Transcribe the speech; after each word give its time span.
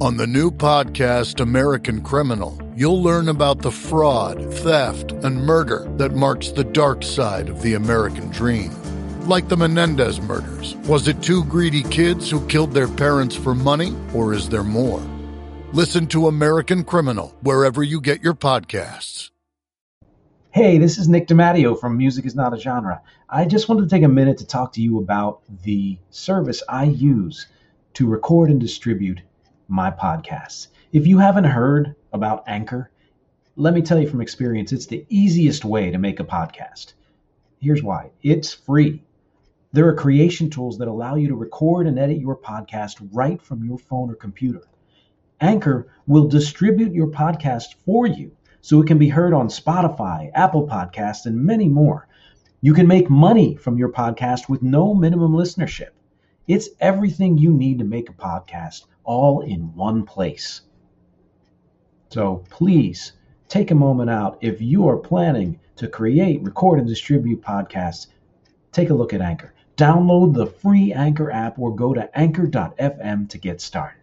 On 0.00 0.16
the 0.16 0.26
new 0.26 0.50
podcast, 0.50 1.40
American 1.40 2.02
Criminal, 2.02 2.60
you'll 2.74 3.02
learn 3.02 3.28
about 3.28 3.62
the 3.62 3.70
fraud, 3.70 4.52
theft, 4.52 5.12
and 5.12 5.46
murder 5.46 5.86
that 5.96 6.12
marks 6.12 6.50
the 6.50 6.64
dark 6.64 7.02
side 7.02 7.48
of 7.48 7.62
the 7.62 7.74
American 7.74 8.28
dream. 8.30 8.72
Like 9.26 9.48
the 9.48 9.56
Menendez 9.56 10.20
murders. 10.20 10.74
Was 10.86 11.08
it 11.08 11.22
two 11.22 11.44
greedy 11.44 11.82
kids 11.84 12.28
who 12.28 12.46
killed 12.48 12.72
their 12.72 12.88
parents 12.88 13.36
for 13.36 13.54
money, 13.54 13.96
or 14.12 14.34
is 14.34 14.48
there 14.50 14.64
more? 14.64 15.00
Listen 15.72 16.06
to 16.08 16.26
American 16.26 16.84
Criminal 16.84 17.34
wherever 17.40 17.82
you 17.82 18.00
get 18.00 18.22
your 18.22 18.34
podcasts. 18.34 19.30
Hey, 20.50 20.78
this 20.78 20.98
is 20.98 21.08
Nick 21.08 21.28
DiMatteo 21.28 21.78
from 21.78 21.96
Music 21.96 22.26
is 22.26 22.34
Not 22.34 22.52
a 22.52 22.58
Genre. 22.58 23.00
I 23.30 23.44
just 23.46 23.68
wanted 23.68 23.82
to 23.82 23.88
take 23.88 24.02
a 24.02 24.08
minute 24.08 24.38
to 24.38 24.46
talk 24.46 24.72
to 24.74 24.82
you 24.82 24.98
about 24.98 25.40
the 25.62 25.96
service 26.10 26.62
I 26.68 26.84
use 26.84 27.46
to 27.94 28.06
record 28.06 28.50
and 28.50 28.60
distribute 28.60 29.20
my 29.68 29.90
podcasts. 29.90 30.68
If 30.92 31.06
you 31.06 31.18
haven't 31.18 31.44
heard 31.44 31.94
about 32.12 32.44
Anchor, 32.46 32.90
let 33.56 33.74
me 33.74 33.82
tell 33.82 34.00
you 34.00 34.08
from 34.08 34.20
experience, 34.20 34.72
it's 34.72 34.86
the 34.86 35.06
easiest 35.08 35.64
way 35.64 35.90
to 35.90 35.98
make 35.98 36.20
a 36.20 36.24
podcast. 36.24 36.92
Here's 37.58 37.82
why 37.82 38.10
it's 38.22 38.52
free. 38.52 39.02
There 39.72 39.88
are 39.88 39.94
creation 39.94 40.50
tools 40.50 40.78
that 40.78 40.88
allow 40.88 41.16
you 41.16 41.28
to 41.28 41.34
record 41.34 41.86
and 41.86 41.98
edit 41.98 42.18
your 42.18 42.36
podcast 42.36 42.96
right 43.12 43.40
from 43.42 43.64
your 43.64 43.78
phone 43.78 44.10
or 44.10 44.14
computer. 44.14 44.62
Anchor 45.40 45.88
will 46.06 46.28
distribute 46.28 46.92
your 46.92 47.08
podcast 47.08 47.74
for 47.84 48.06
you 48.06 48.30
so 48.60 48.80
it 48.80 48.86
can 48.86 48.98
be 48.98 49.08
heard 49.08 49.34
on 49.34 49.48
Spotify, 49.48 50.30
Apple 50.34 50.66
Podcasts, 50.66 51.26
and 51.26 51.36
many 51.36 51.68
more. 51.68 52.08
You 52.60 52.72
can 52.72 52.86
make 52.86 53.10
money 53.10 53.54
from 53.54 53.78
your 53.78 53.90
podcast 53.90 54.48
with 54.48 54.62
no 54.62 54.94
minimum 54.94 55.32
listenership. 55.32 55.90
It's 56.46 56.68
everything 56.80 57.36
you 57.36 57.52
need 57.52 57.78
to 57.80 57.84
make 57.84 58.08
a 58.08 58.14
podcast 58.14 58.84
all 59.06 59.40
in 59.40 59.74
one 59.74 60.04
place. 60.04 60.60
So 62.10 62.44
please 62.50 63.12
take 63.48 63.70
a 63.70 63.74
moment 63.74 64.10
out 64.10 64.38
if 64.42 64.60
you 64.60 64.88
are 64.88 64.96
planning 64.96 65.58
to 65.76 65.88
create, 65.88 66.42
record, 66.42 66.78
and 66.78 66.88
distribute 66.88 67.40
podcasts. 67.40 68.08
Take 68.72 68.90
a 68.90 68.94
look 68.94 69.14
at 69.14 69.20
Anchor. 69.20 69.54
Download 69.76 70.34
the 70.34 70.46
free 70.46 70.92
Anchor 70.92 71.30
app 71.30 71.58
or 71.58 71.74
go 71.74 71.94
to 71.94 72.18
anchor.fm 72.18 73.28
to 73.28 73.38
get 73.38 73.60
started. 73.60 74.00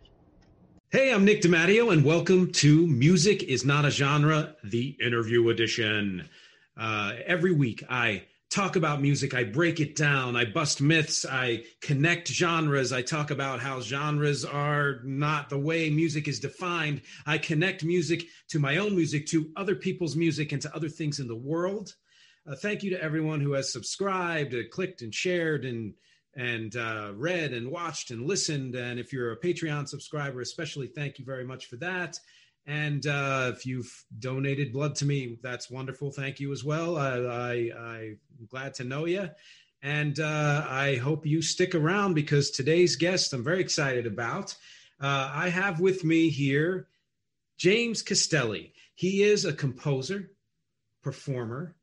Hey, 0.92 1.12
I'm 1.12 1.26
Nick 1.26 1.42
DiMatteo, 1.42 1.92
and 1.92 2.06
welcome 2.06 2.52
to 2.52 2.86
Music 2.86 3.42
is 3.44 3.66
Not 3.66 3.84
a 3.84 3.90
Genre, 3.90 4.56
the 4.64 4.96
interview 5.02 5.50
edition. 5.50 6.30
Uh, 6.78 7.14
every 7.26 7.52
week, 7.52 7.84
I 7.90 8.26
talk 8.54 8.76
about 8.76 9.02
music, 9.02 9.34
I 9.34 9.44
break 9.44 9.80
it 9.80 9.96
down, 9.96 10.36
I 10.36 10.46
bust 10.46 10.80
myths, 10.80 11.26
I 11.26 11.64
connect 11.82 12.28
genres, 12.28 12.94
I 12.94 13.02
talk 13.02 13.32
about 13.32 13.60
how 13.60 13.82
genres 13.82 14.46
are 14.46 15.00
not 15.04 15.50
the 15.50 15.58
way 15.58 15.90
music 15.90 16.28
is 16.28 16.40
defined. 16.40 17.02
I 17.26 17.40
connect 17.40 17.84
music 17.84 18.26
to 18.50 18.60
my 18.60 18.78
own 18.78 18.96
music, 18.96 19.26
to 19.28 19.50
other 19.56 19.76
people's 19.76 20.16
music, 20.16 20.52
and 20.52 20.62
to 20.62 20.76
other 20.76 20.90
things 20.90 21.20
in 21.20 21.28
the 21.28 21.36
world. 21.36 21.96
Uh, 22.48 22.56
thank 22.56 22.84
you 22.84 22.92
to 22.92 23.04
everyone 23.04 23.42
who 23.42 23.54
has 23.54 23.74
subscribed, 23.74 24.54
uh, 24.54 24.60
clicked, 24.72 25.02
and 25.02 25.14
shared, 25.14 25.66
and 25.66 25.94
and 26.36 26.76
uh, 26.76 27.12
read 27.16 27.54
and 27.54 27.72
watched 27.72 28.12
and 28.12 28.28
listened. 28.28 28.76
And 28.76 29.00
if 29.00 29.14
you're 29.14 29.32
a 29.32 29.40
Patreon 29.40 29.88
subscriber, 29.88 30.42
especially, 30.42 30.88
thank 30.88 31.20
you 31.20 31.26
very 31.26 31.46
much 31.46 31.68
for 31.68 31.78
that. 31.78 32.20
And 32.66 33.06
uh, 33.06 33.52
if 33.54 33.66
you've 33.66 34.06
donated 34.20 34.72
blood 34.72 34.96
to 34.96 35.06
me, 35.06 35.38
that's 35.42 35.70
wonderful. 35.70 36.12
Thank 36.12 36.40
you 36.40 36.52
as 36.52 36.64
well. 36.64 36.98
I, 36.98 37.18
I, 37.18 37.72
I'm 37.78 38.46
glad 38.48 38.74
to 38.76 38.84
know 38.84 39.06
you. 39.06 39.30
And 39.82 40.18
uh, 40.20 40.66
I 40.70 40.96
hope 40.96 41.26
you 41.26 41.42
stick 41.42 41.76
around 41.76 42.14
because 42.14 42.52
today's 42.52 42.96
guest 42.96 43.34
I'm 43.34 43.44
very 43.44 43.60
excited 43.60 44.08
about. 44.08 44.56
Uh, 45.02 45.30
I 45.34 45.50
have 45.50 45.82
with 45.82 46.06
me 46.06 46.30
here 46.30 46.88
James 47.58 48.02
Castelli. 48.02 48.74
He 48.96 49.24
is 49.24 49.44
a 49.44 49.52
composer, 49.52 50.32
performer, 51.02 51.76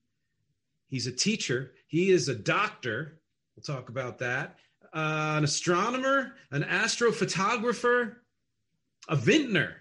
he's 0.89 1.07
a 1.07 1.13
teacher, 1.13 1.73
he 1.89 2.11
is 2.11 2.29
a 2.29 2.35
doctor. 2.35 3.21
We'll 3.55 3.77
talk 3.77 3.91
about 3.91 4.19
that. 4.21 4.57
An 4.95 5.45
astronomer, 5.45 6.33
an 6.51 6.63
astrophotographer, 6.63 8.17
a 9.09 9.17
vintner, 9.17 9.80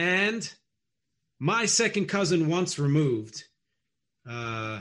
and 0.00 0.50
my 1.38 1.66
second 1.66 2.06
cousin 2.06 2.48
once 2.48 2.78
removed. 2.78 3.44
Uh, 4.26 4.80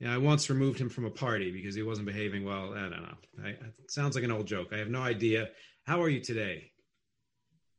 yeah, 0.00 0.14
I 0.14 0.18
once 0.18 0.50
removed 0.50 0.78
him 0.78 0.90
from 0.90 1.06
a 1.06 1.10
party 1.10 1.50
because 1.50 1.74
he 1.74 1.82
wasn't 1.82 2.08
behaving 2.08 2.44
well. 2.44 2.74
I 2.74 2.80
don't 2.82 2.90
know. 2.90 3.16
I, 3.42 3.48
it 3.48 3.90
sounds 3.90 4.14
like 4.14 4.24
an 4.24 4.30
old 4.30 4.46
joke. 4.46 4.68
I 4.70 4.76
have 4.76 4.90
no 4.90 5.00
idea. 5.00 5.48
How 5.84 6.02
are 6.02 6.10
you 6.10 6.20
today? 6.20 6.70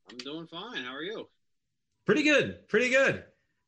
I'm 0.09 0.17
doing 0.17 0.47
fine. 0.47 0.83
How 0.83 0.95
are 0.95 1.03
you? 1.03 1.27
Pretty 2.07 2.23
good. 2.23 2.67
Pretty 2.67 2.89
good. 2.89 3.25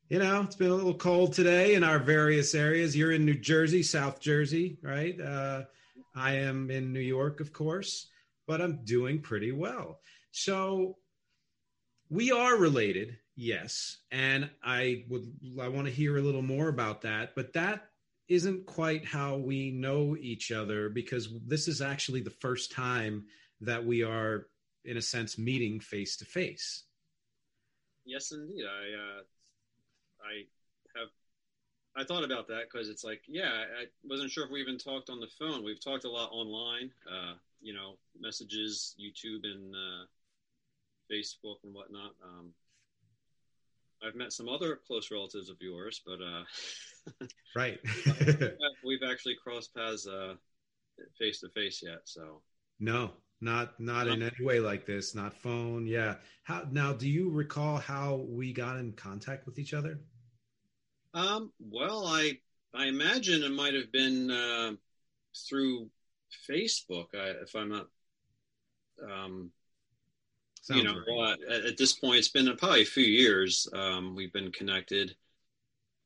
You 0.09 0.17
know, 0.17 0.41
it's 0.41 0.55
been 0.55 0.71
a 0.71 0.75
little 0.75 0.95
cold 0.95 1.33
today 1.33 1.75
in 1.75 1.83
our 1.83 1.99
various 1.99 2.55
areas. 2.55 2.97
You're 2.97 3.11
in 3.11 3.25
New 3.25 3.37
Jersey, 3.37 3.83
South 3.83 4.19
Jersey, 4.19 4.79
right? 4.81 5.21
Uh, 5.21 5.65
I 6.15 6.33
am 6.33 6.71
in 6.71 6.91
New 6.91 6.99
York, 6.99 7.41
of 7.41 7.53
course, 7.53 8.07
but 8.47 8.59
I'm 8.59 8.83
doing 8.83 9.21
pretty 9.21 9.51
well. 9.51 9.99
So 10.31 10.97
we 12.11 12.29
are 12.29 12.57
related, 12.57 13.17
yes, 13.37 13.99
and 14.11 14.49
I 14.61 15.05
would 15.09 15.31
I 15.59 15.69
want 15.69 15.87
to 15.87 15.93
hear 15.93 16.17
a 16.17 16.21
little 16.21 16.41
more 16.41 16.67
about 16.67 17.01
that, 17.01 17.33
but 17.35 17.53
that 17.53 17.87
isn't 18.27 18.65
quite 18.65 19.05
how 19.05 19.37
we 19.37 19.71
know 19.71 20.17
each 20.19 20.51
other 20.51 20.89
because 20.89 21.29
this 21.47 21.67
is 21.67 21.81
actually 21.81 22.21
the 22.21 22.29
first 22.29 22.71
time 22.71 23.25
that 23.61 23.83
we 23.83 24.03
are 24.03 24.47
in 24.83 24.97
a 24.97 25.01
sense 25.01 25.37
meeting 25.37 25.79
face 25.79 26.17
to 26.17 26.25
face. 26.25 26.83
Yes, 28.05 28.31
indeed. 28.33 28.65
I 28.65 28.83
uh, 28.97 29.21
I 30.21 30.99
have 30.99 31.07
I 31.95 32.03
thought 32.03 32.25
about 32.25 32.47
that 32.49 32.63
because 32.69 32.89
it's 32.89 33.05
like, 33.05 33.21
yeah, 33.25 33.51
I 33.79 33.85
wasn't 34.03 34.31
sure 34.31 34.43
if 34.43 34.51
we 34.51 34.59
even 34.59 34.77
talked 34.77 35.09
on 35.09 35.21
the 35.21 35.29
phone. 35.39 35.63
We've 35.63 35.83
talked 35.83 36.03
a 36.03 36.11
lot 36.11 36.29
online, 36.33 36.91
uh, 37.09 37.35
you 37.61 37.73
know, 37.73 37.95
messages, 38.19 38.95
YouTube, 38.99 39.45
and 39.45 39.73
uh, 39.73 40.05
Facebook 41.11 41.57
and 41.63 41.73
whatnot. 41.73 42.13
Um, 42.23 42.53
I've 44.03 44.15
met 44.15 44.33
some 44.33 44.49
other 44.49 44.79
close 44.87 45.11
relatives 45.11 45.49
of 45.49 45.57
yours, 45.59 46.01
but 46.05 46.19
uh, 46.21 47.25
right, 47.55 47.79
we've 48.85 49.03
actually 49.07 49.35
crossed 49.43 49.75
paths 49.75 50.07
face 51.17 51.39
to 51.41 51.49
face 51.49 51.81
yet. 51.83 51.99
So 52.05 52.41
no, 52.79 53.11
not 53.41 53.79
not 53.79 54.07
in 54.07 54.21
any 54.21 54.45
way 54.45 54.59
like 54.59 54.85
this. 54.85 55.15
Not 55.15 55.33
phone. 55.33 55.85
Yeah. 55.85 56.15
How 56.43 56.63
now? 56.71 56.93
Do 56.93 57.09
you 57.09 57.29
recall 57.29 57.77
how 57.77 58.25
we 58.27 58.53
got 58.53 58.77
in 58.77 58.93
contact 58.93 59.45
with 59.45 59.59
each 59.59 59.73
other? 59.73 59.99
Um, 61.13 61.51
well, 61.59 62.05
I 62.05 62.37
I 62.73 62.85
imagine 62.85 63.43
it 63.43 63.51
might 63.51 63.73
have 63.73 63.91
been 63.91 64.31
uh, 64.31 64.73
through 65.49 65.89
Facebook, 66.49 67.07
I, 67.13 67.41
if 67.41 67.55
I'm 67.55 67.69
not. 67.69 67.87
Um, 69.03 69.51
you 70.75 70.83
know, 70.83 70.95
right. 71.07 71.37
at, 71.49 71.65
at, 71.65 71.77
this 71.77 71.93
point, 71.93 72.19
it's 72.19 72.29
been 72.29 72.55
probably 72.57 72.81
a 72.81 72.85
few 72.85 73.03
years. 73.03 73.67
Um, 73.73 74.15
we've 74.15 74.33
been 74.33 74.51
connected. 74.51 75.15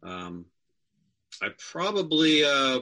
Um, 0.04 0.46
I 1.42 1.50
probably 1.58 2.44
uh, 2.44 2.80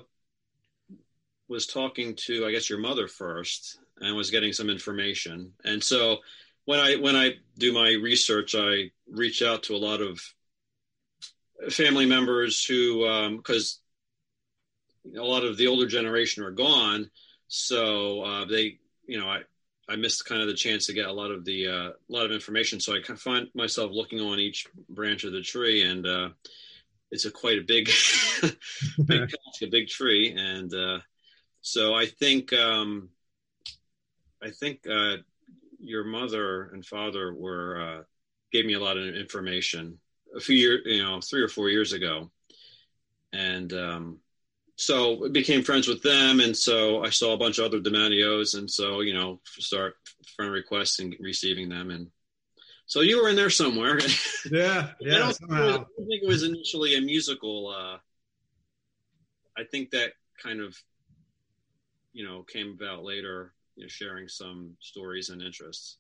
was 1.48 1.68
talking 1.68 2.16
to, 2.26 2.46
I 2.46 2.52
guess, 2.52 2.70
your 2.70 2.80
mother 2.80 3.08
first, 3.08 3.80
and 4.00 4.16
was 4.16 4.32
getting 4.32 4.54
some 4.54 4.70
information. 4.70 5.54
And 5.64 5.84
so, 5.84 6.18
when 6.66 6.80
I 6.80 6.96
when 6.96 7.16
I 7.16 7.34
do 7.58 7.74
my 7.74 7.92
research, 8.02 8.56
I 8.56 8.92
reach 9.10 9.42
out 9.42 9.64
to 9.64 9.76
a 9.76 9.78
lot 9.78 10.02
of 10.02 10.22
family 11.70 12.06
members 12.06 12.64
who, 12.66 13.38
because 13.38 13.80
a 15.18 15.22
lot 15.22 15.44
of 15.44 15.58
the 15.58 15.68
older 15.68 15.88
generation 15.88 16.44
are 16.44 16.52
gone, 16.52 17.10
so 17.48 18.22
uh, 18.22 18.46
they, 18.46 18.80
you 19.06 19.20
know, 19.20 19.28
I 19.28 19.42
I 19.90 19.96
missed 19.96 20.26
kind 20.26 20.42
of 20.42 20.48
the 20.48 20.54
chance 20.54 20.86
to 20.88 20.94
get 20.94 21.08
a 21.08 21.14
lot 21.14 21.32
of 21.32 21.44
the 21.44 21.68
uh, 21.68 21.90
a 21.90 21.94
lot 22.10 22.26
of 22.26 22.32
information. 22.32 22.80
So 22.80 22.94
I 22.94 23.00
kind 23.00 23.18
of 23.18 23.22
find 23.22 23.48
myself 23.54 23.92
looking 23.92 24.22
on 24.22 24.40
each 24.40 24.68
branch 24.90 25.24
of 25.24 25.34
the 25.34 25.42
tree, 25.42 25.84
and 25.84 26.06
uh, 26.06 26.30
it's 27.12 27.26
a 27.26 27.32
quite 27.32 27.60
a 27.60 27.64
big, 27.64 27.90
big 29.06 29.34
a 29.62 29.68
big 29.68 29.88
tree, 29.88 30.34
and 30.36 30.74
uh, 30.74 31.00
so 31.62 31.94
I 31.94 32.06
think 32.06 32.54
um, 32.54 33.10
I 34.42 34.52
think 34.52 34.88
uh, 34.90 35.18
your 35.80 36.06
mother 36.06 36.70
and 36.74 36.86
father 36.86 37.34
were 37.34 37.82
uh, 37.82 38.04
gave 38.52 38.66
me 38.66 38.74
a 38.74 38.80
lot 38.80 38.98
of 38.98 39.16
information 39.16 40.00
a 40.36 40.40
few 40.40 40.56
years, 40.56 40.82
you 40.86 41.04
know, 41.04 41.20
three 41.22 41.42
or 41.42 41.50
four 41.50 41.70
years 41.70 41.94
ago, 41.94 42.32
and 43.34 43.72
um, 43.74 44.20
so 44.76 45.26
I 45.26 45.30
became 45.30 45.64
friends 45.64 45.88
with 45.88 46.02
them, 46.02 46.40
and 46.40 46.56
so 46.56 47.04
I 47.04 47.10
saw 47.10 47.34
a 47.34 47.38
bunch 47.38 47.60
of 47.60 47.66
other 47.66 47.80
DiMatteos, 47.80 48.58
and 48.58 48.70
so 48.70 49.02
you 49.02 49.14
know, 49.14 49.40
start 49.46 49.96
friend 50.36 50.52
requests 50.52 51.00
and 51.00 51.16
receiving 51.20 51.70
them, 51.70 51.92
and 51.92 52.08
so 52.86 53.02
you 53.02 53.22
were 53.22 53.30
in 53.30 53.36
there 53.36 53.50
somewhere. 53.50 54.00
Yeah, 54.52 54.92
yeah. 55.00 55.16
I 55.16 55.20
don't, 55.20 55.34
somehow. 55.36 55.64
I 55.64 55.68
don't 55.72 55.88
think 55.98 56.24
it 56.24 56.28
was 56.28 56.44
initially 56.44 56.96
a 56.96 57.02
musical. 57.02 57.70
Uh, 57.70 57.98
I 59.58 59.64
think 59.64 59.92
that 59.92 60.14
kind 60.42 60.60
of, 60.60 60.76
you 62.12 62.26
know, 62.26 62.44
came 62.44 62.72
about 62.72 63.04
later. 63.04 63.54
You 63.76 63.84
know, 63.84 63.88
sharing 63.88 64.28
some 64.28 64.76
stories 64.80 65.30
and 65.30 65.42
interests. 65.42 65.98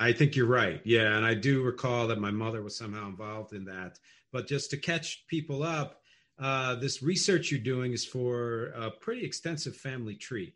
I 0.00 0.12
think 0.12 0.36
you're 0.36 0.46
right. 0.46 0.80
Yeah, 0.84 1.16
and 1.16 1.26
I 1.26 1.34
do 1.34 1.62
recall 1.62 2.06
that 2.08 2.20
my 2.20 2.30
mother 2.30 2.62
was 2.62 2.76
somehow 2.76 3.08
involved 3.08 3.52
in 3.52 3.64
that. 3.64 3.98
But 4.30 4.46
just 4.46 4.70
to 4.70 4.76
catch 4.76 5.26
people 5.26 5.62
up, 5.62 6.00
uh, 6.38 6.76
this 6.76 7.02
research 7.02 7.50
you're 7.50 7.60
doing 7.60 7.92
is 7.92 8.04
for 8.04 8.66
a 8.76 8.90
pretty 8.90 9.24
extensive 9.24 9.76
family 9.76 10.14
tree. 10.14 10.54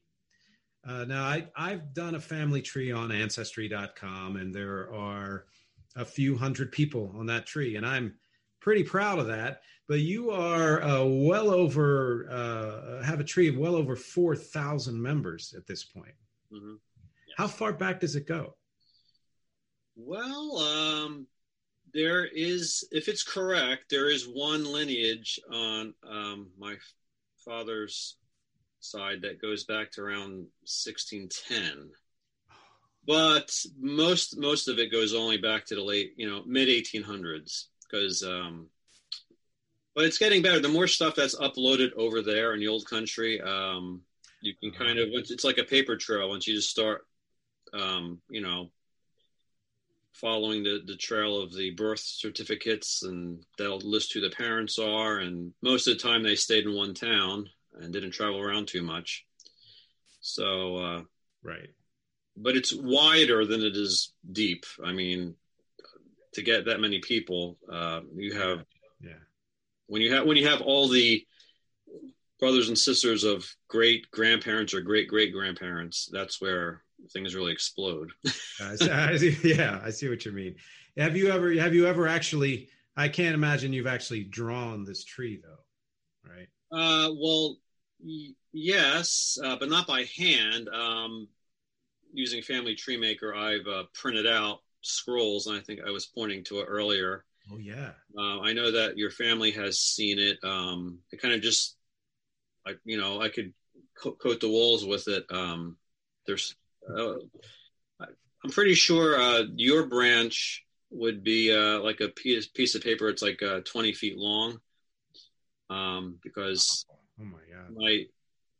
Uh, 0.86 1.04
now, 1.04 1.24
I, 1.24 1.46
I've 1.56 1.94
done 1.94 2.14
a 2.14 2.20
family 2.20 2.62
tree 2.62 2.90
on 2.90 3.12
Ancestry.com, 3.12 4.36
and 4.36 4.54
there 4.54 4.92
are 4.92 5.46
a 5.96 6.04
few 6.04 6.36
hundred 6.36 6.72
people 6.72 7.12
on 7.16 7.26
that 7.26 7.46
tree, 7.46 7.76
and 7.76 7.86
I'm 7.86 8.14
pretty 8.60 8.82
proud 8.82 9.18
of 9.18 9.26
that. 9.28 9.62
But 9.88 10.00
you 10.00 10.30
are 10.30 10.82
uh, 10.82 11.04
well 11.04 11.50
over, 11.50 12.28
uh, 12.30 13.02
have 13.04 13.20
a 13.20 13.24
tree 13.24 13.48
of 13.48 13.56
well 13.56 13.74
over 13.74 13.96
4,000 13.96 15.00
members 15.00 15.54
at 15.56 15.66
this 15.66 15.84
point. 15.84 16.14
Mm-hmm. 16.52 16.74
How 17.36 17.48
far 17.48 17.72
back 17.72 18.00
does 18.00 18.16
it 18.16 18.26
go? 18.26 18.54
Well, 19.96 20.58
um, 20.58 21.26
there 21.94 22.24
is, 22.24 22.86
if 22.90 23.08
it's 23.08 23.22
correct, 23.22 23.84
there 23.90 24.10
is 24.10 24.26
one 24.26 24.64
lineage 24.64 25.38
on 25.50 25.94
um, 26.08 26.48
my 26.58 26.76
father's 27.44 28.16
side 28.80 29.22
that 29.22 29.40
goes 29.40 29.64
back 29.64 29.90
to 29.92 30.02
around 30.02 30.46
1610. 30.64 31.90
But 33.04 33.52
most 33.80 34.38
most 34.38 34.68
of 34.68 34.78
it 34.78 34.92
goes 34.92 35.12
only 35.12 35.36
back 35.36 35.66
to 35.66 35.74
the 35.74 35.82
late, 35.82 36.12
you 36.16 36.28
know, 36.28 36.42
mid 36.46 36.68
1800s. 36.68 37.64
Because, 37.82 38.22
um, 38.22 38.68
but 39.94 40.04
it's 40.04 40.18
getting 40.18 40.40
better. 40.40 40.60
The 40.60 40.68
more 40.68 40.86
stuff 40.86 41.14
that's 41.16 41.38
uploaded 41.38 41.92
over 41.94 42.22
there 42.22 42.54
in 42.54 42.60
the 42.60 42.68
old 42.68 42.86
country, 42.86 43.40
um, 43.40 44.02
you 44.40 44.54
can 44.54 44.70
kind 44.70 44.98
of 44.98 45.08
it's 45.12 45.44
like 45.44 45.58
a 45.58 45.64
paper 45.64 45.96
trail 45.96 46.28
once 46.28 46.46
you 46.46 46.54
just 46.54 46.70
start, 46.70 47.02
um, 47.74 48.20
you 48.30 48.40
know, 48.40 48.70
following 50.12 50.62
the, 50.62 50.82
the 50.86 50.96
trail 50.96 51.40
of 51.40 51.54
the 51.54 51.70
birth 51.70 52.00
certificates 52.00 53.02
and 53.02 53.44
they'll 53.58 53.78
list 53.78 54.12
who 54.12 54.20
the 54.20 54.30
parents 54.30 54.78
are 54.78 55.18
and 55.18 55.52
most 55.62 55.86
of 55.86 55.94
the 55.94 56.02
time 56.02 56.22
they 56.22 56.34
stayed 56.34 56.64
in 56.64 56.74
one 56.74 56.94
town 56.94 57.48
and 57.80 57.92
didn't 57.92 58.10
travel 58.10 58.40
around 58.40 58.68
too 58.68 58.82
much. 58.82 59.24
So 60.20 60.76
uh, 60.76 61.02
right. 61.42 61.70
but 62.36 62.56
it's 62.56 62.74
wider 62.74 63.44
than 63.44 63.62
it 63.62 63.76
is 63.76 64.12
deep. 64.30 64.64
I 64.84 64.92
mean 64.92 65.34
to 66.34 66.42
get 66.42 66.66
that 66.66 66.80
many 66.80 67.00
people 67.00 67.58
uh, 67.70 68.00
you 68.14 68.34
have 68.34 68.64
yeah. 69.00 69.12
when 69.86 70.02
you 70.02 70.14
have 70.14 70.26
when 70.26 70.36
you 70.36 70.48
have 70.48 70.60
all 70.60 70.88
the 70.88 71.26
brothers 72.38 72.68
and 72.68 72.78
sisters 72.78 73.24
of 73.24 73.46
great 73.68 74.10
grandparents 74.10 74.74
or 74.74 74.80
great 74.80 75.08
great 75.08 75.32
grandparents 75.32 76.08
that's 76.12 76.40
where 76.40 76.82
things 77.12 77.34
really 77.34 77.52
explode. 77.52 78.10
I 78.60 78.76
see, 78.76 78.90
I 78.90 79.16
see, 79.16 79.36
yeah, 79.54 79.80
I 79.82 79.90
see 79.90 80.08
what 80.08 80.24
you 80.24 80.32
mean. 80.32 80.56
Have 80.96 81.16
you 81.16 81.30
ever 81.30 81.52
have 81.54 81.74
you 81.74 81.86
ever 81.86 82.06
actually? 82.06 82.68
I 82.96 83.08
can't 83.08 83.34
imagine 83.34 83.72
you've 83.72 83.86
actually 83.86 84.24
drawn 84.24 84.84
this 84.84 85.04
tree 85.04 85.40
though, 85.42 86.30
right? 86.30 86.48
Uh, 86.70 87.10
well, 87.18 87.56
y- 88.00 88.34
yes, 88.52 89.38
uh, 89.42 89.56
but 89.56 89.68
not 89.70 89.86
by 89.86 90.04
hand. 90.16 90.68
Um, 90.68 91.28
using 92.12 92.42
Family 92.42 92.74
Tree 92.74 92.98
Maker, 92.98 93.34
I've 93.34 93.66
uh, 93.66 93.84
printed 93.94 94.26
out 94.26 94.60
scrolls, 94.82 95.46
and 95.46 95.56
I 95.56 95.60
think 95.60 95.80
I 95.86 95.90
was 95.90 96.06
pointing 96.06 96.44
to 96.44 96.60
it 96.60 96.66
earlier. 96.68 97.24
Oh 97.50 97.58
yeah. 97.58 97.92
Uh, 98.16 98.40
I 98.40 98.52
know 98.52 98.70
that 98.70 98.98
your 98.98 99.10
family 99.10 99.50
has 99.52 99.78
seen 99.78 100.18
it. 100.18 100.38
Um, 100.44 100.98
it 101.12 101.20
kind 101.20 101.34
of 101.34 101.40
just, 101.40 101.76
I, 102.66 102.72
you 102.84 102.98
know, 102.98 103.22
I 103.22 103.30
could 103.30 103.54
co- 103.98 104.12
coat 104.12 104.40
the 104.40 104.50
walls 104.50 104.84
with 104.84 105.08
it. 105.08 105.24
Um, 105.30 105.76
there's 106.26 106.54
uh, 106.88 107.14
I'm 108.44 108.50
pretty 108.50 108.74
sure 108.74 109.20
uh, 109.20 109.44
your 109.54 109.86
branch 109.86 110.64
would 110.90 111.22
be 111.22 111.54
uh, 111.54 111.80
like 111.80 112.00
a 112.00 112.08
piece 112.08 112.46
piece 112.48 112.74
of 112.74 112.82
paper. 112.82 113.08
It's 113.08 113.22
like 113.22 113.42
uh, 113.42 113.60
20 113.60 113.92
feet 113.92 114.16
long, 114.16 114.58
um, 115.70 116.18
because 116.22 116.84
oh 117.20 117.24
my 117.24 117.38
god, 117.50 117.74
my 117.74 118.04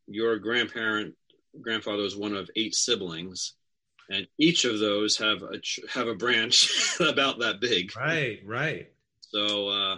your 0.07 0.39
grandparent 0.39 1.15
grandfather 1.61 2.03
was 2.03 2.17
one 2.17 2.35
of 2.35 2.49
eight 2.57 2.75
siblings, 2.75 3.55
and 4.11 4.27
each 4.39 4.65
of 4.65 4.79
those 4.79 5.17
have 5.19 5.43
a 5.43 5.61
have 5.91 6.09
a 6.09 6.15
branch 6.15 6.97
about 7.01 7.41
that 7.41 7.61
big. 7.61 7.97
Right, 7.97 8.41
right. 8.45 8.89
So, 9.21 9.69
uh, 9.69 9.97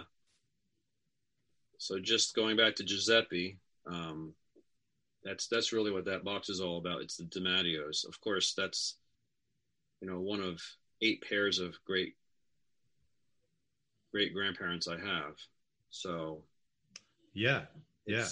so 1.77 1.99
just 1.99 2.35
going 2.35 2.57
back 2.57 2.75
to 2.75 2.83
Giuseppe, 2.83 3.59
um, 3.85 4.33
that's 5.25 5.47
that's 5.47 5.73
really 5.73 5.91
what 5.91 6.05
that 6.05 6.23
box 6.23 6.49
is 6.49 6.61
all 6.61 6.77
about. 6.77 7.01
It's 7.01 7.17
the 7.17 7.23
DiMatteos. 7.23 8.07
Of 8.07 8.21
course, 8.21 8.53
that's 8.53 8.95
you 9.99 10.07
know 10.07 10.19
one 10.19 10.39
of 10.39 10.61
eight 11.01 11.23
pairs 11.27 11.59
of 11.59 11.75
great 11.85 12.13
great 14.13 14.33
grandparents 14.33 14.87
I 14.87 14.97
have. 14.97 15.35
So 15.89 16.43
yeah, 17.33 17.63
yeah. 18.05 18.27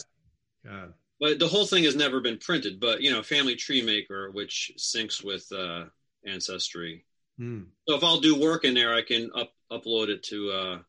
God. 0.66 0.94
But 1.19 1.40
the 1.40 1.48
whole 1.48 1.66
thing 1.66 1.83
has 1.85 1.95
never 1.95 2.21
been 2.21 2.38
printed. 2.38 2.80
But 2.80 3.02
you 3.02 3.12
know, 3.12 3.23
Family 3.23 3.56
Tree 3.56 3.81
Maker, 3.81 4.30
which 4.31 4.71
syncs 4.78 5.23
with 5.23 5.52
uh, 5.52 5.85
Ancestry. 6.26 7.06
Hmm. 7.38 7.64
So 7.88 7.95
if 7.95 8.04
I'll 8.04 8.19
do 8.19 8.40
work 8.40 8.66
in 8.66 8.76
there, 8.76 8.94
I 8.94 9.02
can 9.02 9.31
up 9.35 9.52
upload 9.71 10.09
it 10.09 10.21
to 10.23 10.52
uh, 10.52 10.80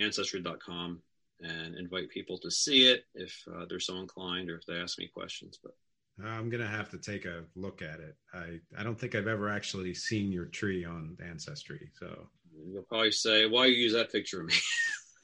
Ancestry.com 0.00 1.00
and 1.40 1.76
invite 1.76 2.08
people 2.08 2.38
to 2.38 2.50
see 2.50 2.90
it 2.90 3.04
if 3.14 3.42
uh, 3.54 3.66
they're 3.68 3.80
so 3.80 3.96
inclined 3.96 4.50
or 4.50 4.56
if 4.56 4.66
they 4.66 4.76
ask 4.76 4.98
me 4.98 5.06
questions. 5.06 5.58
But 5.62 5.74
I'm 6.24 6.48
gonna 6.48 6.66
have 6.66 6.88
to 6.90 6.98
take 6.98 7.24
a 7.24 7.44
look 7.54 7.82
at 7.82 8.00
it. 8.00 8.16
I 8.32 8.60
I 8.78 8.82
don't 8.82 8.98
think 8.98 9.14
I've 9.14 9.26
ever 9.26 9.50
actually 9.50 9.94
seen 9.94 10.32
your 10.32 10.46
tree 10.46 10.84
on 10.84 11.16
Ancestry, 11.22 11.90
so 11.98 12.28
you'll 12.72 12.82
probably 12.82 13.12
say, 13.12 13.46
"Why 13.46 13.66
you 13.66 13.74
use 13.74 13.92
that 13.92 14.10
picture 14.10 14.40
of 14.40 14.46
me?" 14.46 14.54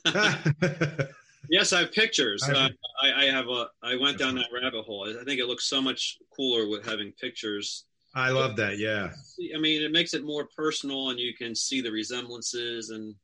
yes, 1.49 1.73
I 1.73 1.81
have 1.81 1.93
pictures. 1.93 2.43
Uh, 2.43 2.69
I, 3.03 3.13
I, 3.13 3.25
have 3.27 3.49
a. 3.49 3.69
I 3.83 3.97
went 3.97 4.19
down 4.19 4.35
that 4.35 4.47
rabbit 4.53 4.85
hole. 4.85 5.09
I 5.09 5.25
think 5.25 5.41
it 5.41 5.47
looks 5.47 5.65
so 5.65 5.81
much 5.81 6.19
cooler 6.37 6.69
with 6.69 6.85
having 6.85 7.13
pictures. 7.13 7.85
I 8.15 8.31
love 8.31 8.57
that. 8.57 8.79
Yeah. 8.79 9.11
I 9.55 9.59
mean, 9.59 9.83
it 9.83 9.93
makes 9.93 10.13
it 10.13 10.25
more 10.25 10.49
personal, 10.57 11.11
and 11.11 11.19
you 11.19 11.35
can 11.35 11.55
see 11.55 11.81
the 11.81 11.91
resemblances. 11.91 12.91
And 12.91 13.15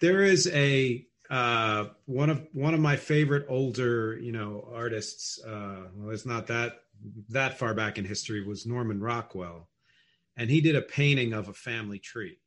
there 0.00 0.22
is 0.22 0.48
a 0.48 1.06
uh, 1.30 1.86
one 2.06 2.28
of 2.28 2.46
one 2.52 2.74
of 2.74 2.80
my 2.80 2.96
favorite 2.96 3.46
older, 3.48 4.18
you 4.18 4.32
know, 4.32 4.68
artists. 4.74 5.40
Uh, 5.42 5.86
well, 5.94 6.10
it's 6.10 6.26
not 6.26 6.48
that 6.48 6.80
that 7.28 7.56
far 7.58 7.72
back 7.72 7.98
in 7.98 8.04
history. 8.04 8.44
Was 8.44 8.66
Norman 8.66 9.00
Rockwell, 9.00 9.68
and 10.36 10.50
he 10.50 10.60
did 10.60 10.74
a 10.74 10.82
painting 10.82 11.32
of 11.32 11.48
a 11.48 11.52
family 11.52 12.00
tree. 12.00 12.38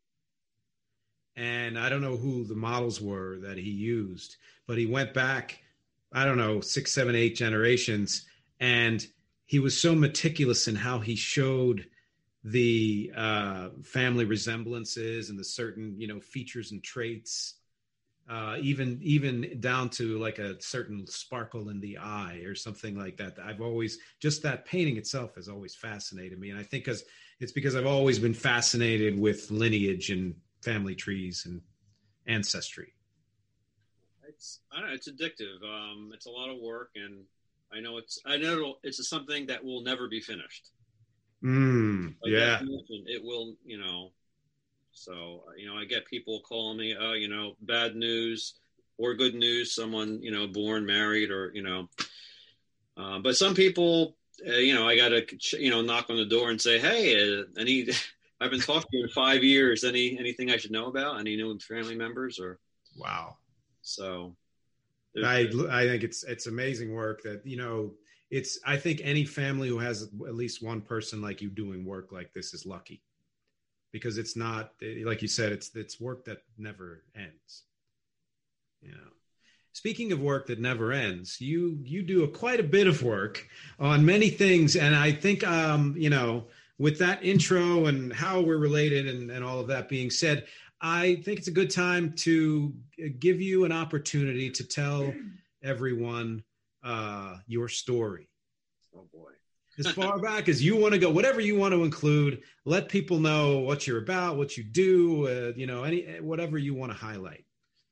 And 1.36 1.80
I 1.80 1.90
don't 1.90 2.02
know 2.02 2.18
who 2.18 2.44
the 2.44 2.56
models 2.56 3.02
were 3.02 3.40
that 3.40 3.58
he 3.58 3.72
used, 3.72 4.36
but 4.68 4.78
he 4.78 4.86
went 4.86 5.13
back, 5.16 5.63
I 6.12 6.25
don't 6.25 6.38
know, 6.38 6.62
six, 6.62 6.92
seven, 6.92 7.16
eight 7.16 7.36
generations, 7.36 8.25
and 8.60 9.06
he 9.46 9.60
was 9.60 9.80
so 9.80 9.96
meticulous 9.96 10.68
in 10.68 10.75
how 10.75 11.00
he 11.00 11.16
showed 11.16 11.88
the 12.44 13.12
uh, 13.16 13.70
family 13.82 14.25
resemblances 14.25 15.30
and 15.30 15.40
the 15.40 15.44
certain, 15.44 15.96
you 15.98 16.08
know, 16.08 16.20
features 16.20 16.72
and 16.72 16.84
traits 16.84 17.56
uh, 18.30 18.58
even 18.62 19.00
even 19.01 19.60
down 19.60 19.89
to 19.89 20.18
like 20.20 20.39
a 20.39 20.62
certain 20.62 21.06
sparkle 21.08 21.70
in 21.70 21.80
the 21.80 21.98
eye 21.98 22.42
or 22.46 22.56
something 22.56 22.98
like 22.98 23.18
that. 23.18 23.38
I've 23.44 23.62
always 23.62 23.98
just 24.20 24.44
that 24.44 24.65
painting 24.65 24.98
itself 24.98 25.36
has 25.36 25.50
always 25.50 25.75
fascinated 25.75 26.39
me, 26.39 26.50
and 26.50 26.60
I 26.60 26.63
think 26.63 26.86
because 26.86 27.03
it's 27.39 27.51
because 27.51 27.75
I've 27.75 27.86
always 27.86 28.20
been 28.20 28.34
fascinated 28.34 29.20
with 29.20 29.51
lineage 29.51 30.10
and 30.10 30.36
family 30.62 30.96
trees 30.96 31.44
and 31.46 31.62
ancestry. 32.27 32.94
it's 34.27 34.62
I 34.72 34.80
don't 34.80 34.89
know, 34.89 34.94
it's 34.94 35.10
addictive. 35.10 35.63
Um, 35.63 36.12
it's 36.13 36.25
a 36.25 36.30
lot 36.32 36.50
of 36.50 36.58
work, 36.60 36.92
and 36.96 37.25
I 37.74 37.80
know 37.80 37.98
it's 37.98 38.20
I 38.25 38.38
know 38.38 38.75
it's 38.84 39.08
something 39.08 39.48
that 39.48 39.63
will 39.63 39.82
never 39.82 40.08
be 40.08 40.22
finished. 40.22 40.70
Mm, 41.44 42.15
Like 42.24 42.32
yeah. 42.32 42.60
it 42.62 43.24
will. 43.24 43.56
You 43.65 43.80
know, 43.80 44.12
so 44.94 45.44
you 45.58 45.68
know, 45.68 45.76
I 45.78 45.86
get 45.86 46.06
people 46.06 46.42
calling 46.48 46.78
me, 46.78 46.96
oh, 47.00 47.14
you 47.14 47.28
know, 47.28 47.56
bad 47.62 47.96
news 47.96 48.56
or 48.98 49.16
good 49.16 49.36
news. 49.36 49.74
Someone 49.76 50.22
you 50.22 50.32
know, 50.32 50.48
born, 50.48 50.86
married, 50.86 51.32
or 51.32 51.52
you 51.54 51.64
know, 51.64 51.90
uh, 52.96 53.20
but 53.20 53.36
some 53.36 53.56
people, 53.56 54.16
uh, 54.48 54.54
you 54.54 54.74
know, 54.74 54.88
I 54.88 54.96
got 54.96 55.10
to 55.10 55.26
you 55.60 55.72
know 55.72 55.82
knock 55.82 56.10
on 56.10 56.18
the 56.18 56.26
door 56.26 56.50
and 56.50 56.62
say, 56.62 56.80
hey, 56.80 57.40
uh, 57.40 57.44
any. 57.58 57.88
I've 58.42 58.52
been 58.52 58.60
talking 58.60 58.90
to 58.92 58.98
you 58.98 59.04
in 59.04 59.10
five 59.10 59.42
years. 59.42 59.86
Any 59.86 60.20
anything 60.20 60.52
I 60.52 60.58
should 60.58 60.72
know 60.72 60.88
about? 60.88 61.18
Any 61.18 61.38
new 61.38 61.58
family 61.60 61.96
members 61.96 62.40
or 62.40 62.60
Wow. 62.98 63.38
so? 63.82 64.36
I 65.24 65.48
I 65.70 65.88
think 65.88 66.04
it's 66.04 66.24
it's 66.24 66.48
amazing 66.48 66.94
work 66.94 67.22
that 67.24 67.46
you 67.46 67.56
know 67.56 67.94
it's 68.32 68.60
I 68.66 68.76
think 68.76 69.00
any 69.04 69.24
family 69.24 69.70
who 69.70 69.78
has 69.80 70.04
at 70.04 70.36
least 70.36 70.64
one 70.64 70.82
person 70.82 71.22
like 71.22 71.42
you 71.42 71.50
doing 71.50 71.86
work 71.86 72.12
like 72.12 72.34
this 72.34 72.54
is 72.54 72.66
lucky 72.66 73.02
because 73.94 74.18
it's 74.18 74.36
not 74.36 74.74
like 75.06 75.22
you 75.22 75.30
said 75.30 75.54
it's 75.54 75.74
it's 75.76 76.02
work 76.02 76.26
that 76.26 76.40
never 76.58 77.04
ends. 77.16 77.64
You 78.82 78.92
know. 78.92 79.12
Speaking 79.72 80.12
of 80.12 80.20
work 80.20 80.48
that 80.48 80.60
never 80.60 80.92
ends, 80.92 81.40
you 81.40 81.80
you 81.84 82.04
do 82.04 82.24
a, 82.26 82.28
quite 82.28 82.60
a 82.60 82.64
bit 82.64 82.88
of 82.88 83.02
work 83.02 83.48
on 83.80 84.06
many 84.06 84.30
things, 84.30 84.76
and 84.76 84.94
I 84.94 85.14
think 85.14 85.48
um, 85.48 85.96
you 85.98 86.10
know 86.10 86.48
with 86.78 87.00
that 87.00 87.24
intro 87.24 87.86
and 87.86 88.12
how 88.12 88.42
we're 88.42 88.58
related 88.58 89.08
and, 89.08 89.30
and 89.32 89.44
all 89.44 89.60
of 89.60 89.68
that 89.68 89.88
being 89.88 90.10
said, 90.10 90.46
I 90.82 91.16
think 91.24 91.38
it's 91.40 91.48
a 91.48 91.52
good 91.52 91.70
time 91.70 92.14
to 92.18 92.74
give 93.20 93.40
you 93.40 93.64
an 93.64 93.72
opportunity 93.72 94.50
to 94.50 94.64
tell 94.64 95.14
everyone 95.64 96.44
uh, 96.84 97.38
your 97.48 97.70
story. 97.70 98.28
Oh 98.96 99.08
boy. 99.14 99.32
As 99.80 99.88
far 99.92 100.20
back 100.20 100.50
as 100.50 100.63
you 100.63 100.75
want 100.75 100.94
to 100.94 101.00
go, 101.00 101.10
whatever 101.10 101.42
you 101.42 101.58
want 101.58 101.74
to 101.74 101.84
include, 101.84 102.44
let 102.65 102.89
people 102.89 103.20
know 103.20 103.60
what 103.60 103.88
you're 103.88 104.01
about, 104.01 104.38
what 104.38 104.56
you 104.56 104.63
do, 104.63 105.27
uh, 105.27 105.53
you 105.56 105.65
know, 105.65 105.84
any 105.84 106.20
whatever 106.20 106.58
you 106.58 106.74
want 106.74 106.92
to 106.92 106.98
highlight. 106.98 107.46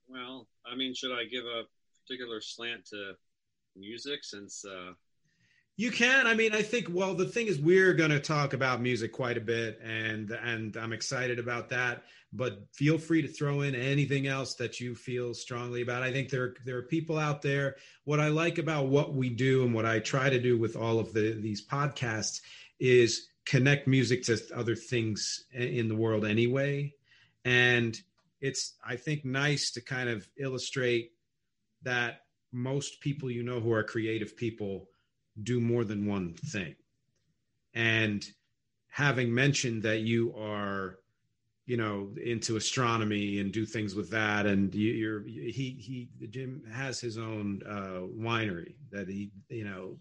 Well, 0.07 0.47
I 0.65 0.75
mean, 0.75 0.93
should 0.93 1.11
I 1.11 1.25
give 1.25 1.45
a 1.45 1.63
particular 2.05 2.41
slant 2.41 2.85
to 2.87 3.13
music 3.75 4.23
since 4.23 4.65
uh 4.65 4.91
You 5.81 5.89
can. 5.89 6.27
I 6.27 6.35
mean, 6.35 6.53
I 6.53 6.61
think. 6.61 6.89
Well, 6.91 7.15
the 7.15 7.25
thing 7.25 7.47
is, 7.47 7.59
we're 7.59 7.95
going 7.95 8.11
to 8.11 8.19
talk 8.19 8.53
about 8.53 8.83
music 8.83 9.11
quite 9.11 9.35
a 9.35 9.41
bit, 9.41 9.79
and 9.83 10.29
and 10.29 10.77
I'm 10.77 10.93
excited 10.93 11.39
about 11.39 11.69
that. 11.69 12.03
But 12.31 12.67
feel 12.71 12.99
free 12.99 13.23
to 13.23 13.27
throw 13.27 13.61
in 13.61 13.73
anything 13.73 14.27
else 14.27 14.53
that 14.55 14.79
you 14.79 14.93
feel 14.93 15.33
strongly 15.33 15.81
about. 15.81 16.03
I 16.03 16.11
think 16.11 16.29
there 16.29 16.53
there 16.65 16.77
are 16.77 16.83
people 16.83 17.17
out 17.17 17.41
there. 17.41 17.77
What 18.03 18.19
I 18.19 18.27
like 18.27 18.59
about 18.59 18.89
what 18.89 19.15
we 19.15 19.29
do 19.29 19.63
and 19.63 19.73
what 19.73 19.87
I 19.87 19.97
try 19.97 20.29
to 20.29 20.39
do 20.39 20.55
with 20.55 20.75
all 20.75 20.99
of 20.99 21.13
the 21.13 21.31
these 21.31 21.65
podcasts 21.65 22.41
is 22.79 23.29
connect 23.45 23.87
music 23.87 24.21
to 24.25 24.39
other 24.55 24.75
things 24.75 25.45
in 25.51 25.87
the 25.87 25.95
world 25.95 26.25
anyway, 26.25 26.93
and 27.43 27.99
it's 28.39 28.75
I 28.85 28.97
think 28.97 29.25
nice 29.25 29.71
to 29.71 29.81
kind 29.81 30.09
of 30.09 30.29
illustrate 30.37 31.13
that 31.81 32.21
most 32.51 33.01
people 33.01 33.31
you 33.31 33.41
know 33.41 33.59
who 33.59 33.73
are 33.73 33.83
creative 33.83 34.37
people 34.37 34.90
do 35.43 35.59
more 35.59 35.83
than 35.83 36.05
one 36.05 36.33
thing. 36.33 36.75
And 37.73 38.25
having 38.89 39.33
mentioned 39.33 39.83
that 39.83 39.99
you 39.99 40.33
are, 40.37 40.97
you 41.65 41.77
know, 41.77 42.13
into 42.23 42.57
astronomy 42.57 43.39
and 43.39 43.51
do 43.51 43.65
things 43.65 43.95
with 43.95 44.09
that, 44.11 44.45
and 44.45 44.73
you, 44.75 44.91
you're 44.91 45.23
he 45.23 45.77
he 45.79 46.09
Jim 46.27 46.63
has 46.71 46.99
his 46.99 47.17
own 47.17 47.61
uh, 47.65 48.01
winery 48.17 48.75
that 48.91 49.07
he 49.07 49.31
you 49.49 49.63
know 49.63 49.97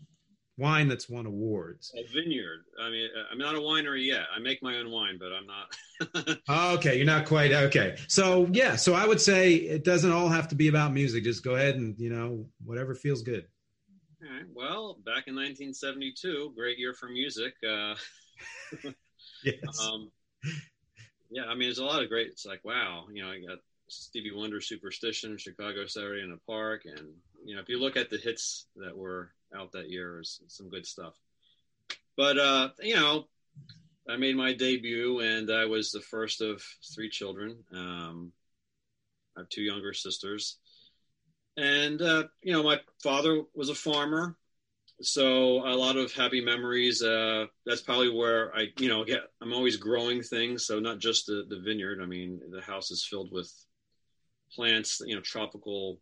wine 0.59 0.89
that's 0.89 1.09
won 1.09 1.27
awards. 1.27 1.93
a 1.97 2.03
vineyard. 2.13 2.65
I 2.83 2.91
mean, 2.91 3.09
I'm 3.33 3.39
not 3.39 3.55
a 3.55 3.59
winery 3.59 4.05
yet. 4.07 4.25
I 4.35 4.41
make 4.41 4.63
my 4.63 4.77
own 4.77 4.91
wine, 4.91 5.19
but 5.19 5.33
I'm 5.33 5.47
not. 5.47 6.39
Oh, 6.49 6.75
okay, 6.75 6.97
you're 6.97 7.07
not 7.07 7.27
quite 7.27 7.53
okay. 7.53 7.97
So 8.09 8.49
yeah, 8.53 8.75
so 8.77 8.95
I 8.95 9.07
would 9.07 9.21
say 9.21 9.55
it 9.55 9.85
doesn't 9.85 10.11
all 10.11 10.29
have 10.29 10.49
to 10.49 10.55
be 10.55 10.69
about 10.69 10.93
music. 10.93 11.25
Just 11.25 11.45
go 11.45 11.55
ahead 11.55 11.77
and 11.77 11.95
you 11.99 12.11
know 12.11 12.47
whatever 12.65 12.95
feels 12.95 13.23
good. 13.23 13.47
All 14.23 14.31
right. 14.31 14.45
Well, 14.53 14.95
back 15.05 15.29
in 15.29 15.35
1972, 15.35 16.53
great 16.55 16.79
year 16.79 16.95
for 16.95 17.09
music. 17.09 17.55
Uh, 17.67 17.95
Yes. 19.45 19.81
um, 19.81 20.11
yeah, 21.31 21.45
I 21.45 21.51
mean, 21.55 21.69
there's 21.69 21.79
a 21.79 21.85
lot 21.85 22.03
of 22.03 22.09
great. 22.09 22.29
It's 22.29 22.45
like, 22.45 22.65
wow, 22.65 23.07
you 23.13 23.23
know, 23.23 23.31
I 23.31 23.41
got 23.41 23.59
Stevie 23.89 24.33
Wonder, 24.35 24.61
Superstition, 24.61 25.39
Chicago 25.39 25.87
Saturday 25.87 26.23
in 26.23 26.31
the 26.31 26.41
Park, 26.47 26.83
and 26.85 27.15
you 27.45 27.55
know, 27.55 27.63
if 27.63 27.69
you 27.69 27.79
look 27.79 27.97
at 27.97 28.11
the 28.11 28.19
hits 28.19 28.67
that 28.77 28.97
were 28.97 29.31
out 29.55 29.73
that 29.73 29.91
year, 29.91 30.13
there's 30.15 30.41
some 30.49 30.69
good 30.69 30.87
stuff. 30.87 31.15
But 32.17 32.39
uh, 32.39 32.69
you 32.81 32.97
know, 32.97 33.29
I 34.09 34.17
made 34.17 34.37
my 34.37 34.53
debut, 34.53 35.21
and 35.21 35.51
I 35.51 35.67
was 35.67 35.91
the 35.91 36.01
first 36.01 36.41
of 36.41 36.63
three 36.95 37.09
children. 37.09 37.57
Um, 37.73 38.33
I 39.37 39.41
have 39.41 39.49
two 39.49 39.63
younger 39.63 39.93
sisters, 39.95 40.59
and 41.57 42.01
uh, 42.01 42.25
you 42.43 42.53
know, 42.53 42.63
my 42.63 42.81
father 43.03 43.43
was 43.55 43.69
a 43.69 43.75
farmer, 43.75 44.37
so 45.03 45.67
a 45.67 45.75
lot 45.75 45.97
of 45.97 46.13
happy 46.13 46.41
memories. 46.41 47.03
Uh, 47.03 47.47
that's 47.67 47.83
probably 47.83 48.11
where 48.11 48.55
I, 48.55 48.69
you 48.79 48.89
know, 48.89 49.05
get. 49.05 49.23
I'm 49.41 49.53
always 49.53 49.77
growing 49.77 50.23
things, 50.23 50.67
so 50.67 50.79
not 50.81 50.99
just 50.99 51.27
the 51.27 51.47
the 51.49 51.61
vineyard. 51.61 52.01
I 52.03 52.07
mean, 52.07 52.41
the 52.51 52.61
house 52.61 52.91
is 52.91 53.05
filled 53.05 53.33
with 53.33 53.53
plants, 54.55 55.01
you 55.05 55.15
know, 55.15 55.21
tropical 55.21 56.01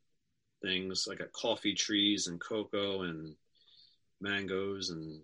things. 0.62 1.06
I 1.10 1.14
got 1.14 1.32
coffee 1.32 1.74
trees 1.74 2.26
and 2.26 2.40
cocoa 2.40 3.02
and 3.02 3.34
mangoes 4.20 4.90
and 4.90 5.20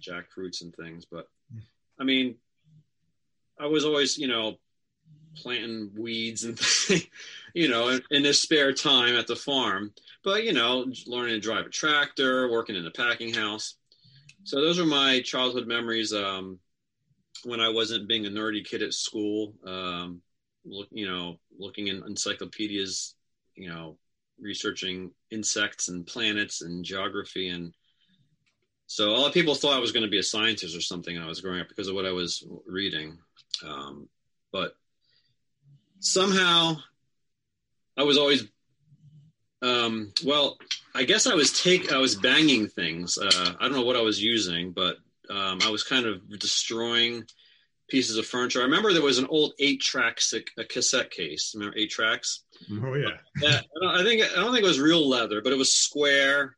jackfruits 0.00 0.62
and 0.62 0.74
things. 0.74 1.04
But 1.04 1.28
I 1.98 2.04
mean, 2.04 2.36
I 3.58 3.66
was 3.66 3.84
always, 3.84 4.18
you 4.18 4.28
know, 4.28 4.56
planting 5.36 5.90
weeds 5.96 6.44
and 6.44 6.58
you 7.54 7.68
know 7.68 7.98
in, 8.10 8.24
his 8.24 8.40
spare 8.40 8.72
time 8.72 9.16
at 9.16 9.26
the 9.26 9.36
farm. 9.36 9.92
But 10.24 10.44
you 10.44 10.52
know 10.52 10.86
learning 11.06 11.34
to 11.34 11.40
drive 11.40 11.66
a 11.66 11.70
tractor 11.70 12.50
working 12.50 12.76
in 12.76 12.84
the 12.84 12.90
packing 12.90 13.32
house. 13.32 13.74
So 14.44 14.60
those 14.60 14.78
are 14.78 14.86
my 14.86 15.20
childhood 15.20 15.66
memories 15.66 16.12
um, 16.12 16.58
when 17.44 17.60
i 17.60 17.68
wasn't 17.68 18.08
being 18.08 18.26
a 18.26 18.30
nerdy 18.30 18.64
kid 18.64 18.82
at 18.82 18.94
school 18.94 19.54
um, 19.66 20.20
look 20.64 20.88
you 20.90 21.08
know 21.08 21.38
looking 21.58 21.88
in 21.88 22.02
encyclopedias 22.06 23.14
you 23.54 23.68
know 23.68 23.96
researching 24.40 25.10
insects 25.30 25.88
and 25.88 26.06
planets 26.06 26.62
and 26.62 26.84
geography 26.84 27.48
and 27.48 27.72
so 28.86 29.10
a 29.10 29.16
lot 29.16 29.28
of 29.28 29.34
people 29.34 29.54
thought 29.54 29.76
i 29.76 29.80
was 29.80 29.92
going 29.92 30.04
to 30.04 30.10
be 30.10 30.18
a 30.18 30.22
scientist 30.22 30.76
or 30.76 30.80
something 30.80 31.14
when 31.14 31.24
i 31.24 31.28
was 31.28 31.40
growing 31.40 31.60
up 31.60 31.68
because 31.68 31.88
of 31.88 31.94
what 31.94 32.06
i 32.06 32.12
was 32.12 32.46
reading. 32.66 33.18
Um, 33.66 34.08
but 34.52 34.74
somehow 36.00 36.76
I 37.98 38.04
was 38.04 38.16
always 38.16 38.48
um, 39.60 40.12
well, 40.24 40.56
I 40.94 41.04
guess 41.04 41.26
I 41.26 41.34
was 41.34 41.60
take 41.60 41.92
I 41.92 41.98
was 41.98 42.14
banging 42.14 42.68
things. 42.68 43.18
Uh, 43.18 43.54
I 43.58 43.64
don't 43.64 43.72
know 43.72 43.84
what 43.84 43.96
I 43.96 44.02
was 44.02 44.22
using, 44.22 44.72
but 44.72 44.96
um, 45.28 45.58
I 45.62 45.70
was 45.70 45.82
kind 45.82 46.06
of 46.06 46.38
destroying 46.38 47.24
pieces 47.88 48.18
of 48.18 48.26
furniture. 48.26 48.60
I 48.60 48.64
remember 48.64 48.92
there 48.92 49.02
was 49.02 49.18
an 49.18 49.26
old 49.26 49.54
eight 49.58 49.80
tracks 49.80 50.32
a 50.56 50.64
cassette 50.64 51.10
case. 51.10 51.52
Remember 51.54 51.76
eight 51.76 51.90
tracks? 51.90 52.44
Oh 52.70 52.94
yeah. 52.94 53.16
I, 53.44 53.60
don't, 53.80 54.00
I 54.00 54.04
think 54.04 54.22
I 54.22 54.36
don't 54.36 54.52
think 54.52 54.64
it 54.64 54.68
was 54.68 54.80
real 54.80 55.08
leather, 55.08 55.42
but 55.42 55.52
it 55.52 55.58
was 55.58 55.74
square, 55.74 56.56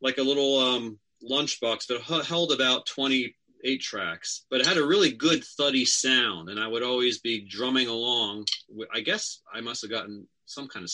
like 0.00 0.18
a 0.18 0.22
little 0.22 0.58
um, 0.58 0.98
lunchbox, 1.28 1.86
but 1.88 2.18
it 2.18 2.26
held 2.26 2.52
about 2.52 2.86
twenty 2.86 3.36
eight 3.64 3.80
tracks, 3.80 4.44
but 4.50 4.60
it 4.60 4.66
had 4.66 4.76
a 4.76 4.86
really 4.86 5.12
good 5.12 5.44
thuddy 5.44 5.84
sound, 5.84 6.48
and 6.48 6.58
I 6.58 6.66
would 6.68 6.82
always 6.82 7.18
be 7.18 7.46
drumming 7.48 7.88
along. 7.88 8.46
I 8.92 9.00
guess 9.00 9.40
I 9.52 9.60
must 9.60 9.82
have 9.82 9.90
gotten 9.90 10.26
some 10.46 10.68
kind 10.68 10.84
of 10.84 10.90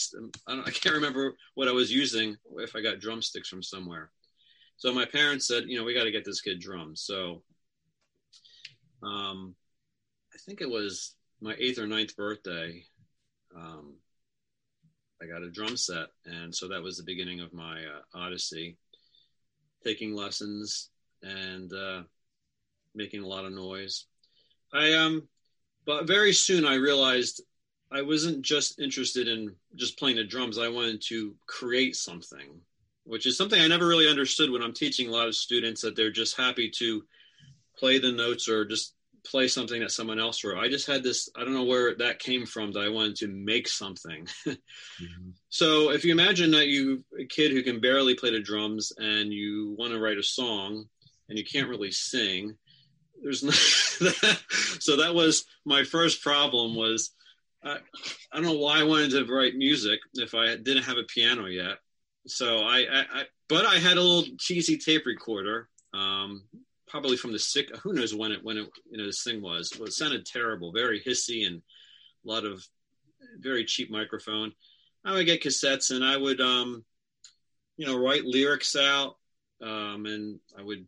I, 0.47 0.61
I 0.67 0.71
can't 0.71 0.95
remember 0.95 1.35
what 1.55 1.69
I 1.69 1.73
was 1.73 1.93
using 1.93 2.37
if 2.59 2.77
I 2.77 2.81
got 2.81 3.01
drumsticks 3.01 3.49
from 3.49 3.63
somewhere. 3.63 4.11
So 4.77 4.93
my 4.93 5.05
parents 5.05 5.49
said, 5.49 5.65
you 5.67 5.77
know, 5.77 5.85
we 5.85 5.95
got 5.95 6.05
to 6.05 6.13
get 6.13 6.25
this 6.25 6.41
kid 6.41 6.61
drums. 6.61 7.03
So, 7.03 7.43
um, 9.03 9.57
I 10.33 10.39
think 10.47 10.61
it 10.61 10.71
was 10.71 11.17
my 11.41 11.55
eighth 11.59 11.79
or 11.79 11.87
ninth 11.87 12.17
birthday. 12.17 12.85
Um, 13.57 13.95
I 15.21 15.27
got 15.27 15.43
a 15.43 15.51
drum 15.51 15.77
set, 15.77 16.09
and 16.27 16.55
so 16.55 16.69
that 16.69 16.83
was 16.83 16.97
the 16.97 17.03
beginning 17.03 17.41
of 17.41 17.53
my 17.53 17.85
uh, 17.85 18.03
odyssey. 18.19 18.77
Taking 19.85 20.15
lessons 20.15 20.91
and 21.23 21.73
uh, 21.73 22.03
making 22.99 23.23
a 23.23 23.27
lot 23.27 23.47
of 23.47 23.53
noise. 23.53 24.05
I 24.75 24.93
um, 24.93 25.27
but 25.87 26.07
very 26.07 26.35
soon 26.35 26.67
I 26.67 26.75
realized 26.75 27.41
I 27.91 28.03
wasn't 28.03 28.43
just 28.43 28.79
interested 28.79 29.29
in 29.29 29.55
just 29.77 29.99
playing 29.99 30.17
the 30.17 30.25
drums. 30.25 30.59
I 30.59 30.69
wanted 30.69 31.01
to 31.09 31.35
create 31.47 31.97
something, 31.97 32.61
which 33.05 33.25
is 33.25 33.39
something 33.39 33.61
I 33.61 33.67
never 33.67 33.87
really 33.87 34.09
understood 34.09 34.51
when 34.51 34.63
I'm 34.63 34.75
teaching 34.75 35.09
a 35.09 35.13
lot 35.13 35.29
of 35.29 35.35
students 35.35 35.81
that 35.81 35.97
they're 35.97 36.11
just 36.11 36.37
happy 36.37 36.71
to 36.77 37.03
play 37.79 37.99
the 37.99 38.13
notes 38.13 38.49
or 38.49 38.67
just 38.67 38.95
play 39.25 39.49
something 39.49 39.81
that 39.81 39.91
someone 39.91 40.19
else 40.19 40.45
wrote. 40.45 40.59
I 40.59 40.69
just 40.69 40.87
had 40.87 41.03
this, 41.03 41.29
I 41.37 41.45
don't 41.45 41.55
know 41.55 41.65
where 41.65 41.95
that 41.97 42.19
came 42.19 42.45
from 42.45 42.73
that 42.73 42.81
I 42.81 42.89
wanted 42.89 43.17
to 43.17 43.29
make 43.29 43.69
something. 43.69 44.27
mm-hmm. 44.47 45.31
So 45.49 45.91
if 45.91 46.05
you 46.05 46.13
imagine 46.13 46.51
that 46.53 46.69
you, 46.69 47.05
a 47.19 47.25
kid 47.25 47.53
who 47.53 47.63
can 47.63 47.81
barely 47.81 48.15
play 48.15 48.31
the 48.31 48.41
drums 48.41 48.93
and 48.99 49.33
you 49.33 49.75
want 49.79 49.93
to 49.93 50.01
write 50.01 50.19
a 50.19 50.23
song 50.23 50.85
and 51.29 51.39
you 51.39 51.45
can't 51.45 51.69
really 51.69 51.91
sing, 51.91 52.57
there's 53.23 53.43
no, 53.43 53.51
so 54.81 54.97
that 54.97 55.15
was 55.15 55.45
my 55.65 55.85
first 55.85 56.23
problem 56.23 56.75
was, 56.75 57.11
I, 57.63 57.79
I 58.33 58.37
don't 58.37 58.45
know 58.45 58.59
why 58.59 58.81
I 58.81 58.85
wanted 58.85 59.11
to 59.11 59.33
write 59.33 59.57
music 59.57 59.99
if 60.15 60.35
I 60.35 60.57
didn't 60.57 60.85
have 60.85 60.99
a 60.99 61.05
piano 61.05 61.47
yet. 61.47 61.79
So 62.27 62.59
I, 62.59 62.79
I, 62.79 63.01
I 63.13 63.25
but 63.49 63.65
I 63.65 63.77
had 63.77 63.97
a 63.97 64.03
little 64.03 64.37
cheesy 64.39 64.77
tape 64.77 65.07
recorder. 65.07 65.69
Um, 65.95 66.43
probably 66.89 67.17
from 67.17 67.33
the 67.33 67.39
sick. 67.39 67.75
Who 67.83 67.93
knows 67.93 68.15
when 68.15 68.33
it 68.33 68.43
when 68.43 68.59
it 68.59 68.69
you 68.91 68.99
know 68.99 69.07
this 69.07 69.23
thing 69.23 69.43
was? 69.43 69.73
Well, 69.77 69.87
it 69.87 69.93
sounded 69.93 70.27
terrible, 70.27 70.73
very 70.73 71.01
hissy, 71.01 71.47
and 71.47 71.57
a 71.57 72.29
lot 72.29 72.45
of 72.45 72.65
very 73.39 73.65
cheap 73.65 73.91
microphone. 73.91 74.53
I 75.05 75.13
would 75.13 75.27
get 75.27 75.43
cassettes, 75.43 75.91
and 75.91 76.05
I 76.05 76.17
would 76.17 76.41
um, 76.41 76.85
you 77.77 77.87
know 77.87 77.99
write 77.99 78.25
lyrics 78.25 78.75
out, 78.77 79.17
um, 79.63 80.07
and 80.07 80.41
I 80.59 80.63
would 80.63 80.87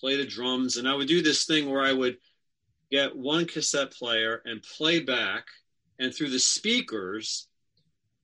play 0.00 0.16
the 0.16 0.26
drums, 0.26 0.76
and 0.76 0.88
I 0.88 0.94
would 0.94 1.08
do 1.08 1.22
this 1.22 1.44
thing 1.44 1.70
where 1.70 1.82
I 1.82 1.92
would 1.92 2.18
get 2.90 3.16
one 3.16 3.46
cassette 3.46 3.92
player 3.92 4.42
and 4.44 4.62
play 4.62 5.00
back, 5.00 5.46
and 5.98 6.14
through 6.14 6.30
the 6.30 6.38
speakers. 6.38 7.48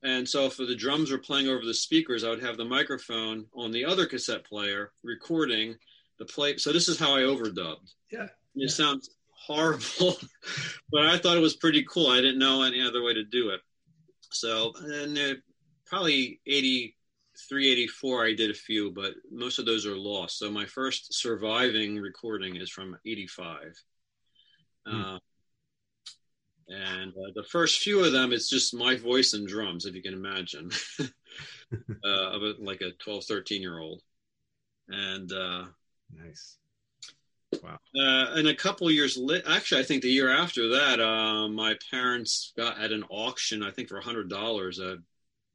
And 0.05 0.29
so, 0.29 0.51
for 0.51 0.65
the 0.65 0.75
drums 0.75 1.11
were 1.11 1.19
playing 1.19 1.49
over 1.49 1.65
the 1.65 1.75
speakers, 1.75 2.25
I 2.25 2.31
would 2.31 2.43
have 2.43 2.57
the 2.57 2.65
microphone 2.65 3.47
on 3.55 3.71
the 3.71 3.85
other 3.85 4.07
cassette 4.07 4.45
player 4.45 4.93
recording, 5.03 5.77
the 6.19 6.25
play. 6.25 6.57
So 6.57 6.73
this 6.73 6.89
is 6.89 6.99
how 6.99 7.15
I 7.15 7.21
overdubbed. 7.21 7.93
Yeah. 8.11 8.25
It 8.25 8.31
yeah. 8.55 8.69
sounds 8.69 9.11
horrible, 9.31 10.17
but 10.93 11.03
I 11.03 11.19
thought 11.19 11.37
it 11.37 11.41
was 11.41 11.57
pretty 11.57 11.85
cool. 11.89 12.09
I 12.09 12.21
didn't 12.21 12.39
know 12.39 12.63
any 12.63 12.83
other 12.83 13.03
way 13.03 13.15
to 13.15 13.25
do 13.25 13.51
it. 13.51 13.61
So, 14.31 14.73
and 14.77 15.41
probably 15.87 16.41
83, 16.47 16.95
84, 17.51 18.27
I 18.27 18.35
did 18.35 18.51
a 18.51 18.55
few, 18.55 18.91
but 18.91 19.15
most 19.31 19.59
of 19.59 19.67
those 19.67 19.87
are 19.87 19.97
lost. 19.97 20.39
So 20.39 20.51
my 20.51 20.67
first 20.67 21.15
surviving 21.15 21.99
recording 21.99 22.57
is 22.57 22.71
from 22.71 22.97
85. 23.07 23.75
Hmm. 24.87 25.01
Uh, 25.01 25.19
and 26.69 27.13
uh, 27.13 27.33
the 27.35 27.45
first 27.45 27.81
few 27.81 28.05
of 28.05 28.13
them, 28.13 28.33
it's 28.33 28.49
just 28.49 28.75
my 28.75 28.97
voice 28.97 29.33
and 29.35 29.47
drums, 29.47 29.85
if 29.85 29.95
you 29.95 30.03
can 30.03 30.15
imagine, 30.15 30.71
uh, 31.01 31.09
of 32.05 32.43
a, 32.43 32.55
like 32.61 32.81
a 32.81 32.93
12, 32.93 33.25
13 33.25 33.61
year 33.61 33.79
old. 33.79 34.03
And 34.89 35.31
uh, 35.33 35.65
Nice. 36.19 36.59
Wow. 37.63 37.79
Uh, 37.95 38.33
and 38.35 38.49
a 38.49 38.55
couple 38.55 38.91
years 38.91 39.17
later, 39.17 39.47
actually, 39.49 39.83
I 39.83 39.85
think 39.85 40.03
the 40.03 40.09
year 40.09 40.31
after 40.31 40.69
that, 40.71 41.01
uh, 41.01 41.49
my 41.49 41.77
parents 41.91 42.53
got 42.57 42.81
at 42.81 42.93
an 42.93 43.05
auction, 43.11 43.63
I 43.63 43.71
think 43.71 43.89
for 43.89 43.99
a 43.99 44.03
hundred 44.03 44.31
dollars, 44.31 44.81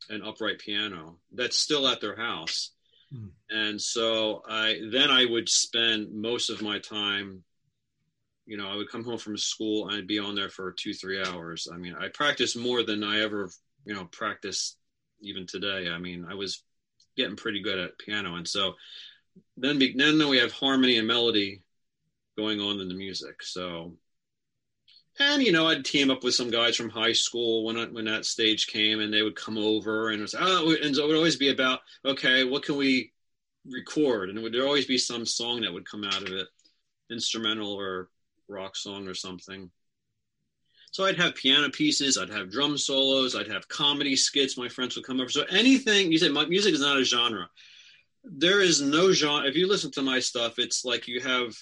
an 0.09 0.21
upright 0.23 0.59
piano 0.59 1.17
that's 1.33 1.57
still 1.57 1.87
at 1.87 2.01
their 2.01 2.15
house. 2.15 2.71
Hmm. 3.11 3.27
And 3.49 3.81
so 3.81 4.43
I 4.47 4.79
then 4.91 5.09
I 5.09 5.25
would 5.25 5.49
spend 5.49 6.13
most 6.13 6.49
of 6.49 6.61
my 6.61 6.79
time, 6.79 7.43
you 8.45 8.57
know, 8.57 8.69
I 8.69 8.75
would 8.75 8.89
come 8.89 9.03
home 9.03 9.17
from 9.17 9.37
school 9.37 9.87
and 9.87 9.97
I'd 9.97 10.07
be 10.07 10.19
on 10.19 10.35
there 10.35 10.49
for 10.49 10.71
two, 10.71 10.93
three 10.93 11.21
hours. 11.23 11.67
I 11.71 11.77
mean, 11.77 11.95
I 11.95 12.09
practiced 12.09 12.57
more 12.57 12.83
than 12.83 13.03
I 13.03 13.21
ever, 13.21 13.49
you 13.85 13.93
know, 13.93 14.05
practiced 14.05 14.77
even 15.21 15.45
today. 15.45 15.89
I 15.89 15.97
mean, 15.97 16.25
I 16.29 16.35
was 16.35 16.63
getting 17.15 17.35
pretty 17.35 17.61
good 17.61 17.79
at 17.79 17.97
piano. 17.97 18.35
And 18.35 18.47
so 18.47 18.75
then 19.57 19.79
be, 19.79 19.93
then 19.93 20.27
we 20.29 20.37
have 20.37 20.51
harmony 20.51 20.97
and 20.97 21.07
melody 21.07 21.63
going 22.37 22.61
on 22.61 22.79
in 22.79 22.87
the 22.87 22.93
music. 22.93 23.41
So, 23.41 23.93
and 25.19 25.41
you 25.41 25.51
know, 25.51 25.67
I'd 25.67 25.85
team 25.85 26.11
up 26.11 26.23
with 26.23 26.35
some 26.35 26.49
guys 26.49 26.75
from 26.75 26.89
high 26.89 27.13
school 27.13 27.65
when 27.65 27.77
I, 27.77 27.85
when 27.85 28.05
that 28.05 28.25
stage 28.25 28.67
came, 28.67 28.99
and 28.99 29.13
they 29.13 29.21
would 29.21 29.35
come 29.35 29.57
over, 29.57 30.09
and 30.09 30.19
it 30.19 30.21
was 30.21 30.35
oh, 30.37 30.71
and 30.71 30.95
it 30.95 31.05
would 31.05 31.15
always 31.15 31.35
be 31.35 31.49
about 31.49 31.79
okay, 32.05 32.43
what 32.43 32.63
can 32.63 32.77
we 32.77 33.11
record, 33.65 34.29
and 34.29 34.41
would 34.41 34.53
there 34.53 34.65
always 34.65 34.85
be 34.85 34.97
some 34.97 35.25
song 35.25 35.61
that 35.61 35.73
would 35.73 35.89
come 35.89 36.03
out 36.03 36.23
of 36.23 36.29
it, 36.31 36.47
instrumental 37.11 37.73
or 37.73 38.09
rock 38.47 38.75
song 38.75 39.07
or 39.07 39.13
something. 39.13 39.69
So 40.91 41.05
I'd 41.05 41.19
have 41.19 41.35
piano 41.35 41.69
pieces, 41.69 42.17
I'd 42.17 42.29
have 42.29 42.49
drum 42.49 42.77
solos, 42.77 43.35
I'd 43.35 43.51
have 43.51 43.67
comedy 43.67 44.15
skits. 44.15 44.57
My 44.57 44.69
friends 44.69 44.95
would 44.95 45.05
come 45.05 45.19
over. 45.19 45.29
So 45.29 45.43
anything 45.51 46.11
you 46.11 46.17
said, 46.17 46.31
my 46.31 46.45
music 46.45 46.73
is 46.73 46.79
not 46.79 46.97
a 46.97 47.03
genre 47.03 47.49
there 48.31 48.61
is 48.61 48.81
no 48.81 49.11
genre. 49.11 49.47
If 49.47 49.55
you 49.55 49.67
listen 49.67 49.91
to 49.91 50.01
my 50.01 50.19
stuff, 50.19 50.59
it's 50.59 50.83
like 50.85 51.07
you 51.07 51.21
have 51.21 51.55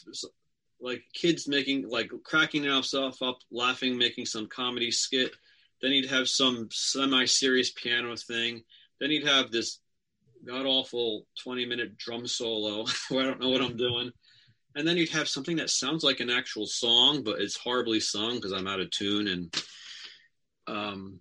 like 0.80 1.04
kids 1.14 1.48
making 1.48 1.90
like 1.90 2.12
cracking 2.24 2.64
themselves 2.64 3.22
up, 3.22 3.40
laughing, 3.52 3.98
making 3.98 4.26
some 4.26 4.48
comedy 4.48 4.92
skit. 4.92 5.32
Then 5.82 5.92
he'd 5.92 6.10
have 6.10 6.28
some 6.28 6.70
semi-serious 6.72 7.72
piano 7.72 8.16
thing. 8.16 8.64
Then 9.00 9.12
he'd 9.12 9.28
have 9.28 9.52
this 9.52 9.80
god 10.46 10.66
awful 10.66 11.26
20 11.44 11.66
minute 11.66 11.98
drum 11.98 12.28
solo 12.28 12.86
where 13.10 13.24
I 13.24 13.26
don't 13.26 13.40
know 13.40 13.50
what 13.50 13.62
I'm 13.62 13.78
doing. 13.78 14.12
And 14.76 14.86
then 14.86 14.98
you'd 14.98 15.10
have 15.12 15.30
something 15.30 15.56
that 15.58 15.70
sounds 15.70 16.04
like 16.04 16.20
an 16.20 16.30
actual 16.30 16.66
song, 16.66 17.24
but 17.24 17.40
it's 17.40 17.58
horribly 17.58 18.02
sung 18.02 18.36
because 18.36 18.52
I'm 18.52 18.68
out 18.68 18.82
of 18.82 18.92
tune. 18.92 19.28
And 19.28 19.64
um, 20.68 21.20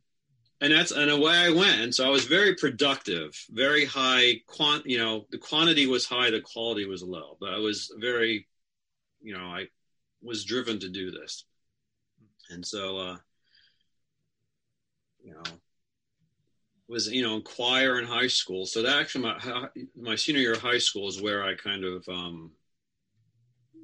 and 0.61 0.73
that's 0.73 0.93
and 0.93 1.11
away 1.11 1.35
I 1.37 1.51
went. 1.51 1.81
And 1.81 1.95
so 1.95 2.07
I 2.07 2.11
was 2.11 2.25
very 2.25 2.55
productive, 2.55 3.37
very 3.51 3.85
high 3.85 4.41
quant. 4.47 4.87
You 4.87 4.99
know, 4.99 5.27
the 5.31 5.39
quantity 5.39 5.87
was 5.87 6.07
high, 6.07 6.31
the 6.31 6.41
quality 6.41 6.87
was 6.87 7.03
low. 7.03 7.37
But 7.41 7.53
I 7.53 7.59
was 7.59 7.93
very, 7.99 8.49
you 9.25 9.37
know, 9.37 9.47
I 9.47 9.67
was 10.23 10.45
driven 10.45 10.79
to 10.81 10.89
do 10.89 11.11
this, 11.11 11.45
and 12.51 12.65
so, 12.65 12.99
uh, 12.99 13.17
you 15.25 15.33
know, 15.33 15.43
was 16.89 17.11
you 17.11 17.23
know 17.23 17.37
in 17.37 17.43
choir 17.43 17.99
in 17.99 18.05
high 18.05 18.27
school. 18.27 18.67
So 18.67 18.83
that 18.83 19.01
actually 19.01 19.23
my 19.23 19.69
my 19.97 20.15
senior 20.15 20.43
year 20.43 20.53
of 20.53 20.61
high 20.61 20.79
school 20.79 21.09
is 21.09 21.21
where 21.21 21.43
I 21.43 21.55
kind 21.55 21.85
of 21.85 22.07
um, 22.09 22.53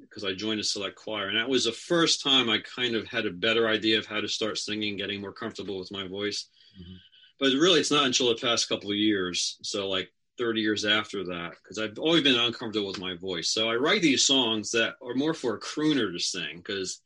because 0.01 0.23
I 0.23 0.33
joined 0.33 0.59
a 0.59 0.63
select 0.63 0.95
choir, 0.95 1.27
and 1.27 1.37
that 1.37 1.49
was 1.49 1.65
the 1.65 1.71
first 1.71 2.21
time 2.21 2.49
I 2.49 2.59
kind 2.59 2.95
of 2.95 3.07
had 3.07 3.25
a 3.25 3.31
better 3.31 3.67
idea 3.67 3.97
of 3.97 4.05
how 4.05 4.21
to 4.21 4.27
start 4.27 4.59
singing, 4.59 4.97
getting 4.97 5.21
more 5.21 5.33
comfortable 5.33 5.79
with 5.79 5.91
my 5.91 6.07
voice. 6.07 6.47
Mm-hmm. 6.79 6.95
But 7.39 7.53
really, 7.53 7.79
it's 7.79 7.91
not 7.91 8.05
until 8.05 8.29
the 8.29 8.35
past 8.35 8.69
couple 8.69 8.91
of 8.91 8.97
years, 8.97 9.57
so 9.63 9.89
like 9.89 10.11
30 10.41 10.61
years 10.61 10.85
after 10.85 11.23
that, 11.25 11.51
because 11.61 11.77
I've 11.77 11.99
always 11.99 12.23
been 12.23 12.39
uncomfortable 12.39 12.87
with 12.87 12.99
my 12.99 13.15
voice. 13.15 13.49
So 13.49 13.69
I 13.69 13.75
write 13.75 14.01
these 14.01 14.25
songs 14.25 14.71
that 14.71 14.95
are 15.01 15.13
more 15.13 15.33
for 15.33 15.55
a 15.55 15.59
crooner 15.59 16.11
to 16.11 16.19
sing, 16.19 16.57
because 16.57 17.01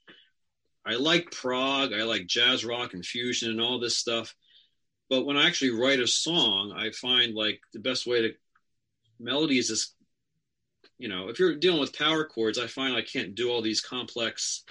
I 0.86 0.96
like 0.96 1.32
prog, 1.32 1.94
I 1.94 2.04
like 2.04 2.28
jazz 2.28 2.64
rock 2.64 2.94
and 2.94 3.06
fusion 3.06 3.52
and 3.52 3.62
all 3.62 3.80
this 3.80 3.98
stuff. 3.98 4.36
But 5.10 5.26
when 5.26 5.38
I 5.38 5.48
actually 5.48 5.72
write 5.72 6.00
a 6.00 6.08
song, 6.08 6.74
I 6.76 6.92
find 6.92 7.36
like 7.36 7.60
the 7.74 7.80
best 7.80 8.08
way 8.08 8.22
to 8.22 8.34
melody 9.20 9.58
is 9.58 9.94
you 10.98 11.08
know 11.08 11.30
if 11.30 11.40
you're 11.40 11.56
dealing 11.56 11.80
with 11.80 11.98
power 11.98 12.26
chords 12.26 12.60
i 12.60 12.68
find 12.68 12.98
i 12.98 13.02
can't 13.02 13.34
do 13.34 13.50
all 13.50 13.62
these 13.62 13.80
complex 13.80 14.66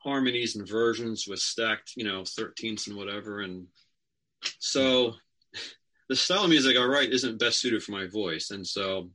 harmonies 0.00 0.56
and 0.56 0.68
versions 0.68 1.26
with 1.28 1.38
stacked, 1.40 1.92
you 1.96 2.04
know, 2.04 2.22
13ths 2.22 2.88
and 2.88 2.96
whatever. 2.96 3.40
And 3.40 3.66
so 4.58 5.14
the 6.10 6.16
style 6.16 6.42
of 6.42 6.50
music 6.50 6.76
I 6.76 6.84
write 6.84 7.12
isn't 7.12 7.38
best 7.38 7.60
suited 7.60 7.84
for 7.84 7.92
my 7.92 8.08
voice. 8.08 8.50
And 8.50 8.66
so 8.66 9.10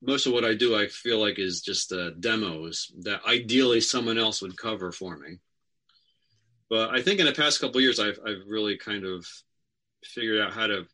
most 0.00 0.24
of 0.24 0.32
what 0.32 0.44
I 0.44 0.54
do, 0.54 0.76
I 0.76 0.86
feel 0.86 1.18
like 1.18 1.40
is 1.40 1.62
just 1.62 1.92
uh, 1.92 2.10
demos 2.10 2.92
that 3.00 3.24
ideally 3.26 3.80
someone 3.80 4.18
else 4.18 4.40
would 4.40 4.56
cover 4.56 4.92
for 4.92 5.16
me. 5.16 5.38
But 6.70 6.90
I 6.90 7.02
think 7.02 7.18
in 7.18 7.26
the 7.26 7.32
past 7.32 7.60
couple 7.60 7.80
years, 7.80 7.98
I've, 7.98 8.20
I've 8.24 8.46
really 8.46 8.76
kind 8.78 9.04
of 9.04 9.26
figured 10.04 10.40
out 10.40 10.52
how 10.52 10.68
to 10.68 10.86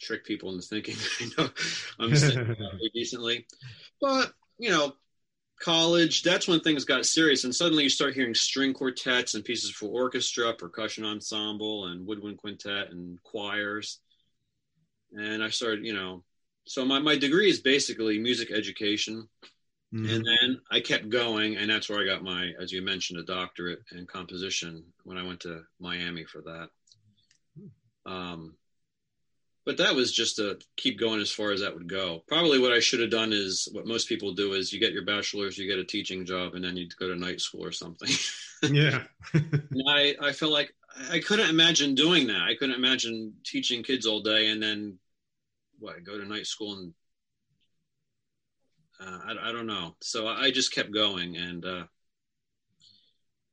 trick 0.00 0.24
people 0.24 0.54
into 0.54 0.66
thinking 0.66 0.96
I 1.20 1.30
know 1.36 1.50
I'm 1.98 2.16
singing 2.16 2.56
decently. 2.94 3.46
But, 4.00 4.32
you 4.56 4.70
know, 4.70 4.94
college, 5.60 6.22
that's 6.22 6.48
when 6.48 6.60
things 6.60 6.86
got 6.86 7.04
serious. 7.04 7.44
And 7.44 7.54
suddenly 7.54 7.82
you 7.82 7.90
start 7.90 8.14
hearing 8.14 8.34
string 8.34 8.72
quartets 8.72 9.34
and 9.34 9.44
pieces 9.44 9.70
for 9.70 9.90
orchestra, 9.90 10.54
percussion 10.54 11.04
ensemble, 11.04 11.88
and 11.88 12.06
woodwind 12.06 12.38
quintet 12.38 12.90
and 12.90 13.22
choirs. 13.22 14.00
And 15.12 15.42
I 15.42 15.50
started, 15.50 15.84
you 15.84 15.94
know, 15.94 16.24
so 16.66 16.84
my, 16.84 16.98
my 16.98 17.16
degree 17.16 17.50
is 17.50 17.60
basically 17.60 18.18
music 18.18 18.50
education. 18.52 19.28
Mm-hmm. 19.92 20.08
And 20.08 20.24
then 20.24 20.60
I 20.70 20.80
kept 20.80 21.08
going, 21.08 21.56
and 21.56 21.68
that's 21.68 21.88
where 21.88 22.00
I 22.00 22.04
got 22.04 22.22
my, 22.22 22.52
as 22.60 22.70
you 22.70 22.80
mentioned, 22.80 23.18
a 23.18 23.24
doctorate 23.24 23.80
in 23.90 24.06
composition 24.06 24.84
when 25.02 25.18
I 25.18 25.26
went 25.26 25.40
to 25.40 25.62
Miami 25.80 26.24
for 26.24 26.42
that. 26.42 26.68
Um, 28.06 28.54
but 29.66 29.76
that 29.78 29.94
was 29.94 30.12
just 30.12 30.36
to 30.36 30.58
keep 30.76 30.98
going 30.98 31.20
as 31.20 31.30
far 31.30 31.50
as 31.50 31.60
that 31.60 31.74
would 31.74 31.88
go. 31.88 32.22
Probably 32.28 32.58
what 32.58 32.72
I 32.72 32.80
should 32.80 33.00
have 33.00 33.10
done 33.10 33.32
is 33.32 33.68
what 33.72 33.86
most 33.86 34.08
people 34.08 34.32
do 34.32 34.54
is 34.54 34.72
you 34.72 34.80
get 34.80 34.92
your 34.92 35.04
bachelor's, 35.04 35.58
you 35.58 35.68
get 35.68 35.78
a 35.78 35.84
teaching 35.84 36.24
job, 36.24 36.54
and 36.54 36.64
then 36.64 36.76
you 36.76 36.88
go 36.98 37.08
to 37.08 37.16
night 37.16 37.40
school 37.40 37.64
or 37.64 37.72
something. 37.72 38.08
yeah. 38.70 39.02
I, 39.88 40.16
I 40.20 40.32
felt 40.32 40.52
like 40.52 40.72
I 41.10 41.20
couldn't 41.20 41.50
imagine 41.50 41.94
doing 41.94 42.26
that. 42.28 42.42
I 42.42 42.54
couldn't 42.54 42.74
imagine 42.74 43.34
teaching 43.44 43.82
kids 43.82 44.06
all 44.06 44.20
day 44.20 44.48
and 44.48 44.62
then 44.62 44.98
what, 45.78 46.04
go 46.04 46.18
to 46.18 46.26
night 46.26 46.46
school 46.46 46.78
and 46.78 46.94
uh, 49.00 49.18
I, 49.26 49.48
I, 49.48 49.52
don't 49.52 49.66
know. 49.66 49.96
So 50.02 50.28
I 50.28 50.50
just 50.50 50.74
kept 50.74 50.92
going 50.92 51.36
and 51.36 51.64
uh, 51.64 51.84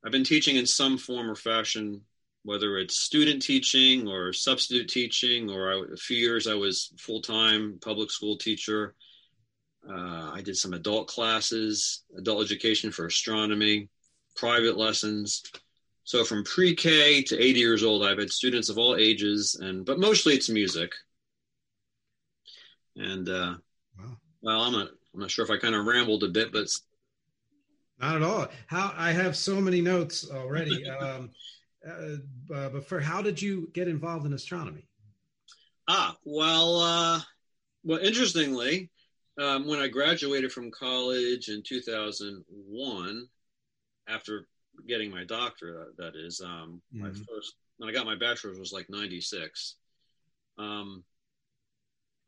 I've 0.06 0.12
been 0.12 0.24
teaching 0.24 0.58
in 0.58 0.66
some 0.66 0.98
form 0.98 1.30
or 1.30 1.36
fashion, 1.36 2.02
whether 2.44 2.78
it's 2.78 3.00
student 3.00 3.42
teaching 3.42 4.08
or 4.08 4.34
substitute 4.34 4.90
teaching, 4.90 5.50
or 5.50 5.72
I, 5.72 5.94
a 5.94 5.98
few 5.98 6.18
years 6.18 6.48
I 6.48 6.54
was 6.54 6.94
full 7.00 7.22
time 7.22 7.80
public 7.82 8.12
school 8.12 8.38
teacher. 8.38 8.96
Uh, 9.90 10.32
I 10.34 10.42
did 10.44 10.58
some 10.58 10.74
adult 10.74 11.08
classes, 11.08 12.04
adult 12.18 12.44
education 12.44 12.92
for 12.92 13.06
astronomy, 13.06 13.90
private 14.36 14.78
lessons. 14.78 15.44
So 16.08 16.24
from 16.24 16.46
pre-K 16.46 17.22
to 17.24 17.38
80 17.38 17.60
years 17.60 17.84
old, 17.84 18.06
I've 18.06 18.18
had 18.18 18.32
students 18.32 18.70
of 18.70 18.78
all 18.78 18.96
ages, 18.96 19.60
and 19.62 19.86
but 19.86 20.00
mostly 20.00 20.36
it's 20.36 20.48
music. 20.48 20.90
And 22.96 23.28
uh, 23.28 23.56
wow. 24.00 24.18
well, 24.42 24.62
I'm 24.62 24.72
not 24.72 24.88
I'm 25.14 25.20
not 25.20 25.30
sure 25.30 25.44
if 25.44 25.52
I 25.52 25.58
kind 25.58 25.76
of 25.76 25.86
rambled 25.86 26.24
a 26.24 26.30
bit, 26.30 26.54
but 26.54 26.70
not 28.00 28.16
at 28.16 28.24
all. 28.24 28.48
How 28.68 28.94
I 28.96 29.12
have 29.12 29.36
so 29.36 29.60
many 29.60 29.82
notes 29.82 30.32
already. 30.32 30.90
um, 31.02 31.30
uh, 31.86 32.16
but 32.48 32.88
for 32.88 33.02
how 33.02 33.22
did 33.22 33.42
you 33.42 33.70
get 33.74 33.90
involved 33.90 34.26
in 34.26 34.32
astronomy? 34.32 34.88
Ah, 35.90 36.16
well, 36.24 36.80
uh, 36.80 37.20
well, 37.84 38.00
interestingly, 38.00 38.90
um, 39.38 39.68
when 39.68 39.80
I 39.80 39.90
graduated 39.90 40.54
from 40.54 40.72
college 40.72 41.50
in 41.50 41.64
2001, 41.64 43.28
after 44.08 44.48
getting 44.88 45.12
my 45.12 45.24
doctorate, 45.24 45.98
that 45.98 46.14
is, 46.16 46.42
um, 46.42 46.82
mm-hmm. 46.94 47.04
my 47.04 47.10
first 47.10 47.56
when 47.78 47.90
I 47.90 47.94
got 47.94 48.06
my 48.06 48.16
bachelor's 48.16 48.60
was 48.60 48.74
like 48.74 48.90
96. 48.90 49.76
Um, 50.58 51.04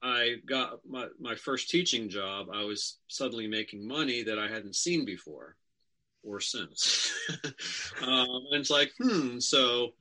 I 0.02 0.36
got 0.48 0.80
my, 0.88 1.08
my 1.20 1.36
first 1.36 1.70
teaching 1.70 2.10
job. 2.10 2.48
I 2.54 2.64
was 2.64 3.00
suddenly 3.08 3.48
making 3.48 3.88
money 3.88 4.24
that 4.24 4.40
I 4.40 4.48
hadn't 4.48 4.76
seen 4.76 5.06
before 5.06 5.56
or 6.24 6.40
since. 6.40 7.12
um, 8.02 8.46
and 8.52 8.62
it's 8.62 8.70
like, 8.70 8.92
hmm. 9.00 9.40
So 9.40 9.94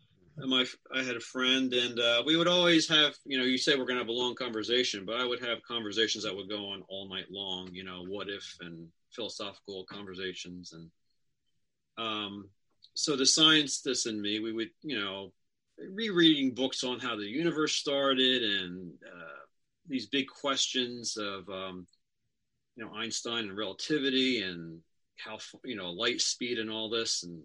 my 0.47 0.65
I 0.95 1.03
had 1.03 1.17
a 1.17 1.21
friend, 1.21 1.73
and 1.73 1.99
uh, 1.99 2.23
we 2.25 2.37
would 2.37 2.47
always 2.47 2.89
have, 2.89 3.15
you 3.25 3.39
know, 3.39 3.45
you 3.45 3.59
say 3.59 3.73
we're 3.73 3.87
going 3.87 3.97
to 3.97 4.03
have 4.05 4.09
a 4.09 4.13
long 4.13 4.35
conversation, 4.35 5.05
but 5.05 5.17
I 5.17 5.25
would 5.25 5.41
have 5.41 5.63
conversations 5.67 6.25
that 6.25 6.37
would 6.37 6.49
go 6.49 6.69
on 6.69 6.85
all 6.89 7.09
night 7.09 7.27
long. 7.31 7.71
You 7.73 7.85
know, 7.85 8.05
what 8.07 8.29
if 8.29 8.57
and 8.61 8.89
philosophical 9.11 9.85
conversations, 9.91 10.73
and 10.73 10.91
um, 11.99 12.49
so 12.95 13.17
the 13.17 13.27
scientist 13.27 14.07
in 14.07 14.21
me, 14.21 14.41
we 14.41 14.53
would, 14.53 14.71
you 14.83 14.99
know, 14.99 15.33
rereading 15.79 16.55
books 16.55 16.83
on 16.85 16.99
how 16.99 17.17
the 17.17 17.27
universe 17.27 17.75
started 17.75 18.43
and 18.43 18.93
uh, 19.07 19.45
these 19.89 20.07
big 20.07 20.27
questions 20.29 21.17
of, 21.17 21.49
um, 21.49 21.87
you 22.77 22.85
know, 22.85 22.93
Einstein 22.95 23.49
and 23.49 23.57
relativity 23.57 24.43
and 24.43 24.81
how 25.17 25.39
you 25.65 25.75
know 25.75 25.91
light 25.91 26.21
speed 26.21 26.59
and 26.59 26.71
all 26.71 26.89
this. 26.89 27.25
And 27.25 27.43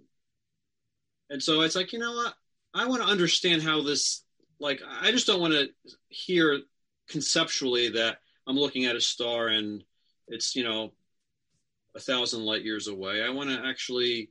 and 1.29 1.41
so 1.41 1.61
it's 1.61 1.75
like 1.75 1.91
you 1.91 1.99
know 1.99 2.13
what? 2.13 2.35
I 2.73 2.85
want 2.85 3.01
to 3.01 3.07
understand 3.07 3.63
how 3.63 3.81
this 3.81 4.23
like 4.59 4.81
i 5.01 5.11
just 5.11 5.27
don't 5.27 5.41
want 5.41 5.53
to 5.53 5.67
hear 6.07 6.61
conceptually 7.09 7.89
that 7.89 8.19
i'm 8.47 8.55
looking 8.55 8.85
at 8.85 8.95
a 8.95 9.01
star 9.01 9.47
and 9.47 9.83
it's 10.27 10.55
you 10.55 10.63
know 10.63 10.93
a 11.95 11.99
thousand 11.99 12.43
light 12.43 12.63
years 12.63 12.87
away. 12.87 13.23
I 13.23 13.29
want 13.29 13.49
to 13.49 13.67
actually 13.67 14.29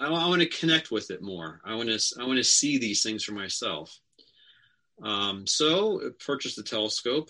I, 0.00 0.06
I 0.06 0.28
want 0.28 0.42
to 0.42 0.48
connect 0.48 0.90
with 0.90 1.10
it 1.10 1.22
more 1.22 1.60
i 1.64 1.74
want 1.74 1.88
to 1.88 2.20
i 2.20 2.24
want 2.24 2.38
to 2.38 2.44
see 2.44 2.78
these 2.78 3.02
things 3.02 3.24
for 3.24 3.32
myself 3.32 3.98
um, 5.02 5.44
so 5.46 6.12
purchased 6.24 6.56
the 6.56 6.62
telescope 6.62 7.28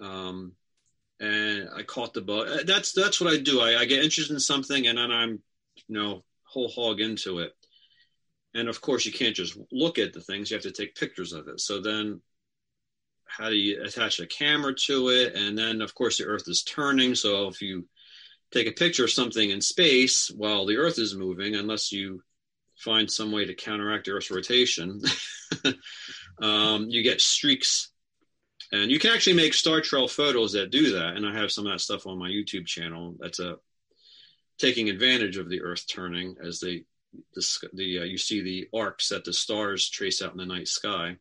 um, 0.00 0.52
and 1.20 1.68
I 1.76 1.82
caught 1.82 2.14
the 2.14 2.22
bug. 2.22 2.48
Uh, 2.48 2.62
that's 2.66 2.92
that's 2.92 3.20
what 3.20 3.32
I 3.32 3.36
do. 3.36 3.60
I, 3.60 3.80
I 3.80 3.84
get 3.84 4.02
interested 4.02 4.32
in 4.32 4.40
something, 4.40 4.86
and 4.86 4.98
then 4.98 5.10
I'm, 5.10 5.42
you 5.76 5.94
know, 5.94 6.24
whole 6.44 6.68
hog 6.68 7.00
into 7.00 7.40
it. 7.40 7.52
And 8.54 8.68
of 8.68 8.80
course, 8.80 9.04
you 9.04 9.12
can't 9.12 9.36
just 9.36 9.56
look 9.70 9.98
at 9.98 10.12
the 10.12 10.20
things; 10.20 10.50
you 10.50 10.54
have 10.56 10.64
to 10.64 10.72
take 10.72 10.96
pictures 10.96 11.32
of 11.32 11.46
it. 11.48 11.60
So 11.60 11.80
then, 11.80 12.22
how 13.26 13.50
do 13.50 13.54
you 13.54 13.82
attach 13.82 14.18
a 14.18 14.26
camera 14.26 14.74
to 14.86 15.10
it? 15.10 15.34
And 15.34 15.56
then, 15.56 15.82
of 15.82 15.94
course, 15.94 16.18
the 16.18 16.24
Earth 16.24 16.48
is 16.48 16.62
turning. 16.62 17.14
So 17.14 17.48
if 17.48 17.60
you 17.60 17.86
take 18.52 18.66
a 18.66 18.72
picture 18.72 19.04
of 19.04 19.10
something 19.10 19.50
in 19.50 19.60
space 19.60 20.30
while 20.30 20.66
the 20.66 20.76
Earth 20.76 20.98
is 20.98 21.14
moving, 21.14 21.54
unless 21.54 21.92
you 21.92 22.22
find 22.76 23.10
some 23.10 23.30
way 23.30 23.44
to 23.44 23.54
counteract 23.54 24.08
Earth's 24.08 24.30
rotation, 24.30 25.00
um, 26.42 26.88
you 26.88 27.02
get 27.02 27.20
streaks. 27.20 27.90
And 28.72 28.90
you 28.90 28.98
can 28.98 29.12
actually 29.12 29.36
make 29.36 29.54
star 29.54 29.80
trail 29.80 30.08
photos 30.08 30.52
that 30.52 30.70
do 30.70 30.92
that 30.92 31.16
and 31.16 31.26
i 31.26 31.34
have 31.34 31.50
some 31.50 31.66
of 31.66 31.72
that 31.72 31.80
stuff 31.80 32.06
on 32.06 32.18
my 32.18 32.28
youtube 32.28 32.66
channel. 32.66 33.16
That's 33.18 33.40
a 33.40 33.56
taking 34.58 34.88
advantage 34.88 35.38
of 35.38 35.48
the 35.48 35.62
earth 35.62 35.86
turning 35.88 36.36
as 36.44 36.60
they 36.60 36.84
the, 37.34 37.68
the 37.72 37.98
uh, 38.00 38.04
you 38.04 38.16
see 38.16 38.42
the 38.42 38.68
arcs 38.72 39.08
that 39.08 39.24
the 39.24 39.32
stars 39.32 39.90
trace 39.90 40.22
out 40.22 40.32
in 40.32 40.38
the 40.38 40.46
night 40.46 40.68
sky. 40.68 41.16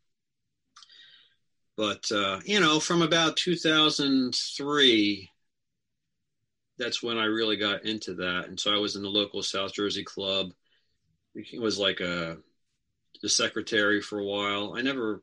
But 1.75 2.11
uh, 2.11 2.39
you 2.45 2.59
know 2.59 2.79
from 2.79 3.01
about 3.01 3.37
2003 3.37 5.29
that's 6.79 7.03
when 7.03 7.17
i 7.17 7.25
really 7.25 7.57
got 7.57 7.85
into 7.85 8.15
that 8.15 8.47
and 8.47 8.59
so 8.59 8.73
i 8.73 8.77
was 8.77 8.95
in 8.95 9.03
the 9.03 9.09
local 9.09 9.43
south 9.43 9.73
jersey 9.73 10.03
club 10.03 10.51
it 11.35 11.61
was 11.61 11.77
like 11.77 11.99
a 11.99 12.37
the 13.21 13.29
secretary 13.29 14.01
for 14.01 14.19
a 14.19 14.25
while 14.25 14.73
i 14.75 14.81
never 14.81 15.21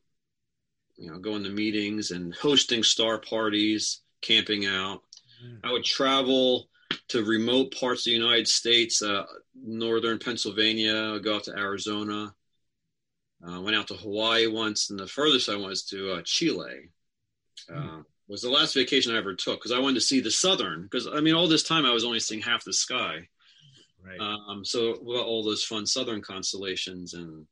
you 0.96 1.10
know, 1.10 1.18
going 1.18 1.44
to 1.44 1.50
meetings 1.50 2.10
and 2.10 2.34
hosting 2.34 2.82
star 2.82 3.18
parties, 3.18 4.00
camping 4.22 4.66
out. 4.66 5.02
Mm. 5.44 5.60
I 5.64 5.72
would 5.72 5.84
travel 5.84 6.68
to 7.08 7.24
remote 7.24 7.74
parts 7.78 8.02
of 8.02 8.12
the 8.12 8.18
United 8.18 8.48
States, 8.48 9.02
uh, 9.02 9.24
northern 9.54 10.18
Pennsylvania, 10.18 11.18
go 11.20 11.36
out 11.36 11.44
to 11.44 11.56
Arizona. 11.56 12.34
Uh, 13.46 13.60
went 13.60 13.76
out 13.76 13.86
to 13.88 13.94
Hawaii 13.94 14.46
once, 14.46 14.88
and 14.88 14.98
the 14.98 15.06
furthest 15.06 15.50
I 15.50 15.56
went 15.56 15.68
was 15.68 15.84
to 15.84 16.12
uh, 16.12 16.22
Chile. 16.24 16.90
Mm. 17.70 18.04
Was 18.28 18.42
the 18.42 18.50
last 18.50 18.74
vacation 18.74 19.14
I 19.14 19.18
ever 19.18 19.34
took 19.34 19.60
because 19.60 19.72
I 19.72 19.78
wanted 19.78 19.94
to 19.94 20.00
see 20.00 20.20
the 20.20 20.30
southern. 20.30 20.82
Because 20.82 21.06
I 21.06 21.20
mean, 21.20 21.34
all 21.34 21.48
this 21.48 21.62
time 21.62 21.86
I 21.86 21.92
was 21.92 22.04
only 22.04 22.20
seeing 22.20 22.40
half 22.40 22.64
the 22.64 22.72
sky. 22.72 23.28
Right. 24.04 24.20
Um, 24.20 24.64
so 24.64 24.94
all 24.94 25.44
those 25.44 25.64
fun 25.64 25.86
southern 25.86 26.22
constellations 26.22 27.14
and 27.14 27.46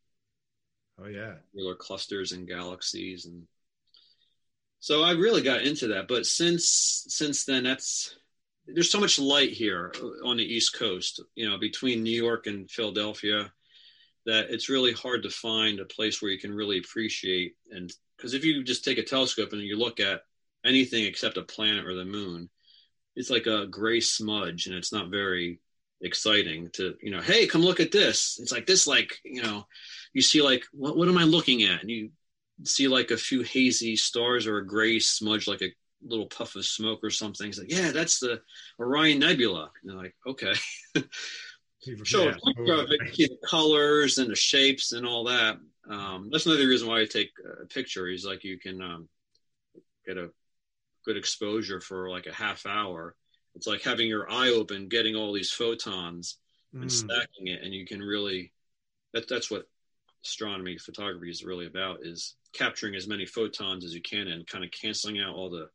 Oh 1.01 1.09
yeah, 1.09 1.35
regular 1.53 1.75
clusters 1.75 2.33
and 2.33 2.47
galaxies, 2.47 3.27
and 3.27 3.47
so 4.79 5.03
I 5.03 5.13
really 5.13 5.43
got 5.43 5.63
into 5.63 5.89
that. 5.89 6.07
But 6.07 6.25
since 6.25 7.05
since 7.09 7.45
then, 7.45 7.65
that's 7.65 8.15
there's 8.67 8.91
so 8.91 9.01
much 9.01 9.19
light 9.19 9.51
here 9.51 9.93
on 10.25 10.37
the 10.37 10.45
East 10.45 10.79
Coast, 10.79 11.21
you 11.35 11.49
know, 11.49 11.59
between 11.59 12.03
New 12.03 12.23
York 12.23 12.47
and 12.47 12.71
Philadelphia, 12.71 13.53
that 14.25 14.51
it's 14.51 14.69
really 14.69 14.93
hard 14.93 15.25
to 15.25 15.31
find 15.31 15.81
a 15.81 15.85
place 15.85 16.23
where 16.23 16.31
you 16.31 16.39
can 16.39 16.55
really 16.55 16.79
appreciate. 16.79 17.57
And 17.71 17.93
because 18.17 18.33
if 18.33 18.45
you 18.45 18.63
just 18.63 18.85
take 18.85 18.99
a 18.99 19.03
telescope 19.03 19.53
and 19.53 19.63
you 19.63 19.77
look 19.77 19.99
at 19.99 20.23
anything 20.65 21.05
except 21.05 21.37
a 21.37 21.43
planet 21.43 21.87
or 21.87 21.95
the 21.95 22.05
moon, 22.05 22.49
it's 23.17 23.31
like 23.31 23.47
a 23.47 23.67
gray 23.67 24.01
smudge, 24.01 24.67
and 24.67 24.75
it's 24.75 24.93
not 24.93 25.11
very 25.11 25.61
exciting 26.01 26.71
to 26.75 26.95
you 27.01 27.11
know. 27.11 27.21
Hey, 27.21 27.47
come 27.47 27.63
look 27.63 27.81
at 27.81 27.93
this. 27.93 28.39
It's 28.41 28.53
like 28.53 28.67
this, 28.67 28.87
like 28.87 29.19
you 29.25 29.43
know 29.43 29.67
you 30.15 30.23
see 30.23 30.41
like 30.41 30.65
what 30.73 30.97
what 30.97 31.09
am 31.09 31.19
I 31.19 31.25
looking 31.25 31.65
at? 31.65 31.83
And 31.83 31.91
you 31.91 32.11
see 32.63 32.89
like 32.89 33.11
a 33.11 33.17
few 33.17 33.43
hazy 33.43 33.97
stars 33.97 34.47
or 34.47 34.59
a 34.59 34.67
gray 34.67 34.99
smudge, 35.01 35.47
like 35.47 35.61
a 35.61 35.73
little 36.03 36.27
puff 36.27 36.55
of 36.57 36.65
smoke 36.65 37.01
or 37.03 37.11
something. 37.11 37.49
It's 37.49 37.59
like, 37.59 37.71
yeah, 37.71 37.91
that's 37.91 38.21
the 38.21 38.41
Orion 38.79 39.19
Nebula. 39.19 39.71
And 39.83 39.91
they're 39.91 39.99
like, 39.99 40.15
okay. 40.27 40.55
so 42.05 42.25
yeah. 42.25 42.35
see 43.13 43.27
the 43.27 43.39
colors 43.45 44.19
and 44.19 44.31
the 44.31 44.37
shapes 44.37 44.93
and 44.93 45.05
all 45.07 45.25
that. 45.25 45.59
Um, 45.91 46.29
that's 46.31 46.47
another 46.47 46.69
reason 46.69 46.89
why 46.89 47.01
I 47.01 47.07
take 47.07 47.31
a 47.63 47.67
picture. 47.67 48.09
Is 48.09 48.25
like 48.25 48.45
you 48.45 48.59
can 48.59 48.81
um, 48.81 49.09
get 50.07 50.17
a 50.17 50.31
good 51.05 51.17
exposure 51.17 51.81
for 51.81 52.11
like 52.11 52.27
a 52.27 52.35
half 52.35 52.67
hour. 52.67 53.15
It's 53.55 53.67
like 53.67 53.83
having 53.83 54.09
your 54.09 54.31
eye 54.31 54.51
open, 54.51 54.89
getting 54.89 55.15
all 55.15 55.33
these 55.33 55.51
photons 55.51 56.39
and 56.73 56.85
mm. 56.85 56.91
stacking 56.91 57.47
it, 57.47 57.63
and 57.63 57.73
you 57.73 57.87
can 57.87 58.01
really. 58.01 58.53
That, 59.13 59.29
that's 59.29 59.49
what 59.49 59.69
astronomy 60.25 60.79
photography 60.79 61.31
is 61.31 61.45
really 61.45 61.67
about 61.67 61.99
is 62.03 62.37
capturing 62.53 62.95
as 62.95 63.07
many 63.07 63.27
photons 63.27 63.85
as 63.85 63.95
you 63.95 64.01
can 64.01 64.29
and 64.29 64.47
kind 64.47 64.65
of 64.65 64.71
canceling 64.71 65.21
out 65.21 65.35
all 65.35 65.51
the 65.51 65.69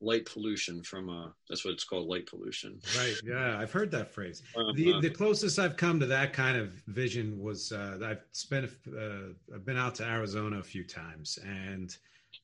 light 0.00 0.26
pollution 0.26 0.82
from 0.82 1.08
uh 1.08 1.28
that's 1.48 1.64
what 1.64 1.72
it's 1.72 1.84
called 1.84 2.08
light 2.08 2.26
pollution 2.26 2.78
right 2.98 3.14
yeah 3.24 3.58
i've 3.58 3.70
heard 3.70 3.90
that 3.90 4.12
phrase 4.12 4.42
um, 4.56 4.74
the, 4.74 4.94
uh, 4.94 5.00
the 5.00 5.10
closest 5.10 5.58
i've 5.58 5.76
come 5.76 6.00
to 6.00 6.06
that 6.06 6.32
kind 6.32 6.56
of 6.56 6.72
vision 6.88 7.40
was 7.40 7.70
uh 7.72 7.98
i've 8.04 8.24
spent 8.32 8.68
uh, 8.88 9.32
i've 9.54 9.64
been 9.64 9.76
out 9.78 9.94
to 9.94 10.04
arizona 10.04 10.58
a 10.58 10.62
few 10.62 10.84
times 10.84 11.38
and 11.44 11.96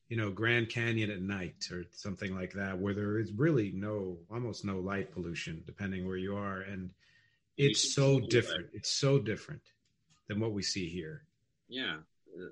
you 0.09 0.17
know 0.17 0.29
grand 0.31 0.69
canyon 0.69 1.09
at 1.09 1.21
night 1.21 1.69
or 1.71 1.85
something 1.91 2.35
like 2.35 2.51
that 2.53 2.77
where 2.77 2.93
there 2.93 3.19
is 3.19 3.31
really 3.31 3.71
no 3.73 4.17
almost 4.31 4.65
no 4.65 4.79
light 4.79 5.13
pollution 5.13 5.61
depending 5.65 6.07
where 6.07 6.17
you 6.17 6.35
are 6.35 6.61
and 6.61 6.89
it's 7.57 7.93
so 7.93 8.19
different 8.19 8.67
it's 8.73 8.89
so 8.89 9.19
different 9.19 9.61
than 10.29 10.39
what 10.39 10.53
we 10.53 10.63
see 10.63 10.87
here. 10.87 11.23
Yeah, 11.67 11.97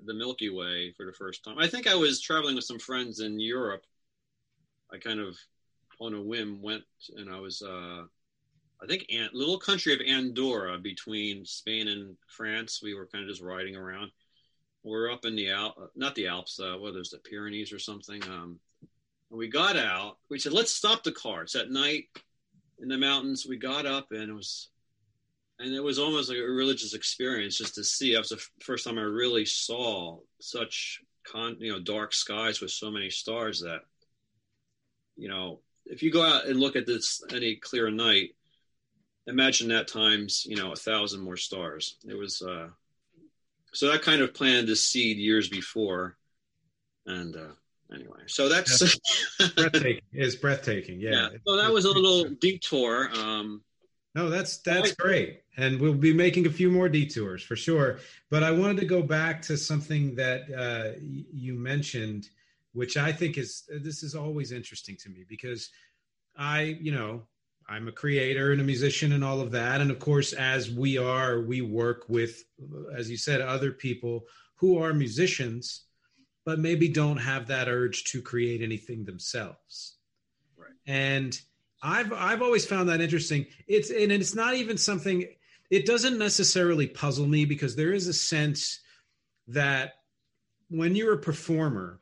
the 0.04 0.12
Milky 0.12 0.50
Way 0.50 0.92
for 0.96 1.06
the 1.06 1.12
first 1.12 1.42
time. 1.44 1.58
I 1.58 1.66
think 1.66 1.86
I 1.86 1.94
was 1.94 2.20
traveling 2.20 2.56
with 2.56 2.64
some 2.64 2.78
friends 2.78 3.20
in 3.20 3.40
Europe. 3.40 3.84
I 4.92 4.98
kind 4.98 5.20
of, 5.20 5.38
on 6.00 6.14
a 6.14 6.20
whim, 6.20 6.60
went 6.60 6.84
and 7.16 7.30
I 7.30 7.40
was 7.40 7.62
uh, 7.62 8.04
I 8.82 8.86
think 8.86 9.06
An- 9.10 9.30
little 9.32 9.58
country 9.58 9.94
of 9.94 10.00
Andorra 10.00 10.78
between 10.78 11.44
Spain 11.44 11.88
and 11.88 12.16
France. 12.26 12.80
We 12.82 12.94
were 12.94 13.06
kind 13.06 13.24
of 13.24 13.30
just 13.30 13.42
riding 13.42 13.76
around. 13.76 14.10
We're 14.82 15.10
up 15.10 15.24
in 15.24 15.36
the 15.36 15.50
Al- 15.50 15.90
not 15.96 16.14
the 16.14 16.28
Alps, 16.28 16.60
uh, 16.60 16.76
whether 16.78 16.98
it's 17.00 17.10
the 17.10 17.18
Pyrenees 17.18 17.72
or 17.72 17.78
something. 17.78 18.22
Um, 18.24 18.58
and 19.30 19.38
we 19.38 19.48
got 19.48 19.76
out. 19.76 20.18
We 20.30 20.38
said, 20.38 20.52
let's 20.52 20.72
stop 20.72 21.02
the 21.02 21.12
car. 21.12 21.42
It's 21.42 21.56
at 21.56 21.70
night 21.70 22.04
in 22.80 22.88
the 22.88 22.96
mountains. 22.96 23.46
We 23.46 23.56
got 23.56 23.86
up 23.86 24.12
and 24.12 24.30
it 24.30 24.32
was, 24.32 24.68
and 25.58 25.74
it 25.74 25.82
was 25.82 25.98
almost 25.98 26.28
like 26.28 26.38
a 26.38 26.42
religious 26.42 26.94
experience 26.94 27.58
just 27.58 27.74
to 27.74 27.84
see. 27.84 28.12
That 28.12 28.20
was 28.20 28.28
the 28.30 28.36
f- 28.36 28.50
first 28.60 28.86
time 28.86 28.98
I 28.98 29.02
really 29.02 29.44
saw 29.44 30.18
such 30.40 31.00
con, 31.24 31.56
you 31.58 31.72
know, 31.72 31.80
dark 31.80 32.14
skies 32.14 32.60
with 32.60 32.70
so 32.70 32.90
many 32.90 33.10
stars 33.10 33.60
that, 33.60 33.80
you 35.16 35.28
know, 35.28 35.60
if 35.84 36.02
you 36.02 36.12
go 36.12 36.24
out 36.24 36.46
and 36.46 36.60
look 36.60 36.76
at 36.76 36.86
this 36.86 37.22
any 37.32 37.56
clear 37.56 37.90
night, 37.90 38.36
imagine 39.26 39.68
that 39.68 39.88
times, 39.88 40.46
you 40.48 40.56
know, 40.56 40.72
a 40.72 40.76
thousand 40.76 41.20
more 41.20 41.36
stars. 41.36 41.96
It 42.08 42.14
was, 42.14 42.40
uh, 42.40 42.68
so 43.72 43.90
that 43.90 44.02
kind 44.02 44.22
of 44.22 44.34
planted 44.34 44.66
the 44.66 44.76
seed 44.76 45.18
years 45.18 45.48
before. 45.48 46.16
And, 47.06 47.36
uh, 47.36 47.52
anyway, 47.92 48.20
so 48.26 48.48
that's 48.48 48.98
breathtaking. 49.56 50.02
It's 50.12 50.36
breathtaking. 50.36 51.00
Yeah. 51.00 51.10
yeah. 51.10 51.28
So 51.46 51.56
that 51.56 51.72
was 51.72 51.84
a 51.84 51.90
little 51.90 52.24
detour. 52.40 53.10
Um, 53.14 53.62
no, 54.14 54.30
that's 54.30 54.58
that's 54.58 54.92
great, 54.96 55.42
and 55.56 55.80
we'll 55.80 55.94
be 55.94 56.12
making 56.12 56.46
a 56.46 56.50
few 56.50 56.70
more 56.70 56.88
detours 56.88 57.42
for 57.42 57.54
sure. 57.54 58.00
But 58.30 58.42
I 58.42 58.50
wanted 58.50 58.78
to 58.78 58.86
go 58.86 59.00
back 59.00 59.42
to 59.42 59.56
something 59.56 60.16
that 60.16 60.42
uh, 60.50 60.98
you 61.00 61.54
mentioned, 61.54 62.28
which 62.72 62.96
I 62.96 63.12
think 63.12 63.38
is 63.38 63.68
this 63.80 64.02
is 64.02 64.14
always 64.14 64.50
interesting 64.50 64.96
to 65.02 65.08
me 65.10 65.24
because 65.28 65.70
I, 66.36 66.78
you 66.80 66.90
know, 66.90 67.28
I'm 67.68 67.88
a 67.88 67.92
creator 67.92 68.52
and 68.52 68.60
a 68.60 68.64
musician 68.64 69.12
and 69.12 69.22
all 69.22 69.40
of 69.40 69.50
that, 69.52 69.80
and 69.80 69.90
of 69.90 69.98
course, 69.98 70.32
as 70.32 70.70
we 70.70 70.96
are, 70.96 71.40
we 71.40 71.60
work 71.60 72.04
with, 72.08 72.44
as 72.96 73.10
you 73.10 73.16
said, 73.16 73.40
other 73.40 73.72
people 73.72 74.24
who 74.56 74.82
are 74.82 74.94
musicians 74.94 75.84
but 76.48 76.58
maybe 76.58 76.88
don't 76.88 77.18
have 77.18 77.48
that 77.48 77.68
urge 77.68 78.04
to 78.04 78.22
create 78.22 78.62
anything 78.62 79.04
themselves. 79.04 79.96
Right. 80.56 80.72
And 80.86 81.38
I've 81.82 82.10
I've 82.10 82.40
always 82.40 82.64
found 82.64 82.88
that 82.88 83.02
interesting. 83.02 83.44
It's 83.66 83.90
and 83.90 84.10
it's 84.10 84.34
not 84.34 84.54
even 84.54 84.78
something 84.78 85.26
it 85.70 85.84
doesn't 85.84 86.16
necessarily 86.16 86.86
puzzle 86.86 87.26
me 87.26 87.44
because 87.44 87.76
there 87.76 87.92
is 87.92 88.06
a 88.06 88.14
sense 88.14 88.80
that 89.48 89.96
when 90.70 90.96
you're 90.96 91.12
a 91.12 91.18
performer 91.18 92.00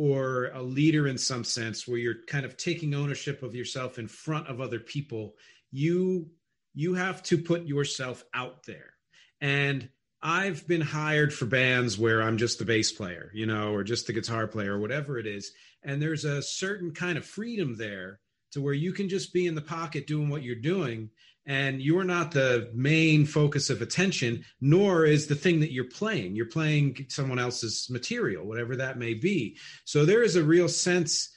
or 0.00 0.46
a 0.54 0.62
leader 0.62 1.08
in 1.08 1.18
some 1.18 1.44
sense 1.44 1.86
where 1.86 1.98
you're 1.98 2.24
kind 2.26 2.46
of 2.46 2.56
taking 2.56 2.94
ownership 2.94 3.42
of 3.42 3.54
yourself 3.54 3.98
in 3.98 4.08
front 4.08 4.48
of 4.48 4.58
other 4.58 4.80
people, 4.80 5.34
you 5.70 6.26
you 6.72 6.94
have 6.94 7.22
to 7.22 7.36
put 7.36 7.66
yourself 7.66 8.24
out 8.32 8.64
there. 8.64 8.94
And 9.42 9.90
I've 10.22 10.66
been 10.66 10.80
hired 10.80 11.34
for 11.34 11.44
bands 11.44 11.98
where 11.98 12.22
I'm 12.22 12.38
just 12.38 12.58
the 12.58 12.64
bass 12.64 12.90
player, 12.90 13.30
you 13.34 13.44
know, 13.44 13.74
or 13.74 13.84
just 13.84 14.06
the 14.06 14.14
guitar 14.14 14.46
player, 14.46 14.76
or 14.76 14.80
whatever 14.80 15.18
it 15.18 15.26
is. 15.26 15.52
And 15.82 16.00
there's 16.00 16.24
a 16.24 16.40
certain 16.40 16.92
kind 16.92 17.18
of 17.18 17.26
freedom 17.26 17.76
there 17.76 18.20
to 18.52 18.62
where 18.62 18.72
you 18.72 18.94
can 18.94 19.10
just 19.10 19.34
be 19.34 19.46
in 19.46 19.54
the 19.54 19.60
pocket 19.60 20.06
doing 20.06 20.30
what 20.30 20.42
you're 20.42 20.54
doing. 20.54 21.10
And 21.46 21.80
you're 21.80 22.04
not 22.04 22.32
the 22.32 22.70
main 22.74 23.24
focus 23.24 23.70
of 23.70 23.82
attention, 23.82 24.44
nor 24.60 25.04
is 25.04 25.26
the 25.26 25.34
thing 25.34 25.60
that 25.60 25.72
you're 25.72 25.84
playing. 25.84 26.36
You're 26.36 26.46
playing 26.46 27.06
someone 27.08 27.38
else's 27.38 27.88
material, 27.90 28.46
whatever 28.46 28.76
that 28.76 28.98
may 28.98 29.14
be. 29.14 29.56
So 29.84 30.04
there 30.04 30.22
is 30.22 30.36
a 30.36 30.44
real 30.44 30.68
sense, 30.68 31.30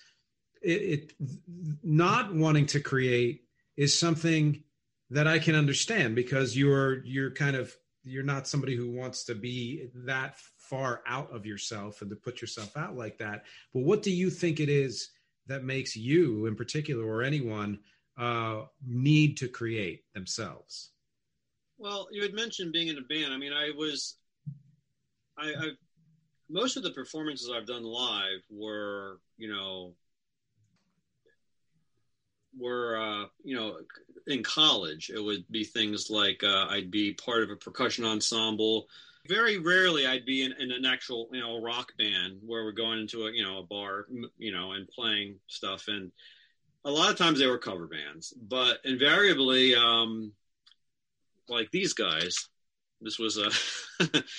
it, 0.61 0.81
it 0.81 1.13
not 1.83 2.33
wanting 2.33 2.67
to 2.67 2.79
create 2.79 3.43
is 3.77 3.97
something 3.97 4.63
that 5.09 5.27
I 5.27 5.39
can 5.39 5.55
understand 5.55 6.15
because 6.15 6.57
you're 6.57 7.03
you're 7.05 7.31
kind 7.31 7.55
of 7.55 7.75
you're 8.03 8.23
not 8.23 8.47
somebody 8.47 8.75
who 8.75 8.91
wants 8.91 9.23
to 9.25 9.35
be 9.35 9.87
that 10.05 10.37
far 10.57 11.01
out 11.07 11.33
of 11.33 11.45
yourself 11.45 12.01
and 12.01 12.09
to 12.09 12.15
put 12.15 12.41
yourself 12.41 12.75
out 12.75 12.97
like 12.97 13.17
that. 13.19 13.43
But 13.73 13.83
what 13.83 14.03
do 14.03 14.11
you 14.11 14.29
think 14.29 14.59
it 14.59 14.69
is 14.69 15.09
that 15.47 15.63
makes 15.63 15.95
you, 15.95 16.45
in 16.45 16.55
particular, 16.55 17.05
or 17.05 17.21
anyone, 17.21 17.79
uh, 18.17 18.63
need 18.85 19.37
to 19.37 19.47
create 19.47 20.03
themselves? 20.13 20.91
Well, 21.77 22.07
you 22.11 22.21
had 22.21 22.33
mentioned 22.33 22.71
being 22.71 22.87
in 22.87 22.97
a 22.97 23.01
band. 23.01 23.33
I 23.33 23.37
mean, 23.37 23.53
I 23.53 23.71
was, 23.75 24.15
I, 25.37 25.49
I 25.49 25.69
most 26.49 26.77
of 26.77 26.83
the 26.83 26.91
performances 26.91 27.49
I've 27.53 27.65
done 27.65 27.83
live 27.83 28.41
were, 28.49 29.19
you 29.37 29.51
know, 29.51 29.95
were 32.57 32.97
uh, 33.01 33.25
you 33.43 33.55
know 33.55 33.77
in 34.27 34.43
college 34.43 35.11
it 35.13 35.19
would 35.19 35.43
be 35.51 35.63
things 35.63 36.09
like 36.09 36.43
uh, 36.43 36.67
i'd 36.69 36.91
be 36.91 37.13
part 37.13 37.43
of 37.43 37.49
a 37.49 37.55
percussion 37.55 38.05
ensemble 38.05 38.87
very 39.27 39.57
rarely 39.57 40.05
i'd 40.07 40.25
be 40.25 40.43
in, 40.43 40.53
in, 40.59 40.71
an 40.71 40.85
actual 40.85 41.27
you 41.31 41.41
know 41.41 41.61
rock 41.61 41.91
band 41.97 42.37
where 42.45 42.63
we're 42.63 42.71
going 42.71 42.99
into 42.99 43.25
a 43.25 43.31
you 43.31 43.43
know 43.43 43.59
a 43.59 43.63
bar 43.63 44.05
you 44.37 44.51
know 44.51 44.73
and 44.73 44.87
playing 44.87 45.35
stuff 45.47 45.85
and 45.87 46.11
a 46.85 46.91
lot 46.91 47.09
of 47.09 47.17
times 47.17 47.39
they 47.39 47.47
were 47.47 47.57
cover 47.57 47.87
bands 47.87 48.33
but 48.41 48.79
invariably 48.83 49.75
um 49.75 50.31
like 51.47 51.69
these 51.71 51.93
guys 51.93 52.49
this 53.01 53.19
was 53.19 53.37
a 53.37 53.49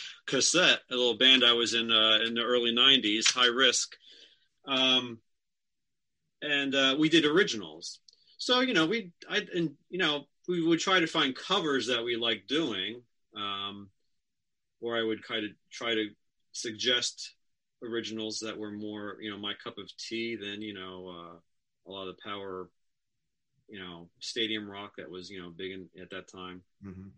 cassette 0.26 0.80
a 0.90 0.94
little 0.94 1.18
band 1.18 1.44
i 1.44 1.52
was 1.52 1.74
in 1.74 1.90
uh, 1.90 2.18
in 2.26 2.34
the 2.34 2.42
early 2.42 2.74
90s 2.74 3.32
high 3.32 3.46
risk. 3.46 3.94
Um 4.66 5.18
and 6.42 6.74
uh, 6.74 6.96
we 6.98 7.08
did 7.08 7.24
originals. 7.24 8.00
So 8.38 8.60
you 8.60 8.74
know 8.74 8.86
we 8.86 9.12
i 9.28 9.40
and 9.54 9.72
you 9.88 9.98
know 9.98 10.24
we 10.48 10.66
would 10.66 10.80
try 10.80 11.00
to 11.00 11.06
find 11.06 11.34
covers 11.34 11.86
that 11.86 12.04
we 12.04 12.16
like 12.16 12.46
doing 12.46 13.02
um 13.36 13.88
or 14.80 14.96
i 14.96 15.02
would 15.02 15.26
kind 15.26 15.44
of 15.44 15.50
try 15.72 15.94
to 15.94 16.08
suggest 16.52 17.34
originals 17.82 18.40
that 18.40 18.58
were 18.58 18.70
more 18.70 19.16
you 19.20 19.30
know 19.30 19.38
my 19.38 19.54
cup 19.62 19.78
of 19.78 19.90
tea 19.96 20.36
than 20.36 20.60
you 20.60 20.74
know 20.74 21.08
uh 21.08 21.36
a 21.86 21.90
lot 21.90 22.08
of 22.08 22.16
the 22.16 22.22
power 22.22 22.68
you 23.68 23.78
know 23.78 24.08
stadium 24.20 24.70
rock 24.70 24.92
that 24.96 25.10
was 25.10 25.30
you 25.30 25.40
know 25.40 25.50
big 25.50 25.72
in, 25.72 25.88
at 26.00 26.10
that 26.10 26.28
time 26.28 26.62
mm-hmm. 26.84 27.08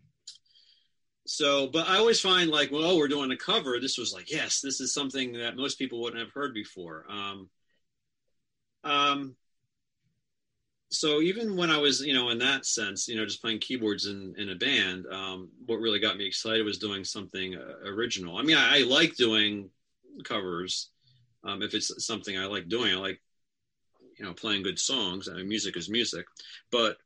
so 1.25 1.67
but 1.67 1.87
i 1.87 1.97
always 1.97 2.19
find 2.19 2.49
like 2.49 2.71
well 2.71 2.91
oh, 2.91 2.97
we're 2.97 3.07
doing 3.07 3.31
a 3.31 3.37
cover 3.37 3.79
this 3.79 3.97
was 3.97 4.13
like 4.13 4.31
yes 4.31 4.61
this 4.61 4.79
is 4.79 4.93
something 4.93 5.33
that 5.33 5.57
most 5.57 5.77
people 5.77 6.01
wouldn't 6.01 6.21
have 6.21 6.31
heard 6.33 6.53
before 6.53 7.05
um 7.09 7.49
um 8.83 9.35
so 10.89 11.21
even 11.21 11.57
when 11.57 11.69
I 11.69 11.77
was, 11.77 12.01
you 12.01 12.13
know, 12.13 12.29
in 12.29 12.37
that 12.39 12.65
sense, 12.65 13.07
you 13.07 13.17
know, 13.17 13.25
just 13.25 13.41
playing 13.41 13.59
keyboards 13.59 14.05
in, 14.05 14.33
in 14.37 14.49
a 14.49 14.55
band, 14.55 15.05
um, 15.11 15.49
what 15.65 15.79
really 15.79 15.99
got 15.99 16.17
me 16.17 16.25
excited 16.25 16.63
was 16.63 16.77
doing 16.77 17.03
something 17.03 17.55
uh, 17.55 17.89
original. 17.89 18.37
I 18.37 18.43
mean, 18.43 18.55
I, 18.55 18.79
I, 18.79 18.81
like 18.83 19.15
doing 19.15 19.69
covers. 20.23 20.89
Um, 21.43 21.61
if 21.61 21.73
it's 21.73 22.05
something 22.05 22.37
I 22.37 22.45
like 22.45 22.69
doing, 22.69 22.93
I 22.93 22.97
like, 22.97 23.21
you 24.17 24.25
know, 24.25 24.33
playing 24.33 24.63
good 24.63 24.79
songs. 24.79 25.27
I 25.29 25.35
mean, 25.35 25.47
music 25.47 25.77
is 25.77 25.89
music, 25.89 26.25
but 26.71 26.97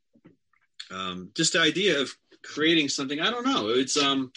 um, 0.90 1.30
just 1.36 1.54
the 1.54 1.60
idea 1.60 2.00
of 2.00 2.12
creating 2.44 2.90
something, 2.90 3.20
I 3.20 3.30
don't 3.30 3.46
know. 3.46 3.70
It's, 3.70 3.98
um, 3.98 4.32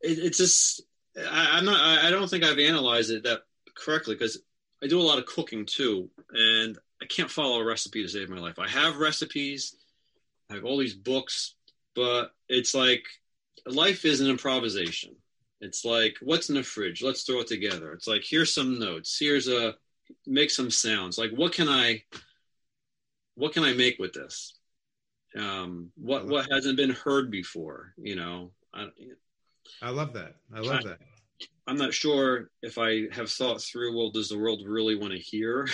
it, 0.00 0.18
it's 0.18 0.38
just, 0.38 0.82
I, 1.16 1.50
I'm 1.52 1.64
not, 1.64 1.80
I, 1.80 2.08
I 2.08 2.10
don't 2.10 2.28
think 2.28 2.44
I've 2.44 2.58
analyzed 2.58 3.10
it 3.10 3.24
that 3.24 3.42
correctly 3.74 4.14
because 4.14 4.42
I 4.82 4.86
do 4.86 5.00
a 5.00 5.02
lot 5.02 5.18
of 5.18 5.26
cooking 5.26 5.66
too. 5.66 6.10
And 6.30 6.78
I 7.00 7.06
can't 7.06 7.30
follow 7.30 7.60
a 7.60 7.64
recipe 7.64 8.02
to 8.02 8.08
save 8.08 8.28
my 8.28 8.38
life. 8.38 8.58
I 8.58 8.68
have 8.68 8.98
recipes, 8.98 9.76
I 10.50 10.54
have 10.54 10.64
all 10.64 10.78
these 10.78 10.94
books, 10.94 11.54
but 11.94 12.32
it's 12.48 12.74
like 12.74 13.04
life 13.66 14.04
is 14.04 14.20
an 14.20 14.28
improvisation. 14.28 15.16
It's 15.60 15.84
like 15.84 16.16
what's 16.20 16.48
in 16.48 16.56
the 16.56 16.62
fridge? 16.62 17.02
Let's 17.02 17.22
throw 17.22 17.40
it 17.40 17.46
together. 17.46 17.92
It's 17.92 18.08
like 18.08 18.22
here's 18.24 18.54
some 18.54 18.78
notes. 18.78 19.16
Here's 19.18 19.48
a 19.48 19.74
make 20.26 20.50
some 20.50 20.70
sounds. 20.70 21.18
Like 21.18 21.30
what 21.30 21.52
can 21.52 21.68
I 21.68 22.02
what 23.34 23.52
can 23.52 23.64
I 23.64 23.72
make 23.72 23.98
with 23.98 24.12
this? 24.12 24.54
Um, 25.36 25.90
what 25.96 26.26
what 26.26 26.50
hasn't 26.50 26.76
been 26.76 26.90
heard 26.90 27.30
before? 27.30 27.94
You 27.96 28.16
know, 28.16 28.50
I, 28.74 28.88
I 29.80 29.90
love 29.90 30.12
that. 30.14 30.34
I 30.54 30.60
love 30.60 30.80
I, 30.84 30.88
that. 30.88 30.98
I'm 31.66 31.76
not 31.76 31.94
sure 31.94 32.50
if 32.60 32.76
I 32.76 33.08
have 33.12 33.30
thought 33.30 33.62
through. 33.62 33.96
Well, 33.96 34.10
does 34.10 34.28
the 34.28 34.38
world 34.38 34.62
really 34.66 34.96
want 34.96 35.12
to 35.12 35.18
hear 35.18 35.68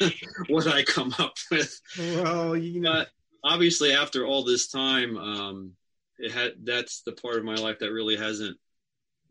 what 0.48 0.66
I 0.66 0.82
come 0.84 1.14
up 1.18 1.34
with? 1.50 1.80
Well, 1.98 2.56
you 2.56 2.80
know, 2.80 2.92
but 2.92 3.08
obviously, 3.42 3.92
after 3.92 4.26
all 4.26 4.44
this 4.44 4.68
time, 4.68 5.16
um, 5.18 5.72
it 6.18 6.30
had 6.30 6.52
that's 6.62 7.02
the 7.02 7.12
part 7.12 7.36
of 7.36 7.44
my 7.44 7.56
life 7.56 7.80
that 7.80 7.92
really 7.92 8.16
hasn't 8.16 8.56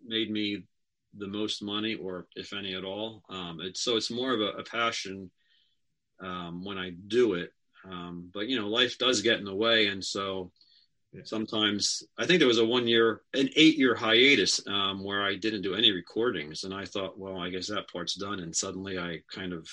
made 0.05 0.29
me 0.29 0.63
the 1.17 1.27
most 1.27 1.61
money, 1.61 1.95
or 1.95 2.27
if 2.35 2.53
any 2.53 2.75
at 2.75 2.83
all. 2.83 3.23
Um, 3.29 3.59
it's 3.61 3.81
so 3.81 3.97
it's 3.97 4.11
more 4.11 4.33
of 4.33 4.41
a, 4.41 4.59
a 4.59 4.63
passion 4.63 5.31
um, 6.19 6.63
when 6.63 6.77
I 6.77 6.91
do 7.07 7.33
it. 7.33 7.51
Um, 7.85 8.29
but 8.33 8.47
you 8.47 8.59
know, 8.59 8.67
life 8.67 8.97
does 8.97 9.21
get 9.21 9.39
in 9.39 9.45
the 9.45 9.55
way, 9.55 9.87
and 9.87 10.03
so 10.03 10.51
sometimes 11.25 12.01
i 12.17 12.25
think 12.25 12.39
there 12.39 12.47
was 12.47 12.57
a 12.57 12.65
one 12.65 12.87
year 12.87 13.21
an 13.35 13.47
eight 13.55 13.77
year 13.77 13.93
hiatus 13.93 14.59
um, 14.65 15.03
where 15.03 15.21
i 15.21 15.35
didn't 15.35 15.61
do 15.61 15.75
any 15.75 15.91
recordings 15.91 16.63
and 16.63 16.73
i 16.73 16.83
thought 16.85 17.19
well 17.19 17.37
i 17.37 17.51
guess 17.51 17.67
that 17.67 17.87
part's 17.87 18.15
done 18.15 18.39
and 18.39 18.55
suddenly 18.55 18.97
i 18.97 19.19
kind 19.31 19.53
of 19.53 19.69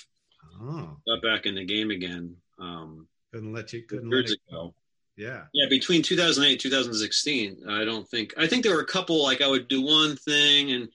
oh. 0.61 0.95
got 1.07 1.23
back 1.23 1.47
in 1.47 1.55
the 1.55 1.65
game 1.65 1.89
again 1.89 2.35
um, 2.59 3.07
couldn't 3.31 3.53
let 3.53 3.71
you 3.73 3.83
couldn't 3.83 4.09
let 4.09 4.25
it 4.25 4.39
ago. 4.49 4.73
Yeah. 5.15 5.43
Yeah, 5.53 5.67
between 5.69 6.01
2008 6.01 6.51
and 6.51 6.59
2016, 6.59 7.63
I 7.69 7.85
don't 7.85 8.07
think. 8.07 8.33
I 8.37 8.47
think 8.47 8.63
there 8.63 8.75
were 8.75 8.81
a 8.81 8.85
couple 8.85 9.21
like 9.23 9.41
I 9.41 9.47
would 9.47 9.67
do 9.67 9.81
one 9.81 10.15
thing, 10.15 10.71
and 10.71 10.89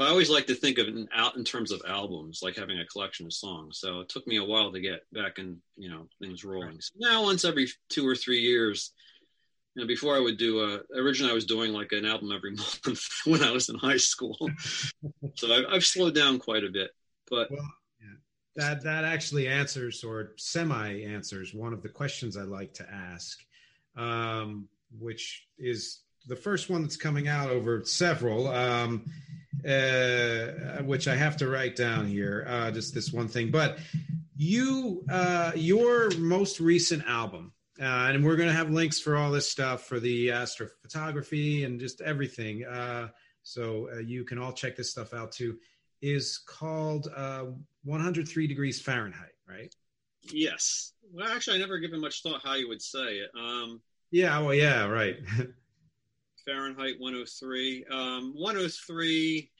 but 0.00 0.06
I 0.06 0.12
always 0.12 0.30
like 0.30 0.46
to 0.46 0.54
think 0.54 0.78
of 0.78 0.88
it 0.88 0.96
in, 0.96 1.10
out 1.14 1.36
in 1.36 1.44
terms 1.44 1.70
of 1.70 1.82
albums, 1.86 2.40
like 2.42 2.56
having 2.56 2.80
a 2.80 2.86
collection 2.86 3.26
of 3.26 3.34
songs. 3.34 3.80
So 3.80 4.00
it 4.00 4.08
took 4.08 4.26
me 4.26 4.38
a 4.38 4.44
while 4.44 4.72
to 4.72 4.80
get 4.80 5.02
back 5.12 5.38
and 5.38 5.58
you 5.76 5.90
know 5.90 6.08
things 6.22 6.42
rolling. 6.42 6.80
So 6.80 6.94
now 6.96 7.24
once 7.24 7.44
every 7.44 7.68
two 7.90 8.08
or 8.08 8.16
three 8.16 8.40
years. 8.40 8.92
You 9.74 9.82
know, 9.82 9.86
before 9.86 10.16
I 10.16 10.20
would 10.20 10.38
do 10.38 10.64
a, 10.64 10.80
originally 10.98 11.30
I 11.30 11.34
was 11.34 11.44
doing 11.44 11.74
like 11.74 11.92
an 11.92 12.06
album 12.06 12.32
every 12.32 12.50
month 12.86 13.08
when 13.26 13.44
I 13.44 13.50
was 13.50 13.68
in 13.68 13.76
high 13.76 13.98
school. 13.98 14.38
so 15.34 15.52
I, 15.52 15.74
I've 15.74 15.84
slowed 15.84 16.14
down 16.14 16.38
quite 16.38 16.64
a 16.64 16.70
bit, 16.70 16.92
but 17.30 17.50
Well, 17.50 17.70
yeah. 18.00 18.16
That 18.56 18.82
that 18.84 19.04
actually 19.04 19.48
answers 19.48 20.02
or 20.02 20.32
semi 20.38 21.02
answers 21.02 21.52
one 21.52 21.74
of 21.74 21.82
the 21.82 21.90
questions 21.90 22.38
I 22.38 22.44
like 22.44 22.72
to 22.74 22.90
ask, 22.90 23.38
um, 23.96 24.66
which 24.98 25.46
is 25.58 26.00
the 26.26 26.36
first 26.36 26.70
one 26.70 26.82
that's 26.82 26.96
coming 26.96 27.28
out 27.28 27.50
over 27.50 27.84
several, 27.84 28.48
um, 28.48 29.04
uh, 29.66 30.82
which 30.82 31.08
I 31.08 31.16
have 31.16 31.36
to 31.38 31.48
write 31.48 31.76
down 31.76 32.06
here. 32.06 32.44
Uh, 32.48 32.70
just 32.70 32.94
this 32.94 33.12
one 33.12 33.28
thing, 33.28 33.50
but 33.50 33.78
you, 34.36 35.04
uh, 35.10 35.52
your 35.54 36.10
most 36.18 36.60
recent 36.60 37.04
album, 37.06 37.52
uh, 37.80 37.84
and 37.84 38.24
we're 38.24 38.36
going 38.36 38.48
to 38.48 38.54
have 38.54 38.70
links 38.70 39.00
for 39.00 39.16
all 39.16 39.30
this 39.30 39.50
stuff 39.50 39.86
for 39.86 40.00
the 40.00 40.28
astrophotography 40.28 41.64
and 41.64 41.80
just 41.80 42.00
everything. 42.00 42.64
Uh, 42.64 43.08
so 43.42 43.88
uh, 43.92 43.98
you 43.98 44.24
can 44.24 44.38
all 44.38 44.52
check 44.52 44.76
this 44.76 44.90
stuff 44.90 45.14
out 45.14 45.32
too. 45.32 45.58
Is 46.02 46.38
called 46.38 47.08
uh, 47.14 47.46
103 47.84 48.46
degrees 48.46 48.80
Fahrenheit, 48.80 49.34
right? 49.48 49.74
yes. 50.32 50.92
Well, 51.12 51.26
actually, 51.28 51.56
I 51.56 51.60
never 51.60 51.78
given 51.78 52.00
much 52.00 52.22
thought 52.22 52.42
how 52.44 52.54
you 52.54 52.68
would 52.68 52.82
say 52.82 53.16
it. 53.18 53.30
Um, 53.36 53.80
Yeah. 54.10 54.38
Well, 54.38 54.54
yeah. 54.54 54.86
Right. 54.86 55.18
Fahrenheit 56.44 56.94
103. 56.98 57.84
Um, 57.90 58.32
103 58.34 59.50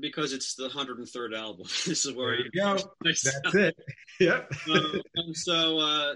because 0.00 0.32
it's 0.32 0.54
the 0.54 0.68
103rd 0.68 1.36
album. 1.36 1.66
this 1.86 2.04
is 2.06 2.14
where 2.14 2.36
there 2.36 2.44
you 2.44 2.50
go. 2.54 2.78
That's 3.02 3.54
it. 3.54 3.76
Yep. 4.20 4.52
um, 4.70 5.00
and 5.14 5.34
so 5.34 5.78
uh, 5.78 6.14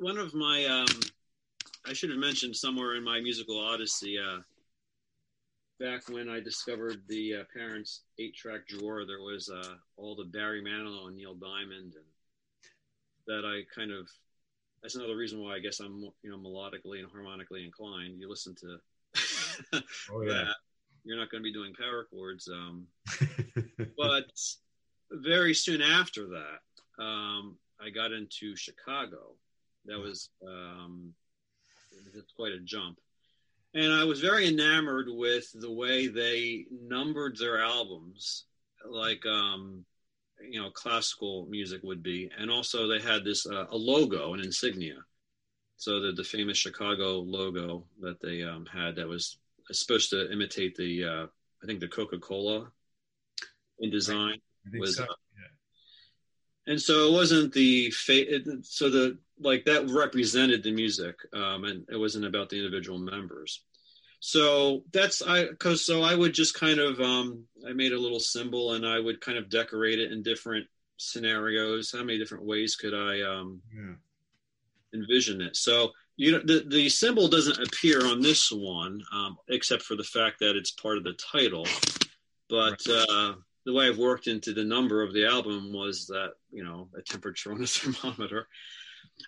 one 0.00 0.18
of 0.18 0.34
my 0.34 0.64
um, 0.66 1.00
I 1.86 1.92
should 1.92 2.10
have 2.10 2.18
mentioned 2.18 2.56
somewhere 2.56 2.96
in 2.96 3.04
my 3.04 3.20
musical 3.20 3.60
odyssey 3.60 4.18
uh, 4.18 4.40
back 5.78 6.08
when 6.08 6.28
I 6.28 6.40
discovered 6.40 7.02
the 7.06 7.36
uh, 7.36 7.44
parents 7.54 8.02
eight 8.18 8.34
track 8.34 8.66
drawer 8.66 9.06
there 9.06 9.20
was 9.20 9.48
uh, 9.48 9.74
all 9.96 10.16
the 10.16 10.24
Barry 10.24 10.62
Manilow 10.62 11.06
and 11.06 11.16
Neil 11.16 11.34
Diamond 11.34 11.94
and 11.94 12.04
that 13.28 13.44
I 13.46 13.62
kind 13.72 13.92
of 13.92 14.10
that's 14.82 14.94
another 14.94 15.16
reason 15.16 15.40
why 15.40 15.54
I 15.54 15.58
guess 15.58 15.80
I'm 15.80 16.00
you 16.22 16.30
know 16.30 16.38
melodically 16.38 17.00
and 17.00 17.10
harmonically 17.10 17.64
inclined 17.64 18.20
you 18.20 18.28
listen 18.28 18.54
to 18.56 18.78
Oh 20.12 20.22
yeah. 20.22 20.32
that 20.32 20.54
you're 21.04 21.18
not 21.18 21.30
going 21.30 21.42
to 21.42 21.48
be 21.48 21.52
doing 21.52 21.72
power 21.74 22.06
chords 22.10 22.48
um, 22.48 22.86
but 23.96 24.30
very 25.12 25.54
soon 25.54 25.82
after 25.82 26.26
that, 26.28 27.02
um, 27.02 27.56
I 27.80 27.90
got 27.90 28.12
into 28.12 28.56
Chicago. 28.56 29.34
That 29.86 29.98
was 29.98 30.30
um, 30.46 31.14
it's 32.14 32.32
quite 32.32 32.52
a 32.52 32.60
jump, 32.60 32.98
and 33.74 33.92
I 33.92 34.04
was 34.04 34.20
very 34.20 34.46
enamored 34.46 35.08
with 35.08 35.50
the 35.54 35.72
way 35.72 36.06
they 36.06 36.66
numbered 36.70 37.38
their 37.38 37.62
albums, 37.62 38.44
like 38.88 39.24
um, 39.26 39.84
you 40.48 40.60
know 40.60 40.70
classical 40.70 41.46
music 41.48 41.82
would 41.82 42.02
be, 42.02 42.30
and 42.38 42.50
also 42.50 42.86
they 42.86 43.00
had 43.00 43.24
this 43.24 43.46
uh, 43.46 43.66
a 43.70 43.76
logo, 43.76 44.34
an 44.34 44.40
insignia. 44.40 44.96
So 45.76 46.00
the 46.00 46.12
the 46.12 46.24
famous 46.24 46.58
Chicago 46.58 47.18
logo 47.20 47.84
that 48.00 48.20
they 48.20 48.42
um, 48.42 48.66
had 48.66 48.96
that 48.96 49.08
was 49.08 49.38
supposed 49.72 50.10
to 50.10 50.30
imitate 50.32 50.76
the 50.76 51.04
uh, 51.04 51.26
I 51.62 51.66
think 51.66 51.80
the 51.80 51.88
Coca 51.88 52.18
Cola 52.18 52.70
in 53.80 53.90
design 53.90 54.38
was 54.78 54.96
so. 54.96 55.04
uh, 55.04 55.14
and 56.66 56.80
so 56.80 57.08
it 57.08 57.12
wasn't 57.12 57.52
the 57.52 57.90
fa- 57.90 58.34
it, 58.34 58.46
so 58.62 58.90
the 58.90 59.18
like 59.38 59.64
that 59.64 59.88
represented 59.90 60.62
the 60.62 60.70
music 60.70 61.16
um 61.32 61.64
and 61.64 61.84
it 61.90 61.96
wasn't 61.96 62.24
about 62.24 62.48
the 62.50 62.56
individual 62.56 62.98
members 62.98 63.62
so 64.20 64.84
that's 64.92 65.22
i 65.22 65.46
because 65.48 65.84
so 65.84 66.02
i 66.02 66.14
would 66.14 66.34
just 66.34 66.54
kind 66.54 66.78
of 66.78 67.00
um 67.00 67.42
i 67.66 67.72
made 67.72 67.92
a 67.92 67.98
little 67.98 68.20
symbol 68.20 68.74
and 68.74 68.86
i 68.86 68.98
would 69.00 69.20
kind 69.20 69.38
of 69.38 69.48
decorate 69.48 69.98
it 69.98 70.12
in 70.12 70.22
different 70.22 70.66
scenarios. 70.98 71.90
How 71.90 72.04
many 72.04 72.18
different 72.18 72.44
ways 72.44 72.76
could 72.76 72.92
i 72.94 73.22
um 73.22 73.62
Yeah. 73.74 73.94
envision 74.92 75.40
it? 75.40 75.56
So 75.56 75.92
you 76.16 76.32
know 76.32 76.40
the, 76.44 76.64
the 76.68 76.88
symbol 76.90 77.28
doesn't 77.28 77.58
appear 77.58 78.04
on 78.06 78.20
this 78.20 78.52
one 78.52 79.02
um, 79.12 79.38
except 79.48 79.82
for 79.82 79.96
the 79.96 80.04
fact 80.04 80.40
that 80.40 80.56
it's 80.56 80.72
part 80.72 80.98
of 80.98 81.04
the 81.04 81.14
title. 81.14 81.66
But 82.48 82.80
uh 82.88 83.34
the 83.66 83.72
way 83.74 83.88
I've 83.88 83.98
worked 83.98 84.26
into 84.26 84.52
the 84.52 84.64
number 84.64 85.02
of 85.02 85.12
the 85.14 85.26
album 85.26 85.72
was 85.72 86.06
that 86.08 86.32
you 86.52 86.64
know 86.64 86.88
a 86.96 87.02
temperature 87.02 87.52
on 87.52 87.62
a 87.62 87.66
thermometer, 87.76 88.46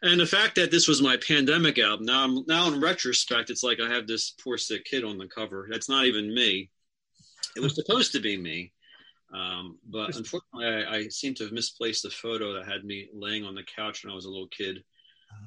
and 0.03 0.21
the 0.21 0.27
fact 0.27 0.55
that 0.57 0.71
this 0.71 0.89
was 0.89 1.03
my 1.03 1.17
pandemic 1.17 1.79
album. 1.79 2.07
Now, 2.07 2.25
I'm, 2.25 2.45
now 2.47 2.69
in 2.69 2.81
retrospect, 2.81 3.51
it's 3.51 3.63
like 3.63 3.81
I 3.81 3.89
have 3.89 4.07
this 4.07 4.31
poor 4.43 4.57
sick 4.57 4.85
kid 4.85 5.05
on 5.05 5.19
the 5.19 5.29
cover. 5.29 5.69
That's 5.71 5.89
not 5.89 6.07
even 6.07 6.35
me. 6.35 6.71
It 7.57 7.61
was 7.61 7.75
supposed 7.75 8.13
to 8.13 8.21
be 8.21 8.37
me, 8.37 8.73
um, 9.35 9.79
but 9.89 10.17
unfortunately, 10.17 10.67
I, 10.67 10.97
I 10.97 11.09
seem 11.09 11.35
to 11.35 11.45
have 11.45 11.53
misplaced 11.53 12.03
the 12.03 12.11
photo 12.11 12.55
that 12.55 12.67
had 12.67 12.85
me 12.85 13.09
laying 13.13 13.45
on 13.45 13.55
the 13.55 13.65
couch 13.65 14.05
when 14.05 14.13
I 14.13 14.15
was 14.17 14.25
a 14.25 14.31
little 14.31 14.49
kid. 14.49 14.83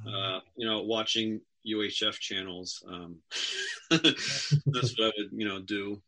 Uh, 0.07 0.39
you 0.55 0.67
know, 0.67 0.81
watching 0.81 1.41
UHF 1.67 2.19
channels. 2.19 2.83
Um, 2.87 3.17
that's 3.89 4.51
what 4.71 5.01
I 5.01 5.11
would, 5.17 5.29
you 5.31 5.47
know, 5.47 5.59
do 5.61 6.01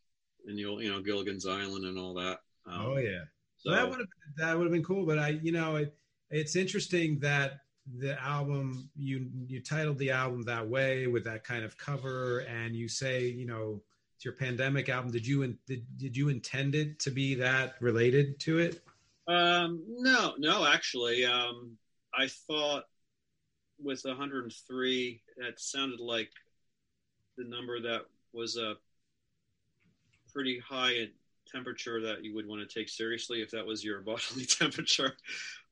in 0.47 0.55
the 0.55 0.65
old, 0.65 0.81
you 0.81 0.91
know, 0.91 1.01
Gilligan's 1.01 1.45
Island 1.45 1.85
and 1.85 1.97
all 1.97 2.13
that. 2.15 2.39
Um, 2.65 2.81
Oh 2.85 2.97
yeah. 2.97 3.23
So 3.57 3.69
So 3.69 3.71
that 3.71 3.89
would 3.89 3.99
have 3.99 4.07
that 4.37 4.57
would 4.57 4.65
have 4.65 4.73
been 4.73 4.83
cool, 4.83 5.05
but 5.05 5.19
I, 5.19 5.29
you 5.29 5.51
know, 5.51 5.77
it, 5.77 5.95
it's 6.29 6.55
interesting 6.55 7.19
that 7.19 7.59
the 7.95 8.21
album 8.21 8.89
you 8.97 9.29
you 9.47 9.61
titled 9.61 9.97
the 9.97 10.11
album 10.11 10.43
that 10.43 10.67
way 10.67 11.07
with 11.07 11.23
that 11.25 11.43
kind 11.43 11.63
of 11.63 11.77
cover, 11.77 12.39
and 12.39 12.75
you 12.75 12.87
say, 12.87 13.27
you 13.27 13.45
know, 13.45 13.81
it's 14.15 14.25
your 14.25 14.33
pandemic 14.33 14.89
album. 14.89 15.11
Did 15.11 15.25
you 15.25 15.43
in, 15.43 15.57
did 15.67 15.85
did 15.97 16.17
you 16.17 16.29
intend 16.29 16.75
it 16.75 16.99
to 16.99 17.11
be 17.11 17.35
that 17.35 17.75
related 17.79 18.39
to 18.41 18.59
it? 18.59 18.81
Um, 19.27 19.83
no, 19.89 20.35
no, 20.37 20.65
actually, 20.65 21.25
um, 21.25 21.77
I 22.17 22.27
thought 22.27 22.85
with 23.81 24.03
103, 24.03 25.21
that 25.37 25.59
sounded 25.59 25.99
like 25.99 26.31
the 27.37 27.43
number 27.43 27.79
that 27.81 28.05
was 28.33 28.57
a 28.57 28.75
pretty 30.33 30.59
high 30.59 31.09
temperature 31.51 32.01
that 32.01 32.23
you 32.23 32.33
would 32.35 32.47
want 32.47 32.67
to 32.67 32.79
take 32.79 32.89
seriously 32.89 33.41
if 33.41 33.51
that 33.51 33.65
was 33.65 33.83
your 33.83 34.01
bodily 34.01 34.45
temperature. 34.45 35.15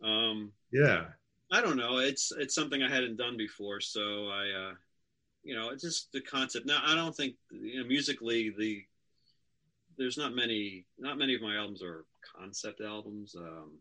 Um, 0.04 0.51
Yeah. 0.71 1.06
I 1.51 1.62
don't 1.62 1.77
know. 1.77 1.97
It's 1.97 2.31
it's 2.38 2.55
something 2.55 2.81
I 2.81 2.89
hadn't 2.89 3.17
done 3.17 3.38
before, 3.38 3.79
so 3.79 4.29
I, 4.29 4.69
uh, 4.69 4.73
you 5.43 5.55
know, 5.55 5.69
it's 5.69 5.84
just 5.84 6.12
the 6.12 6.21
concept. 6.21 6.65
Now, 6.65 6.81
I 6.84 6.95
don't 6.95 7.15
think 7.15 7.36
you 7.51 7.81
know 7.81 7.88
musically 7.88 8.53
the 8.58 8.84
there's 9.97 10.17
not 10.17 10.36
many 10.36 10.86
not 10.97 11.17
many 11.17 11.36
of 11.36 11.41
my 11.41 11.55
albums 11.55 11.81
are 11.84 12.05
concept 12.38 12.81
albums. 12.81 13.36
Um, 13.36 13.71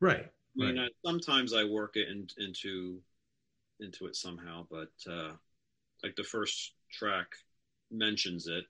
Right. 0.00 0.24
I 0.24 0.64
mean, 0.64 0.78
Right. 0.78 0.86
I, 0.86 1.08
sometimes 1.08 1.52
I 1.54 1.64
work 1.64 1.96
it 1.96 2.08
in, 2.08 2.28
into 2.38 3.00
into 3.80 4.06
it 4.06 4.14
somehow, 4.16 4.66
but 4.70 4.92
uh, 5.10 5.32
like 6.02 6.14
the 6.14 6.22
first 6.22 6.72
track 6.90 7.26
mentions 7.90 8.46
it. 8.46 8.64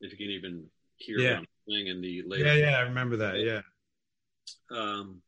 If 0.00 0.12
you 0.12 0.18
can 0.18 0.30
even 0.30 0.66
hear 0.96 1.18
Yeah. 1.20 1.30
what 1.30 1.38
I'm 1.38 1.46
saying 1.68 1.86
in 1.88 2.00
the 2.00 2.22
later. 2.26 2.44
Yeah, 2.44 2.70
yeah, 2.70 2.76
I 2.76 2.82
remember 2.82 3.16
that. 3.16 3.40
Yeah. 3.40 3.62
Um, 4.70 5.22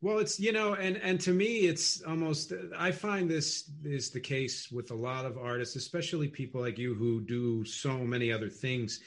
Well, 0.00 0.18
it's 0.18 0.38
you 0.38 0.52
know, 0.52 0.74
and 0.74 0.96
and 0.98 1.20
to 1.22 1.32
me, 1.32 1.66
it's 1.66 2.02
almost. 2.02 2.52
I 2.76 2.92
find 2.92 3.28
this 3.28 3.68
is 3.84 4.10
the 4.10 4.20
case 4.20 4.70
with 4.70 4.92
a 4.92 4.94
lot 4.94 5.24
of 5.24 5.36
artists, 5.36 5.74
especially 5.74 6.28
people 6.28 6.60
like 6.60 6.78
you 6.78 6.94
who 6.94 7.20
do 7.20 7.64
so 7.64 7.98
many 7.98 8.30
other 8.32 8.48
things. 8.48 9.00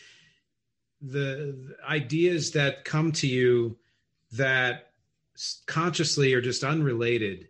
The, 1.01 1.57
the 1.57 1.75
ideas 1.89 2.51
that 2.51 2.83
come 2.85 3.11
to 3.13 3.27
you 3.27 3.77
that 4.33 4.91
consciously 5.65 6.33
are 6.33 6.41
just 6.41 6.63
unrelated, 6.63 7.47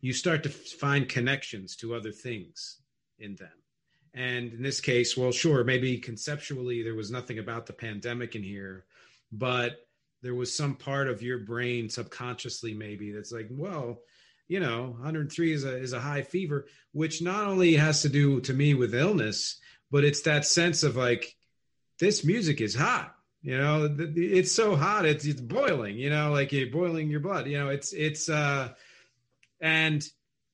you 0.00 0.12
start 0.12 0.42
to 0.44 0.50
find 0.50 1.08
connections 1.08 1.76
to 1.76 1.94
other 1.94 2.12
things 2.12 2.78
in 3.18 3.36
them. 3.36 3.48
And 4.14 4.52
in 4.52 4.62
this 4.62 4.80
case, 4.80 5.16
well, 5.16 5.32
sure, 5.32 5.64
maybe 5.64 5.98
conceptually 5.98 6.82
there 6.82 6.94
was 6.94 7.10
nothing 7.10 7.38
about 7.38 7.66
the 7.66 7.72
pandemic 7.72 8.36
in 8.36 8.42
here, 8.42 8.84
but 9.32 9.85
there 10.26 10.34
was 10.34 10.52
some 10.52 10.74
part 10.74 11.06
of 11.08 11.22
your 11.22 11.38
brain 11.38 11.88
subconsciously 11.88 12.74
maybe 12.74 13.12
that's 13.12 13.30
like 13.30 13.46
well 13.48 14.00
you 14.48 14.58
know 14.58 14.96
103 14.98 15.52
is 15.52 15.64
a 15.64 15.76
is 15.76 15.92
a 15.92 16.00
high 16.00 16.22
fever 16.22 16.66
which 16.92 17.22
not 17.22 17.46
only 17.46 17.74
has 17.74 18.02
to 18.02 18.08
do 18.08 18.40
to 18.40 18.52
me 18.52 18.74
with 18.74 18.92
illness 18.92 19.60
but 19.92 20.02
it's 20.02 20.22
that 20.22 20.44
sense 20.44 20.82
of 20.82 20.96
like 20.96 21.36
this 22.00 22.24
music 22.24 22.60
is 22.60 22.74
hot 22.74 23.14
you 23.40 23.56
know 23.56 23.88
it's 24.16 24.52
so 24.52 24.74
hot 24.74 25.06
it's, 25.06 25.24
it's 25.24 25.40
boiling 25.40 25.96
you 25.96 26.10
know 26.10 26.32
like 26.32 26.50
you're 26.50 26.70
boiling 26.70 27.08
your 27.08 27.20
blood 27.20 27.46
you 27.46 27.56
know 27.56 27.68
it's 27.68 27.92
it's 27.92 28.28
uh 28.28 28.68
and 29.60 30.08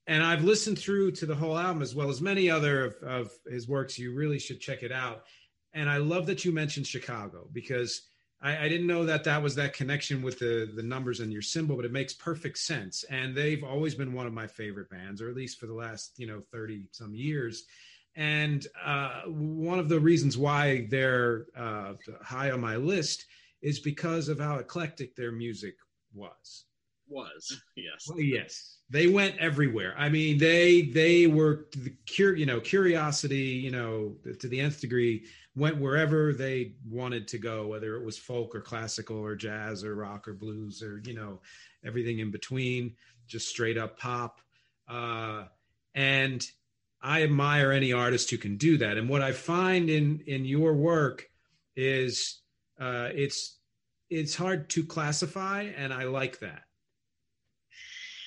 and 0.07 0.23
I've 0.23 0.43
listened 0.43 0.79
through 0.79 1.12
to 1.12 1.27
the 1.27 1.35
whole 1.35 1.57
album 1.57 1.81
as 1.81 1.95
well 1.95 2.11
as 2.11 2.20
many 2.20 2.51
other 2.51 2.87
of, 2.87 2.95
of 3.03 3.31
his 3.49 3.68
works. 3.68 3.99
You 3.99 4.12
really 4.12 4.41
should 4.41 4.61
check 4.61 4.83
it 4.83 4.91
out. 4.91 5.23
And 5.73 5.89
I 5.89 5.99
love 5.99 6.27
that 6.27 6.45
you 6.45 6.51
mentioned 6.51 6.89
Chicago 6.89 7.49
because 7.53 8.03
I, 8.43 8.64
I, 8.64 8.68
didn't 8.68 8.88
know 8.88 9.05
that 9.05 9.24
that 9.24 9.43
was 9.43 9.55
that 9.55 9.72
connection 9.72 10.20
with 10.20 10.38
the 10.38 10.70
the 10.74 10.82
numbers 10.82 11.20
and 11.20 11.32
your 11.32 11.43
symbol, 11.43 11.76
but 11.76 11.84
it 11.84 11.93
makes 11.93 12.12
perfect 12.12 12.59
sense. 12.59 13.05
And 13.05 13.36
they've 13.36 13.62
always 13.62 13.95
been 13.95 14.12
one 14.12 14.26
of 14.26 14.32
my 14.32 14.47
favorite 14.47 14.90
bands, 14.90 15.22
or 15.22 15.28
at 15.28 15.36
least 15.36 15.59
for 15.59 15.66
the 15.66 15.74
last 15.74 16.18
you 16.18 16.26
know 16.26 16.43
thirty 16.51 16.84
some 16.90 17.14
years. 17.14 17.64
And 18.14 18.66
uh, 18.84 19.22
one 19.26 19.78
of 19.78 19.88
the 19.88 20.01
reasons 20.01 20.36
why 20.36 20.86
they're 20.90 21.47
uh, 21.57 21.95
high 22.22 22.51
on 22.51 22.61
my 22.61 22.76
list 22.76 23.24
is 23.62 23.78
because 23.78 24.28
of 24.28 24.38
how 24.38 24.57
eclectic 24.57 25.16
their 25.16 25.32
music 25.32 25.76
was. 26.12 26.64
Was 27.13 27.61
yes, 27.77 28.07
well, 28.09 28.21
yes. 28.21 28.79
They 28.89 29.07
went 29.07 29.39
everywhere. 29.39 29.95
I 29.99 30.09
mean, 30.09 30.39
they 30.39 30.83
they 30.83 31.27
were 31.27 31.67
the 31.77 31.95
cure, 32.07 32.35
you 32.35 32.47
know, 32.47 32.61
curiosity, 32.61 33.37
you 33.37 33.71
know, 33.71 34.17
to 34.39 34.49
the 34.49 34.61
nth 34.61 34.81
degree 34.81 35.27
went 35.55 35.77
wherever 35.77 36.33
they 36.33 36.73
wanted 36.89 37.29
to 37.29 37.39
go, 37.39 37.67
whether 37.67 37.97
it 37.97 38.05
was 38.05 38.17
folk 38.17 38.55
or 38.55 38.61
classical 38.61 39.19
or 39.19 39.37
jazz 39.37 39.85
or 39.85 39.95
rock 39.95 40.27
or 40.27 40.33
blues 40.33 40.83
or 40.83 41.03
you 41.05 41.15
know 41.15 41.41
everything 41.85 42.21
in 42.21 42.31
between, 42.31 42.95
just 43.27 43.49
straight 43.49 43.77
up 43.77 43.99
pop. 43.99 44.41
Uh, 44.89 45.45
and 45.95 46.47
I 47.03 47.23
admire 47.23 47.73
any 47.73 47.93
artist 47.93 48.31
who 48.31 48.39
can 48.39 48.57
do 48.57 48.79
that. 48.79 48.97
And 48.97 49.09
what 49.09 49.23
I 49.23 49.33
find 49.33 49.91
in 49.91 50.23
in 50.27 50.45
your 50.45 50.75
work 50.75 51.29
is 51.77 52.41
uh, 52.81 53.11
it's 53.15 53.59
it's 54.09 54.35
hard 54.35 54.71
to 54.71 54.85
classify, 54.85 55.63
and 55.77 55.93
I 55.93 56.05
like 56.05 56.41
that 56.41 56.63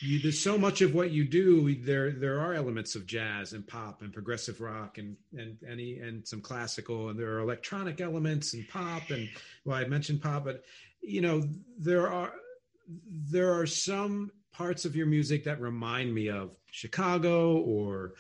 you, 0.06 0.20
there's 0.20 0.40
so 0.40 0.58
much 0.58 0.82
of 0.82 0.94
what 0.94 1.12
you 1.12 1.26
do 1.26 1.76
there 1.84 2.12
there 2.12 2.40
are 2.40 2.54
elements 2.54 2.96
of 2.96 3.06
jazz 3.06 3.54
and 3.54 3.68
pop 3.68 4.02
and 4.02 4.14
progressive 4.14 4.62
rock 4.62 4.98
and 4.98 5.16
and 5.38 5.58
any 5.70 6.00
and 6.00 6.28
some 6.28 6.42
classical 6.42 7.10
and 7.10 7.20
there 7.20 7.32
are 7.36 7.40
electronic 7.40 8.02
elements 8.02 8.54
and 8.54 8.68
pop 8.70 9.10
and 9.10 9.28
well 9.64 9.78
I 9.78 9.86
mentioned 9.86 10.22
pop 10.22 10.46
but 10.46 10.64
you 11.02 11.22
know 11.22 11.44
there 11.78 12.10
are 12.10 12.34
there 13.10 13.54
are 13.54 13.66
some 13.66 14.32
parts 14.54 14.86
of 14.86 14.96
your 14.96 15.08
music 15.08 15.44
that 15.44 15.60
remind 15.60 16.14
me 16.14 16.30
of 16.30 16.52
Chicago 16.72 17.58
or 17.58 18.14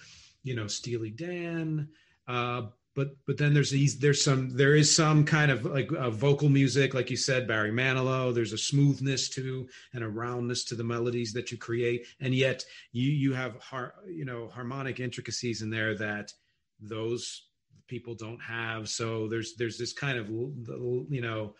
you 0.43 0.55
know 0.55 0.67
Steely 0.67 1.11
Dan 1.11 1.89
uh, 2.27 2.63
but 2.95 3.09
but 3.27 3.37
then 3.37 3.53
there's 3.53 3.71
these 3.71 3.99
there's 3.99 4.23
some 4.23 4.49
there 4.55 4.75
is 4.75 4.93
some 4.93 5.25
kind 5.25 5.51
of 5.51 5.65
like 5.65 5.91
uh, 5.91 6.09
vocal 6.09 6.49
music 6.49 6.93
like 6.93 7.09
you 7.09 7.17
said 7.17 7.47
barry 7.47 7.71
manilow. 7.71 8.33
There's 8.33 8.53
a 8.53 8.57
smoothness 8.57 9.29
to 9.29 9.67
and 9.93 10.03
a 10.03 10.07
roundness 10.07 10.63
to 10.65 10.75
the 10.75 10.83
melodies 10.83 11.33
that 11.33 11.51
you 11.51 11.57
create. 11.57 12.07
And 12.21 12.33
yet 12.33 12.65
you 12.93 13.11
you 13.11 13.33
have 13.33 13.59
har- 13.59 13.95
you 14.07 14.25
know 14.25 14.47
harmonic 14.47 14.99
intricacies 14.99 15.61
in 15.61 15.69
there 15.69 15.95
that 15.97 16.31
those 16.79 17.43
people 17.87 18.15
don't 18.15 18.41
have. 18.41 18.89
So 18.89 19.27
there's 19.27 19.55
there's 19.55 19.77
this 19.77 19.93
kind 19.93 20.17
of 20.17 20.29
you 20.29 21.21
know 21.21 21.55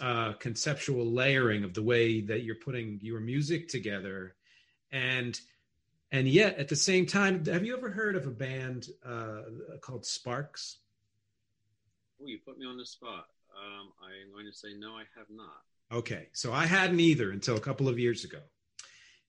uh, 0.00 0.34
conceptual 0.34 1.06
layering 1.06 1.64
of 1.64 1.72
the 1.72 1.82
way 1.82 2.20
that 2.20 2.42
you're 2.42 2.56
putting 2.56 2.98
your 3.02 3.20
music 3.20 3.68
together. 3.68 4.34
And 4.92 5.38
and 6.14 6.28
yet 6.28 6.56
at 6.58 6.68
the 6.68 6.76
same 6.76 7.04
time 7.06 7.44
have 7.44 7.64
you 7.64 7.76
ever 7.76 7.90
heard 7.90 8.14
of 8.14 8.26
a 8.26 8.30
band 8.30 8.88
uh, 9.04 9.42
called 9.80 10.06
sparks? 10.06 10.78
Oh 12.22 12.26
you 12.26 12.38
put 12.46 12.56
me 12.56 12.66
on 12.66 12.78
the 12.78 12.86
spot. 12.86 13.26
Um, 13.54 13.92
i'm 14.02 14.32
going 14.32 14.46
to 14.46 14.56
say 14.56 14.68
no 14.78 14.92
i 14.92 15.04
have 15.16 15.26
not. 15.30 15.98
Okay 15.98 16.28
so 16.32 16.52
i 16.52 16.66
hadn't 16.66 17.00
either 17.00 17.32
until 17.32 17.56
a 17.56 17.60
couple 17.60 17.88
of 17.88 17.98
years 17.98 18.24
ago. 18.24 18.38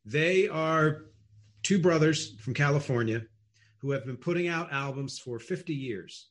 They 0.06 0.48
are 0.48 1.06
two 1.64 1.80
brothers 1.80 2.36
from 2.40 2.54
california 2.54 3.24
who 3.80 3.92
have 3.92 4.06
been 4.06 4.18
putting 4.18 4.48
out 4.48 4.72
albums 4.72 5.18
for 5.18 5.40
50 5.40 5.74
years. 5.74 6.28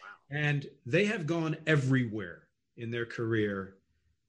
Wow. 0.00 0.38
and 0.38 0.66
they 0.86 1.04
have 1.04 1.26
gone 1.26 1.56
everywhere 1.66 2.48
in 2.78 2.90
their 2.90 3.06
career 3.06 3.76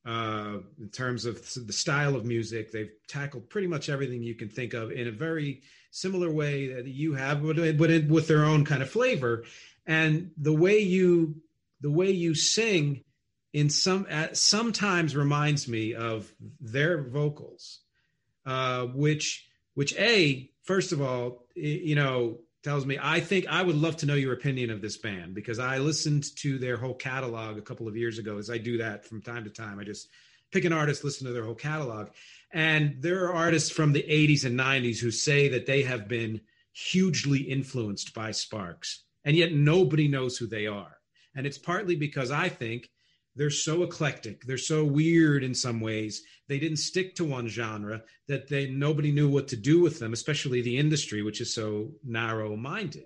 uh, 0.06 0.58
in 0.80 0.90
terms 0.90 1.26
of 1.26 1.36
the 1.68 1.74
style 1.74 2.16
of 2.16 2.26
music. 2.26 2.72
They've 2.72 2.92
tackled 3.08 3.50
pretty 3.50 3.68
much 3.68 3.90
everything 3.90 4.24
you 4.24 4.36
can 4.36 4.50
think 4.50 4.74
of 4.74 4.92
in 4.92 5.08
a 5.08 5.12
very 5.12 5.62
similar 5.92 6.32
way 6.32 6.74
that 6.74 6.88
you 6.88 7.14
have, 7.14 7.44
but, 7.44 7.58
with 7.58 8.28
their 8.28 8.46
own 8.46 8.66
kind 8.66 8.82
of 8.82 8.90
flavor. 8.90 9.44
And 9.86 10.32
the 10.38 10.54
way 10.54 10.80
you 10.80 11.36
the 11.82 11.92
way 11.92 12.12
you 12.12 12.36
sing 12.36 13.04
in 13.54 13.70
some 13.70 14.06
uh, 14.10 14.28
sometimes 14.34 15.16
reminds 15.16 15.68
me 15.68 15.94
of 15.94 16.32
their 16.60 17.04
vocals, 17.04 17.80
uh, 18.46 18.86
which 18.86 19.48
which 19.74 19.96
a 19.98 20.50
first 20.64 20.92
of 20.92 21.02
all, 21.02 21.46
you 21.56 21.96
know, 21.96 22.40
tells 22.64 22.86
me 22.86 22.98
I 23.02 23.20
think 23.20 23.48
I 23.48 23.64
would 23.64 23.76
love 23.76 23.98
to 23.98 24.06
know 24.06 24.14
your 24.16 24.34
opinion 24.34 24.70
of 24.70 24.82
this 24.82 24.98
band 24.98 25.34
because 25.34 25.60
I 25.60 25.80
listened 25.80 26.36
to 26.38 26.58
their 26.58 26.78
whole 26.78 26.94
catalog 26.94 27.58
a 27.58 27.62
couple 27.62 27.88
of 27.88 27.98
years 27.98 28.20
ago 28.20 28.38
as 28.38 28.50
I 28.50 28.58
do 28.58 28.78
that 28.78 29.06
from 29.06 29.22
time 29.22 29.44
to 29.46 29.50
time. 29.50 29.80
I 29.80 29.84
just 29.84 30.10
pick 30.52 30.66
an 30.66 30.74
artist, 30.74 31.04
listen 31.04 31.28
to 31.28 31.34
their 31.34 31.46
whole 31.46 31.56
catalog. 31.56 32.10
And 32.52 33.02
there 33.02 33.26
are 33.26 33.34
artists 33.34 33.70
from 33.70 33.94
the 33.94 34.04
80s 34.04 34.46
and 34.46 34.60
90s 34.60 35.00
who 35.00 35.12
say 35.12 35.48
that 35.50 35.66
they 35.66 35.84
have 35.84 36.08
been 36.08 36.42
hugely 36.74 37.40
influenced 37.40 38.14
by 38.14 38.32
Sparks, 38.32 39.04
and 39.24 39.36
yet 39.36 39.54
nobody 39.54 40.08
knows 40.08 40.38
who 40.38 40.48
they 40.48 40.68
are. 40.68 40.98
And 41.36 41.46
it's 41.46 41.58
partly 41.58 41.96
because 41.96 42.32
I 42.32 42.50
think 42.50 42.90
they're 43.36 43.50
so 43.50 43.84
eclectic. 43.84 44.44
They're 44.46 44.58
so 44.58 44.84
weird 44.84 45.44
in 45.44 45.56
some 45.56 45.80
ways. 45.80 46.24
They 46.48 46.60
didn't 46.60 46.78
stick 46.78 47.16
to 47.16 47.26
one 47.26 47.48
genre 47.48 48.04
that 48.28 48.50
they 48.50 48.70
nobody 48.70 49.12
knew 49.12 49.30
what 49.30 49.48
to 49.50 49.56
do 49.56 49.82
with 49.82 50.00
them 50.00 50.14
especially 50.14 50.62
the 50.62 50.78
industry 50.78 51.22
which 51.22 51.40
is 51.42 51.54
so 51.54 51.92
narrow 52.04 52.56
minded 52.56 53.06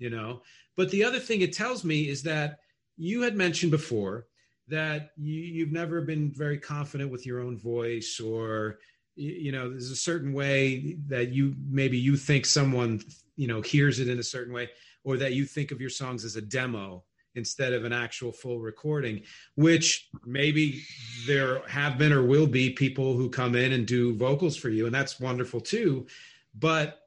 you 0.00 0.10
know? 0.10 0.42
But 0.76 0.90
the 0.90 1.04
other 1.04 1.20
thing 1.20 1.42
it 1.42 1.52
tells 1.52 1.84
me 1.84 2.08
is 2.08 2.24
that 2.24 2.58
you 2.96 3.22
had 3.22 3.36
mentioned 3.36 3.70
before 3.70 4.26
that 4.66 5.10
you, 5.16 5.34
you've 5.34 5.72
never 5.72 6.00
been 6.00 6.32
very 6.32 6.58
confident 6.58 7.12
with 7.12 7.26
your 7.26 7.40
own 7.40 7.56
voice 7.56 8.18
or 8.18 8.78
you 9.16 9.52
know 9.52 9.68
there's 9.68 9.90
a 9.90 9.96
certain 9.96 10.32
way 10.32 10.96
that 11.08 11.30
you 11.30 11.54
maybe 11.68 11.98
you 11.98 12.16
think 12.16 12.46
someone 12.46 13.00
you 13.36 13.46
know 13.48 13.60
hears 13.60 13.98
it 13.98 14.08
in 14.08 14.18
a 14.18 14.22
certain 14.22 14.54
way 14.54 14.70
or 15.04 15.16
that 15.16 15.34
you 15.34 15.44
think 15.44 15.72
of 15.72 15.80
your 15.80 15.90
songs 15.90 16.24
as 16.24 16.36
a 16.36 16.40
demo 16.40 17.02
instead 17.34 17.72
of 17.72 17.84
an 17.84 17.92
actual 17.92 18.32
full 18.32 18.58
recording, 18.58 19.22
which 19.54 20.08
maybe 20.24 20.82
there 21.26 21.66
have 21.68 21.98
been 21.98 22.12
or 22.12 22.24
will 22.24 22.46
be 22.46 22.70
people 22.70 23.16
who 23.16 23.30
come 23.30 23.54
in 23.54 23.72
and 23.72 23.86
do 23.86 24.14
vocals 24.14 24.56
for 24.56 24.68
you, 24.68 24.86
and 24.86 24.94
that's 24.94 25.20
wonderful 25.20 25.60
too. 25.60 26.06
But 26.54 26.98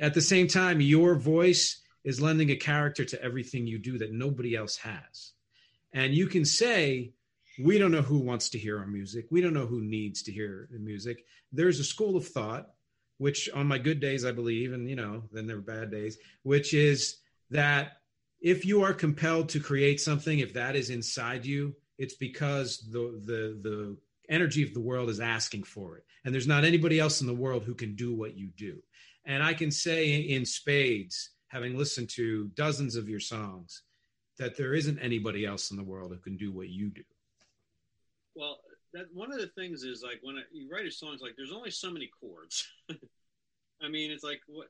at 0.00 0.14
the 0.14 0.22
same 0.22 0.48
time, 0.48 0.80
your 0.80 1.14
voice 1.14 1.82
is 2.04 2.20
lending 2.20 2.50
a 2.50 2.56
character 2.56 3.04
to 3.04 3.22
everything 3.22 3.66
you 3.66 3.78
do 3.78 3.98
that 3.98 4.12
nobody 4.12 4.56
else 4.56 4.76
has. 4.78 5.32
And 5.92 6.14
you 6.14 6.26
can 6.26 6.44
say, 6.44 7.12
we 7.62 7.78
don't 7.78 7.92
know 7.92 8.02
who 8.02 8.18
wants 8.18 8.48
to 8.50 8.58
hear 8.58 8.78
our 8.78 8.86
music. 8.86 9.26
We 9.30 9.40
don't 9.40 9.52
know 9.52 9.66
who 9.66 9.82
needs 9.82 10.22
to 10.22 10.32
hear 10.32 10.68
the 10.70 10.78
music. 10.78 11.26
There's 11.52 11.80
a 11.80 11.84
school 11.84 12.16
of 12.16 12.26
thought, 12.26 12.70
which 13.18 13.50
on 13.50 13.66
my 13.66 13.76
good 13.76 14.00
days, 14.00 14.24
I 14.24 14.32
believe, 14.32 14.72
and 14.72 14.88
you 14.88 14.96
know, 14.96 15.24
then 15.32 15.46
there 15.46 15.58
are 15.58 15.60
bad 15.60 15.90
days, 15.90 16.16
which 16.42 16.72
is 16.72 17.16
that 17.50 17.99
if 18.40 18.64
you 18.64 18.82
are 18.82 18.94
compelled 18.94 19.50
to 19.50 19.60
create 19.60 20.00
something, 20.00 20.38
if 20.38 20.54
that 20.54 20.76
is 20.76 20.90
inside 20.90 21.44
you, 21.44 21.74
it's 21.98 22.14
because 22.14 22.78
the 22.90 23.20
the 23.24 23.58
the 23.62 23.96
energy 24.28 24.62
of 24.62 24.72
the 24.72 24.80
world 24.80 25.10
is 25.10 25.20
asking 25.20 25.64
for 25.64 25.96
it, 25.96 26.04
and 26.24 26.32
there's 26.32 26.46
not 26.46 26.64
anybody 26.64 26.98
else 26.98 27.20
in 27.20 27.26
the 27.26 27.34
world 27.34 27.64
who 27.64 27.74
can 27.74 27.94
do 27.94 28.14
what 28.14 28.36
you 28.36 28.48
do. 28.56 28.82
And 29.26 29.42
I 29.42 29.52
can 29.52 29.70
say 29.70 30.16
in 30.16 30.46
spades, 30.46 31.30
having 31.48 31.76
listened 31.76 32.08
to 32.10 32.48
dozens 32.54 32.96
of 32.96 33.08
your 33.08 33.20
songs, 33.20 33.82
that 34.38 34.56
there 34.56 34.74
isn't 34.74 34.98
anybody 34.98 35.44
else 35.44 35.70
in 35.70 35.76
the 35.76 35.84
world 35.84 36.12
who 36.12 36.18
can 36.18 36.36
do 36.36 36.50
what 36.50 36.70
you 36.70 36.88
do. 36.88 37.02
Well, 38.34 38.60
that 38.94 39.06
one 39.12 39.32
of 39.32 39.38
the 39.38 39.48
things 39.48 39.82
is 39.82 40.02
like 40.02 40.20
when 40.22 40.36
you 40.52 40.68
write 40.72 40.86
a 40.86 40.90
song, 40.90 41.12
it's 41.12 41.22
like 41.22 41.34
there's 41.36 41.52
only 41.52 41.70
so 41.70 41.90
many 41.90 42.08
chords. 42.20 42.66
I 43.82 43.88
mean, 43.88 44.10
it's 44.10 44.24
like 44.24 44.40
what 44.46 44.68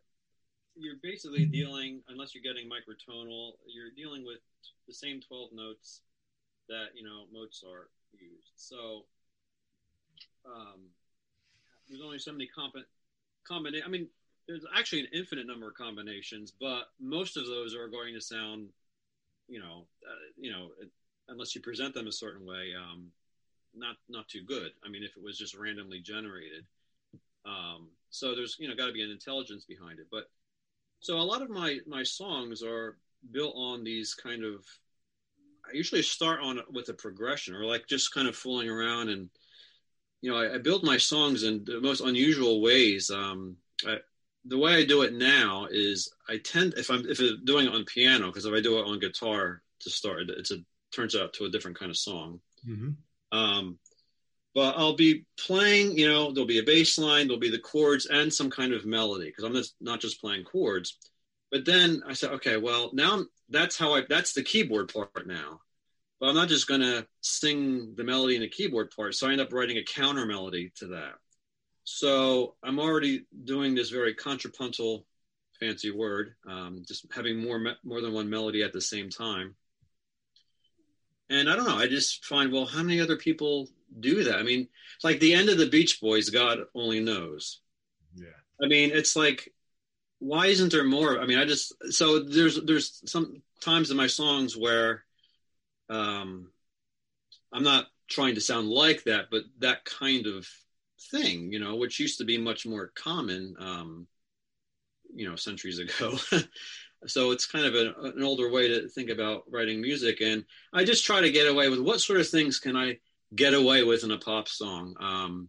you're 0.77 0.97
basically 1.03 1.43
mm-hmm. 1.43 1.53
dealing, 1.53 2.03
unless 2.09 2.35
you're 2.35 2.43
getting 2.43 2.69
microtonal, 2.69 3.53
you're 3.67 3.91
dealing 3.97 4.25
with 4.25 4.39
the 4.87 4.95
same 4.95 5.21
12 5.21 5.51
notes 5.53 6.03
that, 6.69 6.89
you 6.95 7.05
know, 7.05 7.25
Mozart 7.33 7.91
used. 8.13 8.53
So 8.57 9.05
um, 10.47 10.81
there's 11.89 12.03
only 12.03 12.19
so 12.19 12.33
many 12.33 12.47
comp- 12.47 12.87
combinations. 13.47 13.87
I 13.87 13.91
mean, 13.91 14.09
there's 14.47 14.65
actually 14.77 15.01
an 15.01 15.09
infinite 15.13 15.47
number 15.47 15.69
of 15.69 15.75
combinations, 15.75 16.53
but 16.59 16.91
most 17.01 17.37
of 17.37 17.47
those 17.47 17.75
are 17.75 17.89
going 17.89 18.15
to 18.15 18.21
sound, 18.21 18.69
you 19.49 19.61
know, 19.61 19.87
uh, 20.07 20.27
you 20.37 20.51
know, 20.51 20.71
unless 21.29 21.55
you 21.55 21.61
present 21.61 21.95
them 21.95 22.07
a 22.07 22.13
certain 22.13 22.47
way, 22.47 22.73
um, 22.77 23.07
not 23.75 23.97
not 24.09 24.29
too 24.29 24.43
good. 24.43 24.73
I 24.85 24.89
mean, 24.89 25.03
if 25.05 25.17
it 25.17 25.23
was 25.23 25.39
just 25.39 25.55
randomly 25.55 26.01
generated, 26.01 26.65
um, 27.45 27.89
so 28.11 28.35
there's 28.35 28.57
you 28.59 28.69
know 28.69 28.75
got 28.75 28.87
to 28.87 28.93
be 28.93 29.03
an 29.03 29.11
intelligence 29.11 29.65
behind 29.65 29.99
it. 30.01 30.07
But 30.11 30.29
so 31.01 31.19
a 31.19 31.23
lot 31.23 31.43
of 31.43 31.51
my 31.51 31.79
my 31.87 32.03
songs 32.03 32.63
are 32.63 32.97
built 33.31 33.55
on 33.57 33.85
these 33.85 34.15
kind 34.15 34.45
of. 34.45 34.65
I 35.69 35.77
usually 35.77 36.03
start 36.03 36.41
on 36.41 36.61
with 36.73 36.89
a 36.89 36.95
progression, 36.95 37.55
or 37.55 37.65
like 37.65 37.87
just 37.87 38.15
kind 38.15 38.27
of 38.29 38.35
fooling 38.37 38.69
around 38.69 39.09
and 39.09 39.29
you 40.23 40.31
know, 40.31 40.39
I, 40.39 40.55
I, 40.55 40.59
build 40.59 40.85
my 40.85 40.97
songs 40.97 41.45
in 41.45 41.65
the 41.65 41.81
most 41.81 42.01
unusual 42.01 42.61
ways. 42.61 43.11
Um, 43.11 43.57
I, 43.87 43.99
the 44.45 44.59
way 44.59 44.75
I 44.75 44.85
do 44.85 45.03
it 45.03 45.15
now 45.15 45.67
is 45.71 46.13
I 46.29 46.39
tend 46.39 46.75
if 46.77 46.91
I'm 46.91 47.09
if 47.09 47.21
I'm 47.21 47.45
doing 47.45 47.67
it 47.67 47.75
on 47.75 47.85
piano 47.85 48.27
because 48.27 48.47
if 48.47 48.55
I 48.55 48.61
do 48.61 48.79
it 48.79 48.87
on 48.87 48.99
guitar 48.99 49.63
to 49.81 49.91
start, 49.91 50.31
it's 50.31 50.51
a 50.51 50.59
turns 50.93 51.15
out 51.15 51.33
to 51.35 51.45
a 51.45 51.51
different 51.51 51.79
kind 51.79 51.91
of 51.91 51.97
song. 51.97 52.41
Mm-hmm. 52.69 53.39
Um, 53.39 53.79
but 54.55 54.75
I'll 54.77 54.97
be 54.97 55.25
playing, 55.39 55.97
you 55.97 56.09
know, 56.09 56.33
there'll 56.33 56.47
be 56.47 56.59
a 56.59 56.65
bass 56.65 56.99
line, 56.99 57.27
there'll 57.27 57.41
be 57.41 57.51
the 57.51 57.59
chords 57.59 58.07
and 58.07 58.33
some 58.33 58.51
kind 58.51 58.73
of 58.73 58.85
melody 58.85 59.27
because 59.27 59.45
I'm 59.45 59.55
just 59.55 59.75
not 59.81 60.01
just 60.01 60.21
playing 60.21 60.45
chords. 60.45 60.99
But 61.51 61.65
then 61.65 62.03
I 62.07 62.15
said, 62.15 62.33
okay, 62.35 62.57
well 62.57 62.91
now 62.93 63.25
that's 63.49 63.79
how 63.79 63.95
I 63.95 64.03
that's 64.09 64.33
the 64.33 64.43
keyboard 64.43 64.93
part 64.93 65.27
now. 65.27 65.61
But 66.19 66.29
I'm 66.29 66.35
not 66.35 66.49
just 66.49 66.67
gonna 66.67 67.07
sing 67.21 67.95
the 67.97 68.05
melody 68.05 68.35
in 68.35 68.43
the 68.43 68.49
keyboard 68.49 68.91
part. 68.95 69.15
So 69.15 69.29
I 69.29 69.33
end 69.33 69.41
up 69.41 69.53
writing 69.53 69.79
a 69.79 69.85
counter 69.85 70.27
melody 70.27 70.73
to 70.77 70.89
that. 70.89 71.15
So 71.85 72.57
I'm 72.63 72.79
already 72.79 73.25
doing 73.45 73.75
this 73.75 73.91
very 73.91 74.15
contrapuntal, 74.15 75.07
fancy 75.59 75.91
word, 75.91 76.35
um, 76.49 76.83
just 76.87 77.07
having 77.13 77.43
more 77.43 77.75
more 77.85 78.01
than 78.01 78.13
one 78.13 78.31
melody 78.31 78.63
at 78.63 78.73
the 78.73 78.81
same 78.81 79.11
time. 79.11 79.55
And 81.31 81.49
I 81.49 81.55
don't 81.55 81.69
know. 81.69 81.77
I 81.77 81.87
just 81.87 82.25
find, 82.25 82.53
well, 82.53 82.67
how 82.67 82.83
many 82.83 83.01
other 83.01 83.17
people 83.17 83.69
do 83.99 84.25
that? 84.25 84.39
I 84.39 84.43
mean, 84.43 84.69
like 85.03 85.21
the 85.21 85.35
end 85.35 85.49
of 85.49 85.59
the 85.59 85.69
Beach 85.69 86.01
Boys, 86.01 86.31
God 86.31 86.61
only 86.75 87.01
knows. 87.01 87.61
Yeah. 88.15 88.27
I 88.63 88.67
mean, 88.67 88.91
it's 88.93 89.17
like, 89.17 89.53
why 90.19 90.47
isn't 90.47 90.71
there 90.71 90.85
more? 90.85 91.21
I 91.21 91.27
mean, 91.27 91.39
I 91.39 91.45
just 91.45 91.73
so 91.91 92.21
there's 92.21 92.61
there's 92.63 93.03
some 93.11 93.43
times 93.61 93.91
in 93.91 93.97
my 93.97 94.07
songs 94.07 94.57
where, 94.57 95.05
um, 95.89 96.51
I'm 97.53 97.63
not 97.63 97.87
trying 98.09 98.35
to 98.35 98.41
sound 98.41 98.69
like 98.69 99.05
that, 99.05 99.27
but 99.31 99.45
that 99.59 99.85
kind 99.85 100.27
of 100.27 100.47
thing, 101.11 101.53
you 101.53 101.59
know, 101.59 101.77
which 101.77 102.01
used 102.01 102.19
to 102.19 102.25
be 102.25 102.39
much 102.39 102.67
more 102.67 102.93
common, 102.95 103.55
um, 103.59 104.07
you 105.15 105.29
know, 105.29 105.37
centuries 105.37 105.79
ago. 105.79 106.17
so 107.07 107.31
it's 107.31 107.47
kind 107.47 107.65
of 107.65 107.75
an, 107.75 107.95
an 108.17 108.23
older 108.23 108.51
way 108.51 108.69
to 108.69 108.89
think 108.89 109.11
about 109.11 109.45
writing 109.51 109.81
music 109.81 110.21
and 110.21 110.45
i 110.73 110.85
just 110.85 111.05
try 111.05 111.21
to 111.21 111.31
get 111.31 111.47
away 111.47 111.69
with 111.69 111.81
what 111.81 112.01
sort 112.01 112.21
of 112.21 112.29
things 112.29 112.59
can 112.59 112.77
i 112.77 112.97
get 113.35 113.55
away 113.55 113.85
with 113.85 114.05
in 114.05 114.11
a 114.11 114.19
pop 114.19 114.49
song. 114.49 114.95
Um, 115.01 115.49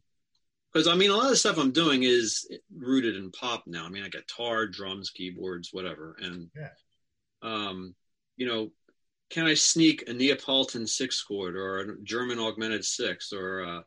because 0.72 0.88
i 0.88 0.96
mean 0.96 1.12
a 1.12 1.14
lot 1.14 1.26
of 1.26 1.32
the 1.32 1.36
stuff 1.36 1.58
i'm 1.58 1.74
doing 1.74 2.04
is 2.04 2.48
rooted 2.74 3.18
in 3.18 3.30
pop 3.32 3.64
now. 3.68 3.86
I 3.86 3.90
mean 3.90 4.04
i 4.04 4.10
guitar 4.10 4.68
drums 4.68 5.10
keyboards 5.10 5.70
whatever. 5.72 6.16
And 6.20 6.50
yeah. 6.56 6.70
um, 7.42 7.94
you 8.38 8.48
know 8.48 8.72
can 9.30 9.46
i 9.46 9.54
sneak 9.54 10.08
a 10.08 10.14
neapolitan 10.14 10.88
six 10.88 11.22
chord 11.22 11.56
or 11.56 11.80
a 11.80 12.02
german 12.04 12.40
augmented 12.40 12.86
six 12.86 13.34
or 13.34 13.66
uh, 13.66 13.82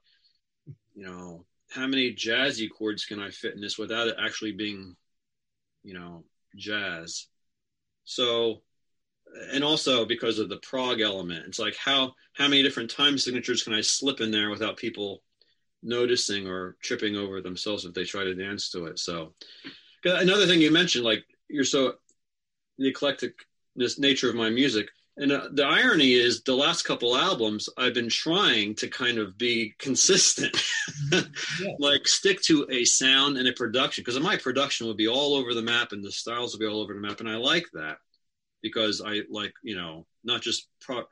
you 0.94 1.06
know 1.06 1.46
how 1.70 1.86
many 1.86 2.14
jazzy 2.14 2.68
chords 2.70 3.06
can 3.06 3.18
i 3.18 3.30
fit 3.30 3.54
in 3.54 3.60
this 3.60 3.78
without 3.78 4.08
it 4.08 4.16
actually 4.18 4.52
being 4.52 4.94
you 5.82 5.94
know 5.94 6.24
jazz? 6.56 7.26
So, 8.04 8.62
and 9.52 9.64
also 9.64 10.04
because 10.04 10.38
of 10.38 10.48
the 10.48 10.58
prog 10.58 11.00
element, 11.00 11.46
it's 11.46 11.58
like 11.58 11.76
how 11.76 12.14
how 12.34 12.48
many 12.48 12.62
different 12.62 12.90
time 12.90 13.18
signatures 13.18 13.62
can 13.62 13.74
I 13.74 13.80
slip 13.80 14.20
in 14.20 14.30
there 14.30 14.50
without 14.50 14.76
people 14.76 15.22
noticing 15.82 16.48
or 16.48 16.76
tripping 16.82 17.16
over 17.16 17.40
themselves 17.40 17.84
if 17.84 17.94
they 17.94 18.04
try 18.04 18.24
to 18.24 18.34
dance 18.34 18.70
to 18.70 18.86
it. 18.86 18.98
So, 18.98 19.34
another 20.04 20.46
thing 20.46 20.60
you 20.60 20.70
mentioned, 20.70 21.04
like 21.04 21.24
you're 21.48 21.64
so 21.64 21.94
the 22.78 22.92
eclecticness 22.92 23.98
nature 23.98 24.28
of 24.28 24.34
my 24.34 24.50
music. 24.50 24.88
And 25.16 25.30
uh, 25.30 25.48
the 25.52 25.64
irony 25.64 26.14
is, 26.14 26.42
the 26.42 26.56
last 26.56 26.82
couple 26.82 27.16
albums, 27.16 27.68
I've 27.78 27.94
been 27.94 28.08
trying 28.08 28.74
to 28.76 28.88
kind 28.88 29.18
of 29.18 29.38
be 29.38 29.72
consistent, 29.78 30.60
yeah. 31.12 31.20
like 31.78 32.08
stick 32.08 32.42
to 32.42 32.66
a 32.68 32.84
sound 32.84 33.36
and 33.36 33.46
a 33.46 33.52
production, 33.52 34.02
because 34.02 34.18
my 34.18 34.36
production 34.36 34.88
would 34.88 34.96
be 34.96 35.06
all 35.06 35.34
over 35.34 35.54
the 35.54 35.62
map 35.62 35.92
and 35.92 36.02
the 36.02 36.10
styles 36.10 36.52
would 36.52 36.58
be 36.58 36.66
all 36.66 36.80
over 36.80 36.94
the 36.94 37.00
map, 37.00 37.20
and 37.20 37.28
I 37.28 37.36
like 37.36 37.66
that 37.74 37.98
because 38.64 39.00
I 39.00 39.20
like, 39.30 39.52
you 39.62 39.76
know, 39.76 40.06
not 40.24 40.42
just 40.42 40.66
pro, 40.80 41.04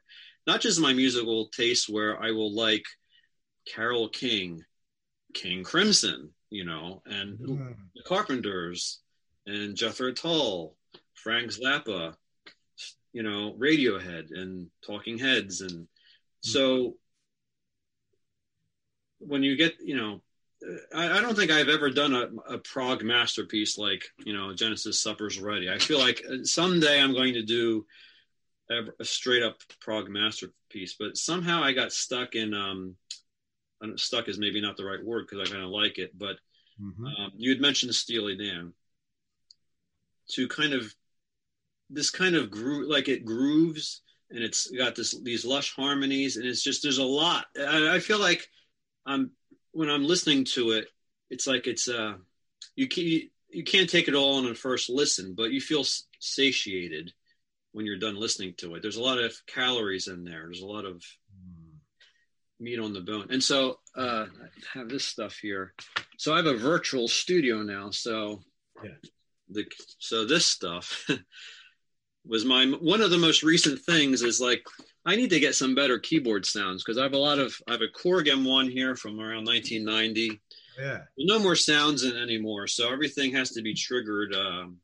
not 0.49 0.61
just 0.61 0.81
my 0.81 0.93
musical 0.93 1.47
taste, 1.49 1.89
where 1.89 2.21
I 2.21 2.33
will 2.33 2.53
like 2.53 2.85
Carole 3.73 4.09
King, 4.09 4.65
King 5.35 5.63
Crimson, 5.63 6.31
you 6.51 6.65
know, 6.65 7.03
and 7.07 7.39
mm. 7.39 7.77
the 7.95 8.03
Carpenters, 8.03 8.99
and 9.47 9.77
Jethro 9.77 10.13
Tull, 10.13 10.75
Frank 11.15 11.53
Zappa 11.53 12.15
you 13.13 13.23
know, 13.23 13.55
Radiohead 13.59 14.31
and 14.31 14.69
Talking 14.87 15.19
Heads. 15.19 15.61
And 15.61 15.87
so 16.41 16.95
when 19.19 19.43
you 19.43 19.57
get, 19.57 19.75
you 19.85 19.97
know, 19.97 20.23
I, 20.95 21.19
I 21.19 21.21
don't 21.21 21.37
think 21.37 21.51
I've 21.51 21.69
ever 21.69 21.91
done 21.91 22.15
a, 22.15 22.55
a 22.55 22.59
prog 22.59 23.03
masterpiece 23.03 23.79
like, 23.79 24.05
you 24.25 24.33
know, 24.33 24.55
Genesis 24.55 25.01
Supper's 25.01 25.41
Ready. 25.41 25.71
I 25.71 25.79
feel 25.79 25.99
like 25.99 26.23
someday 26.45 27.01
I'm 27.01 27.13
going 27.13 27.35
to 27.35 27.43
do 27.43 27.87
a, 28.71 28.83
a 29.01 29.05
straight 29.05 29.43
up 29.43 29.59
prog 29.81 30.09
masterpiece, 30.09 30.95
but 30.99 31.17
somehow 31.17 31.63
I 31.63 31.73
got 31.73 31.93
stuck 31.93 32.35
in, 32.35 32.55
um, 32.55 32.97
stuck 33.97 34.29
is 34.29 34.39
maybe 34.39 34.61
not 34.61 34.77
the 34.77 34.85
right 34.85 35.05
word 35.05 35.27
because 35.29 35.49
I 35.49 35.53
kind 35.53 35.65
of 35.65 35.71
like 35.71 35.99
it, 35.99 36.17
but 36.17 36.37
mm-hmm. 36.81 37.07
um, 37.07 37.33
you 37.37 37.51
had 37.51 37.61
mentioned 37.61 37.95
Steely 37.95 38.37
Dan 38.37 38.73
to 40.33 40.49
kind 40.49 40.73
of 40.73 40.95
this 41.91 42.11
kind 42.11 42.37
of 42.37 42.51
groove, 42.51 42.89
like 42.89 43.09
it 43.09 43.25
grooves 43.25 44.03
and 44.31 44.43
it's 44.43 44.71
got 44.71 44.95
this 44.95 45.19
these 45.23 45.45
lush 45.45 45.75
harmonies, 45.75 46.37
and 46.37 46.47
it's 46.47 46.63
just 46.63 46.83
there's 46.83 46.99
a 46.99 47.05
lot. 47.05 47.47
I, 47.59 47.97
I 47.97 47.99
feel 48.01 48.19
like 48.19 48.49
I'm 49.05 49.31
when 49.73 49.91
I'm 49.91 50.05
listening 50.05 50.45
to 50.53 50.73
it, 50.73 50.89
it's 51.31 51.47
like 51.47 51.67
it's 51.67 51.89
uh 51.89 52.15
you 52.77 52.89
can 52.89 53.05
you 53.51 53.65
can't 53.65 53.91
take 53.91 54.09
it 54.09 54.15
all 54.15 54.39
on 54.39 54.47
a 54.47 54.55
first 54.55 54.89
listen, 54.89 55.35
but 55.37 55.53
you 55.53 55.61
feel 55.61 55.85
satiated 56.21 57.13
when 57.73 57.87
you're 57.87 57.99
done 57.99 58.17
listening 58.17 58.55
to 58.59 58.75
it. 58.75 58.83
There's 58.83 58.97
a 58.97 59.03
lot 59.03 59.19
of 59.19 59.35
calories 59.47 60.09
in 60.09 60.25
there. 60.25 60.45
There's 60.45 60.63
a 60.63 60.67
lot 60.67 60.85
of 60.85 61.03
meat 62.61 62.79
on 62.79 62.93
the 62.93 63.01
bone. 63.01 63.27
And 63.31 63.43
so 63.43 63.79
uh, 63.97 64.27
I 64.27 64.79
have 64.79 64.89
this 64.89 65.05
stuff 65.05 65.37
here. 65.37 65.75
So 66.17 66.33
I 66.33 66.37
have 66.37 66.47
a 66.47 66.57
virtual 66.57 67.09
studio 67.09 67.63
now. 67.63 67.91
So 67.91 68.41
yeah. 68.83 68.91
the 69.51 69.65
so 69.99 70.25
this 70.25 70.47
stuff 70.47 71.07
was 72.25 72.45
my 72.45 72.67
one 72.67 73.01
of 73.01 73.11
the 73.11 73.19
most 73.19 73.43
recent 73.43 73.81
things 73.81 74.23
is 74.23 74.41
like 74.41 74.63
I 75.05 75.17
need 75.17 75.31
to 75.31 75.41
get 75.41 75.55
some 75.55 75.75
better 75.75 75.99
keyboard 75.99 76.47
sounds 76.47 76.85
because 76.85 76.99
I 76.99 77.03
have 77.03 77.15
a 77.15 77.19
lot 77.19 77.39
of 77.39 77.55
I 77.69 77.73
have 77.73 77.83
a 77.83 77.89
Korg 77.89 78.27
M1 78.27 78.71
here 78.71 78.95
from 78.95 79.19
around 79.19 79.47
1990. 79.47 80.41
Yeah, 80.81 81.01
no 81.19 81.39
more 81.39 81.57
sounds 81.57 82.05
in 82.05 82.17
anymore, 82.17 82.67
so 82.67 82.93
everything 82.93 83.33
has 83.33 83.51
to 83.51 83.63
be 83.63 83.75
triggered. 83.75 84.35
Um, 84.35 84.79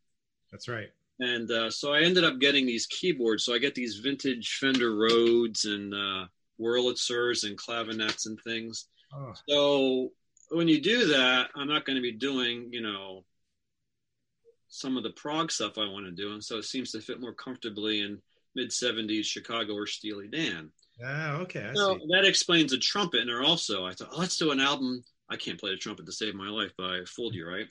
That's 0.51 0.69
right. 0.69 0.89
And 1.21 1.51
uh, 1.51 1.71
so 1.71 1.93
I 1.93 2.03
ended 2.03 2.25
up 2.25 2.39
getting 2.39 2.67
these 2.67 2.87
keyboards. 2.87 3.45
So 3.45 3.55
I 3.55 3.59
get 3.59 3.75
these 3.75 3.97
vintage 3.97 4.59
Fender 4.61 4.95
Rhodes 4.95 5.65
and 5.65 5.93
uh, 5.93 6.27
Wurlitzers 6.61 7.45
and 7.45 7.59
clavinets 7.59 8.27
and 8.27 8.39
things. 8.43 8.87
Oh. 9.13 9.33
So 9.49 10.13
when 10.51 10.69
you 10.69 10.81
do 10.81 11.09
that, 11.09 11.49
I'm 11.57 11.69
not 11.69 11.85
going 11.85 11.97
to 11.97 12.03
be 12.03 12.13
doing 12.13 12.69
you 12.73 12.83
know 12.83 13.25
some 14.69 14.97
of 14.97 15.03
the 15.03 15.11
prog 15.11 15.51
stuff 15.51 15.79
I 15.79 15.89
want 15.89 16.07
to 16.07 16.13
do, 16.13 16.33
and 16.33 16.43
so 16.43 16.59
it 16.59 16.65
seems 16.65 16.91
to 16.93 17.01
fit 17.01 17.21
more 17.21 17.35
comfortably 17.35 18.01
in 18.01 18.21
mid 18.59 18.71
'70s 18.71 19.25
Chicago 19.25 19.75
or 19.75 19.87
Steely 19.87 20.29
Dan. 20.29 20.71
Ah, 21.05 21.37
okay. 21.39 21.65
I 21.65 21.75
so 21.75 21.95
see. 21.95 22.07
that 22.11 22.25
explains 22.25 22.73
a 22.73 22.79
trumpet 22.79 23.21
in 23.21 23.29
there 23.29 23.43
also. 23.43 23.87
I 23.87 23.93
thought, 23.93 24.09
oh, 24.13 24.19
let's 24.19 24.37
do 24.37 24.51
an 24.51 24.61
album. 24.61 25.05
I 25.31 25.37
can't 25.37 25.61
play 25.61 25.71
the 25.71 25.77
trumpet 25.77 26.07
to 26.07 26.13
save 26.13 26.35
my 26.35 26.49
life, 26.49 26.73
but 26.77 26.85
I 26.91 27.05
fooled 27.07 27.35
you, 27.35 27.47
right? 27.47 27.67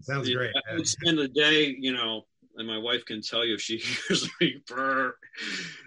Sounds 0.00 0.30
great. 0.30 0.52
I 0.70 0.76
would 0.76 0.86
spend 0.86 1.18
the 1.18 1.28
day, 1.28 1.74
you 1.78 1.92
know, 1.92 2.22
and 2.56 2.68
my 2.68 2.78
wife 2.78 3.04
can 3.04 3.20
tell 3.20 3.44
you 3.44 3.54
if 3.54 3.60
she 3.60 3.78
hears 4.08 4.28
me 4.40 4.62
burr. 4.68 5.14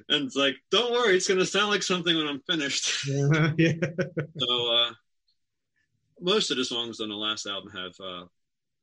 And 0.10 0.26
it's 0.26 0.36
like, 0.36 0.56
don't 0.70 0.92
worry, 0.92 1.16
it's 1.16 1.28
going 1.28 1.40
to 1.40 1.46
sound 1.46 1.70
like 1.70 1.84
something 1.84 2.16
when 2.16 2.28
I'm 2.28 2.42
finished. 2.42 3.08
Yeah. 3.08 3.52
yeah. 3.58 3.74
so, 4.38 4.74
uh, 4.74 4.92
most 6.20 6.52
of 6.52 6.58
the 6.58 6.66
songs 6.66 7.00
on 7.00 7.10
the 7.10 7.16
last 7.16 7.46
album 7.46 7.72
have, 7.72 7.94
uh, 8.04 8.26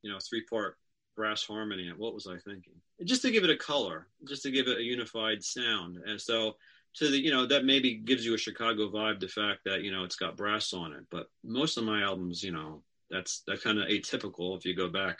you 0.01 0.11
know, 0.11 0.17
three 0.19 0.43
part 0.49 0.77
brass 1.15 1.43
harmony 1.43 1.91
what 1.95 2.13
was 2.13 2.27
I 2.27 2.37
thinking? 2.37 2.73
Just 3.03 3.21
to 3.23 3.31
give 3.31 3.43
it 3.43 3.49
a 3.49 3.57
color, 3.57 4.07
just 4.27 4.43
to 4.43 4.51
give 4.51 4.67
it 4.67 4.77
a 4.77 4.83
unified 4.83 5.43
sound. 5.43 5.97
And 6.05 6.19
so 6.19 6.55
to 6.95 7.09
the 7.09 7.17
you 7.17 7.31
know 7.31 7.45
that 7.45 7.65
maybe 7.65 7.95
gives 7.95 8.25
you 8.25 8.33
a 8.33 8.37
Chicago 8.37 8.89
vibe. 8.89 9.19
The 9.19 9.27
fact 9.27 9.61
that 9.65 9.83
you 9.83 9.91
know 9.91 10.03
it's 10.03 10.15
got 10.15 10.37
brass 10.37 10.73
on 10.73 10.93
it, 10.93 11.05
but 11.11 11.27
most 11.43 11.77
of 11.77 11.83
my 11.83 12.01
albums, 12.01 12.41
you 12.41 12.51
know, 12.51 12.83
that's 13.09 13.41
that 13.47 13.61
kind 13.61 13.79
of 13.79 13.87
atypical 13.89 14.57
if 14.57 14.65
you 14.65 14.75
go 14.75 14.89
back 14.89 15.19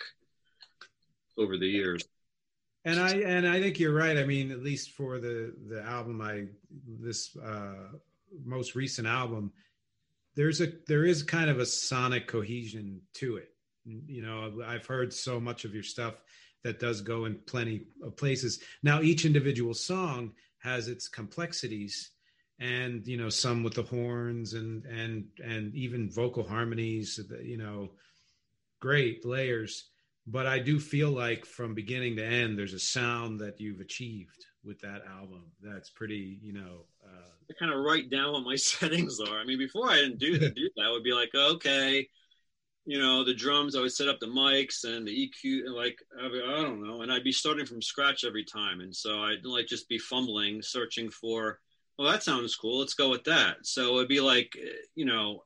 over 1.37 1.57
the 1.57 1.67
years. 1.67 2.03
And 2.85 2.99
I 2.99 3.15
and 3.15 3.47
I 3.47 3.59
think 3.59 3.79
you're 3.79 3.93
right. 3.93 4.17
I 4.17 4.25
mean, 4.25 4.51
at 4.51 4.63
least 4.63 4.91
for 4.91 5.19
the 5.19 5.53
the 5.67 5.83
album, 5.83 6.21
I 6.21 6.45
this 6.87 7.35
uh, 7.35 7.97
most 8.45 8.75
recent 8.75 9.07
album, 9.07 9.51
there's 10.35 10.61
a 10.61 10.71
there 10.87 11.03
is 11.03 11.23
kind 11.23 11.49
of 11.49 11.59
a 11.59 11.65
sonic 11.65 12.27
cohesion 12.27 13.01
to 13.15 13.37
it 13.37 13.49
you 13.85 14.21
know 14.21 14.51
i've 14.65 14.85
heard 14.85 15.13
so 15.13 15.39
much 15.39 15.65
of 15.65 15.73
your 15.73 15.83
stuff 15.83 16.15
that 16.65 16.79
does 16.79 16.99
go 17.01 17.25
in 17.25 17.35
plenty 17.45 17.85
of 18.03 18.17
places 18.17 18.59
now 18.81 18.99
each 18.99 19.23
individual 19.23 19.73
song 19.73 20.31
has 20.57 20.87
its 20.87 21.07
complexities 21.07 22.09
and 22.59 23.05
you 23.05 23.17
know 23.17 23.29
some 23.29 23.63
with 23.63 23.75
the 23.75 23.83
horns 23.83 24.53
and 24.53 24.83
and 24.85 25.25
and 25.43 25.75
even 25.75 26.09
vocal 26.09 26.43
harmonies 26.43 27.19
you 27.43 27.57
know 27.57 27.91
great 28.81 29.23
layers 29.23 29.91
but 30.25 30.47
i 30.47 30.57
do 30.57 30.79
feel 30.79 31.11
like 31.11 31.45
from 31.45 31.75
beginning 31.75 32.15
to 32.15 32.25
end 32.25 32.57
there's 32.57 32.73
a 32.73 32.79
sound 32.79 33.39
that 33.39 33.61
you've 33.61 33.79
achieved 33.79 34.47
with 34.63 34.79
that 34.81 35.03
album 35.07 35.43
that's 35.61 35.91
pretty 35.91 36.39
you 36.41 36.51
know 36.51 36.85
uh, 37.05 37.29
I 37.47 37.53
kind 37.59 37.71
of 37.71 37.79
write 37.81 38.09
down 38.09 38.33
what 38.33 38.43
my 38.43 38.55
settings 38.55 39.19
are. 39.19 39.37
I 39.37 39.45
mean, 39.45 39.59
before 39.59 39.87
I 39.87 39.97
didn't 39.97 40.17
do 40.17 40.39
do 40.39 40.69
that 40.75 40.83
I 40.83 40.89
would 40.89 41.03
be 41.03 41.13
like, 41.13 41.29
okay, 41.35 42.07
you 42.85 42.99
know, 42.99 43.23
the 43.23 43.33
drums. 43.33 43.75
I 43.75 43.81
would 43.81 43.91
set 43.91 44.07
up 44.07 44.19
the 44.19 44.27
mics 44.27 44.83
and 44.83 45.07
the 45.07 45.11
EQ, 45.11 45.65
and 45.65 45.75
like 45.75 45.99
I, 46.21 46.25
I 46.25 46.61
don't 46.61 46.85
know, 46.85 47.01
and 47.01 47.11
I'd 47.11 47.23
be 47.23 47.31
starting 47.31 47.65
from 47.65 47.81
scratch 47.81 48.23
every 48.23 48.43
time, 48.43 48.81
and 48.81 48.95
so 48.95 49.23
I'd 49.23 49.45
like 49.45 49.67
just 49.67 49.89
be 49.89 49.97
fumbling, 49.97 50.61
searching 50.61 51.09
for 51.09 51.59
well, 51.97 52.11
that 52.11 52.23
sounds 52.23 52.55
cool. 52.55 52.79
Let's 52.79 52.93
go 52.93 53.09
with 53.09 53.23
that. 53.25 53.57
So 53.63 53.97
it'd 53.97 54.09
be 54.09 54.19
like, 54.19 54.57
you 54.95 55.05
know, 55.05 55.43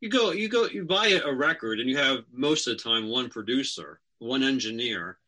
you 0.00 0.08
go, 0.08 0.32
you 0.32 0.48
go, 0.48 0.66
you 0.66 0.84
buy 0.84 1.20
a 1.24 1.32
record 1.32 1.80
and 1.80 1.88
you 1.88 1.96
have 1.96 2.24
most 2.32 2.66
of 2.66 2.76
the 2.76 2.82
time 2.82 3.08
one 3.08 3.28
producer, 3.28 4.00
one 4.18 4.42
engineer, 4.42 5.18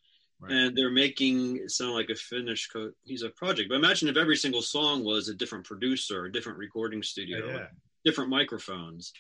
right. 0.41 0.53
and 0.53 0.77
they're 0.77 0.91
making 0.91 1.59
it 1.59 1.71
sound 1.71 1.93
like 1.93 2.11
a 2.11 2.15
finished 2.15 2.73
co- 2.73 2.93
he's 3.03 3.23
a 3.23 3.31
project. 3.31 3.69
But 3.69 3.77
imagine 3.77 4.09
if 4.09 4.17
every 4.17 4.37
single 4.37 4.63
song 4.63 5.05
was 5.05 5.29
a 5.29 5.35
different 5.35 5.65
producer, 5.65 6.25
a 6.25 6.33
different 6.33 6.59
recording 6.59 7.03
studio, 7.03 7.47
yeah, 7.47 7.53
yeah. 7.53 7.67
different 8.05 8.31
microphones. 8.31 9.13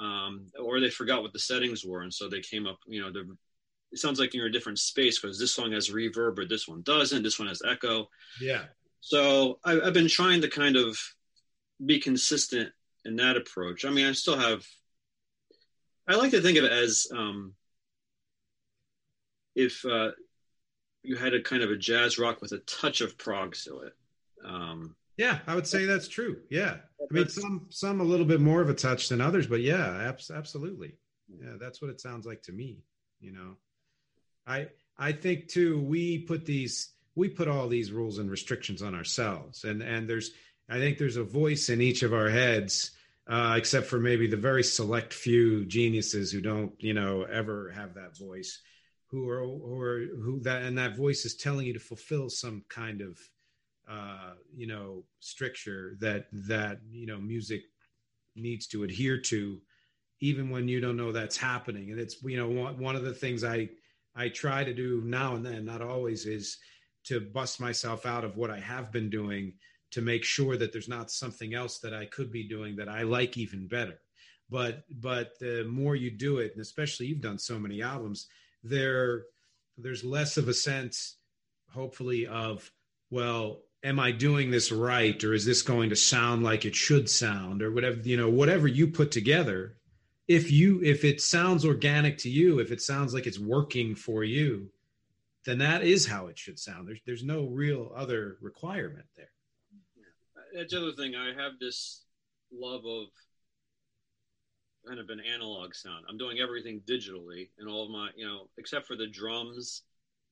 Um, 0.00 0.46
or 0.58 0.80
they 0.80 0.90
forgot 0.90 1.22
what 1.22 1.32
the 1.32 1.38
settings 1.38 1.84
were, 1.84 2.02
and 2.02 2.12
so 2.12 2.28
they 2.28 2.40
came 2.40 2.66
up. 2.66 2.78
You 2.86 3.02
know, 3.02 3.12
it 3.92 3.98
sounds 3.98 4.18
like 4.18 4.32
you're 4.32 4.46
in 4.46 4.50
a 4.50 4.52
different 4.52 4.78
space 4.78 5.20
because 5.20 5.38
this 5.38 5.52
song 5.52 5.72
has 5.72 5.90
reverb, 5.90 6.38
or 6.38 6.46
this 6.46 6.66
one 6.66 6.82
doesn't. 6.82 7.22
This 7.22 7.38
one 7.38 7.48
has 7.48 7.62
echo. 7.66 8.08
Yeah, 8.40 8.62
so 9.00 9.58
I, 9.64 9.72
have 9.72 9.94
been 9.94 10.08
trying 10.08 10.42
to 10.42 10.48
kind 10.48 10.76
of 10.76 10.98
be 11.84 11.98
consistent 11.98 12.70
in 13.04 13.16
that 13.16 13.36
approach. 13.36 13.84
I 13.84 13.90
mean, 13.90 14.06
I 14.06 14.12
still 14.12 14.38
have. 14.38 14.64
I 16.06 16.16
like 16.16 16.30
to 16.32 16.40
think 16.40 16.58
of 16.58 16.64
it 16.64 16.72
as 16.72 17.06
um, 17.12 17.54
if 19.54 19.84
uh, 19.84 20.10
you 21.02 21.16
had 21.16 21.34
a 21.34 21.42
kind 21.42 21.62
of 21.62 21.70
a 21.70 21.76
jazz 21.76 22.18
rock 22.18 22.40
with 22.42 22.52
a 22.52 22.58
touch 22.58 23.00
of 23.00 23.16
prog 23.16 23.54
to 23.64 23.80
it. 23.80 23.92
Um, 24.44 24.96
yeah, 25.20 25.38
I 25.46 25.54
would 25.54 25.66
say 25.66 25.84
that's 25.84 26.08
true. 26.08 26.38
Yeah, 26.50 26.76
I 27.00 27.14
mean, 27.14 27.28
some 27.28 27.66
some 27.68 28.00
a 28.00 28.04
little 28.04 28.26
bit 28.26 28.40
more 28.40 28.60
of 28.60 28.70
a 28.70 28.74
touch 28.74 29.08
than 29.08 29.20
others, 29.20 29.46
but 29.46 29.60
yeah, 29.60 30.12
absolutely. 30.32 30.94
Yeah, 31.28 31.56
that's 31.60 31.80
what 31.80 31.90
it 31.90 32.00
sounds 32.00 32.26
like 32.26 32.42
to 32.42 32.52
me. 32.52 32.84
You 33.20 33.32
know, 33.32 33.56
I 34.46 34.68
I 34.98 35.12
think 35.12 35.48
too. 35.48 35.80
We 35.80 36.18
put 36.18 36.46
these 36.46 36.92
we 37.14 37.28
put 37.28 37.48
all 37.48 37.68
these 37.68 37.92
rules 37.92 38.18
and 38.18 38.30
restrictions 38.30 38.82
on 38.82 38.94
ourselves 38.94 39.64
and 39.64 39.82
and 39.82 40.08
there's 40.08 40.30
i 40.68 40.78
think 40.78 40.98
there's 40.98 41.16
a 41.16 41.24
voice 41.24 41.68
in 41.68 41.80
each 41.80 42.02
of 42.02 42.14
our 42.14 42.28
heads 42.28 42.92
uh, 43.28 43.54
except 43.56 43.86
for 43.86 44.00
maybe 44.00 44.26
the 44.26 44.36
very 44.36 44.64
select 44.64 45.12
few 45.12 45.64
geniuses 45.66 46.32
who 46.32 46.40
don't 46.40 46.72
you 46.78 46.94
know 46.94 47.22
ever 47.22 47.70
have 47.70 47.94
that 47.94 48.16
voice 48.16 48.60
who 49.08 49.28
are 49.28 49.42
who 49.42 49.80
are 49.80 50.06
who 50.22 50.40
that 50.40 50.62
and 50.62 50.78
that 50.78 50.96
voice 50.96 51.24
is 51.24 51.36
telling 51.36 51.66
you 51.66 51.74
to 51.74 51.80
fulfill 51.80 52.28
some 52.28 52.64
kind 52.68 53.00
of 53.00 53.18
uh, 53.90 54.32
you 54.54 54.66
know 54.66 55.04
stricture 55.20 55.96
that 56.00 56.26
that 56.32 56.80
you 56.90 57.06
know 57.06 57.18
music 57.18 57.62
needs 58.36 58.66
to 58.68 58.84
adhere 58.84 59.20
to 59.20 59.60
even 60.20 60.50
when 60.50 60.68
you 60.68 60.80
don't 60.80 60.96
know 60.96 61.12
that's 61.12 61.36
happening 61.36 61.90
and 61.90 61.98
it's 61.98 62.22
you 62.22 62.36
know 62.36 62.48
one, 62.48 62.78
one 62.78 62.94
of 62.94 63.02
the 63.02 63.12
things 63.12 63.42
i 63.42 63.68
i 64.14 64.28
try 64.28 64.62
to 64.62 64.72
do 64.72 65.02
now 65.04 65.34
and 65.34 65.44
then 65.44 65.64
not 65.64 65.82
always 65.82 66.26
is 66.26 66.58
to 67.04 67.20
bust 67.20 67.60
myself 67.60 68.06
out 68.06 68.24
of 68.24 68.36
what 68.36 68.50
I 68.50 68.58
have 68.58 68.92
been 68.92 69.10
doing 69.10 69.54
to 69.92 70.00
make 70.00 70.24
sure 70.24 70.56
that 70.56 70.72
there's 70.72 70.88
not 70.88 71.10
something 71.10 71.54
else 71.54 71.78
that 71.80 71.94
I 71.94 72.06
could 72.06 72.30
be 72.30 72.46
doing 72.46 72.76
that 72.76 72.88
I 72.88 73.02
like 73.02 73.36
even 73.36 73.66
better. 73.66 74.00
But 74.48 74.84
but 74.90 75.38
the 75.38 75.64
more 75.68 75.94
you 75.96 76.10
do 76.10 76.38
it, 76.38 76.52
and 76.52 76.60
especially 76.60 77.06
you've 77.06 77.20
done 77.20 77.38
so 77.38 77.58
many 77.58 77.82
albums, 77.82 78.26
there 78.62 79.24
there's 79.78 80.04
less 80.04 80.36
of 80.36 80.48
a 80.48 80.54
sense, 80.54 81.16
hopefully, 81.72 82.26
of 82.26 82.70
well, 83.10 83.62
am 83.82 83.98
I 83.98 84.12
doing 84.12 84.50
this 84.50 84.70
right, 84.72 85.22
or 85.24 85.32
is 85.32 85.44
this 85.44 85.62
going 85.62 85.90
to 85.90 85.96
sound 85.96 86.42
like 86.42 86.64
it 86.64 86.74
should 86.74 87.08
sound, 87.08 87.62
or 87.62 87.70
whatever 87.70 88.00
you 88.00 88.16
know, 88.16 88.28
whatever 88.28 88.68
you 88.68 88.88
put 88.88 89.10
together. 89.10 89.76
If 90.28 90.50
you 90.50 90.80
if 90.82 91.04
it 91.04 91.20
sounds 91.20 91.64
organic 91.64 92.18
to 92.18 92.30
you, 92.30 92.60
if 92.60 92.70
it 92.70 92.80
sounds 92.80 93.12
like 93.14 93.26
it's 93.26 93.38
working 93.38 93.94
for 93.94 94.22
you, 94.22 94.70
then 95.44 95.58
that 95.58 95.82
is 95.82 96.06
how 96.06 96.28
it 96.28 96.38
should 96.38 96.58
sound. 96.58 96.86
There's 96.86 97.00
there's 97.06 97.24
no 97.24 97.46
real 97.46 97.92
other 97.96 98.36
requirement 98.40 99.06
there. 99.16 99.30
That's 100.54 100.72
the 100.72 100.80
other 100.80 100.92
thing. 100.92 101.14
I 101.14 101.28
have 101.28 101.52
this 101.60 102.04
love 102.52 102.84
of 102.84 103.06
kind 104.86 105.00
of 105.00 105.08
an 105.10 105.20
analog 105.20 105.74
sound. 105.74 106.04
I'm 106.08 106.18
doing 106.18 106.38
everything 106.38 106.80
digitally, 106.88 107.48
and 107.58 107.68
all 107.68 107.84
of 107.84 107.90
my, 107.90 108.10
you 108.16 108.26
know, 108.26 108.48
except 108.58 108.86
for 108.86 108.96
the 108.96 109.06
drums, 109.06 109.82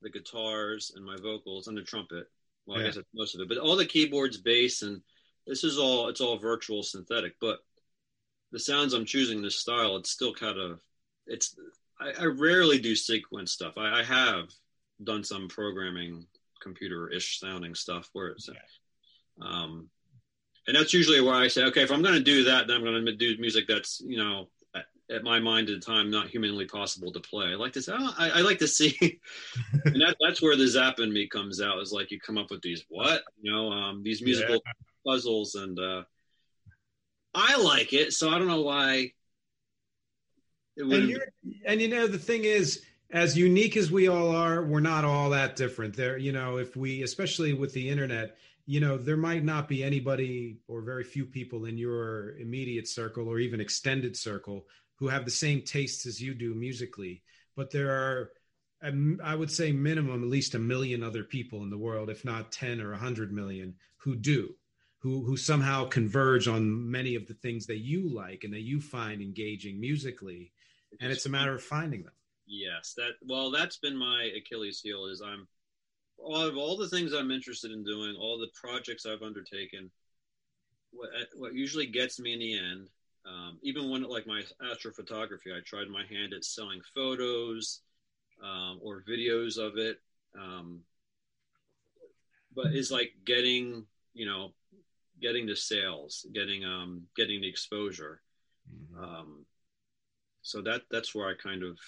the 0.02 0.10
guitars, 0.10 0.92
and 0.94 1.04
my 1.04 1.16
vocals, 1.22 1.68
and 1.68 1.76
the 1.76 1.82
trumpet. 1.82 2.26
Well, 2.68 2.78
yeah. 2.78 2.84
I 2.84 2.86
guess 2.86 2.96
that's 2.96 3.08
most 3.14 3.34
of 3.34 3.40
it. 3.40 3.48
But 3.48 3.58
all 3.58 3.76
the 3.76 3.86
keyboards, 3.86 4.36
bass, 4.36 4.82
and 4.82 5.00
this 5.46 5.64
is 5.64 5.78
all 5.78 6.08
it's 6.08 6.20
all 6.20 6.38
virtual 6.38 6.82
synthetic. 6.82 7.34
But 7.40 7.58
the 8.52 8.60
sounds 8.60 8.92
I'm 8.92 9.06
choosing 9.06 9.42
this 9.42 9.56
style, 9.56 9.96
it's 9.96 10.10
still 10.10 10.34
kind 10.34 10.58
of 10.58 10.80
it's. 11.26 11.56
I, 11.98 12.12
I 12.20 12.24
rarely 12.26 12.78
do 12.78 12.94
sequence 12.94 13.52
stuff. 13.52 13.74
I, 13.76 14.00
I 14.00 14.02
have 14.04 14.50
done 15.02 15.24
some 15.24 15.48
programming 15.48 16.26
computer-ish 16.60 17.40
sounding 17.40 17.74
stuff 17.74 18.08
where 18.12 18.28
it's 18.28 18.50
um 19.40 19.88
and 20.66 20.76
that's 20.76 20.92
usually 20.92 21.20
where 21.20 21.34
i 21.34 21.46
say 21.46 21.62
okay 21.64 21.82
if 21.82 21.92
i'm 21.92 22.02
going 22.02 22.14
to 22.14 22.20
do 22.20 22.44
that 22.44 22.66
then 22.66 22.78
i'm 22.78 22.82
going 22.82 23.06
to 23.06 23.14
do 23.14 23.36
music 23.38 23.64
that's 23.68 24.02
you 24.04 24.18
know 24.18 24.48
at, 25.10 25.24
my 25.24 25.38
mind 25.38 25.68
at 25.68 25.80
the 25.80 25.86
time 25.86 26.10
not 26.10 26.28
humanly 26.28 26.66
possible 26.66 27.12
to 27.12 27.20
play 27.20 27.46
i 27.46 27.54
like 27.54 27.72
to 27.72 27.82
say 27.82 27.92
oh, 27.96 28.14
I, 28.18 28.30
I, 28.30 28.40
like 28.40 28.58
to 28.58 28.68
see 28.68 28.96
and 29.84 30.00
that, 30.02 30.16
that's 30.20 30.42
where 30.42 30.56
the 30.56 30.64
Zappa 30.64 31.00
in 31.00 31.12
me 31.12 31.26
comes 31.26 31.60
out 31.60 31.78
is 31.78 31.92
like 31.92 32.10
you 32.10 32.20
come 32.20 32.38
up 32.38 32.50
with 32.50 32.62
these 32.62 32.84
what 32.88 33.22
you 33.40 33.52
know 33.52 33.70
um 33.70 34.02
these 34.02 34.22
musical 34.22 34.56
yeah. 34.56 34.72
puzzles 35.06 35.54
and 35.54 35.78
uh 35.78 36.02
i 37.34 37.56
like 37.56 37.92
it 37.92 38.12
so 38.12 38.30
i 38.30 38.38
don't 38.38 38.48
know 38.48 38.62
why 38.62 39.12
and, 40.76 41.18
and 41.66 41.80
you 41.80 41.88
know 41.88 42.06
the 42.06 42.18
thing 42.18 42.44
is 42.44 42.82
as 43.10 43.36
unique 43.36 43.76
as 43.76 43.90
we 43.90 44.08
all 44.08 44.30
are, 44.30 44.64
we're 44.64 44.80
not 44.80 45.04
all 45.04 45.30
that 45.30 45.56
different. 45.56 45.96
There, 45.96 46.18
you 46.18 46.32
know, 46.32 46.58
if 46.58 46.76
we, 46.76 47.02
especially 47.02 47.54
with 47.54 47.72
the 47.72 47.88
internet, 47.88 48.36
you 48.66 48.80
know, 48.80 48.98
there 48.98 49.16
might 49.16 49.44
not 49.44 49.66
be 49.66 49.82
anybody 49.82 50.58
or 50.68 50.82
very 50.82 51.04
few 51.04 51.24
people 51.24 51.64
in 51.64 51.78
your 51.78 52.36
immediate 52.36 52.86
circle 52.86 53.26
or 53.28 53.38
even 53.38 53.60
extended 53.60 54.14
circle 54.16 54.66
who 54.98 55.08
have 55.08 55.24
the 55.24 55.30
same 55.30 55.62
tastes 55.62 56.06
as 56.06 56.20
you 56.20 56.34
do 56.34 56.54
musically. 56.54 57.22
But 57.56 57.70
there 57.70 57.90
are, 57.90 58.30
um, 58.82 59.20
I 59.22 59.34
would 59.34 59.50
say, 59.50 59.72
minimum 59.72 60.22
at 60.22 60.28
least 60.28 60.54
a 60.54 60.58
million 60.58 61.02
other 61.02 61.24
people 61.24 61.62
in 61.62 61.70
the 61.70 61.78
world, 61.78 62.10
if 62.10 62.24
not 62.24 62.52
10 62.52 62.80
or 62.80 62.90
100 62.90 63.32
million, 63.32 63.74
who 63.98 64.16
do. 64.16 64.54
Who, 65.00 65.24
who 65.24 65.36
somehow 65.36 65.84
converge 65.84 66.48
on 66.48 66.90
many 66.90 67.14
of 67.14 67.28
the 67.28 67.34
things 67.34 67.66
that 67.66 67.78
you 67.78 68.12
like 68.12 68.42
and 68.42 68.52
that 68.52 68.62
you 68.62 68.80
find 68.80 69.22
engaging 69.22 69.78
musically. 69.78 70.50
And 71.00 71.12
it's 71.12 71.26
a 71.26 71.30
matter 71.30 71.54
of 71.54 71.62
finding 71.62 72.02
them. 72.02 72.12
Yes, 72.48 72.94
that 72.96 73.12
well, 73.24 73.50
that's 73.50 73.76
been 73.76 73.96
my 73.96 74.30
Achilles 74.36 74.80
heel. 74.82 75.04
Is 75.06 75.20
I'm 75.20 75.46
all 76.16 76.40
of 76.40 76.56
all 76.56 76.76
the 76.76 76.88
things 76.88 77.12
I'm 77.12 77.30
interested 77.30 77.70
in 77.70 77.84
doing, 77.84 78.16
all 78.18 78.38
the 78.38 78.48
projects 78.54 79.04
I've 79.04 79.22
undertaken. 79.22 79.90
What 80.90 81.10
what 81.36 81.54
usually 81.54 81.86
gets 81.86 82.18
me 82.18 82.32
in 82.32 82.38
the 82.38 82.58
end, 82.58 82.88
um, 83.28 83.58
even 83.62 83.90
when 83.90 84.02
like 84.02 84.26
my 84.26 84.42
astrophotography, 84.62 85.56
I 85.56 85.60
tried 85.64 85.88
my 85.88 86.04
hand 86.06 86.32
at 86.32 86.44
selling 86.44 86.80
photos 86.94 87.80
um, 88.42 88.78
or 88.82 89.04
videos 89.08 89.58
of 89.58 89.76
it, 89.76 90.00
um, 90.38 90.80
but 92.54 92.66
it's 92.66 92.90
like 92.90 93.12
getting 93.24 93.86
you 94.14 94.26
know 94.26 94.52
getting 95.20 95.46
the 95.46 95.56
sales, 95.56 96.26
getting 96.32 96.64
um 96.64 97.02
getting 97.16 97.40
the 97.40 97.48
exposure. 97.48 98.20
Mm-hmm. 98.72 99.04
Um, 99.04 99.44
so 100.42 100.62
that 100.62 100.82
that's 100.90 101.14
where 101.14 101.28
I 101.28 101.34
kind 101.34 101.62
of 101.62 101.78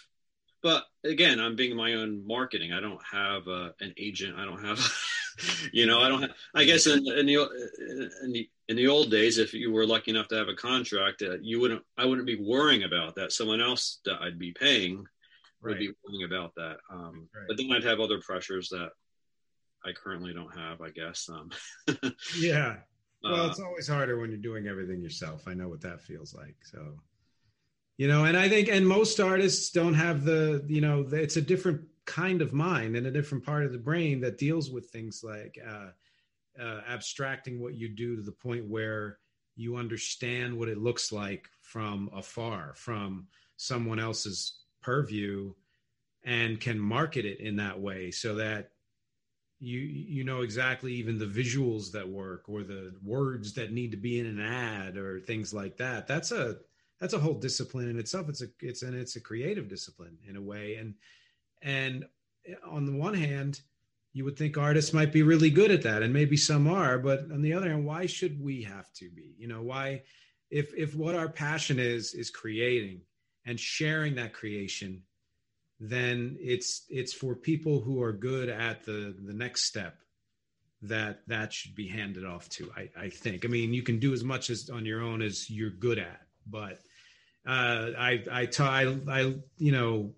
but 0.63 0.85
again 1.05 1.41
i'm 1.41 1.57
being 1.57 1.77
my 1.77 1.95
own 1.95 2.27
marketing 2.27 2.73
i 2.73 2.81
don't 2.81 3.01
have 3.11 3.47
uh, 3.49 3.71
an 3.81 3.95
agent 3.97 4.37
i 4.37 4.45
don't 4.45 4.65
have 4.65 4.79
you 5.73 5.87
know 5.87 6.01
i 6.01 6.09
don't 6.09 6.23
have 6.23 6.33
i 6.55 6.65
guess 6.65 6.87
in, 6.87 6.99
in, 7.13 7.27
the, 7.27 8.11
in 8.23 8.33
the 8.33 8.49
in 8.69 8.77
the 8.77 8.87
old 8.87 9.11
days 9.11 9.39
if 9.39 9.53
you 9.53 9.73
were 9.73 9.87
lucky 9.87 10.13
enough 10.13 10.29
to 10.29 10.37
have 10.37 10.49
a 10.49 10.55
contract 10.55 11.23
uh, 11.23 11.37
you 11.43 11.61
wouldn't 11.61 11.83
i 11.99 12.05
wouldn't 12.05 12.27
be 12.27 12.37
worrying 12.37 12.85
about 12.85 13.17
that. 13.17 13.33
Someone 13.33 13.61
else 13.61 13.99
that 14.05 14.23
i'd 14.23 14.39
be 14.39 14.53
paying 14.53 15.05
would 15.63 15.73
right. 15.73 15.79
be 15.79 15.93
worrying 16.05 16.25
about 16.25 16.55
that. 16.55 16.77
Um, 16.91 17.29
right. 17.35 17.47
but 17.49 17.57
then 17.57 17.71
i'd 17.73 17.85
have 17.85 18.01
other 18.01 18.21
pressures 18.21 18.69
that 18.69 18.91
i 19.85 19.93
currently 19.93 20.33
don't 20.33 20.57
have 20.57 20.81
i 20.81 20.91
guess 20.91 21.29
um, 21.29 21.51
yeah. 22.39 22.77
Well 23.23 23.43
uh, 23.43 23.49
it's 23.49 23.61
always 23.61 23.89
harder 23.89 24.19
when 24.19 24.31
you're 24.31 24.39
doing 24.39 24.67
everything 24.67 25.03
yourself. 25.03 25.43
I 25.47 25.53
know 25.53 25.69
what 25.69 25.83
that 25.83 26.01
feels 26.01 26.33
like 26.33 26.57
so. 26.63 26.97
You 27.99 28.09
know 28.09 28.25
and 28.25 28.37
i 28.37 28.49
think 28.49 28.69
and 28.69 28.87
most 28.87 29.21
artists 29.21 29.71
don't 29.71 29.95
have 29.95 30.25
the 30.25 30.65
you 30.69 30.81
know 30.81 31.07
it's 31.13 31.37
a 31.37 31.43
different 31.43 31.83
kind 32.07 32.43
of 32.43 32.53
mind 32.53 32.97
and 32.97 33.07
a 33.07 33.11
different 33.11 33.45
part 33.45 33.65
of 33.65 33.73
the 33.73 33.79
brain 33.79 34.21
that 34.21 34.39
deals 34.39 34.71
with 34.71 34.91
things 34.91 35.23
like 35.23 35.59
uh, 35.67 35.91
uh, 36.61 36.81
abstracting 36.89 37.61
what 37.61 37.75
you 37.75 37.89
do 37.89 38.17
to 38.17 38.23
the 38.23 38.33
point 38.33 38.67
where 38.67 39.19
you 39.57 39.77
understand 39.77 40.57
what 40.57 40.69
it 40.69 40.79
looks 40.79 41.13
like 41.13 41.49
from 41.61 42.11
afar, 42.15 42.73
from 42.77 43.27
someone 43.57 43.99
else's 43.99 44.61
purview, 44.83 45.53
and 46.25 46.61
can 46.61 46.79
market 46.79 47.25
it 47.25 47.41
in 47.41 47.57
that 47.57 47.79
way 47.79 48.11
so 48.11 48.35
that 48.35 48.71
you 49.59 49.79
you 49.79 50.25
know 50.25 50.41
exactly 50.41 50.93
even 50.95 51.19
the 51.19 51.27
visuals 51.27 51.93
that 51.93 52.09
work 52.09 52.49
or 52.49 52.63
the 52.63 52.95
words 53.03 53.53
that 53.53 53.73
need 53.73 53.91
to 53.91 53.97
be 53.97 54.19
in 54.19 54.27
an 54.27 54.41
ad 54.41 54.97
or 54.97 55.21
things 55.21 55.53
like 55.53 55.77
that. 55.77 56.07
That's 56.07 56.33
a 56.33 56.57
that's 56.99 57.15
a 57.15 57.19
whole 57.19 57.35
discipline 57.35 57.89
in 57.89 57.99
itself. 57.99 58.29
It's 58.29 58.43
a 58.43 58.47
it's 58.61 58.83
and 58.83 58.95
it's 58.95 59.17
a 59.17 59.21
creative 59.21 59.69
discipline 59.69 60.17
in 60.27 60.37
a 60.37 60.43
way. 60.43 60.77
And 60.77 60.95
and 61.63 62.05
on 62.65 62.87
the 62.87 62.97
one 62.97 63.15
hand, 63.15 63.61
you 64.13 64.25
would 64.25 64.37
think 64.37 64.59
artists 64.59 64.93
might 64.93 65.13
be 65.13 65.23
really 65.23 65.51
good 65.51 65.71
at 65.71 65.83
that 65.83 66.03
and 66.03 66.13
maybe 66.13 66.37
some 66.37 66.67
are 66.67 66.99
but 66.99 67.21
on 67.33 67.43
the 67.43 67.53
other 67.53 67.69
hand 67.69 67.85
why 67.85 68.07
should 68.07 68.43
we 68.43 68.63
have 68.63 68.93
to 68.95 69.09
be? 69.11 69.35
You 69.39 69.49
know 69.49 69.63
why 69.63 70.03
if 70.51 70.73
if 70.75 70.95
what 70.95 71.15
our 71.15 71.29
passion 71.29 71.79
is 71.79 72.15
is 72.15 72.31
creating 72.31 73.03
and 73.47 73.59
sharing 73.59 74.17
that 74.17 74.33
creation 74.33 75.03
then 75.79 76.37
it's 76.41 76.85
it's 76.89 77.13
for 77.13 77.35
people 77.35 77.81
who 77.81 78.03
are 78.03 78.13
good 78.13 78.49
at 78.49 78.85
the 78.85 79.17
the 79.25 79.33
next 79.33 79.65
step 79.65 79.99
that 80.83 81.21
that 81.27 81.53
should 81.53 81.75
be 81.75 81.87
handed 81.87 82.25
off 82.25 82.49
to 82.49 82.71
i 82.77 82.89
i 82.99 83.09
think. 83.09 83.45
I 83.45 83.49
mean 83.49 83.73
you 83.73 83.83
can 83.83 83.99
do 83.99 84.13
as 84.13 84.25
much 84.25 84.51
as 84.51 84.71
on 84.71 84.85
your 84.85 85.03
own 85.03 85.23
as 85.23 85.49
you're 85.49 85.71
good 85.71 85.99
at 85.99 86.21
but 86.47 86.81
uh 87.47 87.91
i 87.97 88.23
i 88.31 88.47
t- 88.47 88.63
I, 88.63 88.97
I 89.09 89.35
you 89.57 89.73
know 89.73 90.15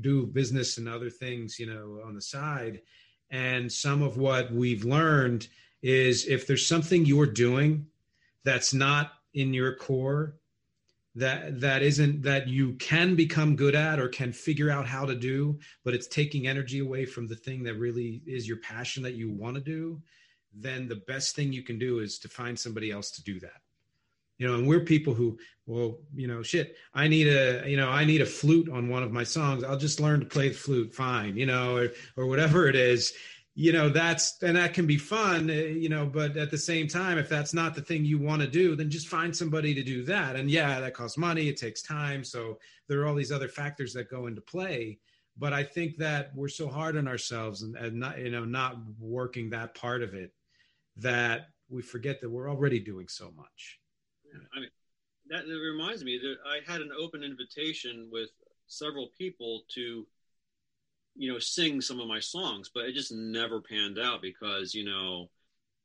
do 0.00 0.26
business 0.26 0.78
and 0.78 0.88
other 0.88 1.10
things 1.10 1.58
you 1.58 1.66
know 1.66 2.00
on 2.04 2.14
the 2.14 2.20
side. 2.20 2.80
And 3.30 3.70
some 3.70 4.02
of 4.02 4.16
what 4.16 4.52
we've 4.52 4.84
learned 4.84 5.48
is 5.82 6.26
if 6.26 6.46
there's 6.46 6.66
something 6.66 7.04
you're 7.04 7.26
doing 7.26 7.86
that's 8.44 8.72
not 8.72 9.12
in 9.34 9.52
your 9.52 9.74
core, 9.74 10.36
that 11.14 11.60
that 11.60 11.82
isn't 11.82 12.22
that 12.22 12.48
you 12.48 12.74
can 12.74 13.14
become 13.14 13.56
good 13.56 13.74
at 13.74 13.98
or 13.98 14.08
can 14.08 14.32
figure 14.32 14.70
out 14.70 14.86
how 14.86 15.04
to 15.04 15.14
do, 15.14 15.58
but 15.84 15.94
it's 15.94 16.06
taking 16.06 16.46
energy 16.46 16.78
away 16.78 17.04
from 17.04 17.26
the 17.26 17.36
thing 17.36 17.62
that 17.64 17.74
really 17.74 18.22
is 18.26 18.46
your 18.46 18.58
passion 18.58 19.02
that 19.02 19.14
you 19.14 19.30
want 19.30 19.56
to 19.56 19.60
do, 19.60 20.00
then 20.54 20.88
the 20.88 21.02
best 21.06 21.34
thing 21.34 21.52
you 21.52 21.62
can 21.62 21.78
do 21.78 21.98
is 21.98 22.18
to 22.18 22.28
find 22.28 22.58
somebody 22.58 22.90
else 22.90 23.10
to 23.10 23.22
do 23.22 23.40
that 23.40 23.60
you 24.38 24.46
know 24.46 24.54
and 24.54 24.66
we're 24.66 24.80
people 24.80 25.12
who 25.12 25.38
well 25.66 25.98
you 26.14 26.26
know 26.26 26.42
shit 26.42 26.76
i 26.94 27.06
need 27.06 27.26
a 27.26 27.68
you 27.68 27.76
know 27.76 27.88
i 27.88 28.04
need 28.04 28.20
a 28.20 28.26
flute 28.26 28.68
on 28.70 28.88
one 28.88 29.02
of 29.02 29.12
my 29.12 29.24
songs. 29.24 29.62
I'll 29.64 29.76
just 29.76 30.00
learn 30.00 30.20
to 30.20 30.26
play 30.26 30.48
the 30.48 30.54
flute 30.54 30.94
fine 30.94 31.36
you 31.36 31.46
know 31.46 31.76
or, 31.76 31.88
or 32.16 32.26
whatever 32.26 32.68
it 32.68 32.76
is. 32.76 33.12
You 33.54 33.72
know 33.72 33.88
that's 33.88 34.40
and 34.42 34.56
that 34.56 34.72
can 34.72 34.86
be 34.86 34.96
fun 34.96 35.50
uh, 35.50 35.52
you 35.52 35.88
know 35.88 36.06
but 36.06 36.36
at 36.36 36.50
the 36.50 36.58
same 36.58 36.86
time 36.86 37.18
if 37.18 37.28
that's 37.28 37.52
not 37.52 37.74
the 37.74 37.82
thing 37.82 38.04
you 38.04 38.18
want 38.18 38.40
to 38.40 38.48
do 38.48 38.76
then 38.76 38.88
just 38.88 39.08
find 39.08 39.36
somebody 39.36 39.74
to 39.74 39.82
do 39.82 40.04
that. 40.04 40.36
And 40.36 40.48
yeah 40.50 40.80
that 40.80 40.94
costs 40.94 41.18
money 41.18 41.48
it 41.48 41.56
takes 41.56 41.82
time 41.82 42.22
so 42.22 42.58
there 42.88 43.00
are 43.00 43.06
all 43.06 43.16
these 43.16 43.32
other 43.32 43.48
factors 43.48 43.92
that 43.94 44.10
go 44.10 44.26
into 44.28 44.40
play. 44.40 44.98
But 45.36 45.52
i 45.52 45.64
think 45.64 45.96
that 45.98 46.30
we're 46.36 46.48
so 46.48 46.68
hard 46.68 46.96
on 46.96 47.08
ourselves 47.08 47.62
and, 47.62 47.76
and 47.76 47.98
not 47.98 48.18
you 48.18 48.30
know 48.30 48.44
not 48.44 48.76
working 49.00 49.50
that 49.50 49.74
part 49.74 50.02
of 50.02 50.14
it 50.14 50.32
that 50.96 51.48
we 51.68 51.82
forget 51.82 52.20
that 52.20 52.30
we're 52.30 52.50
already 52.50 52.80
doing 52.80 53.08
so 53.08 53.32
much 53.36 53.77
I 54.56 54.60
mean, 54.60 54.70
that, 55.30 55.46
that 55.46 55.58
reminds 55.58 56.04
me 56.04 56.18
that 56.18 56.36
I 56.46 56.70
had 56.70 56.80
an 56.80 56.90
open 56.98 57.22
invitation 57.22 58.08
with 58.10 58.30
several 58.66 59.08
people 59.18 59.62
to, 59.74 60.06
you 61.16 61.32
know, 61.32 61.38
sing 61.38 61.80
some 61.80 62.00
of 62.00 62.08
my 62.08 62.20
songs, 62.20 62.70
but 62.72 62.84
it 62.84 62.94
just 62.94 63.12
never 63.12 63.60
panned 63.60 63.98
out 63.98 64.22
because, 64.22 64.74
you 64.74 64.84
know, 64.84 65.28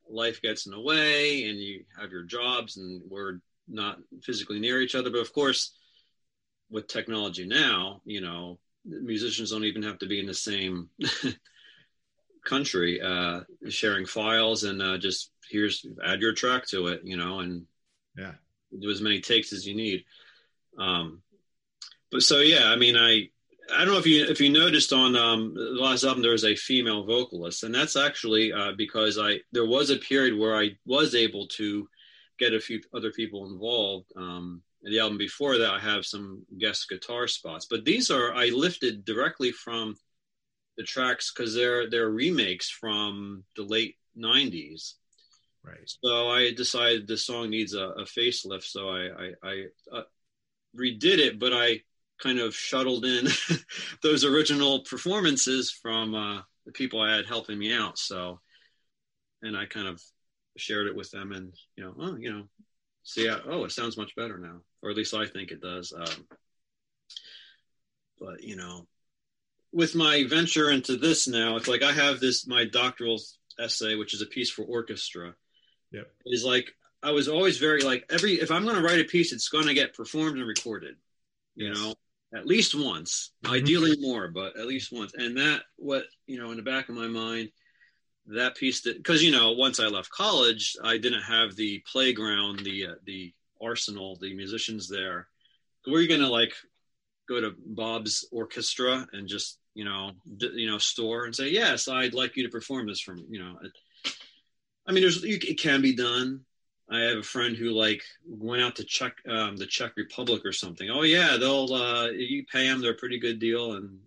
life 0.10 0.42
gets 0.42 0.66
in 0.66 0.72
the 0.72 0.80
way 0.80 1.50
and 1.50 1.60
you 1.60 1.84
have 2.00 2.12
your 2.12 2.24
jobs 2.24 2.78
and 2.78 3.02
we're 3.10 3.40
not 3.68 4.00
physically 4.22 4.60
near 4.60 4.82
each 4.82 4.96
other. 4.96 5.10
But 5.10 5.22
of 5.22 5.34
course, 5.34 5.72
with 6.70 6.88
technology 6.88 7.46
now, 7.46 8.02
you 8.06 8.22
know, 8.22 8.60
musicians 8.86 9.52
don't 9.52 9.64
even 9.64 9.84
have 9.84 10.00
to 10.00 10.08
be 10.08 10.20
in 10.20 10.26
the 10.26 10.34
same 10.34 10.90
country, 12.46 13.02
uh, 13.02 13.42
sharing 13.70 14.06
files 14.06 14.64
and 14.64 14.82
uh, 14.82 14.98
just 14.98 15.32
here's 15.50 15.86
add 16.06 16.20
your 16.20 16.34
track 16.34 16.68
to 16.68 16.88
it, 16.88 17.02
you 17.04 17.18
know, 17.18 17.40
and 17.40 17.66
yeah. 18.18 18.34
Do 18.78 18.90
as 18.90 19.02
many 19.02 19.22
takes 19.22 19.54
as 19.54 19.68
you 19.68 19.76
need. 19.76 20.06
Um 20.78 21.22
but 22.14 22.22
so 22.22 22.40
yeah 22.40 22.68
i 22.68 22.76
mean 22.78 22.96
i 22.96 23.28
i 23.76 23.80
don't 23.80 23.94
know 23.94 23.98
if 23.98 24.06
you 24.06 24.24
if 24.26 24.40
you 24.40 24.50
noticed 24.50 24.94
on 24.94 25.18
um 25.18 25.54
the 25.56 25.82
last 25.82 26.06
album 26.06 26.22
there 26.22 26.32
was 26.32 26.46
a 26.46 26.56
female 26.56 27.04
vocalist 27.04 27.64
and 27.64 27.76
that's 27.76 27.98
actually 27.98 28.54
uh 28.54 28.72
because 28.78 29.18
i 29.20 29.40
there 29.52 29.66
was 29.66 29.90
a 29.90 29.98
period 29.98 30.38
where 30.38 30.56
i 30.56 30.70
was 30.86 31.16
able 31.16 31.48
to 31.48 31.90
get 32.40 32.54
a 32.54 32.60
few 32.60 32.82
other 32.96 33.12
people 33.12 33.46
involved. 33.46 34.12
Um 34.16 34.62
the 34.84 35.00
album 35.00 35.18
before 35.18 35.58
that 35.58 35.72
i 35.72 35.80
have 35.80 36.06
some 36.06 36.46
guest 36.60 36.90
guitar 36.90 37.28
spots 37.28 37.66
but 37.70 37.86
these 37.86 38.12
are 38.12 38.34
i 38.34 38.48
lifted 38.48 39.06
directly 39.06 39.52
from 39.52 39.96
the 40.78 40.84
tracks 40.84 41.32
because 41.32 41.56
they're 41.56 41.90
they're 41.90 42.10
remakes 42.10 42.70
from 42.70 43.44
the 43.56 43.64
late 43.64 43.96
90s 44.18 44.96
Right. 45.64 45.90
So 46.04 46.30
I 46.30 46.52
decided 46.52 47.08
the 47.08 47.18
song 47.18 47.50
needs 47.50 47.74
a, 47.74 47.84
a 47.84 48.04
facelift. 48.04 48.64
So 48.64 48.90
I, 48.90 49.08
I, 49.08 49.32
I 49.44 49.64
uh, 49.92 50.04
redid 50.78 51.20
it, 51.20 51.40
but 51.40 51.54
I 51.54 51.82
kind 52.22 52.40
of 52.40 52.56
shuttled 52.56 53.06
in 53.06 53.28
those 54.04 54.26
original 54.26 54.82
performances 54.82 55.72
from 55.72 56.16
uh, 56.16 56.42
the 56.66 56.72
people 56.72 57.02
I 57.02 57.16
had 57.16 57.26
helping 57.26 57.58
me 57.58 57.74
out. 57.74 57.98
So, 57.98 58.40
and 59.42 59.56
I 59.56 59.66
kind 59.66 59.88
of 59.88 60.02
shared 60.58 60.88
it 60.88 60.96
with 60.96 61.12
them 61.12 61.32
and, 61.32 61.54
you 61.76 61.84
know, 61.84 61.94
oh, 62.00 62.16
you 62.16 62.32
know, 62.32 62.44
see, 63.04 63.28
how, 63.28 63.40
oh, 63.46 63.64
it 63.64 63.72
sounds 63.72 63.98
much 63.98 64.16
better 64.16 64.38
now, 64.38 64.62
or 64.82 64.90
at 64.90 64.98
least 64.98 65.14
I 65.14 65.26
think 65.26 65.52
it 65.52 65.62
does. 65.62 65.94
Um, 65.94 66.28
but, 68.20 68.44
you 68.44 68.56
know, 68.56 68.86
with 69.72 69.96
my 69.96 70.26
venture 70.28 70.72
into 70.72 70.98
this 70.98 71.28
now, 71.28 71.56
it's 71.56 71.68
like 71.68 71.84
I 71.84 71.92
have 71.92 72.20
this, 72.20 72.46
my 72.48 72.66
doctoral 72.66 73.20
essay, 73.60 73.96
which 73.96 74.14
is 74.14 74.22
a 74.22 74.28
piece 74.28 74.50
for 74.50 74.64
orchestra 74.64 75.34
Yep. 75.94 76.12
Is 76.26 76.44
like 76.44 76.74
I 77.02 77.12
was 77.12 77.28
always 77.28 77.58
very 77.58 77.82
like 77.82 78.06
every 78.10 78.34
if 78.34 78.52
I'm 78.52 78.64
going 78.64 78.76
to 78.76 78.82
write 78.82 79.00
a 79.00 79.06
piece, 79.06 79.32
it's 79.32 79.50
going 79.50 79.68
to 79.68 79.74
get 79.74 79.94
performed 79.94 80.38
and 80.38 80.48
recorded. 80.48 80.96
You 81.56 81.68
yes. 81.68 81.78
know, 81.78 81.94
at 82.36 82.48
least 82.48 82.74
once, 82.76 83.32
mm-hmm. 83.44 83.54
ideally 83.54 83.96
more, 84.00 84.30
but 84.30 84.58
at 84.58 84.66
least 84.66 84.92
once. 84.92 85.14
And 85.14 85.38
that 85.38 85.62
what 85.78 86.06
you 86.26 86.40
know 86.40 86.52
in 86.52 86.58
the 86.58 86.64
back 86.64 86.90
of 86.90 86.96
my 86.96 87.08
mind, 87.08 87.50
that 88.28 88.56
piece 88.56 88.82
that 88.82 88.98
because 88.98 89.22
you 89.22 89.32
know 89.32 89.52
once 89.52 89.80
I 89.80 89.86
left 89.86 90.10
college, 90.10 90.76
I 90.84 90.98
didn't 90.98 91.24
have 91.24 91.56
the 91.56 91.84
playground, 91.92 92.60
the 92.60 92.88
uh, 92.88 92.96
the 93.06 93.34
arsenal, 93.62 94.18
the 94.20 94.34
musicians 94.34 94.90
there. 94.90 95.28
Were 95.86 96.00
you 96.00 96.08
going 96.08 96.22
to 96.22 96.30
like 96.30 96.54
go 97.28 97.40
to 97.40 97.54
Bob's 97.66 98.28
orchestra 98.32 99.08
and 99.14 99.28
just 99.28 99.60
you 99.74 99.86
know 99.86 100.12
d- 100.38 100.52
you 100.56 100.72
know 100.72 100.78
store 100.78 101.26
and 101.26 101.36
say 101.36 101.50
yes, 101.50 101.88
I'd 101.88 102.14
like 102.14 102.36
you 102.36 102.44
to 102.44 102.50
perform 102.50 102.88
this 102.88 103.02
for 103.02 103.14
me. 103.14 103.26
You 103.30 103.40
know, 103.40 103.60
I 104.86 104.92
mean, 104.92 105.02
there's 105.02 105.24
it 105.24 105.60
can 105.60 105.82
be 105.82 105.96
done. 105.96 106.42
I 106.90 107.00
have 107.00 107.18
a 107.18 107.24
friend 107.24 107.56
who 107.56 107.72
like 107.72 108.04
went 108.28 108.62
out 108.62 108.76
to 108.76 108.84
Czech, 108.84 109.16
um, 109.28 109.56
the 109.56 109.66
Czech 109.66 109.94
Republic 109.96 110.46
or 110.46 110.52
something. 110.52 110.90
Oh 110.90 111.04
yeah, 111.04 111.38
they'll 111.38 111.74
uh, 111.74 112.10
you 112.10 112.46
pay 112.52 112.68
them, 112.68 112.82
they're 112.82 112.92
a 112.92 112.96
pretty 112.96 113.20
good 113.20 113.40
deal. 113.40 113.74
And 113.74 114.00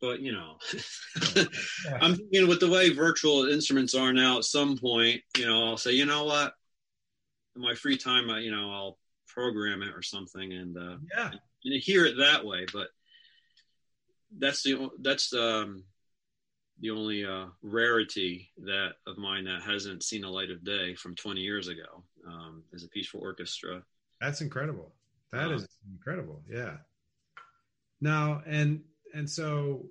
but 0.00 0.20
you 0.20 0.32
know, 0.32 0.56
I'm 2.00 2.16
thinking 2.16 2.48
with 2.48 2.60
the 2.60 2.70
way 2.70 2.90
virtual 2.90 3.48
instruments 3.48 3.94
are 3.94 4.12
now. 4.12 4.38
At 4.38 4.44
some 4.44 4.78
point, 4.78 5.22
you 5.36 5.46
know, 5.46 5.68
I'll 5.68 5.76
say, 5.76 5.92
you 5.92 6.06
know 6.06 6.24
what, 6.24 6.54
in 7.54 7.62
my 7.62 7.74
free 7.74 7.98
time, 7.98 8.30
I, 8.30 8.40
you 8.40 8.50
know, 8.50 8.72
I'll 8.72 8.98
program 9.28 9.82
it 9.82 9.94
or 9.94 10.02
something, 10.02 10.52
and 10.52 10.76
uh, 10.76 10.96
yeah, 11.14 11.30
and 11.64 11.82
hear 11.82 12.06
it 12.06 12.16
that 12.18 12.44
way. 12.44 12.66
But 12.72 12.88
that's 14.38 14.62
the 14.62 14.90
that's 15.00 15.32
um 15.32 15.84
the 16.80 16.90
only 16.90 17.24
uh, 17.24 17.46
rarity 17.62 18.50
that 18.58 18.94
of 19.06 19.16
mine 19.16 19.44
that 19.44 19.62
hasn't 19.62 20.02
seen 20.02 20.22
the 20.22 20.28
light 20.28 20.50
of 20.50 20.64
day 20.64 20.94
from 20.94 21.14
20 21.14 21.40
years 21.40 21.68
ago 21.68 22.04
um, 22.26 22.62
is 22.72 22.84
a 22.84 22.88
piece 22.88 23.08
for 23.08 23.18
orchestra. 23.18 23.82
That's 24.20 24.40
incredible. 24.40 24.92
That 25.32 25.50
is 25.50 25.66
incredible. 25.92 26.42
Yeah. 26.48 26.76
Now 28.00 28.42
and 28.46 28.82
and 29.14 29.28
so 29.28 29.86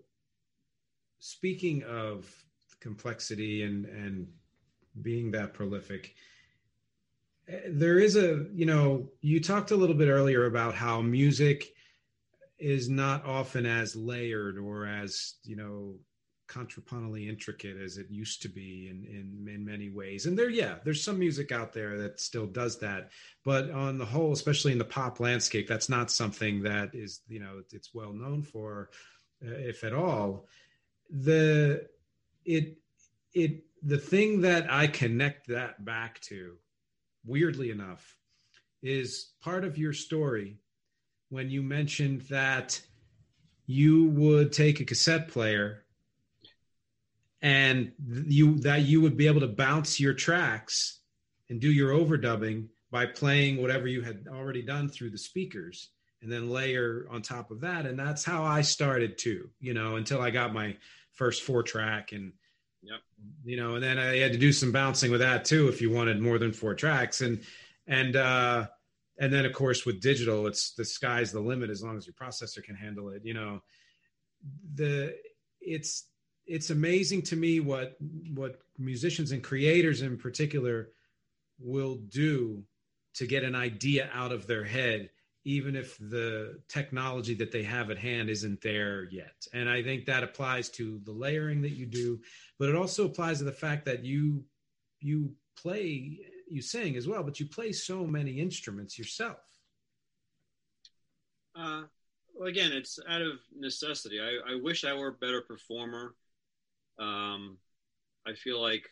speaking 1.19 1.83
of 1.83 2.31
complexity 2.79 3.63
and 3.63 3.85
and 3.85 4.27
being 5.01 5.31
that 5.31 5.53
prolific 5.53 6.13
eh, 7.47 7.59
there 7.69 7.99
is 7.99 8.15
a 8.15 8.45
you 8.53 8.65
know 8.65 9.09
you 9.21 9.41
talked 9.41 9.71
a 9.71 9.75
little 9.75 9.95
bit 9.95 10.07
earlier 10.07 10.45
about 10.45 10.75
how 10.75 11.01
music 11.01 11.73
is 12.59 12.89
not 12.89 13.25
often 13.25 13.65
as 13.65 13.95
layered 13.95 14.57
or 14.57 14.85
as 14.85 15.35
you 15.43 15.55
know 15.55 15.95
contrapuntally 16.55 17.27
intricate 17.27 17.77
as 17.77 17.97
it 17.97 18.07
used 18.09 18.41
to 18.41 18.49
be 18.49 18.87
in, 18.89 19.03
in 19.05 19.53
in 19.53 19.65
many 19.65 19.89
ways. 19.89 20.25
And 20.25 20.37
there 20.37 20.49
yeah 20.49 20.75
there's 20.83 21.03
some 21.03 21.19
music 21.19 21.51
out 21.51 21.73
there 21.73 21.97
that 21.97 22.19
still 22.19 22.45
does 22.45 22.79
that. 22.79 23.09
But 23.43 23.71
on 23.71 23.97
the 23.97 24.05
whole 24.05 24.31
especially 24.31 24.71
in 24.71 24.77
the 24.77 24.85
pop 24.85 25.19
landscape 25.19 25.67
that's 25.67 25.89
not 25.89 26.11
something 26.11 26.63
that 26.63 26.93
is 26.93 27.21
you 27.27 27.39
know 27.39 27.61
it's 27.71 27.93
well 27.93 28.13
known 28.13 28.41
for 28.41 28.89
uh, 29.45 29.51
if 29.51 29.83
at 29.83 29.93
all. 29.93 30.47
The 31.09 31.87
it 32.45 32.77
it 33.33 33.63
the 33.83 33.97
thing 33.97 34.41
that 34.41 34.71
I 34.71 34.87
connect 34.87 35.47
that 35.47 35.83
back 35.85 36.19
to, 36.21 36.55
weirdly 37.25 37.69
enough, 37.69 38.17
is 38.81 39.31
part 39.41 39.63
of 39.63 39.77
your 39.77 39.93
story 39.93 40.57
when 41.29 41.49
you 41.49 41.61
mentioned 41.61 42.21
that 42.29 42.81
you 43.67 44.05
would 44.09 44.51
take 44.51 44.79
a 44.79 44.85
cassette 44.85 45.27
player 45.27 45.84
and 47.45 47.91
you 48.25 48.57
that 48.57 48.81
you 48.81 48.99
would 49.01 49.15
be 49.15 49.27
able 49.27 49.39
to 49.39 49.47
bounce 49.47 49.99
your 49.99 50.15
tracks 50.15 51.01
and 51.47 51.61
do 51.61 51.71
your 51.71 51.91
overdubbing 51.91 52.67
by 52.89 53.05
playing 53.05 53.61
whatever 53.61 53.87
you 53.87 54.01
had 54.01 54.25
already 54.27 54.63
done 54.63 54.89
through 54.89 55.11
the 55.11 55.17
speakers 55.17 55.89
and 56.23 56.31
then 56.31 56.49
layer 56.49 57.05
on 57.11 57.21
top 57.21 57.51
of 57.51 57.61
that. 57.61 57.85
And 57.85 57.99
that's 57.99 58.25
how 58.25 58.43
i 58.43 58.61
started 58.61 59.19
too 59.19 59.47
you 59.59 59.75
know 59.75 59.95
until 59.97 60.21
i 60.21 60.31
got 60.31 60.53
my 60.53 60.75
first 61.11 61.43
four 61.43 61.61
track 61.61 62.13
and 62.13 62.33
yep. 62.81 62.99
you 63.43 63.57
know 63.57 63.75
and 63.75 63.83
then 63.83 63.99
i 63.99 64.17
had 64.17 64.33
to 64.33 64.39
do 64.39 64.51
some 64.51 64.71
bouncing 64.71 65.11
with 65.11 65.21
that 65.21 65.45
too 65.45 65.67
if 65.67 65.81
you 65.81 65.91
wanted 65.91 66.19
more 66.19 66.39
than 66.39 66.51
four 66.51 66.73
tracks. 66.73 67.21
And 67.21 67.43
and 67.85 68.15
uh 68.15 68.65
and 69.19 69.31
then 69.31 69.45
of 69.45 69.53
course 69.53 69.85
with 69.85 70.01
digital 70.01 70.47
it's 70.47 70.73
the 70.73 70.83
sky's 70.83 71.31
the 71.31 71.39
limit 71.39 71.69
as 71.69 71.83
long 71.83 71.95
as 71.95 72.07
your 72.07 72.15
processor 72.15 72.63
can 72.63 72.75
handle 72.75 73.09
it 73.09 73.23
you 73.23 73.35
know. 73.35 73.61
The 74.73 75.15
it's 75.61 76.05
it's 76.47 76.69
amazing 76.69 77.21
to 77.23 77.35
me 77.35 77.59
what 77.59 77.97
what 78.33 78.59
musicians 78.77 79.31
and 79.31 79.43
creators 79.43 80.01
in 80.01 80.17
particular 80.17 80.89
will 81.59 81.95
do 82.09 82.63
to 83.13 83.25
get 83.25 83.43
an 83.43 83.55
idea 83.55 84.09
out 84.13 84.31
of 84.31 84.45
their 84.47 84.63
head 84.63 85.09
even 85.47 85.75
if 85.75 85.95
the 85.99 86.59
technology 86.67 87.35
that 87.35 87.51
they 87.51 87.61
have 87.61 87.91
at 87.91 87.99
hand 87.99 88.31
isn't 88.31 88.59
there 88.61 89.03
yet. 89.05 89.45
And 89.53 89.69
i 89.69 89.81
think 89.81 90.05
that 90.05 90.23
applies 90.23 90.69
to 90.71 90.99
the 91.03 91.11
layering 91.11 91.61
that 91.61 91.71
you 91.71 91.85
do 91.85 92.19
but 92.59 92.69
it 92.69 92.75
also 92.75 93.05
applies 93.05 93.39
to 93.39 93.43
the 93.43 93.51
fact 93.51 93.85
that 93.85 94.03
you 94.03 94.43
you 94.99 95.33
play 95.57 96.19
you 96.49 96.61
sing 96.61 96.95
as 96.95 97.07
well 97.07 97.23
but 97.23 97.39
you 97.39 97.47
play 97.47 97.71
so 97.71 98.05
many 98.05 98.39
instruments 98.39 98.99
yourself. 98.99 99.37
Uh, 101.55 101.83
well, 102.35 102.49
again 102.49 102.71
it's 102.73 102.99
out 103.07 103.21
of 103.21 103.39
necessity. 103.57 104.19
I, 104.19 104.53
I 104.53 104.55
wish 104.61 104.83
i 104.83 104.93
were 104.93 105.07
a 105.07 105.13
better 105.13 105.41
performer 105.41 106.13
um, 106.99 107.57
i 108.25 108.33
feel 108.33 108.61
like 108.61 108.83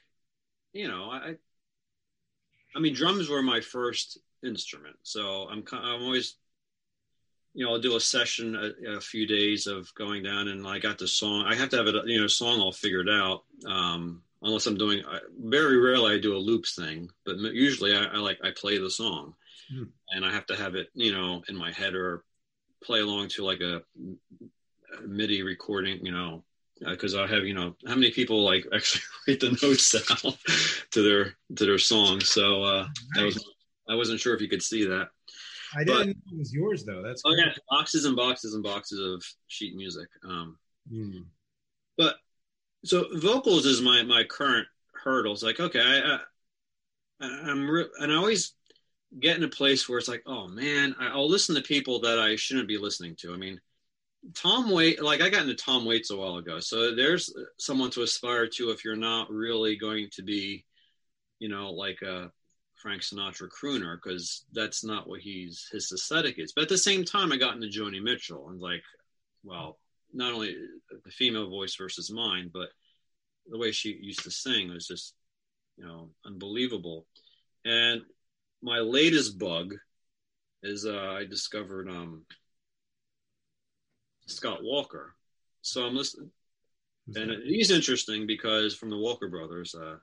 you 0.74 0.88
know 0.88 1.10
i 1.12 1.36
i 2.76 2.80
mean 2.80 2.94
drums 2.94 3.30
were 3.30 3.42
my 3.42 3.62
first 3.62 4.20
instrument 4.44 4.96
so 5.04 5.48
i'm 5.50 5.64
i'm 5.72 6.04
always 6.04 6.36
you 7.54 7.66
know, 7.66 7.74
I'll 7.74 7.80
do 7.80 7.96
a 7.96 8.00
session 8.00 8.56
a, 8.56 8.98
a, 8.98 9.02
few 9.02 9.28
days 9.28 9.68
of 9.68 9.94
going 9.94 10.24
down 10.24 10.48
and 10.48 10.68
I 10.68 10.80
got 10.80 10.98
the 10.98 11.08
song. 11.08 11.46
I 11.48 11.56
have 11.56 11.70
to 11.70 11.78
have 11.78 11.88
it, 11.88 11.96
you 12.06 12.20
know, 12.20 12.28
song 12.28 12.60
all 12.60 12.72
figured 12.72 13.10
out. 13.10 13.44
Um, 13.68 14.24
unless 14.42 14.66
I'm 14.66 14.78
doing, 14.78 15.04
I, 15.08 15.20
very 15.40 15.78
rarely 15.78 16.16
I 16.16 16.20
do 16.20 16.36
a 16.36 16.38
loops 16.38 16.76
thing, 16.76 17.10
but 17.26 17.38
usually 17.38 17.96
I, 17.96 18.06
I 18.06 18.18
like, 18.18 18.40
I 18.44 18.52
play 18.52 18.80
the 18.80 18.90
song 18.90 19.36
hmm. 19.72 19.84
and 20.10 20.26
I 20.26 20.32
have 20.32 20.48
to 20.48 20.56
have 20.56 20.76
it, 20.76 20.90
you 20.96 21.14
know, 21.14 21.44
in 21.48 21.56
my 21.56 21.72
head 21.72 21.94
or 21.94 22.24
play 22.84 23.02
along 23.02 23.30
to 23.30 23.46
like 23.46 23.62
a, 23.62 23.84
a 24.98 25.08
MIDI 25.08 25.44
recording, 25.44 26.04
you 26.06 26.12
know, 26.12 26.44
because 26.80 27.16
uh, 27.16 27.24
I 27.24 27.28
have, 27.28 27.46
you 27.46 27.54
know, 27.54 27.76
how 27.88 27.96
many 27.96 28.12
people 28.12 28.44
like 28.44 28.66
actually 28.74 29.02
write 29.28 29.40
the 29.40 29.58
notes 29.62 29.92
down 29.92 30.34
to 30.92 31.02
their, 31.02 31.36
to 31.56 31.66
their 31.66 31.80
songs. 31.80 32.30
So, 32.30 32.64
uh, 32.64 32.88
nice. 33.16 33.36
was, 33.36 33.50
I 33.90 33.96
wasn't 33.96 34.20
sure 34.20 34.34
if 34.34 34.42
you 34.42 34.50
could 34.50 34.64
see 34.64 34.86
that. 34.86 35.10
I 35.76 35.84
didn't 35.84 35.98
but, 35.98 36.08
know 36.08 36.14
it 36.34 36.38
was 36.38 36.54
yours 36.54 36.86
though. 36.86 37.02
That's 37.02 37.22
oh 37.26 37.34
yeah, 37.34 37.52
boxes 37.70 38.06
and 38.06 38.16
boxes 38.16 38.54
and 38.54 38.64
boxes 38.64 39.00
of 39.00 39.24
sheet 39.48 39.76
music. 39.76 40.08
Um, 40.24 40.58
mm. 40.92 41.26
But 41.98 42.16
so 42.86 43.08
vocals 43.16 43.66
is 43.66 43.82
my 43.82 44.04
my 44.04 44.24
current 44.24 44.68
hurdles. 44.94 45.44
Like 45.44 45.60
okay, 45.60 45.82
I, 45.82 46.20
I 47.20 47.50
am 47.50 47.70
re- 47.70 47.90
and 48.00 48.12
I 48.12 48.16
always 48.16 48.54
get 49.20 49.38
in 49.38 49.44
a 49.44 49.50
place 49.50 49.88
where 49.88 50.00
it's 50.00 50.08
like, 50.08 50.24
oh 50.26 50.48
man, 50.48 50.96
I'll 51.00 51.30
listen 51.30 51.56
to 51.56 51.62
people 51.62 52.00
that 52.02 52.20
I 52.20 52.36
shouldn't 52.36 52.68
be 52.68 52.78
listening 52.78 53.16
to. 53.18 53.34
I 53.34 53.38
mean, 53.38 53.60
Tom 54.34 54.72
Waits, 54.72 55.02
like 55.02 55.22
I 55.22 55.30
got 55.30 55.42
into 55.42 55.56
Tom 55.56 55.86
Waits 55.86 56.12
a 56.12 56.18
while 56.18 56.38
ago, 56.38 56.60
so 56.60 56.96
there's 56.96 57.34
someone 57.58 57.90
to 57.92 58.04
aspire 58.04 58.48
to 58.48 58.70
if 58.70 58.86
you're 58.86 58.96
not 58.96 59.30
really 59.30 59.76
going 59.76 60.08
to 60.14 60.24
be, 60.24 60.66
you 61.40 61.50
know, 61.50 61.72
like 61.72 62.02
a 62.02 62.32
Frank 62.76 63.02
Sinatra 63.02 63.50
crooner 63.50 63.98
because 64.02 64.46
that's 64.54 64.84
not 64.84 65.08
what 65.08 65.22
he's 65.22 65.68
his 65.72 65.92
aesthetic 65.92 66.40
is. 66.40 66.54
But 66.54 66.64
at 66.64 66.70
the 66.70 66.78
same 66.78 67.04
time, 67.04 67.32
I 67.32 67.38
got 67.38 67.56
into 67.56 67.68
Joni 67.68 68.02
Mitchell 68.02 68.50
and 68.50 68.62
like, 68.62 68.84
well, 69.44 69.78
not 70.14 70.34
only 70.34 70.56
the 71.04 71.12
female 71.12 71.50
voice 71.50 71.76
versus 71.76 72.12
mine, 72.12 72.50
but 72.54 72.70
the 73.50 73.58
way 73.58 73.72
she 73.72 73.98
used 74.02 74.24
to 74.24 74.32
sing 74.32 74.70
was 74.70 74.88
just, 74.88 75.16
you 75.78 75.86
know, 75.86 76.10
unbelievable. 76.26 77.06
And 77.66 78.02
my 78.62 78.80
latest 78.80 79.38
bug 79.38 79.76
is 80.62 80.86
uh, 80.86 81.16
I 81.20 81.26
discovered 81.26 81.90
um, 81.90 82.26
Scott 84.26 84.64
Walker. 84.64 85.16
So 85.62 85.86
I'm 85.86 85.96
listening, 85.96 86.32
and 87.16 87.32
he's 87.46 87.72
interesting 87.72 88.28
because 88.28 88.76
from 88.76 88.90
the 88.90 88.98
Walker 88.98 89.28
Brothers, 89.28 89.76
uh, 89.76 89.96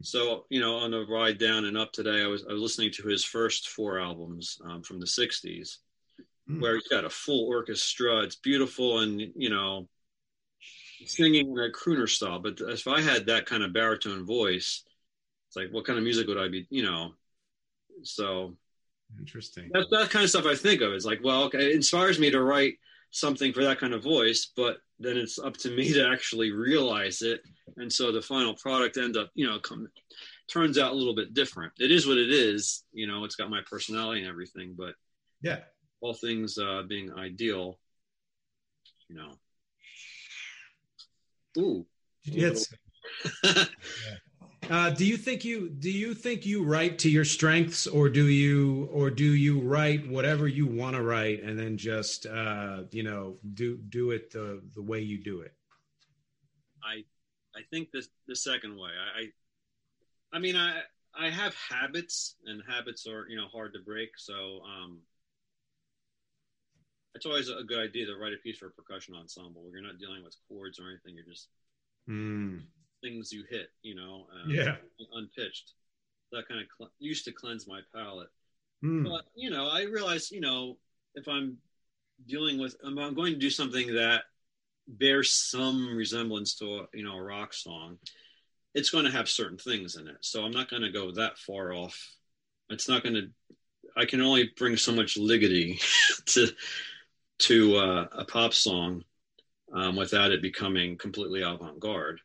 so 0.00 0.46
you 0.48 0.60
know, 0.60 0.76
on 0.76 0.90
the 0.90 1.04
ride 1.06 1.38
down 1.38 1.64
and 1.64 1.76
up 1.76 1.92
today, 1.92 2.22
I 2.22 2.26
was 2.26 2.44
I 2.48 2.52
was 2.52 2.62
listening 2.62 2.90
to 2.92 3.08
his 3.08 3.24
first 3.24 3.68
four 3.68 3.98
albums 3.98 4.58
um, 4.64 4.82
from 4.82 5.00
the 5.00 5.06
'60s, 5.06 5.78
mm. 6.48 6.60
where 6.60 6.74
he's 6.74 6.88
got 6.88 7.04
a 7.04 7.10
full 7.10 7.48
orchestra. 7.48 8.20
It's 8.22 8.36
beautiful, 8.36 9.00
and 9.00 9.20
you 9.20 9.50
know, 9.50 9.88
singing 11.06 11.50
in 11.50 11.58
a 11.58 11.70
crooner 11.70 12.08
style. 12.08 12.38
But 12.38 12.60
if 12.60 12.86
I 12.86 13.00
had 13.00 13.26
that 13.26 13.46
kind 13.46 13.62
of 13.62 13.72
baritone 13.72 14.24
voice, 14.24 14.84
it's 15.48 15.56
like, 15.56 15.70
what 15.70 15.84
kind 15.84 15.98
of 15.98 16.04
music 16.04 16.26
would 16.28 16.38
I 16.38 16.48
be? 16.48 16.66
You 16.70 16.84
know, 16.84 17.12
so 18.02 18.56
interesting. 19.18 19.70
That's 19.72 19.90
that 19.90 20.10
kind 20.10 20.24
of 20.24 20.30
stuff 20.30 20.46
I 20.46 20.54
think 20.54 20.80
of. 20.80 20.92
It's 20.92 21.04
like, 21.04 21.20
well, 21.22 21.44
okay, 21.44 21.70
it 21.70 21.76
inspires 21.76 22.18
me 22.18 22.30
to 22.30 22.42
write 22.42 22.74
something 23.12 23.52
for 23.52 23.62
that 23.62 23.78
kind 23.78 23.94
of 23.94 24.02
voice, 24.02 24.50
but 24.56 24.78
then 24.98 25.16
it's 25.16 25.38
up 25.38 25.56
to 25.58 25.70
me 25.70 25.92
to 25.94 26.08
actually 26.08 26.50
realize 26.50 27.22
it. 27.22 27.42
And 27.76 27.92
so 27.92 28.10
the 28.10 28.20
final 28.20 28.54
product 28.54 28.96
end 28.96 29.16
up 29.16 29.30
you 29.34 29.46
know 29.46 29.60
come 29.60 29.88
turns 30.48 30.78
out 30.78 30.92
a 30.92 30.96
little 30.96 31.14
bit 31.14 31.34
different. 31.34 31.72
It 31.78 31.92
is 31.92 32.06
what 32.06 32.18
it 32.18 32.30
is 32.30 32.84
you 32.92 33.06
know 33.06 33.24
it's 33.24 33.36
got 33.36 33.50
my 33.50 33.60
personality 33.70 34.20
and 34.20 34.28
everything 34.28 34.74
but 34.76 34.94
yeah. 35.40 35.60
all 36.00 36.14
things 36.14 36.58
uh 36.58 36.82
being 36.88 37.12
ideal 37.12 37.78
you 39.08 39.16
know. 39.16 39.32
Ooh. 41.58 41.86
Yes 42.24 42.68
uh, 44.70 44.90
do 44.90 45.04
you 45.04 45.16
think 45.16 45.44
you 45.44 45.68
do 45.68 45.90
you 45.90 46.14
think 46.14 46.46
you 46.46 46.64
write 46.64 46.98
to 46.98 47.10
your 47.10 47.24
strengths 47.24 47.86
or 47.86 48.08
do 48.08 48.28
you 48.28 48.88
or 48.92 49.10
do 49.10 49.34
you 49.34 49.60
write 49.60 50.08
whatever 50.08 50.46
you 50.46 50.66
want 50.66 50.94
to 50.94 51.02
write 51.02 51.42
and 51.42 51.58
then 51.58 51.76
just 51.76 52.26
uh, 52.26 52.82
you 52.90 53.02
know 53.02 53.36
do 53.54 53.76
do 53.76 54.10
it 54.12 54.30
the 54.30 54.62
the 54.74 54.82
way 54.82 55.00
you 55.00 55.22
do 55.22 55.40
it 55.40 55.54
i 56.84 57.02
I 57.54 57.60
think 57.70 57.90
this 57.92 58.08
the 58.26 58.36
second 58.36 58.76
way. 58.76 58.90
I, 59.16 60.36
I 60.36 60.38
mean, 60.38 60.56
I 60.56 60.80
I 61.14 61.30
have 61.30 61.54
habits, 61.54 62.36
and 62.46 62.62
habits 62.66 63.06
are 63.06 63.26
you 63.28 63.36
know 63.36 63.48
hard 63.48 63.74
to 63.74 63.80
break. 63.80 64.10
So 64.16 64.60
um, 64.64 65.00
it's 67.14 67.26
always 67.26 67.48
a 67.48 67.62
good 67.62 67.78
idea 67.78 68.06
to 68.06 68.16
write 68.16 68.32
a 68.32 68.38
piece 68.38 68.58
for 68.58 68.66
a 68.66 68.70
percussion 68.70 69.14
ensemble 69.14 69.62
where 69.62 69.72
you're 69.72 69.86
not 69.86 69.98
dealing 69.98 70.24
with 70.24 70.36
chords 70.48 70.78
or 70.78 70.88
anything. 70.88 71.14
You're 71.14 71.32
just 71.32 71.48
mm. 72.08 72.60
Things 73.02 73.32
you 73.32 73.44
hit, 73.48 73.68
you 73.82 73.94
know, 73.94 74.26
um, 74.32 74.50
yeah, 74.50 74.76
unpitched. 75.14 75.72
That 76.32 76.48
kind 76.48 76.60
of 76.60 76.66
cl- 76.78 76.92
used 76.98 77.24
to 77.26 77.32
cleanse 77.32 77.66
my 77.66 77.80
palate. 77.94 78.28
Mm. 78.84 79.04
But 79.04 79.24
you 79.34 79.50
know, 79.50 79.68
I 79.68 79.82
realize 79.82 80.30
you 80.30 80.40
know 80.40 80.76
if 81.14 81.28
I'm 81.28 81.58
dealing 82.26 82.58
with, 82.58 82.76
I'm 82.84 82.96
going 83.14 83.34
to 83.34 83.38
do 83.38 83.50
something 83.50 83.94
that 83.94 84.22
bears 84.88 85.32
some 85.32 85.94
resemblance 85.94 86.54
to 86.56 86.64
a, 86.64 86.86
you 86.94 87.04
know 87.04 87.16
a 87.16 87.22
rock 87.22 87.52
song, 87.52 87.98
it's 88.74 88.90
going 88.90 89.04
to 89.04 89.10
have 89.10 89.28
certain 89.28 89.58
things 89.58 89.96
in 89.96 90.08
it. 90.08 90.16
So 90.20 90.44
I'm 90.44 90.52
not 90.52 90.70
going 90.70 90.82
to 90.82 90.90
go 90.90 91.12
that 91.12 91.38
far 91.38 91.72
off. 91.72 91.98
It's 92.70 92.88
not 92.88 93.02
going 93.02 93.14
to. 93.14 93.28
I 93.96 94.06
can 94.06 94.22
only 94.22 94.50
bring 94.56 94.76
so 94.76 94.92
much 94.92 95.18
liggity 95.18 95.80
to 96.26 96.48
to 97.40 97.76
uh, 97.76 98.06
a 98.12 98.24
pop 98.24 98.54
song 98.54 99.04
um, 99.72 99.96
without 99.96 100.32
it 100.32 100.42
becoming 100.42 100.96
completely 100.96 101.42
avant-garde. 101.42 102.20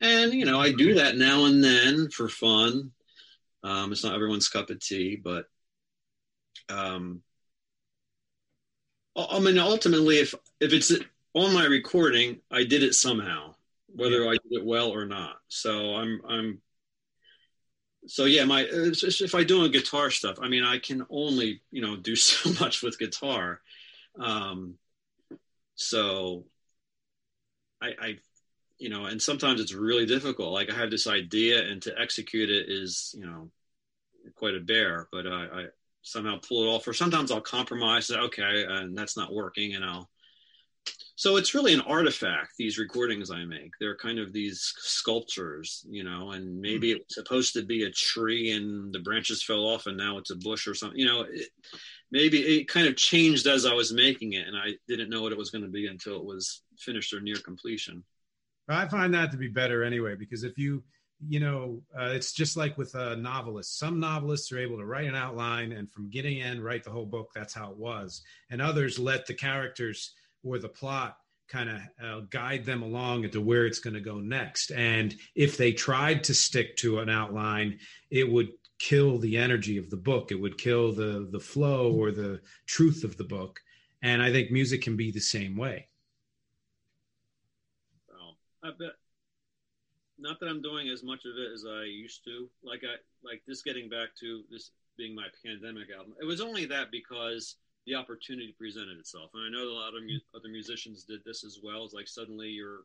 And 0.00 0.32
you 0.32 0.44
know, 0.44 0.60
I 0.60 0.72
do 0.72 0.94
that 0.94 1.16
now 1.16 1.46
and 1.46 1.62
then 1.62 2.10
for 2.10 2.28
fun. 2.28 2.92
Um, 3.64 3.92
it's 3.92 4.04
not 4.04 4.14
everyone's 4.14 4.48
cup 4.48 4.70
of 4.70 4.80
tea, 4.80 5.16
but 5.16 5.46
um, 6.68 7.22
I 9.16 9.40
mean, 9.40 9.58
ultimately, 9.58 10.18
if 10.18 10.34
if 10.60 10.72
it's 10.72 10.92
on 11.34 11.52
my 11.52 11.64
recording, 11.64 12.40
I 12.50 12.64
did 12.64 12.82
it 12.82 12.94
somehow, 12.94 13.54
whether 13.94 14.24
yeah. 14.24 14.30
I 14.30 14.32
did 14.32 14.60
it 14.60 14.64
well 14.64 14.90
or 14.90 15.06
not. 15.06 15.36
So 15.48 15.96
I'm 15.96 16.20
I'm 16.28 16.60
so 18.06 18.24
yeah, 18.24 18.44
my 18.44 18.66
if 18.70 19.34
I 19.34 19.44
do 19.44 19.64
a 19.64 19.68
guitar 19.68 20.10
stuff, 20.10 20.38
I 20.40 20.48
mean, 20.48 20.64
I 20.64 20.78
can 20.78 21.04
only 21.10 21.62
you 21.70 21.82
know 21.82 21.96
do 21.96 22.14
so 22.16 22.50
much 22.64 22.82
with 22.82 22.98
guitar. 22.98 23.60
Um, 24.18 24.74
so 25.74 26.44
I, 27.80 27.94
I 28.00 28.18
you 28.78 28.88
know, 28.88 29.06
and 29.06 29.20
sometimes 29.20 29.60
it's 29.60 29.74
really 29.74 30.06
difficult. 30.06 30.52
Like 30.52 30.70
I 30.70 30.76
have 30.76 30.90
this 30.90 31.06
idea, 31.06 31.66
and 31.68 31.82
to 31.82 31.94
execute 32.00 32.50
it 32.50 32.66
is, 32.68 33.14
you 33.18 33.26
know, 33.26 33.50
quite 34.36 34.54
a 34.54 34.60
bear. 34.60 35.08
But 35.10 35.26
I, 35.26 35.44
I 35.44 35.64
somehow 36.02 36.38
pull 36.46 36.64
it 36.64 36.74
off. 36.74 36.86
Or 36.86 36.92
sometimes 36.92 37.30
I'll 37.30 37.40
compromise. 37.40 38.10
Okay, 38.10 38.64
and 38.68 38.96
that's 38.96 39.16
not 39.16 39.34
working, 39.34 39.74
and 39.74 39.84
I'll. 39.84 40.08
So 41.16 41.36
it's 41.36 41.54
really 41.54 41.74
an 41.74 41.80
artifact. 41.80 42.52
These 42.56 42.78
recordings 42.78 43.32
I 43.32 43.44
make, 43.44 43.72
they're 43.80 43.96
kind 43.96 44.20
of 44.20 44.32
these 44.32 44.72
sculptures, 44.76 45.84
you 45.90 46.04
know. 46.04 46.30
And 46.30 46.60
maybe 46.60 46.92
hmm. 46.92 46.98
it's 46.98 47.16
supposed 47.16 47.54
to 47.54 47.64
be 47.64 47.82
a 47.82 47.90
tree, 47.90 48.52
and 48.52 48.92
the 48.94 49.00
branches 49.00 49.42
fell 49.42 49.66
off, 49.66 49.86
and 49.86 49.96
now 49.96 50.18
it's 50.18 50.30
a 50.30 50.36
bush 50.36 50.68
or 50.68 50.74
something. 50.74 50.98
You 50.98 51.06
know, 51.06 51.22
it, 51.22 51.48
maybe 52.12 52.38
it 52.38 52.68
kind 52.68 52.86
of 52.86 52.94
changed 52.94 53.48
as 53.48 53.66
I 53.66 53.74
was 53.74 53.92
making 53.92 54.34
it, 54.34 54.46
and 54.46 54.56
I 54.56 54.74
didn't 54.86 55.10
know 55.10 55.22
what 55.22 55.32
it 55.32 55.38
was 55.38 55.50
going 55.50 55.64
to 55.64 55.70
be 55.70 55.88
until 55.88 56.16
it 56.16 56.24
was 56.24 56.62
finished 56.78 57.12
or 57.12 57.20
near 57.20 57.38
completion. 57.38 58.04
I 58.68 58.88
find 58.88 59.14
that 59.14 59.30
to 59.32 59.36
be 59.36 59.48
better 59.48 59.82
anyway, 59.82 60.14
because 60.14 60.44
if 60.44 60.58
you, 60.58 60.82
you 61.26 61.40
know, 61.40 61.82
uh, 61.98 62.10
it's 62.10 62.32
just 62.32 62.56
like 62.56 62.78
with 62.78 62.94
a 62.94 63.16
novelist. 63.16 63.78
Some 63.78 63.98
novelists 63.98 64.52
are 64.52 64.58
able 64.58 64.78
to 64.78 64.84
write 64.84 65.06
an 65.06 65.14
outline 65.14 65.72
and 65.72 65.90
from 65.90 66.04
beginning 66.04 66.42
end 66.42 66.62
write 66.62 66.84
the 66.84 66.90
whole 66.90 67.06
book. 67.06 67.30
That's 67.34 67.54
how 67.54 67.70
it 67.70 67.76
was. 67.76 68.22
And 68.50 68.62
others 68.62 68.98
let 68.98 69.26
the 69.26 69.34
characters 69.34 70.14
or 70.44 70.58
the 70.58 70.68
plot 70.68 71.16
kind 71.48 71.70
of 71.70 71.80
uh, 72.04 72.20
guide 72.30 72.64
them 72.64 72.82
along 72.82 73.24
into 73.24 73.40
where 73.40 73.66
it's 73.66 73.80
going 73.80 73.94
to 73.94 74.00
go 74.00 74.18
next. 74.18 74.70
And 74.70 75.14
if 75.34 75.56
they 75.56 75.72
tried 75.72 76.24
to 76.24 76.34
stick 76.34 76.76
to 76.78 77.00
an 77.00 77.08
outline, 77.08 77.78
it 78.10 78.30
would 78.30 78.50
kill 78.78 79.18
the 79.18 79.36
energy 79.36 79.78
of 79.78 79.90
the 79.90 79.96
book. 79.96 80.30
It 80.30 80.40
would 80.40 80.58
kill 80.58 80.92
the 80.92 81.28
the 81.30 81.40
flow 81.40 81.92
or 81.92 82.12
the 82.12 82.40
truth 82.66 83.02
of 83.02 83.16
the 83.16 83.24
book. 83.24 83.60
And 84.02 84.22
I 84.22 84.30
think 84.30 84.50
music 84.50 84.82
can 84.82 84.96
be 84.96 85.10
the 85.10 85.20
same 85.20 85.56
way. 85.56 85.87
I 88.62 88.70
bet 88.70 88.96
not 90.18 90.40
that 90.40 90.48
I'm 90.48 90.62
doing 90.62 90.88
as 90.88 91.02
much 91.02 91.24
of 91.24 91.38
it 91.38 91.52
as 91.54 91.64
I 91.64 91.84
used 91.84 92.24
to. 92.24 92.48
Like 92.62 92.82
I 92.82 92.98
like 93.22 93.42
this 93.46 93.62
getting 93.62 93.88
back 93.88 94.08
to 94.20 94.42
this 94.50 94.70
being 94.96 95.14
my 95.14 95.28
pandemic 95.46 95.88
album. 95.96 96.14
It 96.20 96.26
was 96.26 96.40
only 96.40 96.66
that 96.66 96.90
because 96.90 97.56
the 97.86 97.94
opportunity 97.94 98.54
presented 98.58 98.98
itself, 98.98 99.30
and 99.32 99.46
I 99.46 99.48
know 99.48 99.68
a 99.68 99.78
lot 99.78 99.94
of 99.94 100.02
mu- 100.02 100.20
other 100.34 100.48
musicians 100.48 101.04
did 101.04 101.20
this 101.24 101.44
as 101.44 101.60
well. 101.62 101.84
It's 101.84 101.94
like 101.94 102.08
suddenly 102.08 102.48
you're 102.48 102.82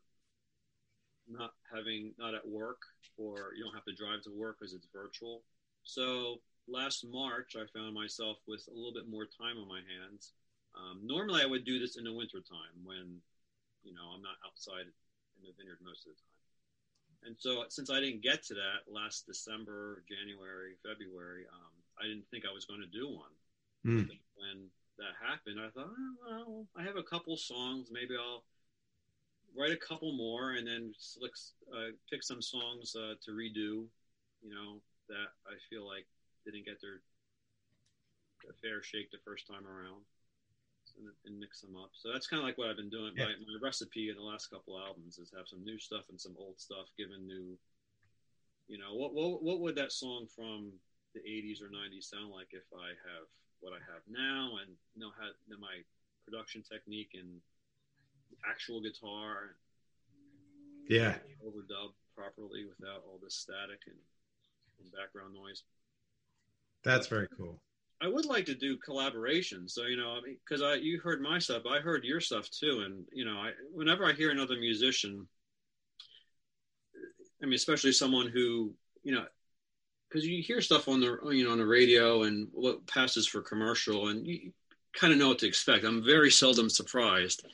not 1.27 1.53
having 1.73 2.13
not 2.19 2.35
at 2.35 2.47
work 2.47 2.81
or 3.17 3.53
you 3.57 3.63
don't 3.63 3.73
have 3.73 3.85
to 3.85 3.95
drive 3.95 4.21
to 4.23 4.31
work 4.31 4.57
because 4.59 4.73
it's 4.73 4.87
virtual. 4.93 5.41
So 5.83 6.41
last 6.67 7.05
March, 7.09 7.55
I 7.55 7.65
found 7.77 7.93
myself 7.93 8.37
with 8.47 8.63
a 8.69 8.75
little 8.75 8.93
bit 8.93 9.09
more 9.09 9.25
time 9.25 9.57
on 9.57 9.67
my 9.67 9.81
hands. 9.81 10.33
Um, 10.75 11.01
normally, 11.03 11.41
I 11.41 11.45
would 11.45 11.65
do 11.65 11.79
this 11.79 11.97
in 11.97 12.03
the 12.03 12.13
wintertime 12.13 12.77
when 12.83 13.19
you 13.83 13.93
know 13.93 14.13
I'm 14.15 14.21
not 14.21 14.37
outside 14.45 14.85
in 15.43 15.51
the 15.51 15.57
vineyard 15.59 15.83
most 15.83 16.07
of 16.07 16.15
the 16.15 16.19
time. 16.23 16.39
And 17.27 17.35
so, 17.39 17.63
since 17.69 17.89
I 17.91 17.99
didn't 17.99 18.23
get 18.23 18.43
to 18.47 18.53
that 18.55 18.87
last 18.87 19.27
December, 19.27 20.03
January, 20.07 20.75
February, 20.83 21.43
um, 21.51 21.73
I 21.99 22.07
didn't 22.07 22.27
think 22.31 22.43
I 22.43 22.51
was 22.51 22.65
going 22.65 22.81
to 22.81 22.87
do 22.87 23.07
one. 23.07 23.35
Mm. 23.85 24.07
When 24.35 24.67
that 24.99 25.15
happened, 25.19 25.59
I 25.59 25.69
thought, 25.71 25.91
oh, 25.91 26.15
well, 26.27 26.67
I 26.75 26.83
have 26.83 26.97
a 26.97 27.03
couple 27.03 27.35
songs. 27.37 27.89
Maybe 27.91 28.15
I'll 28.19 28.43
write 29.55 29.71
a 29.71 29.79
couple 29.79 30.11
more 30.11 30.53
and 30.59 30.67
then 30.67 30.91
select, 30.97 31.39
uh, 31.71 31.95
pick 32.09 32.23
some 32.23 32.41
songs 32.41 32.95
uh, 32.95 33.15
to 33.23 33.31
redo. 33.31 33.87
You 34.43 34.51
know 34.51 34.81
that 35.07 35.31
I 35.47 35.55
feel 35.69 35.87
like 35.87 36.05
didn't 36.43 36.65
get 36.65 36.81
their, 36.81 36.99
their 38.43 38.55
fair 38.59 38.83
shake 38.83 39.11
the 39.11 39.23
first 39.23 39.47
time 39.47 39.63
around 39.63 40.03
and, 40.97 41.09
and 41.25 41.39
mix 41.39 41.61
them 41.61 41.75
up. 41.75 41.91
So 41.93 42.11
that's 42.11 42.27
kind 42.27 42.41
of 42.41 42.45
like 42.45 42.57
what 42.57 42.69
I've 42.69 42.77
been 42.77 42.89
doing. 42.89 43.13
Yeah. 43.15 43.25
My, 43.25 43.31
my 43.31 43.57
recipe 43.61 44.09
in 44.09 44.15
the 44.15 44.23
last 44.23 44.47
couple 44.47 44.79
albums 44.79 45.17
is 45.17 45.31
have 45.35 45.47
some 45.47 45.63
new 45.63 45.79
stuff 45.79 46.05
and 46.09 46.19
some 46.19 46.35
old 46.37 46.59
stuff, 46.59 46.87
given 46.97 47.27
new. 47.27 47.57
You 48.67 48.79
know, 48.79 48.95
what 48.95 49.13
what 49.13 49.43
what 49.43 49.59
would 49.59 49.75
that 49.75 49.91
song 49.91 50.27
from 50.33 50.71
the 51.13 51.21
'80s 51.21 51.61
or 51.61 51.67
'90s 51.67 52.09
sound 52.09 52.31
like 52.31 52.51
if 52.51 52.63
I 52.73 52.95
have 53.11 53.27
what 53.59 53.73
I 53.73 53.81
have 53.91 54.03
now 54.07 54.59
and 54.61 54.71
know 54.95 55.11
how 55.19 55.27
know 55.47 55.59
my 55.59 55.83
production 56.25 56.63
technique 56.63 57.11
and 57.13 57.41
actual 58.49 58.81
guitar. 58.81 59.55
Yeah. 60.87 61.15
Overdub 61.45 61.95
properly 62.15 62.65
without 62.67 63.03
all 63.07 63.19
this 63.23 63.35
static 63.35 63.79
and, 63.87 63.95
and 64.81 64.91
background 64.91 65.33
noise. 65.33 65.63
That's 66.83 67.07
very 67.07 67.27
cool. 67.37 67.61
I 68.03 68.07
would 68.07 68.25
like 68.25 68.45
to 68.45 68.55
do 68.55 68.77
collaborations. 68.77 69.71
So 69.71 69.85
you 69.85 69.95
know, 69.95 70.17
because 70.45 70.61
I, 70.61 70.75
you 70.75 70.99
heard 70.99 71.21
my 71.21 71.39
stuff, 71.39 71.63
I 71.69 71.79
heard 71.79 72.03
your 72.03 72.19
stuff 72.19 72.49
too, 72.49 72.83
and 72.85 73.05
you 73.13 73.23
know, 73.23 73.37
I, 73.37 73.51
whenever 73.71 74.05
I 74.05 74.13
hear 74.13 74.31
another 74.31 74.57
musician, 74.57 75.27
I 77.41 77.45
mean, 77.45 77.53
especially 77.53 77.93
someone 77.93 78.27
who 78.27 78.73
you 79.03 79.13
know, 79.13 79.25
because 80.09 80.27
you 80.27 80.43
hear 80.43 80.59
stuff 80.59 80.89
on 80.89 80.99
the 80.99 81.17
you 81.31 81.45
know 81.45 81.51
on 81.51 81.59
the 81.59 81.65
radio 81.65 82.23
and 82.23 82.49
what 82.51 82.85
passes 82.87 83.25
for 83.25 83.41
commercial, 83.41 84.09
and 84.09 84.27
you 84.27 84.51
kind 84.93 85.13
of 85.13 85.19
know 85.19 85.29
what 85.29 85.39
to 85.39 85.47
expect. 85.47 85.85
I'm 85.85 86.03
very 86.03 86.29
seldom 86.29 86.69
surprised. 86.69 87.45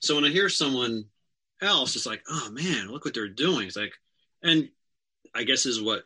So 0.00 0.16
when 0.16 0.24
I 0.24 0.30
hear 0.30 0.48
someone 0.48 1.04
else, 1.60 1.94
it's 1.94 2.06
like, 2.06 2.22
oh 2.28 2.50
man, 2.50 2.88
look 2.88 3.04
what 3.04 3.14
they're 3.14 3.28
doing. 3.28 3.68
It's 3.68 3.76
like, 3.76 3.94
and 4.42 4.68
I 5.32 5.44
guess 5.44 5.64
is 5.64 5.80
what 5.80 6.02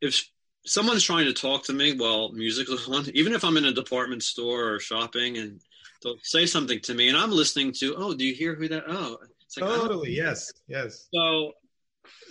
if 0.00 0.28
someone's 0.64 1.04
trying 1.04 1.26
to 1.26 1.32
talk 1.32 1.64
to 1.64 1.72
me 1.72 1.96
while 1.96 2.32
music 2.32 2.68
is 2.70 2.88
on, 2.88 3.06
even 3.14 3.32
if 3.32 3.44
I'm 3.44 3.56
in 3.56 3.66
a 3.66 3.72
department 3.72 4.22
store 4.22 4.74
or 4.74 4.80
shopping, 4.80 5.38
and 5.38 5.60
they'll 6.02 6.16
say 6.22 6.46
something 6.46 6.80
to 6.80 6.94
me, 6.94 7.08
and 7.08 7.16
I'm 7.16 7.30
listening 7.30 7.72
to, 7.78 7.94
oh, 7.96 8.14
do 8.14 8.24
you 8.24 8.34
hear 8.34 8.54
who 8.54 8.68
that? 8.68 8.84
Oh, 8.86 9.18
it's 9.44 9.56
like, 9.56 9.70
oh. 9.70 9.82
totally, 9.82 10.12
yes, 10.12 10.52
yes. 10.68 11.08
So 11.12 11.52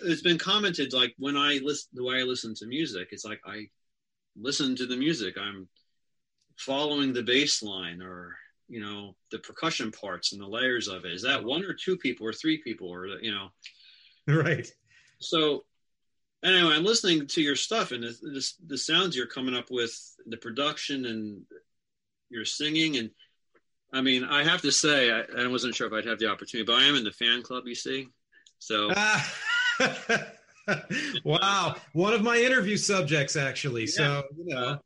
it's 0.03 0.21
been 0.21 0.37
commented 0.37 0.93
like 0.93 1.13
when 1.17 1.35
I 1.35 1.59
listen, 1.63 1.89
the 1.93 2.03
way 2.03 2.19
I 2.19 2.23
listen 2.23 2.53
to 2.55 2.67
music, 2.67 3.09
it's 3.11 3.25
like 3.25 3.41
I 3.45 3.67
listen 4.39 4.75
to 4.77 4.85
the 4.85 4.95
music. 4.95 5.35
I'm 5.37 5.67
following 6.57 7.13
the 7.13 7.23
bass 7.23 7.63
line 7.63 8.01
or 8.01 8.35
you 8.67 8.79
know 8.79 9.15
the 9.31 9.39
percussion 9.39 9.91
parts 9.91 10.31
and 10.31 10.41
the 10.41 10.47
layers 10.47 10.87
of 10.87 11.05
it. 11.05 11.11
Is 11.11 11.23
that 11.23 11.43
one 11.43 11.63
or 11.63 11.73
two 11.73 11.97
people 11.97 12.25
or 12.25 12.33
three 12.33 12.61
people 12.61 12.89
or 12.89 13.07
you 13.21 13.31
know? 13.31 13.49
Right. 14.27 14.71
So 15.19 15.63
anyway, 16.43 16.73
I'm 16.75 16.83
listening 16.83 17.27
to 17.27 17.41
your 17.41 17.55
stuff 17.55 17.91
and 17.91 18.03
the, 18.03 18.17
the, 18.21 18.51
the, 18.67 18.77
sounds 18.77 19.15
you're 19.15 19.27
coming 19.27 19.55
up 19.55 19.69
with, 19.69 19.97
the 20.25 20.37
production 20.37 21.05
and 21.05 21.41
your 22.29 22.45
singing. 22.45 22.97
And 22.97 23.09
I 23.93 24.01
mean, 24.01 24.23
I 24.23 24.43
have 24.43 24.61
to 24.61 24.71
say, 24.71 25.11
I, 25.11 25.23
I, 25.37 25.47
wasn't 25.47 25.75
sure 25.75 25.87
if 25.87 25.93
I'd 25.93 26.05
have 26.05 26.19
the 26.19 26.29
opportunity, 26.29 26.65
but 26.65 26.79
I 26.79 26.85
am 26.85 26.95
in 26.95 27.03
the 27.03 27.11
fan 27.11 27.41
club, 27.41 27.63
you 27.65 27.75
see. 27.75 28.09
So. 28.59 28.91
wow. 31.23 31.75
One 31.93 32.13
of 32.13 32.21
my 32.21 32.37
interview 32.37 32.77
subjects, 32.77 33.35
actually. 33.35 33.83
Yeah. 33.83 33.87
So, 33.87 34.23
you 34.37 34.55
know. 34.55 34.79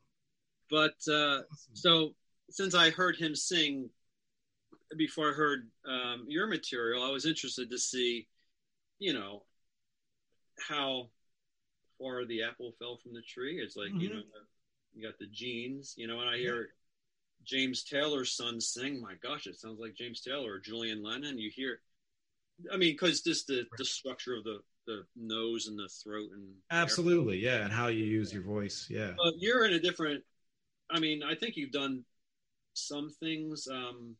But 0.70 0.96
uh, 1.12 1.42
so 1.74 2.16
since 2.50 2.74
I 2.74 2.90
heard 2.90 3.16
him 3.16 3.36
sing 3.36 3.90
before 4.98 5.32
I 5.32 5.34
heard 5.34 5.68
um, 5.88 6.26
your 6.28 6.48
material, 6.48 7.04
I 7.04 7.12
was 7.12 7.26
interested 7.26 7.70
to 7.70 7.78
see, 7.78 8.28
you 9.00 9.14
know, 9.14 9.44
how 10.68 11.10
far 12.04 12.26
the 12.26 12.44
apple 12.44 12.74
fell 12.80 12.98
from 12.98 13.14
the 13.14 13.22
tree. 13.22 13.60
It's 13.60 13.76
like, 13.76 13.90
mm-hmm. 13.90 14.00
you 14.00 14.10
know, 14.10 14.22
you 14.94 15.04
got 15.04 15.18
the 15.20 15.28
genes, 15.28 15.94
you 15.98 16.08
know, 16.08 16.20
and 16.20 16.30
I 16.30 16.38
hear 16.38 16.56
yeah. 16.56 16.68
James 17.46 17.84
Taylor's 17.84 18.36
son 18.36 18.60
sing, 18.60 19.02
my 19.02 19.14
gosh, 19.22 19.48
it 19.48 19.60
sounds 19.60 19.80
like 19.80 19.96
James 19.96 20.22
Taylor 20.22 20.54
or 20.54 20.60
Julian 20.60 21.04
Lennon. 21.04 21.40
You 21.40 21.50
hear, 21.54 21.80
I 22.72 22.78
mean, 22.78 22.94
because 22.94 23.22
just 23.22 23.48
the, 23.48 23.66
the 23.78 23.86
structure 23.86 24.36
of 24.36 24.44
the, 24.44 24.60
the 24.86 25.04
nose 25.16 25.68
and 25.68 25.80
the 25.80 25.88
throat 26.04 26.30
and 26.34 26.54
absolutely, 26.70 27.38
yeah, 27.38 27.64
and 27.64 27.72
how 27.72 27.88
you 27.88 28.04
use 28.04 28.34
your 28.34 28.44
voice, 28.44 28.88
yeah. 28.90 29.12
But 29.18 29.36
you're 29.38 29.66
in 29.66 29.74
a 29.74 29.80
different. 29.80 30.24
I 30.92 31.00
mean, 31.00 31.24
I 31.24 31.36
think 31.36 31.56
you've 31.56 31.72
done 31.72 32.04
some 32.74 33.10
things, 33.10 33.68
um, 33.72 34.18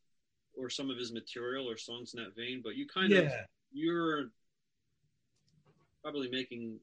or 0.56 0.70
some 0.70 0.90
of 0.90 0.96
his 0.96 1.12
material 1.12 1.68
or 1.68 1.76
songs 1.76 2.14
in 2.14 2.22
that 2.22 2.34
vein, 2.34 2.62
but 2.64 2.76
you 2.76 2.86
kind 2.86 3.12
yeah. 3.12 3.18
of 3.18 3.32
you're 3.72 4.30
probably 6.02 6.30
making 6.30 6.78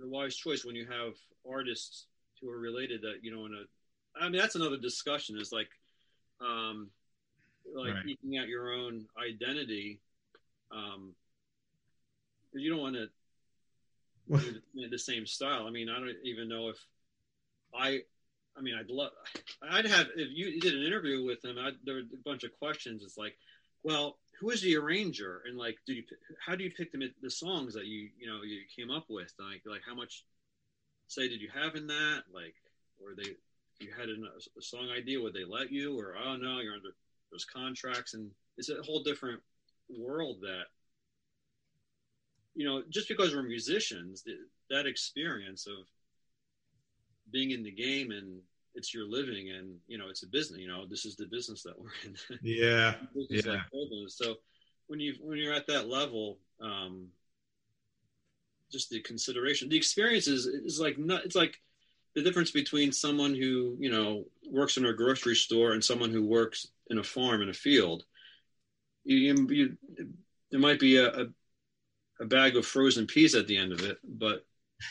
the 0.00 0.08
wise 0.08 0.36
choice 0.36 0.64
when 0.64 0.74
you 0.74 0.86
have 0.86 1.14
artists 1.50 2.06
who 2.40 2.50
are 2.50 2.58
related 2.58 3.02
that 3.02 3.18
you 3.22 3.34
know 3.34 3.46
in 3.46 3.52
a 3.52 4.22
i 4.22 4.28
mean 4.28 4.40
that's 4.40 4.54
another 4.54 4.76
discussion 4.76 5.38
is 5.38 5.52
like 5.52 5.68
um 6.40 6.88
like 7.74 7.94
right. 7.94 8.06
eking 8.06 8.38
out 8.38 8.48
your 8.48 8.72
own 8.72 9.06
identity 9.18 10.00
um 10.72 11.14
you 12.52 12.70
don't 12.70 12.80
want 12.80 12.94
to 12.94 13.08
do 14.74 14.88
the, 14.90 14.98
same 14.98 15.26
style 15.26 15.66
i 15.66 15.70
mean 15.70 15.88
i 15.88 15.98
don't 15.98 16.14
even 16.24 16.48
know 16.48 16.68
if 16.68 16.76
i 17.74 18.00
I 18.56 18.60
mean, 18.60 18.74
I'd 18.78 18.88
love, 18.88 19.10
I'd 19.68 19.86
have, 19.86 20.06
if 20.16 20.28
you 20.32 20.60
did 20.60 20.74
an 20.74 20.84
interview 20.84 21.24
with 21.24 21.44
him, 21.44 21.56
I'd, 21.58 21.74
there 21.84 21.94
were 21.94 22.00
a 22.00 22.22
bunch 22.24 22.44
of 22.44 22.56
questions. 22.58 23.02
It's 23.02 23.18
like, 23.18 23.36
well, 23.82 24.18
who 24.40 24.50
is 24.50 24.62
the 24.62 24.76
arranger? 24.76 25.42
And 25.46 25.58
like 25.58 25.78
do 25.86 25.94
you 25.94 26.02
how 26.44 26.54
do 26.54 26.64
you 26.64 26.70
pick 26.70 26.92
the 26.92 27.10
the 27.22 27.30
songs 27.30 27.74
that 27.74 27.86
you 27.86 28.08
you 28.18 28.26
know 28.26 28.42
you 28.42 28.60
came 28.74 28.90
up 28.90 29.06
with? 29.08 29.32
Like 29.38 29.62
like 29.66 29.82
how 29.86 29.94
much 29.94 30.24
say 31.08 31.28
did 31.28 31.40
you 31.40 31.48
have 31.54 31.74
in 31.74 31.86
that? 31.88 32.22
Like 32.32 32.54
or 33.02 33.14
they 33.16 33.34
you 33.80 33.92
had 33.96 34.08
a, 34.08 34.14
a 34.58 34.62
song 34.62 34.88
idea 34.96 35.20
would 35.20 35.34
they 35.34 35.44
let 35.44 35.70
you? 35.70 35.98
Or 35.98 36.14
oh 36.16 36.36
no 36.36 36.60
you're 36.60 36.74
under 36.74 36.94
there's 37.30 37.44
contracts, 37.44 38.14
and 38.14 38.30
it's 38.56 38.70
a 38.70 38.82
whole 38.82 39.02
different 39.02 39.40
world 39.88 40.38
that 40.42 40.64
you 42.54 42.64
know 42.64 42.82
just 42.88 43.08
because 43.08 43.34
we're 43.34 43.42
musicians 43.42 44.24
that 44.70 44.86
experience 44.86 45.66
of 45.66 45.86
being 47.30 47.50
in 47.50 47.62
the 47.62 47.72
game 47.72 48.12
and 48.12 48.40
it's 48.74 48.92
your 48.92 49.06
living 49.06 49.50
and 49.50 49.76
you 49.86 49.98
know 49.98 50.08
it's 50.08 50.22
a 50.22 50.28
business 50.28 50.60
you 50.60 50.68
know 50.68 50.86
this 50.86 51.04
is 51.04 51.16
the 51.16 51.26
business 51.26 51.62
that 51.62 51.78
we're 51.78 51.90
in. 52.04 52.38
Yeah. 52.42 52.94
Yeah. 53.30 53.60
so 54.08 54.36
when 54.86 55.00
you 55.00 55.14
when 55.20 55.38
you're 55.38 55.54
at 55.54 55.66
that 55.68 55.88
level 55.88 56.38
um 56.60 57.08
just 58.70 58.90
the 58.90 59.00
consideration 59.00 59.68
the 59.68 59.76
experience 59.76 60.26
is, 60.26 60.46
is 60.46 60.80
like 60.80 60.98
not 60.98 61.24
it's 61.24 61.36
like 61.36 61.60
the 62.14 62.22
difference 62.22 62.50
between 62.50 62.92
someone 62.92 63.34
who 63.34 63.76
you 63.78 63.90
know 63.90 64.24
works 64.50 64.76
in 64.76 64.84
a 64.86 64.92
grocery 64.92 65.34
store 65.34 65.72
and 65.72 65.84
someone 65.84 66.10
who 66.10 66.24
works 66.24 66.68
in 66.90 66.98
a 66.98 67.02
farm 67.02 67.42
in 67.42 67.48
a 67.48 67.54
field. 67.54 68.04
You, 69.04 69.46
you 69.50 69.76
there 70.50 70.60
might 70.60 70.80
be 70.80 70.96
a, 70.96 71.08
a, 71.08 71.26
a 72.20 72.24
bag 72.24 72.56
of 72.56 72.64
frozen 72.64 73.06
peas 73.06 73.34
at 73.34 73.46
the 73.46 73.56
end 73.56 73.72
of 73.72 73.80
it 73.82 73.98
but 74.04 74.44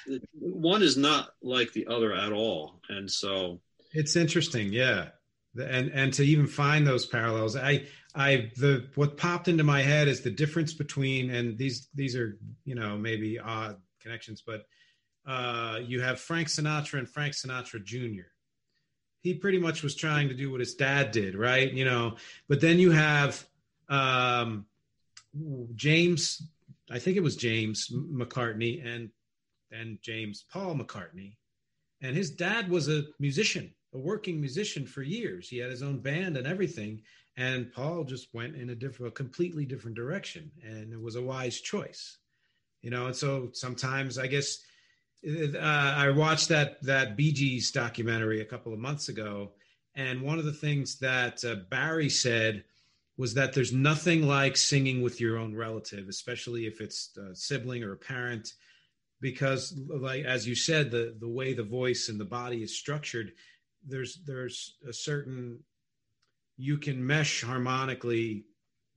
one 0.34 0.84
is 0.84 0.98
not 0.98 1.30
like 1.42 1.72
the 1.74 1.88
other 1.88 2.14
at 2.14 2.32
all. 2.32 2.80
And 2.90 3.10
so 3.10 3.60
it's 3.94 4.16
interesting 4.16 4.74
yeah. 4.74 5.10
And 5.56 5.92
and 5.92 6.12
to 6.14 6.24
even 6.24 6.48
find 6.48 6.86
those 6.86 7.06
parallels 7.06 7.56
i 7.56 7.86
i 8.16 8.52
the 8.58 8.90
what 8.96 9.18
popped 9.18 9.48
into 9.48 9.64
my 9.64 9.84
head 9.84 10.08
is 10.08 10.22
the 10.22 10.32
difference 10.32 10.74
between 10.74 11.30
and 11.30 11.60
these 11.60 11.90
these 11.94 12.16
are 12.16 12.40
you 12.66 12.74
know 12.74 12.98
maybe 12.98 13.38
odd 13.38 13.78
connections 14.02 14.42
but 14.44 14.66
uh 15.28 15.80
you 15.86 16.02
have 16.02 16.20
frank 16.20 16.48
sinatra 16.48 16.98
and 16.98 17.08
frank 17.08 17.36
sinatra 17.36 17.84
jr 17.84 18.24
he 19.22 19.36
pretty 19.36 19.60
much 19.60 19.84
was 19.84 19.96
trying 19.96 20.28
to 20.30 20.34
do 20.34 20.50
what 20.50 20.60
his 20.60 20.74
dad 20.74 21.12
did 21.12 21.36
right 21.36 21.72
you 21.72 21.86
know? 21.86 22.18
But 22.50 22.60
then 22.60 22.80
you 22.80 22.90
have 22.90 23.46
um 23.90 24.66
james 25.76 26.42
i 26.90 26.98
think 26.98 27.16
it 27.16 27.24
was 27.24 27.36
james 27.36 27.92
mccartney 27.92 28.84
and 28.84 29.10
and 29.72 30.00
james 30.02 30.46
paul 30.52 30.74
mccartney. 30.74 31.36
And 32.02 32.18
his 32.18 32.32
dad 32.32 32.70
was 32.70 32.90
a 32.90 33.04
musician 33.20 33.74
a 33.94 33.98
working 33.98 34.40
musician 34.40 34.86
for 34.86 35.02
years. 35.02 35.48
He 35.48 35.58
had 35.58 35.70
his 35.70 35.84
own 35.84 36.00
band 36.00 36.38
and 36.38 36.48
everything. 36.48 37.02
And 37.36 37.72
Paul 37.72 38.04
just 38.04 38.34
went 38.34 38.56
in 38.56 38.70
a 38.70 38.76
different, 38.76 39.14
a 39.14 39.16
completely 39.16 39.66
different 39.66 39.96
direction, 39.96 40.52
and 40.64 40.94
it 40.94 41.02
was 41.02 41.16
a 41.16 41.22
wise 41.22 41.60
choice, 41.60 42.18
you 42.82 42.92
know. 42.92 43.08
And 43.08 43.16
so 43.16 43.50
sometimes, 43.54 44.20
I 44.20 44.28
guess, 44.28 44.60
uh, 45.26 45.58
I 45.58 46.12
watched 46.12 46.50
that 46.50 46.82
that 46.84 47.18
Bee 47.18 47.32
Gees 47.32 47.72
documentary 47.72 48.42
a 48.42 48.46
couple 48.46 48.72
of 48.72 48.78
months 48.80 49.10
ago, 49.10 49.54
and 49.96 50.22
one 50.22 50.38
of 50.38 50.46
the 50.46 50.54
things 50.54 51.00
that 51.00 51.44
uh, 51.44 51.56
Barry 51.72 52.10
said 52.10 52.66
was 53.18 53.34
that 53.34 53.54
there's 53.54 53.74
nothing 53.74 54.28
like 54.28 54.56
singing 54.56 55.02
with 55.02 55.20
your 55.20 55.38
own 55.38 55.56
relative, 55.56 56.08
especially 56.10 56.68
if 56.68 56.82
it's 56.82 57.18
a 57.18 57.36
sibling 57.36 57.84
or 57.84 57.94
a 57.94 57.98
parent, 57.98 58.54
because, 59.22 59.76
like 59.88 60.24
as 60.24 60.48
you 60.48 60.54
said, 60.54 60.92
the 60.92 61.16
the 61.20 61.30
way 61.30 61.54
the 61.54 61.64
voice 61.64 62.10
and 62.10 62.20
the 62.20 62.26
body 62.26 62.62
is 62.62 62.78
structured 62.78 63.32
there's 63.88 64.20
there's 64.26 64.78
a 64.88 64.94
certain 64.94 65.60
you 66.58 66.78
can 66.78 67.06
mesh 67.06 67.44
harmonically 67.44 68.46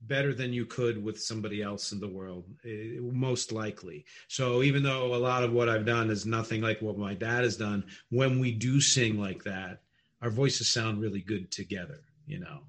better 0.01 0.33
than 0.33 0.53
you 0.53 0.65
could 0.65 1.03
with 1.03 1.19
somebody 1.19 1.63
else 1.63 1.91
in 1.91 1.99
the 1.99 2.07
world 2.07 2.45
eh, 2.65 2.99
most 3.01 3.51
likely. 3.51 4.05
So 4.27 4.61
even 4.61 4.83
though 4.83 5.15
a 5.15 5.17
lot 5.17 5.43
of 5.43 5.51
what 5.51 5.69
i've 5.69 5.85
done 5.85 6.09
is 6.09 6.25
nothing 6.25 6.61
like 6.61 6.81
what 6.81 6.97
my 6.97 7.13
dad 7.13 7.43
has 7.43 7.57
done 7.57 7.83
when 8.09 8.39
we 8.39 8.51
do 8.51 8.79
sing 8.79 9.19
like 9.19 9.43
that 9.43 9.81
our 10.21 10.29
voices 10.29 10.69
sound 10.69 11.01
really 11.01 11.21
good 11.21 11.51
together 11.51 12.01
you 12.25 12.39
know 12.39 12.59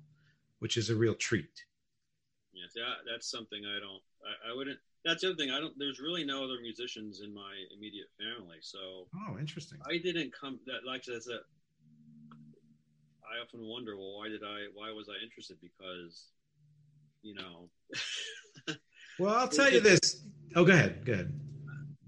which 0.61 0.77
is 0.77 0.91
a 0.91 0.95
real 0.95 1.15
treat. 1.15 1.65
Yeah 2.77 2.95
that's 3.11 3.31
something 3.31 3.63
i 3.65 3.81
don't 3.81 4.03
I, 4.23 4.53
I 4.53 4.57
wouldn't 4.57 4.79
that's 5.05 5.23
the 5.23 5.29
other 5.29 5.37
thing 5.37 5.51
i 5.51 5.59
don't 5.59 5.75
there's 5.79 6.01
really 6.01 6.25
no 6.25 6.45
other 6.45 6.61
musicians 6.61 7.21
in 7.25 7.35
my 7.35 7.53
immediate 7.77 8.09
family 8.19 8.59
so 8.61 9.09
oh 9.17 9.39
interesting. 9.39 9.79
I 9.89 9.99
didn't 9.99 10.33
come 10.39 10.61
that 10.67 10.87
like 10.87 11.03
I 11.09 11.19
said 11.19 11.41
I 13.29 13.43
often 13.43 13.61
wonder, 13.63 13.97
well, 13.97 14.19
why 14.19 14.29
did 14.29 14.43
I? 14.43 14.67
Why 14.75 14.91
was 14.91 15.09
I 15.09 15.23
interested? 15.23 15.59
Because, 15.61 16.29
you 17.23 17.35
know. 17.35 17.69
well, 19.19 19.35
I'll 19.35 19.49
tell 19.49 19.71
you 19.71 19.81
this. 19.81 20.25
Oh, 20.57 20.65
go 20.65 20.73
ahead. 20.73 21.05
Go 21.05 21.13
ahead. 21.13 21.33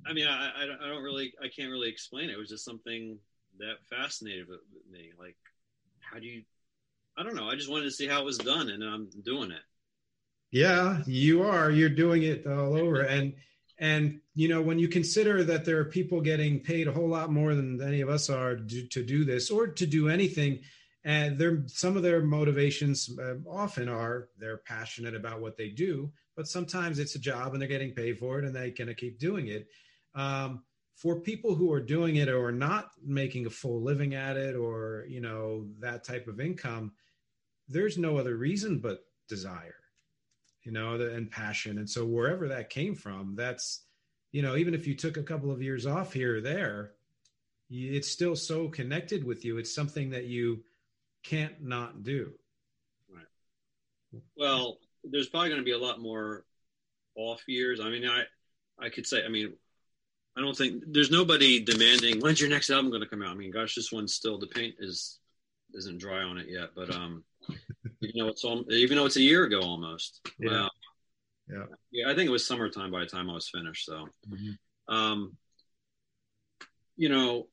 I 0.07 0.12
mean, 0.12 0.27
I, 0.27 0.51
I 0.64 0.89
don't 0.89 1.03
really, 1.03 1.33
I 1.43 1.49
can't 1.49 1.71
really 1.71 1.89
explain 1.89 2.31
it. 2.31 2.33
It 2.33 2.39
was 2.39 2.49
just 2.49 2.64
something 2.64 3.18
that 3.59 3.75
fascinated 3.89 4.47
me. 4.91 5.11
Like, 5.18 5.37
how 6.01 6.18
do 6.18 6.27
you? 6.27 6.43
I 7.16 7.23
don't 7.23 7.37
know. 7.37 7.49
I 7.49 7.55
just 7.55 7.71
wanted 7.71 7.85
to 7.85 7.91
see 7.91 8.07
how 8.07 8.23
it 8.23 8.25
was 8.25 8.39
done, 8.39 8.71
and 8.71 8.83
I'm 8.83 9.09
doing 9.25 9.51
it. 9.51 9.61
Yeah, 10.51 11.03
you 11.07 11.43
are. 11.43 11.71
You're 11.71 11.91
doing 11.91 12.23
it 12.23 12.47
all 12.47 12.77
over, 12.77 13.03
and 13.03 13.35
and 13.79 14.21
you 14.35 14.49
know 14.49 14.62
when 14.62 14.79
you 14.79 14.89
consider 14.89 15.45
that 15.45 15.64
there 15.64 15.79
are 15.79 15.85
people 15.85 16.21
getting 16.21 16.61
paid 16.61 16.89
a 16.89 16.93
whole 16.93 17.09
lot 17.09 17.31
more 17.31 17.55
than 17.55 17.81
any 17.83 18.01
of 18.01 18.09
us 18.09 18.31
are 18.31 18.57
to, 18.57 18.87
to 18.89 19.05
do 19.05 19.25
this 19.25 19.51
or 19.51 19.66
to 19.66 19.87
do 19.87 20.09
anything 20.09 20.61
and 21.05 21.39
their 21.39 21.63
some 21.67 21.97
of 21.97 22.03
their 22.03 22.23
motivations 22.23 23.19
uh, 23.19 23.37
often 23.49 23.89
are 23.89 24.29
they're 24.39 24.59
passionate 24.59 25.15
about 25.15 25.41
what 25.41 25.57
they 25.57 25.69
do 25.69 26.11
but 26.41 26.49
sometimes 26.49 26.99
it's 26.99 27.17
a 27.17 27.19
job 27.19 27.53
and 27.53 27.61
they're 27.61 27.69
getting 27.69 27.93
paid 27.93 28.19
for 28.19 28.39
it 28.39 28.47
and 28.47 28.57
they 28.57 28.71
kind 28.71 28.89
of 28.89 28.97
keep 28.97 29.19
doing 29.19 29.49
it. 29.49 29.69
Um, 30.15 30.63
for 30.95 31.21
people 31.21 31.55
who 31.55 31.71
are 31.71 31.83
doing 31.83 32.17
it 32.17 32.31
or 32.31 32.51
not 32.51 32.93
making 33.05 33.45
a 33.45 33.51
full 33.51 33.83
living 33.83 34.15
at 34.15 34.39
it 34.39 34.57
or 34.57 35.05
you 35.07 35.21
know 35.21 35.67
that 35.81 36.03
type 36.03 36.29
of 36.29 36.41
income 36.41 36.93
there's 37.69 37.99
no 37.99 38.17
other 38.17 38.37
reason 38.37 38.79
but 38.79 39.05
desire 39.29 39.77
you 40.63 40.73
know 40.73 40.95
and 40.95 41.31
passion. 41.31 41.77
And 41.77 41.89
so 41.89 42.07
wherever 42.07 42.49
that 42.49 42.71
came 42.71 42.95
from 42.95 43.35
that's 43.37 43.83
you 44.33 44.41
know 44.41 44.57
even 44.57 44.73
if 44.73 44.87
you 44.87 44.95
took 44.95 45.19
a 45.19 45.23
couple 45.23 45.51
of 45.51 45.63
years 45.63 45.85
off 45.85 46.15
here 46.15 46.39
or 46.39 46.41
there 46.41 46.93
it's 47.69 48.11
still 48.11 48.35
so 48.35 48.67
connected 48.67 49.25
with 49.25 49.45
you. 49.45 49.59
It's 49.59 49.75
something 49.75 50.09
that 50.09 50.25
you 50.25 50.65
can't 51.23 51.62
not 51.62 52.03
do. 52.03 52.33
Right. 53.12 54.23
Well, 54.37 54.79
there's 55.05 55.29
probably 55.29 55.49
going 55.49 55.61
to 55.61 55.64
be 55.64 55.73
a 55.73 55.79
lot 55.79 56.01
more 56.01 56.45
off 57.14 57.43
years. 57.47 57.81
I 57.81 57.91
mean, 57.91 58.07
I 58.07 58.25
I 58.79 58.89
could 58.89 59.07
say, 59.07 59.25
I 59.25 59.29
mean, 59.29 59.53
I 60.37 60.41
don't 60.41 60.57
think 60.57 60.85
there's 60.87 61.11
nobody 61.11 61.61
demanding 61.61 62.21
when's 62.21 62.41
your 62.41 62.51
next 62.51 62.71
album 62.71 62.91
going 62.91 63.03
to 63.03 63.09
come 63.09 63.23
out. 63.23 63.31
I 63.31 63.35
mean, 63.35 63.51
gosh, 63.51 63.75
this 63.75 63.93
one's 63.93 64.14
still 64.14 64.39
the 64.39 64.47
paint 64.47 64.77
is 64.79 65.18
isn't 65.75 65.99
dry 65.99 66.23
on 66.23 66.39
it 66.39 66.47
yet, 66.49 66.71
but 66.75 66.95
um, 66.95 67.25
you 68.01 68.23
know, 68.23 68.29
it's 68.29 68.45
all, 68.45 68.64
even 68.73 68.97
though 68.97 69.07
it's 69.07 69.16
a 69.16 69.23
year 69.23 69.45
ago 69.45 69.61
almost. 69.61 70.21
Yeah. 70.39 70.68
yeah. 71.49 71.64
Yeah. 71.93 72.11
I 72.11 72.14
think 72.14 72.29
it 72.29 72.33
was 72.33 72.47
summertime 72.47 72.91
by 72.91 73.01
the 73.01 73.07
time 73.07 73.31
I 73.31 73.35
was 73.35 73.49
finished. 73.49 73.87
So, 73.87 74.09
mm-hmm. 74.29 74.95
um, 74.95 75.37
you 76.97 77.09
know, 77.09 77.47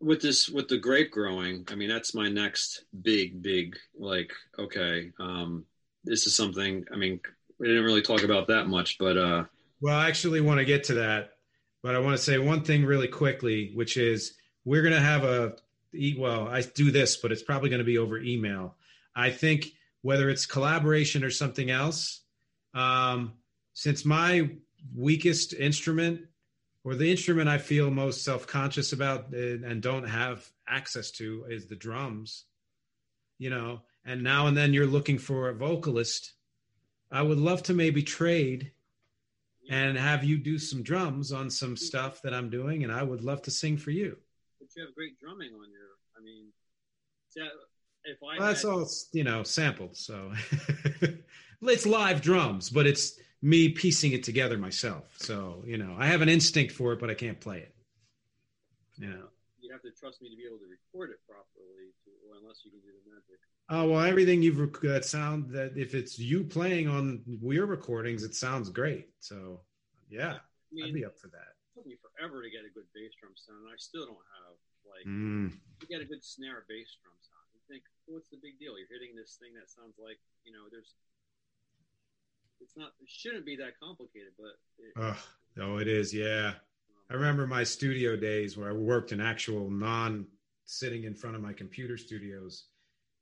with 0.00 0.20
this 0.20 0.48
with 0.48 0.68
the 0.68 0.78
grape 0.78 1.10
growing 1.10 1.66
i 1.70 1.74
mean 1.74 1.88
that's 1.88 2.14
my 2.14 2.28
next 2.28 2.84
big 3.02 3.42
big 3.42 3.76
like 3.98 4.32
okay 4.58 5.12
um 5.20 5.64
this 6.04 6.26
is 6.26 6.34
something 6.34 6.84
i 6.92 6.96
mean 6.96 7.20
we 7.58 7.68
didn't 7.68 7.84
really 7.84 8.02
talk 8.02 8.22
about 8.22 8.48
that 8.48 8.66
much 8.66 8.96
but 8.98 9.16
uh 9.16 9.44
well 9.80 9.96
i 9.96 10.08
actually 10.08 10.40
want 10.40 10.58
to 10.58 10.64
get 10.64 10.84
to 10.84 10.94
that 10.94 11.32
but 11.82 11.94
i 11.94 11.98
want 11.98 12.16
to 12.16 12.22
say 12.22 12.38
one 12.38 12.62
thing 12.62 12.84
really 12.84 13.08
quickly 13.08 13.72
which 13.74 13.96
is 13.96 14.34
we're 14.64 14.82
going 14.82 14.94
to 14.94 15.00
have 15.00 15.24
a 15.24 15.52
well 16.18 16.48
i 16.48 16.62
do 16.62 16.90
this 16.90 17.16
but 17.16 17.32
it's 17.32 17.42
probably 17.42 17.68
going 17.68 17.80
to 17.80 17.84
be 17.84 17.98
over 17.98 18.18
email. 18.18 18.76
I 19.14 19.30
think 19.30 19.66
whether 20.02 20.30
it's 20.30 20.46
collaboration 20.46 21.24
or 21.24 21.30
something 21.30 21.70
else 21.70 22.22
um 22.74 23.32
since 23.74 24.04
my 24.04 24.48
weakest 24.94 25.52
instrument 25.52 26.22
or 26.84 26.94
the 26.94 27.10
instrument 27.10 27.48
I 27.48 27.58
feel 27.58 27.90
most 27.90 28.24
self 28.24 28.46
conscious 28.46 28.92
about 28.92 29.34
eh, 29.34 29.58
and 29.64 29.82
don't 29.82 30.08
have 30.08 30.48
access 30.68 31.10
to 31.12 31.44
is 31.48 31.66
the 31.66 31.76
drums, 31.76 32.44
you 33.38 33.50
know, 33.50 33.82
and 34.04 34.22
now 34.22 34.46
and 34.46 34.56
then 34.56 34.72
you're 34.72 34.86
looking 34.86 35.18
for 35.18 35.48
a 35.48 35.54
vocalist. 35.54 36.32
I 37.12 37.22
would 37.22 37.38
love 37.38 37.62
to 37.64 37.74
maybe 37.74 38.02
trade 38.02 38.72
and 39.70 39.96
have 39.96 40.24
you 40.24 40.38
do 40.38 40.58
some 40.58 40.82
drums 40.82 41.32
on 41.32 41.50
some 41.50 41.76
stuff 41.76 42.22
that 42.22 42.34
I'm 42.34 42.50
doing, 42.50 42.82
and 42.82 42.92
I 42.92 43.02
would 43.02 43.22
love 43.22 43.42
to 43.42 43.50
sing 43.50 43.76
for 43.76 43.90
you. 43.90 44.16
But 44.58 44.68
you 44.76 44.84
have 44.84 44.94
great 44.94 45.18
drumming 45.18 45.52
on 45.54 45.70
your, 45.70 45.90
I 46.18 46.22
mean, 46.22 46.46
if 48.04 48.18
I 48.22 48.38
well, 48.38 48.48
that's 48.48 48.64
all 48.64 48.88
you 49.12 49.24
know 49.24 49.42
sampled, 49.42 49.96
so 49.96 50.32
it's 51.62 51.86
live 51.86 52.20
drums, 52.20 52.70
but 52.70 52.86
it's 52.86 53.18
me 53.42 53.70
piecing 53.70 54.12
it 54.12 54.22
together 54.22 54.58
myself. 54.58 55.04
So, 55.16 55.62
you 55.66 55.78
know, 55.78 55.96
I 55.98 56.06
have 56.06 56.20
an 56.20 56.28
instinct 56.28 56.72
for 56.72 56.92
it, 56.92 57.00
but 57.00 57.10
I 57.10 57.14
can't 57.14 57.40
play 57.40 57.58
it. 57.58 57.74
You 58.96 59.08
know. 59.08 59.26
You 59.60 59.72
have 59.72 59.82
to 59.82 59.92
trust 59.92 60.20
me 60.20 60.28
to 60.28 60.36
be 60.36 60.44
able 60.44 60.58
to 60.58 60.68
record 60.68 61.10
it 61.10 61.20
properly, 61.24 61.94
to, 62.04 62.10
or 62.28 62.36
unless 62.36 62.64
you 62.64 62.70
can 62.70 62.80
do 62.80 62.92
the 62.92 63.04
magic. 63.08 63.38
Oh 63.70 63.86
well, 63.88 64.02
everything 64.02 64.42
you've 64.42 64.58
rec- 64.58 64.82
that 64.82 65.06
sound 65.06 65.48
that 65.54 65.78
if 65.78 65.94
it's 65.94 66.18
you 66.18 66.42
playing 66.42 66.88
on 66.88 67.22
your 67.40 67.66
recordings, 67.66 68.24
it 68.24 68.34
sounds 68.34 68.68
great. 68.68 69.14
So, 69.20 69.62
yeah, 70.10 70.42
I 70.42 70.70
mean, 70.72 70.90
I'd 70.90 70.94
be 70.94 71.06
up 71.06 71.16
for 71.16 71.28
that. 71.28 71.54
It 71.54 71.78
took 71.78 71.86
me 71.86 71.94
forever 72.02 72.42
to 72.42 72.50
get 72.50 72.66
a 72.66 72.72
good 72.74 72.90
bass 72.90 73.14
drum 73.22 73.32
sound, 73.38 73.62
and 73.62 73.70
I 73.70 73.78
still 73.78 74.10
don't 74.10 74.26
have 74.42 74.58
like 74.82 75.06
mm. 75.06 75.54
to 75.54 75.86
get 75.86 76.02
a 76.02 76.08
good 76.08 76.26
snare 76.26 76.66
bass 76.66 76.98
drum 76.98 77.14
sound. 77.22 77.46
It 77.54 77.62
think, 77.70 77.86
what's 78.10 78.28
the 78.28 78.42
big 78.42 78.58
deal? 78.58 78.74
You're 78.74 78.90
hitting 78.90 79.14
this 79.14 79.38
thing 79.38 79.54
that 79.54 79.70
sounds 79.70 79.94
like 80.02 80.18
you 80.42 80.52
know, 80.52 80.66
there's. 80.68 80.98
It's 82.60 82.76
not. 82.76 82.92
It 83.00 83.08
shouldn't 83.08 83.46
be 83.46 83.56
that 83.56 83.78
complicated, 83.82 84.32
but. 84.38 84.58
It, 84.78 84.92
oh, 84.96 85.62
oh, 85.62 85.78
it 85.78 85.88
is. 85.88 86.12
Yeah, 86.14 86.52
I 87.10 87.14
remember 87.14 87.46
my 87.46 87.64
studio 87.64 88.16
days 88.16 88.56
where 88.56 88.68
I 88.68 88.72
worked 88.72 89.12
in 89.12 89.20
actual 89.20 89.70
non 89.70 90.26
sitting 90.64 91.04
in 91.04 91.14
front 91.14 91.34
of 91.34 91.42
my 91.42 91.52
computer 91.52 91.96
studios. 91.96 92.66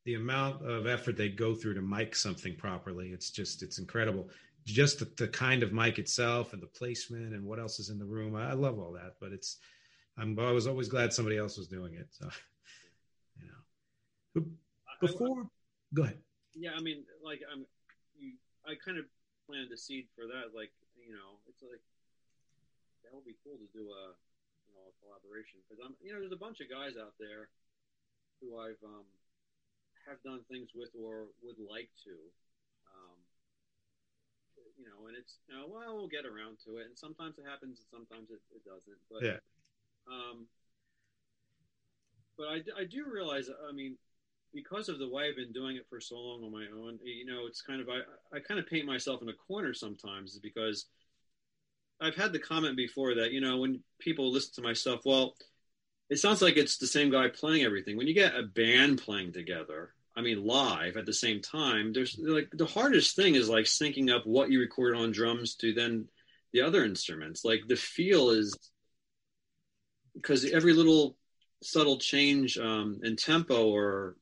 The 0.04 0.14
amount 0.14 0.64
of 0.64 0.86
effort 0.86 1.16
they 1.16 1.28
go 1.28 1.54
through 1.54 1.74
to 1.74 1.82
mic 1.82 2.14
something 2.14 2.54
properly, 2.56 3.08
it's 3.08 3.30
just 3.30 3.62
it's 3.62 3.78
incredible. 3.78 4.28
Just 4.64 4.98
the, 4.98 5.10
the 5.16 5.28
kind 5.28 5.62
of 5.62 5.72
mic 5.72 5.98
itself 5.98 6.52
and 6.52 6.62
the 6.62 6.66
placement 6.66 7.34
and 7.34 7.44
what 7.44 7.58
else 7.58 7.78
is 7.78 7.88
in 7.88 7.98
the 7.98 8.04
room. 8.04 8.36
I, 8.36 8.50
I 8.50 8.52
love 8.52 8.78
all 8.78 8.92
that, 8.92 9.14
but 9.20 9.32
it's 9.32 9.58
I'm 10.18 10.38
I 10.38 10.50
was 10.52 10.66
always 10.66 10.88
glad 10.88 11.12
somebody 11.12 11.38
else 11.38 11.56
was 11.56 11.68
doing 11.68 11.94
it. 11.94 12.08
So, 12.10 12.28
you 13.40 13.46
know, 13.46 14.46
before, 15.00 15.42
I, 15.42 15.94
go 15.94 16.02
ahead. 16.02 16.18
Yeah, 16.54 16.70
I 16.76 16.82
mean, 16.82 17.04
like 17.24 17.40
I'm, 17.50 17.64
you, 18.18 18.32
I 18.66 18.74
kind 18.84 18.98
of 18.98 19.04
planted 19.48 19.72
the 19.72 19.80
seed 19.80 20.04
for 20.12 20.28
that. 20.28 20.52
Like, 20.52 20.68
you 21.00 21.16
know, 21.16 21.40
it's 21.48 21.64
like 21.64 21.80
that 23.02 23.16
would 23.16 23.24
be 23.24 23.40
cool 23.40 23.56
to 23.56 23.68
do 23.72 23.88
a, 23.88 24.12
you 24.68 24.72
know, 24.76 24.84
a 24.84 24.94
collaboration 25.00 25.64
because 25.64 25.80
I'm, 25.80 25.96
you 26.04 26.12
know, 26.12 26.20
there's 26.20 26.36
a 26.36 26.38
bunch 26.38 26.60
of 26.60 26.68
guys 26.68 27.00
out 27.00 27.16
there 27.16 27.48
who 28.44 28.60
I've 28.60 28.78
um, 28.84 29.08
have 30.04 30.20
done 30.20 30.44
things 30.52 30.76
with 30.76 30.92
or 30.92 31.32
would 31.40 31.56
like 31.56 31.88
to. 32.04 32.14
Um, 32.92 33.16
you 34.76 34.86
know, 34.86 35.08
and 35.08 35.16
it's 35.16 35.40
you 35.48 35.56
know, 35.56 35.66
well, 35.66 35.96
we'll 35.96 36.12
get 36.12 36.28
around 36.28 36.60
to 36.68 36.78
it, 36.78 36.86
and 36.86 36.94
sometimes 36.94 37.40
it 37.40 37.48
happens, 37.48 37.82
and 37.82 37.88
sometimes 37.90 38.30
it, 38.30 38.38
it 38.54 38.62
doesn't. 38.62 39.00
But 39.10 39.24
yeah. 39.24 39.40
Um, 40.06 40.46
but 42.38 42.46
I, 42.46 42.58
I 42.78 42.84
do 42.86 43.04
realize, 43.10 43.50
I 43.50 43.72
mean, 43.72 43.98
because 44.52 44.88
of 44.88 44.98
the 44.98 45.08
way 45.08 45.28
I've 45.28 45.36
been 45.36 45.52
doing 45.52 45.76
it 45.76 45.86
for 45.88 46.00
so 46.00 46.16
long 46.16 46.44
on 46.44 46.52
my 46.52 46.66
own, 46.74 46.98
you 47.02 47.26
know, 47.26 47.46
it's 47.46 47.62
kind 47.62 47.80
of 47.80 47.88
I, 47.88 48.36
I 48.36 48.40
kind 48.40 48.58
of 48.60 48.66
paint 48.66 48.86
myself 48.86 49.22
in 49.22 49.28
a 49.28 49.32
corner 49.32 49.74
sometimes 49.74 50.38
because 50.38 50.86
I've 52.00 52.16
had 52.16 52.32
the 52.32 52.38
comment 52.38 52.76
before 52.76 53.16
that 53.16 53.32
you 53.32 53.40
know 53.40 53.58
when 53.58 53.80
people 53.98 54.30
listen 54.32 54.54
to 54.56 54.62
my 54.62 54.72
stuff, 54.72 55.00
well, 55.04 55.34
it 56.10 56.18
sounds 56.18 56.40
like 56.40 56.56
it's 56.56 56.78
the 56.78 56.86
same 56.86 57.10
guy 57.10 57.28
playing 57.28 57.64
everything. 57.64 57.96
When 57.96 58.06
you 58.06 58.14
get 58.14 58.34
a 58.34 58.42
band 58.42 59.02
playing 59.02 59.32
together, 59.32 59.92
I 60.16 60.22
mean, 60.22 60.44
live 60.44 60.96
at 60.96 61.06
the 61.06 61.12
same 61.12 61.40
time, 61.40 61.92
there's 61.92 62.18
like 62.18 62.48
the 62.52 62.66
hardest 62.66 63.14
thing 63.14 63.34
is 63.34 63.48
like 63.48 63.66
syncing 63.66 64.14
up 64.14 64.26
what 64.26 64.50
you 64.50 64.60
record 64.60 64.96
on 64.96 65.12
drums 65.12 65.54
to 65.56 65.72
then 65.72 66.08
the 66.52 66.62
other 66.62 66.84
instruments. 66.84 67.44
Like 67.44 67.60
the 67.68 67.76
feel 67.76 68.30
is 68.30 68.56
because 70.14 70.44
every 70.44 70.72
little 70.72 71.16
subtle 71.62 71.98
change 71.98 72.58
um, 72.58 73.00
in 73.02 73.16
tempo 73.16 73.68
or 73.68 74.16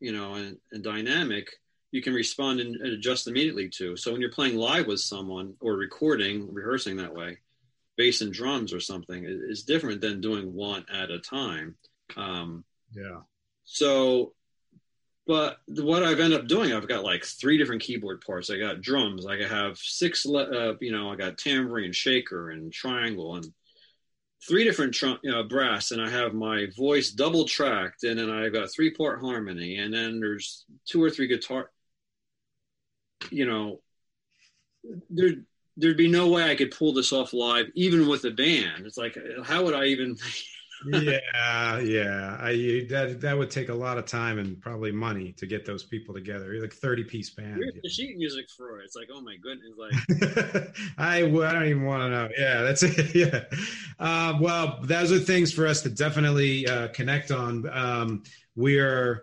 you 0.00 0.12
know 0.12 0.34
and, 0.34 0.58
and 0.72 0.82
dynamic 0.82 1.48
you 1.90 2.02
can 2.02 2.14
respond 2.14 2.60
and, 2.60 2.76
and, 2.76 2.92
adjust 2.92 3.26
immediately 3.26 3.68
to 3.68 3.96
so 3.96 4.12
when 4.12 4.20
you're 4.20 4.30
playing 4.30 4.56
live 4.56 4.86
with 4.86 5.00
someone 5.00 5.54
or 5.60 5.74
recording 5.74 6.52
rehearsing 6.52 6.96
that 6.96 7.14
way 7.14 7.38
bass 7.96 8.20
and 8.20 8.32
drums 8.32 8.72
or 8.72 8.80
something 8.80 9.24
is 9.26 9.62
different 9.62 10.00
than 10.00 10.20
doing 10.20 10.52
one 10.52 10.84
at 10.92 11.10
a 11.10 11.18
time 11.18 11.74
um, 12.16 12.64
yeah 12.92 13.20
so 13.64 14.32
but 15.26 15.58
what 15.66 16.02
I've 16.02 16.20
ended 16.20 16.38
up 16.38 16.48
doing, 16.48 16.72
I've 16.72 16.88
got 16.88 17.02
like 17.02 17.24
three 17.24 17.56
different 17.56 17.80
keyboard 17.80 18.20
parts. 18.20 18.50
I 18.50 18.58
got 18.58 18.82
drums. 18.82 19.24
I 19.26 19.42
have 19.42 19.78
six, 19.78 20.26
uh, 20.26 20.74
you 20.80 20.92
know, 20.92 21.10
I 21.10 21.16
got 21.16 21.38
tambourine, 21.38 21.92
shaker, 21.92 22.50
and 22.50 22.70
triangle, 22.70 23.36
and 23.36 23.46
three 24.46 24.64
different 24.64 24.94
tr- 24.94 25.14
know, 25.24 25.40
uh, 25.40 25.42
brass, 25.42 25.90
and 25.90 26.02
I 26.02 26.10
have 26.10 26.34
my 26.34 26.66
voice 26.76 27.10
double 27.10 27.44
tracked, 27.44 28.04
and 28.04 28.18
then 28.18 28.30
I've 28.30 28.52
got 28.52 28.72
three 28.72 28.90
part 28.90 29.20
harmony, 29.20 29.78
and 29.78 29.92
then 29.92 30.20
there's 30.20 30.64
two 30.86 31.02
or 31.02 31.10
three 31.10 31.26
guitar. 31.26 31.70
You 33.30 33.46
know, 33.46 33.80
there 35.10 35.32
there'd 35.76 35.96
be 35.96 36.08
no 36.08 36.28
way 36.28 36.50
I 36.50 36.54
could 36.54 36.70
pull 36.70 36.92
this 36.92 37.12
off 37.12 37.32
live, 37.32 37.66
even 37.74 38.08
with 38.08 38.24
a 38.24 38.30
band. 38.30 38.86
It's 38.86 38.98
like, 38.98 39.16
how 39.44 39.64
would 39.64 39.74
I 39.74 39.86
even? 39.86 40.16
yeah, 40.86 41.78
yeah. 41.78 42.36
I 42.40 42.86
that 42.90 43.18
that 43.20 43.36
would 43.36 43.50
take 43.50 43.68
a 43.68 43.74
lot 43.74 43.98
of 43.98 44.06
time 44.06 44.38
and 44.38 44.60
probably 44.60 44.92
money 44.92 45.32
to 45.38 45.46
get 45.46 45.64
those 45.64 45.82
people 45.82 46.14
together. 46.14 46.58
Like 46.60 46.72
thirty 46.72 47.04
piece 47.04 47.30
band. 47.30 47.56
Here's 47.56 47.74
the 47.82 47.88
sheet 47.88 48.16
music 48.16 48.46
for 48.56 48.80
it. 48.80 48.84
It's 48.84 48.96
like, 48.96 49.08
oh 49.12 49.20
my 49.20 49.36
goodness, 49.36 49.72
like 49.78 50.74
I 50.98 51.18
I 51.24 51.52
don't 51.52 51.66
even 51.66 51.84
want 51.84 52.02
to 52.02 52.10
know. 52.10 52.28
Yeah, 52.36 52.62
that's 52.62 52.82
it. 52.82 53.14
Yeah. 53.14 53.44
Uh, 53.98 54.38
well, 54.40 54.80
those 54.82 55.12
are 55.12 55.20
things 55.20 55.52
for 55.52 55.66
us 55.66 55.82
to 55.82 55.90
definitely 55.90 56.66
uh, 56.66 56.88
connect 56.88 57.30
on. 57.30 57.68
Um, 57.68 58.22
we're. 58.56 59.22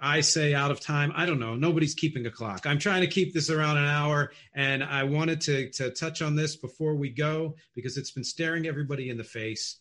I 0.00 0.20
say 0.20 0.52
out 0.54 0.70
of 0.70 0.80
time. 0.80 1.12
I 1.16 1.24
don't 1.24 1.38
know. 1.38 1.54
Nobody's 1.54 1.94
keeping 1.94 2.26
a 2.26 2.30
clock. 2.30 2.66
I'm 2.66 2.78
trying 2.78 3.00
to 3.00 3.06
keep 3.06 3.32
this 3.32 3.48
around 3.48 3.78
an 3.78 3.86
hour, 3.86 4.32
and 4.54 4.84
I 4.84 5.04
wanted 5.04 5.40
to 5.42 5.70
to 5.70 5.90
touch 5.90 6.20
on 6.20 6.36
this 6.36 6.56
before 6.56 6.94
we 6.94 7.08
go 7.08 7.54
because 7.74 7.96
it's 7.96 8.10
been 8.10 8.24
staring 8.24 8.66
everybody 8.66 9.08
in 9.08 9.16
the 9.16 9.24
face 9.24 9.78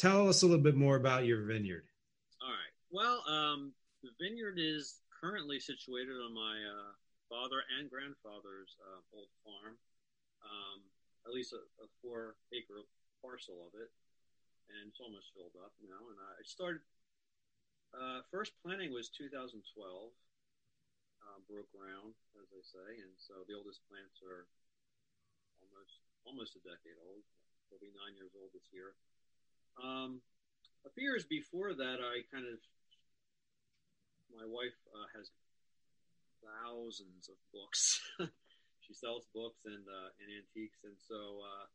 tell 0.00 0.32
us 0.32 0.40
a 0.40 0.48
little 0.48 0.64
bit 0.64 0.80
more 0.80 0.96
about 0.96 1.28
your 1.28 1.44
vineyard. 1.44 1.84
All 2.40 2.48
right. 2.48 2.72
Well, 2.88 3.20
um, 3.28 3.76
the 4.00 4.16
vineyard 4.16 4.56
is 4.56 5.04
currently 5.12 5.60
situated 5.60 6.16
on 6.16 6.32
my 6.32 6.56
uh, 6.56 6.96
father 7.28 7.60
and 7.76 7.92
grandfather's 7.92 8.80
uh, 8.80 9.04
old 9.12 9.28
farm, 9.44 9.76
um, 10.40 10.80
at 11.28 11.36
least 11.36 11.52
a, 11.52 11.60
a, 11.84 11.86
four 12.00 12.40
acre 12.56 12.80
parcel 13.20 13.60
of 13.68 13.76
it, 13.76 13.92
and 14.72 14.88
it's 14.88 15.04
almost 15.04 15.36
filled 15.36 15.52
up 15.60 15.76
now. 15.84 16.00
And 16.08 16.16
I 16.16 16.40
started. 16.48 16.80
Uh, 17.92 18.24
first 18.32 18.56
planting 18.64 18.88
was 18.88 19.12
2012. 19.12 19.60
Uh, 21.20 21.36
broke 21.44 21.68
ground, 21.68 22.16
as 22.40 22.48
they 22.48 22.64
say, 22.64 23.04
and 23.04 23.12
so 23.20 23.44
the 23.44 23.52
oldest 23.52 23.84
plants 23.92 24.24
are 24.24 24.48
almost 25.60 26.00
almost 26.24 26.56
a 26.56 26.62
decade 26.64 26.96
old. 26.96 27.20
They'll 27.68 27.84
be 27.84 27.92
nine 27.92 28.16
years 28.16 28.32
old 28.32 28.56
this 28.56 28.64
year. 28.72 28.96
Um, 29.82 30.20
a 30.86 30.90
few 30.90 31.04
years 31.04 31.24
before 31.24 31.74
that, 31.74 31.98
I 32.00 32.24
kind 32.32 32.46
of, 32.46 32.58
my 34.34 34.46
wife 34.46 34.76
uh, 34.94 35.06
has 35.16 35.30
thousands 36.42 37.28
of 37.28 37.36
books. 37.52 38.00
she 38.80 38.94
sells 38.94 39.26
books 39.34 39.60
and 39.64 39.84
uh, 39.86 40.10
and 40.20 40.28
antiques, 40.30 40.78
and 40.84 40.94
so 41.08 41.44
uh, 41.44 41.66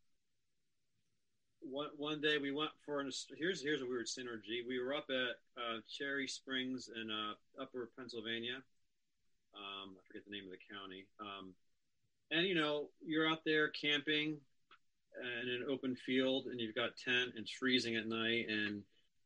one 1.62 1.90
one 1.98 2.22
day 2.22 2.38
we 2.38 2.52
went 2.52 2.72
for 2.86 3.00
an 3.00 3.12
here's 3.38 3.62
here's 3.62 3.82
a 3.82 3.86
weird 3.86 4.08
synergy. 4.08 4.66
We 4.68 4.80
were 4.80 4.94
up 4.94 5.08
at 5.10 5.62
uh, 5.62 5.80
Cherry 5.90 6.28
Springs 6.28 6.90
in 6.94 7.10
uh, 7.12 7.62
Upper 7.62 7.90
Pennsylvania. 7.98 8.62
Um, 9.56 9.96
I 9.96 10.02
forget 10.08 10.24
the 10.26 10.32
name 10.32 10.46
of 10.46 10.52
the 10.52 10.74
county. 10.74 11.06
Um, 11.20 11.54
and 12.32 12.46
you 12.46 12.56
know, 12.56 12.90
you're 13.06 13.30
out 13.30 13.46
there 13.46 13.70
camping, 13.70 14.38
in 15.44 15.50
an 15.50 15.66
open 15.70 15.96
field 15.96 16.48
and 16.48 16.60
you've 16.60 16.76
got 16.76 16.98
tent 16.98 17.32
and 17.36 17.40
it's 17.40 17.52
freezing 17.52 17.96
at 17.96 18.08
night 18.08 18.48
and 18.50 18.82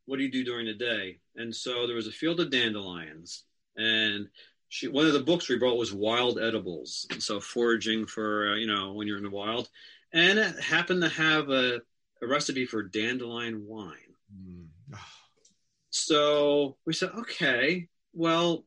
what 0.06 0.18
do 0.18 0.24
you 0.24 0.32
do 0.32 0.44
during 0.44 0.66
the 0.66 0.74
day? 0.74 1.20
And 1.36 1.56
so 1.56 1.86
there 1.86 1.96
was 1.96 2.08
a 2.08 2.12
field 2.12 2.40
of 2.40 2.50
dandelions 2.50 3.44
and 3.78 4.28
she, 4.70 4.88
one 4.88 5.06
of 5.06 5.14
the 5.14 5.20
books 5.20 5.50
we 5.50 5.58
brought 5.58 5.78
was 5.78 5.94
wild 5.94 6.40
edibles 6.40 7.08
so 7.20 7.40
foraging 7.40 8.06
for 8.06 8.52
uh, 8.52 8.56
you 8.56 8.68
know 8.68 8.94
when 8.94 9.08
you're 9.08 9.18
in 9.18 9.24
the 9.24 9.30
wild. 9.30 9.70
And 10.12 10.40
it 10.40 10.60
happened 10.60 11.02
to 11.04 11.10
have 11.10 11.50
a, 11.50 11.82
a 12.22 12.28
recipe 12.28 12.66
for 12.66 12.84
dandelion 12.84 13.66
wine. 13.66 13.96
Mm. 14.34 14.68
so 15.90 16.78
we 16.86 16.94
said 16.94 17.10
okay 17.18 17.88
well 18.14 18.66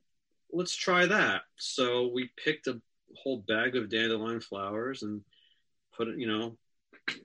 let's 0.52 0.76
try 0.76 1.06
that. 1.06 1.42
So 1.56 2.08
we 2.08 2.30
picked 2.36 2.66
a 2.66 2.80
whole 3.16 3.38
bag 3.38 3.76
of 3.76 3.88
dandelion 3.88 4.40
flowers 4.40 5.02
and 5.02 5.22
put 5.96 6.08
it 6.08 6.18
you 6.18 6.26
know 6.26 6.56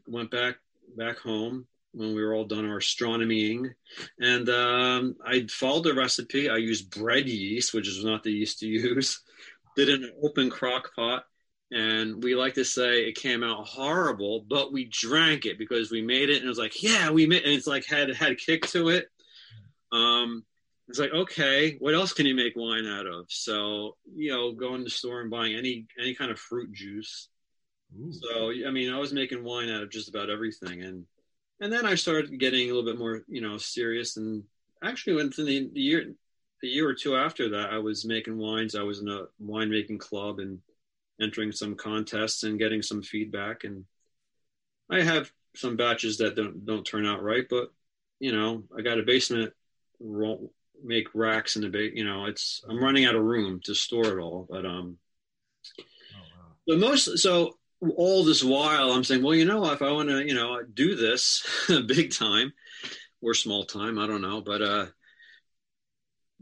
went 0.08 0.32
back 0.32 0.58
back 0.96 1.18
home 1.18 1.68
when 1.94 2.14
we 2.14 2.24
were 2.24 2.34
all 2.34 2.46
done 2.46 2.70
our 2.70 2.78
astronomying, 2.78 3.74
and 4.20 4.50
um, 4.50 5.16
I 5.26 5.48
followed 5.50 5.86
the 5.86 5.94
recipe. 5.94 6.50
I 6.50 6.58
used 6.58 6.92
bread 6.92 7.28
yeast, 7.28 7.74
which 7.74 7.88
is 7.88 8.04
not 8.04 8.24
the 8.24 8.32
yeast 8.32 8.60
to 8.60 8.68
use. 8.68 9.22
Did 9.76 9.90
an 9.90 10.12
open 10.24 10.50
crock 10.50 10.96
pot, 10.96 11.26
and 11.72 12.24
we 12.24 12.36
like 12.36 12.56
to 12.56 12.66
say 12.66 13.04
it 13.04 13.16
came 13.16 13.44
out 13.44 13.68
horrible, 13.68 14.46
but 14.48 14.72
we 14.72 14.86
drank 14.86 15.46
it 15.46 15.58
because 15.58 15.92
we 15.92 16.02
made 16.02 16.30
it, 16.30 16.38
and 16.38 16.46
it 16.46 16.50
was 16.50 16.58
like, 16.58 16.82
yeah, 16.82 17.10
we 17.10 17.26
made, 17.26 17.44
and 17.44 17.54
it's 17.54 17.68
like 17.68 17.86
had 17.86 18.14
had 18.16 18.32
a 18.32 18.36
kick 18.36 18.66
to 18.68 18.90
it. 18.90 19.08
Um, 19.92 20.44
it's 20.88 21.00
like, 21.00 21.12
okay, 21.12 21.78
what 21.80 21.94
else 21.94 22.14
can 22.14 22.26
you 22.26 22.36
make 22.36 22.56
wine 22.56 22.86
out 22.88 23.08
of? 23.08 23.26
So, 23.30 23.98
you 24.16 24.32
know, 24.32 24.54
going 24.54 24.80
to 24.80 24.84
the 24.86 24.90
store 24.90 25.22
and 25.22 25.30
buying 25.30 25.56
any 25.56 25.86
any 26.00 26.14
kind 26.14 26.32
of 26.32 26.40
fruit 26.40 26.72
juice 26.72 27.30
Ooh. 27.96 28.12
So 28.12 28.52
I 28.68 28.72
mean, 28.72 28.94
I 28.94 29.00
was 29.00 29.14
making 29.14 29.44
wine 29.44 29.70
out 29.70 29.84
of 29.84 29.90
just 29.90 30.10
about 30.10 30.30
everything, 30.30 30.84
and 30.84 31.06
and 31.60 31.72
then 31.74 31.86
I 31.86 31.96
started 31.96 32.40
getting 32.40 32.70
a 32.70 32.74
little 32.74 32.90
bit 32.90 33.00
more, 33.00 33.24
you 33.28 33.42
know, 33.42 33.58
serious. 33.58 34.18
And 34.18 34.44
actually, 34.84 35.14
within 35.14 35.46
the, 35.46 35.70
year, 35.74 36.14
a 36.64 36.68
year 36.68 36.88
or 36.88 36.94
two 36.94 37.16
after 37.16 37.50
that, 37.50 37.72
I 37.72 37.80
was 37.80 38.06
making 38.06 38.38
wines. 38.38 38.76
I 38.76 38.84
was 38.84 39.00
in 39.00 39.10
a 39.10 39.26
winemaking 39.44 40.00
club 40.00 40.40
and 40.40 40.60
entering 41.20 41.52
some 41.52 41.76
contests 41.76 42.44
and 42.44 42.60
getting 42.60 42.82
some 42.82 43.02
feedback. 43.02 43.64
And 43.64 43.86
I 44.90 45.02
have 45.02 45.32
some 45.56 45.78
batches 45.78 46.18
that 46.18 46.36
don't 46.36 46.66
don't 46.66 46.86
turn 46.86 47.08
out 47.08 47.24
right, 47.24 47.46
but 47.50 47.72
you 48.20 48.32
know, 48.32 48.64
I 48.78 48.82
got 48.82 49.00
a 49.00 49.04
basement 49.04 49.54
Won't 50.00 50.52
make 50.84 51.08
racks 51.16 51.56
in 51.56 51.64
the 51.64 51.70
big. 51.70 51.98
You 51.98 52.06
know, 52.06 52.26
it's 52.26 52.62
I'm 52.70 52.84
running 52.84 53.06
out 53.06 53.16
of 53.16 53.24
room 53.24 53.62
to 53.64 53.74
store 53.74 54.18
it 54.18 54.22
all. 54.22 54.46
But 54.48 54.66
um, 54.66 54.98
oh, 55.80 55.84
wow. 56.20 56.56
but 56.68 56.78
most 56.78 57.18
so 57.18 57.57
all 57.96 58.24
this 58.24 58.44
while 58.44 58.92
I'm 58.92 59.04
saying, 59.04 59.24
well, 59.24 59.36
you 59.36 59.46
know, 59.46 59.72
if 59.72 59.82
I 59.82 59.92
want 59.92 60.10
to, 60.10 60.26
you 60.26 60.34
know, 60.34 60.62
do 60.64 60.96
this 60.96 61.46
big 61.88 62.12
time 62.12 62.54
or 63.22 63.34
small 63.34 63.66
time, 63.66 64.00
I 64.00 64.08
don't 64.08 64.22
know, 64.22 64.42
but 64.42 64.62
uh, 64.62 64.86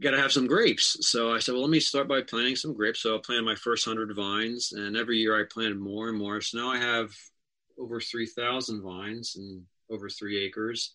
got 0.00 0.12
to 0.12 0.20
have 0.20 0.32
some 0.32 0.46
grapes. 0.46 0.96
So 1.08 1.34
I 1.34 1.38
said, 1.38 1.52
well, 1.52 1.62
let 1.62 1.70
me 1.70 1.80
start 1.80 2.08
by 2.08 2.22
planting 2.22 2.56
some 2.56 2.74
grapes. 2.74 3.00
So 3.00 3.16
I 3.16 3.20
planted 3.24 3.44
my 3.44 3.54
first 3.54 3.84
hundred 3.84 4.14
vines, 4.14 4.72
and 4.72 4.96
every 4.96 5.18
year 5.18 5.38
I 5.38 5.44
planted 5.50 5.78
more 5.78 6.08
and 6.08 6.18
more. 6.18 6.40
So 6.40 6.58
now 6.58 6.70
I 6.70 6.78
have 6.78 7.10
over 7.78 8.00
three 8.00 8.26
thousand 8.26 8.82
vines 8.82 9.36
and 9.36 9.62
over 9.90 10.08
three 10.08 10.44
acres, 10.44 10.94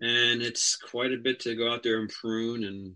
and 0.00 0.42
it's 0.42 0.76
quite 0.76 1.12
a 1.12 1.18
bit 1.18 1.40
to 1.40 1.54
go 1.54 1.72
out 1.72 1.82
there 1.82 2.00
and 2.00 2.08
prune 2.08 2.64
and 2.64 2.94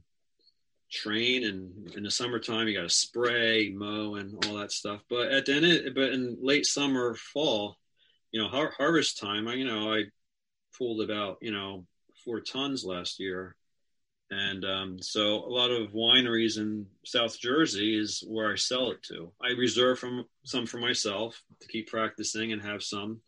train 0.93 1.44
and 1.44 1.94
in 1.97 2.02
the 2.02 2.10
summertime 2.10 2.69
you 2.69 2.77
got 2.77 2.82
to 2.82 2.90
spray 2.90 3.73
mow 3.74 4.16
and 4.16 4.44
all 4.44 4.56
that 4.56 4.70
stuff. 4.70 5.01
But 5.09 5.32
at 5.32 5.47
the 5.47 5.55
end 5.55 5.94
but 5.94 6.10
in 6.10 6.36
late 6.40 6.66
summer 6.66 7.14
fall 7.14 7.78
you 8.31 8.40
know 8.40 8.48
har- 8.48 8.74
harvest 8.77 9.19
time 9.19 9.48
I, 9.48 9.55
you 9.55 9.64
know 9.64 9.93
i 9.93 10.05
pulled 10.77 11.01
about 11.01 11.39
you 11.40 11.51
know 11.51 11.86
four 12.24 12.40
tons 12.40 12.85
last 12.85 13.19
year. 13.19 13.56
And 14.31 14.64
um, 14.64 14.97
so 14.98 15.44
a 15.44 15.52
lot 15.52 15.70
of 15.70 15.93
wineries 15.93 16.56
in 16.56 16.86
south 17.05 17.39
jersey 17.39 17.98
is 17.98 18.23
where 18.27 18.52
i 18.52 18.56
sell 18.56 18.90
it 18.90 19.02
to. 19.05 19.32
I 19.43 19.52
reserve 19.59 19.98
from 19.98 20.27
some 20.44 20.66
for 20.66 20.78
myself 20.78 21.43
to 21.60 21.69
keep 21.69 21.89
practicing 21.89 22.52
and 22.52 22.62
have 22.62 22.82
some. 22.82 23.20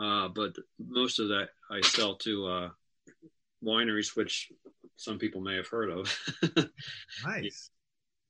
Uh, 0.00 0.28
but 0.28 0.54
most 0.78 1.18
of 1.18 1.28
that 1.28 1.48
i 1.70 1.80
sell 1.80 2.14
to 2.16 2.46
uh, 2.46 2.68
wineries 3.64 4.16
which 4.16 4.50
some 4.96 5.18
people 5.18 5.40
may 5.40 5.56
have 5.56 5.68
heard 5.68 5.90
of. 5.90 6.18
nice. 7.24 7.70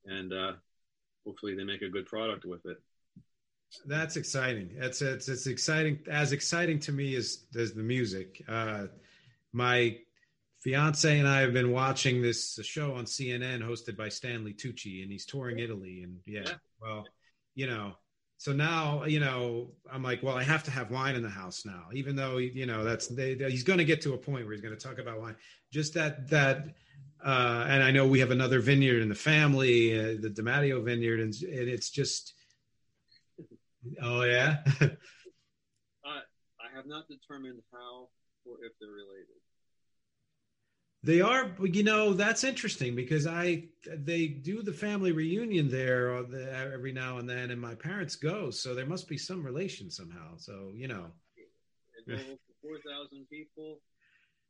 And 0.05 0.32
uh, 0.32 0.53
hopefully 1.27 1.55
they 1.55 1.65
make 1.65 1.82
a 1.82 1.89
good 1.89 2.07
product 2.07 2.45
with 2.45 2.65
it. 2.66 2.78
That's 3.86 4.16
exciting. 4.16 4.70
It's 4.77 5.03
it's 5.03 5.28
it's 5.28 5.49
exciting 5.49 5.99
as 6.09 6.32
exciting 6.32 6.78
to 6.81 6.93
me 6.93 7.16
as 7.16 7.47
as 7.57 7.74
the 7.74 7.82
music. 7.82 8.43
Uh, 8.47 8.86
my 9.53 9.97
fiance 10.61 11.19
and 11.19 11.28
I 11.28 11.41
have 11.41 11.53
been 11.53 11.73
watching 11.73 12.23
this 12.23 12.59
show 12.62 12.95
on 12.95 13.05
CNN 13.05 13.62
hosted 13.62 13.97
by 13.97 14.09
Stanley 14.09 14.55
Tucci, 14.55 15.03
and 15.03 15.11
he's 15.11 15.27
touring 15.27 15.59
Italy. 15.59 16.03
And 16.03 16.19
yeah, 16.24 16.43
yeah. 16.47 16.53
well, 16.81 17.05
you 17.55 17.66
know, 17.66 17.95
so 18.45 18.53
now 18.53 19.05
you 19.05 19.21
know 19.21 19.71
i'm 19.91 20.03
like 20.03 20.23
well 20.23 20.37
i 20.37 20.43
have 20.43 20.62
to 20.62 20.71
have 20.71 20.91
wine 20.91 21.15
in 21.15 21.23
the 21.23 21.31
house 21.31 21.65
now 21.65 21.85
even 21.95 22.15
though 22.15 22.37
you 22.37 22.66
know 22.66 22.85
that's 22.85 23.07
they, 23.07 23.35
he's 23.37 23.62
going 23.62 23.79
to 23.79 23.87
get 23.87 24.03
to 24.03 24.12
a 24.12 24.19
point 24.19 24.45
where 24.45 24.53
he's 24.53 24.61
going 24.61 24.77
to 24.77 24.89
talk 24.89 24.99
about 24.99 25.19
wine. 25.19 25.35
Just 25.73 25.95
that 25.95 26.29
that 26.29 26.66
uh, 27.25 27.65
and 27.66 27.83
i 27.83 27.91
know 27.91 28.07
we 28.07 28.21
have 28.21 28.31
another 28.31 28.61
vineyard 28.61 29.01
in 29.01 29.09
the 29.09 29.15
family 29.15 29.99
uh, 29.99 30.21
the 30.21 30.29
DiMatteo 30.29 30.85
vineyard 30.85 31.21
and, 31.21 31.33
and 31.43 31.69
it's 31.71 31.89
just 31.89 32.35
oh 34.03 34.25
yeah? 34.25 34.59
Uh, 36.07 36.21
i 36.61 36.77
have 36.77 36.85
not 36.85 37.09
determined 37.09 37.62
how 37.73 38.09
or 38.45 38.57
if 38.62 38.73
they're 38.79 38.91
related 38.91 39.41
they 41.05 41.21
are, 41.21 41.51
you 41.63 41.83
know, 41.83 42.15
that's 42.15 42.45
interesting 42.45 42.97
because 42.97 43.27
I 43.27 43.65
they 43.87 44.27
do 44.27 44.63
the 44.63 44.73
family 44.73 45.13
reunion 45.13 45.69
there 45.69 46.17
every 46.73 46.93
now 46.93 47.19
and 47.19 47.29
then, 47.29 47.51
and 47.51 47.61
my 47.61 47.75
parents 47.75 48.17
go, 48.17 48.51
so 48.51 48.75
there 48.75 48.87
must 48.87 49.07
be 49.07 49.19
some 49.19 49.45
relation 49.45 49.91
somehow. 49.91 50.37
So 50.39 50.71
you 50.75 50.89
know, 50.89 51.07
four 52.63 52.79
thousand 52.79 53.29
people. 53.29 53.81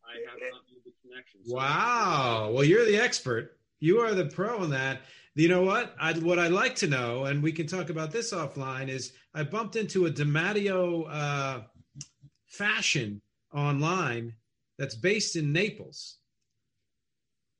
I 0.07 0.31
have 0.31 0.39
not 0.53 0.61
made 0.71 0.85
the 0.85 0.93
connection. 1.03 1.41
So 1.45 1.57
wow. 1.57 2.51
Well, 2.53 2.63
you're 2.63 2.85
the 2.85 2.99
expert. 2.99 3.59
You 3.81 4.01
are 4.01 4.15
the 4.15 4.27
pro 4.27 4.59
on 4.59 4.71
that. 4.71 5.01
You 5.35 5.49
know 5.49 5.63
what? 5.63 5.97
I 6.01 6.13
what 6.13 6.39
I'd 6.39 6.53
like 6.53 6.77
to 6.77 6.87
know, 6.87 7.25
and 7.25 7.43
we 7.43 7.51
can 7.51 7.67
talk 7.67 7.91
about 7.91 8.13
this 8.13 8.33
offline, 8.33 8.89
is 8.89 9.13
I 9.35 9.43
bumped 9.43 9.75
into 9.75 10.07
a 10.07 10.11
DiMatteo 10.11 11.07
uh, 11.11 11.61
fashion 12.47 13.23
online 13.53 14.35
that's 14.79 14.95
based 14.95 15.35
in 15.37 15.53
Naples 15.53 16.19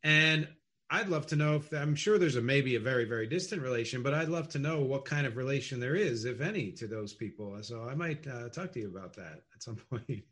and 0.05 0.47
I'd 0.91 1.09
love 1.09 1.27
to 1.29 1.37
know 1.37 1.57
if 1.57 1.73
I'm 1.73 1.97
sure 1.97 2.19
there's 2.19 2.37
a 2.37 2.43
maybe 2.43 2.77
a 2.77 2.81
very 2.81 3.07
very 3.07 3.27
distant 3.27 3.63
relation, 3.63 4.03
but 4.03 4.15
I'd 4.15 4.29
love 4.29 4.49
to 4.51 4.59
know 4.59 4.83
what 4.83 5.07
kind 5.07 5.27
of 5.27 5.37
relation 5.37 5.81
there 5.81 5.97
is, 5.97 6.27
if 6.27 6.41
any, 6.41 6.71
to 6.73 6.87
those 6.87 7.15
people. 7.15 7.57
So 7.63 7.89
I 7.89 7.95
might 7.95 8.27
uh, 8.29 8.51
talk 8.51 8.71
to 8.73 8.81
you 8.81 8.89
about 8.89 9.15
that 9.17 9.43
at 9.55 9.63
some 9.63 9.77
point. 9.91 10.23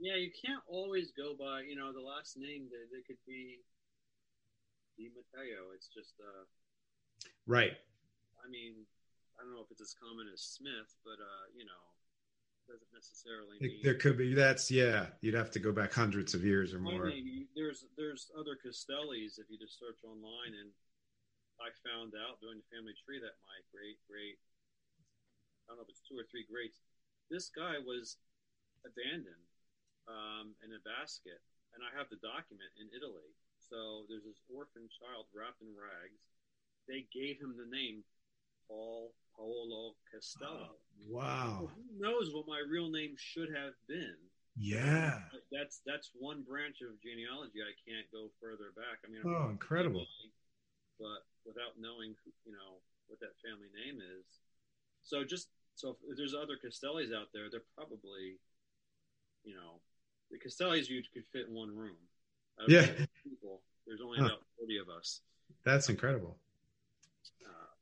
yeah, 0.00 0.16
you 0.16 0.30
can't 0.32 0.64
always 0.66 1.12
go 1.12 1.36
by 1.38 1.60
you 1.68 1.76
know 1.76 1.92
the 1.92 2.00
last 2.00 2.36
name. 2.36 2.68
That 2.72 2.96
it 2.96 3.06
could 3.06 3.20
be 3.28 3.60
Di 4.96 5.10
Matteo. 5.14 5.70
It's 5.76 5.88
just 5.88 6.14
uh, 6.18 6.44
right. 7.46 7.76
I 8.42 8.48
mean, 8.48 8.72
I 9.38 9.44
don't 9.44 9.52
know 9.52 9.60
if 9.60 9.70
it's 9.70 9.82
as 9.82 9.94
common 9.94 10.26
as 10.32 10.40
Smith, 10.40 10.96
but 11.04 11.20
uh, 11.20 11.44
you 11.54 11.66
know, 11.68 11.84
doesn't 12.70 12.94
necessarily 12.94 13.58
mean 13.58 13.82
there 13.82 13.98
could 13.98 14.14
be 14.14 14.30
that's 14.30 14.70
yeah 14.70 15.10
you'd 15.20 15.34
have 15.34 15.50
to 15.50 15.58
go 15.58 15.74
back 15.74 15.90
hundreds 15.90 16.38
of 16.38 16.46
years 16.46 16.70
or 16.70 16.78
more. 16.78 17.10
there's 17.58 17.90
there's 17.98 18.30
other 18.38 18.54
castellis 18.54 19.42
if 19.42 19.50
you 19.50 19.58
just 19.58 19.74
search 19.74 19.98
online 20.06 20.54
and 20.54 20.70
i 21.58 21.66
found 21.82 22.14
out 22.14 22.38
during 22.38 22.62
the 22.62 22.68
family 22.70 22.94
tree 23.02 23.18
that 23.18 23.34
my 23.42 23.58
great 23.74 23.98
great 24.06 24.38
i 25.66 25.74
don't 25.74 25.82
know 25.82 25.84
if 25.84 25.90
it's 25.90 26.06
two 26.06 26.14
or 26.14 26.22
three 26.30 26.46
greats 26.46 26.78
this 27.26 27.50
guy 27.50 27.74
was 27.82 28.22
abandoned 28.86 29.50
um, 30.06 30.54
in 30.62 30.70
a 30.70 30.80
basket 30.86 31.42
and 31.74 31.82
i 31.82 31.90
have 31.90 32.06
the 32.06 32.22
document 32.22 32.70
in 32.78 32.86
italy. 32.94 33.34
So 33.58 34.02
there's 34.10 34.26
this 34.26 34.42
orphan 34.50 34.90
child 34.90 35.30
wrapped 35.30 35.62
in 35.62 35.70
rags. 35.78 36.26
They 36.90 37.06
gave 37.14 37.38
him 37.38 37.54
the 37.54 37.70
name 37.70 38.02
paul 38.66 39.14
Paolo 39.36 39.94
Castello. 40.12 40.70
Oh, 40.70 41.08
wow. 41.08 41.70
who 41.74 41.98
knows 41.98 42.32
what 42.34 42.46
my 42.46 42.62
real 42.68 42.90
name 42.90 43.14
should 43.16 43.48
have 43.54 43.74
been? 43.88 44.16
Yeah. 44.56 45.18
That's 45.52 45.80
that's 45.86 46.10
one 46.18 46.42
branch 46.42 46.82
of 46.82 47.00
genealogy. 47.00 47.62
I 47.62 47.72
can't 47.88 48.06
go 48.12 48.28
further 48.40 48.74
back. 48.76 49.00
I 49.06 49.10
mean, 49.10 49.22
oh, 49.24 49.46
I'm 49.46 49.50
incredible. 49.52 50.04
Family, 50.04 50.32
but 50.98 51.24
without 51.46 51.80
knowing, 51.80 52.14
you 52.44 52.52
know, 52.52 52.82
what 53.08 53.20
that 53.20 53.34
family 53.40 53.72
name 53.72 53.98
is. 53.98 54.26
So 55.02 55.24
just 55.24 55.48
so 55.74 55.96
if 56.08 56.16
there's 56.16 56.34
other 56.34 56.60
Castellis 56.60 57.14
out 57.14 57.32
there, 57.32 57.48
they're 57.50 57.66
probably, 57.74 58.36
you 59.44 59.54
know, 59.54 59.80
the 60.30 60.38
Castellis 60.38 60.88
you 60.88 61.02
could 61.12 61.24
fit 61.32 61.48
in 61.48 61.54
one 61.54 61.74
room. 61.74 61.96
yeah. 62.68 62.86
People, 63.24 63.62
there's 63.86 64.00
only 64.04 64.18
huh. 64.18 64.26
about 64.26 64.42
40 64.58 64.78
of 64.78 64.88
us. 64.88 65.20
That's 65.64 65.88
incredible. 65.88 66.36
Uh, 67.44 67.72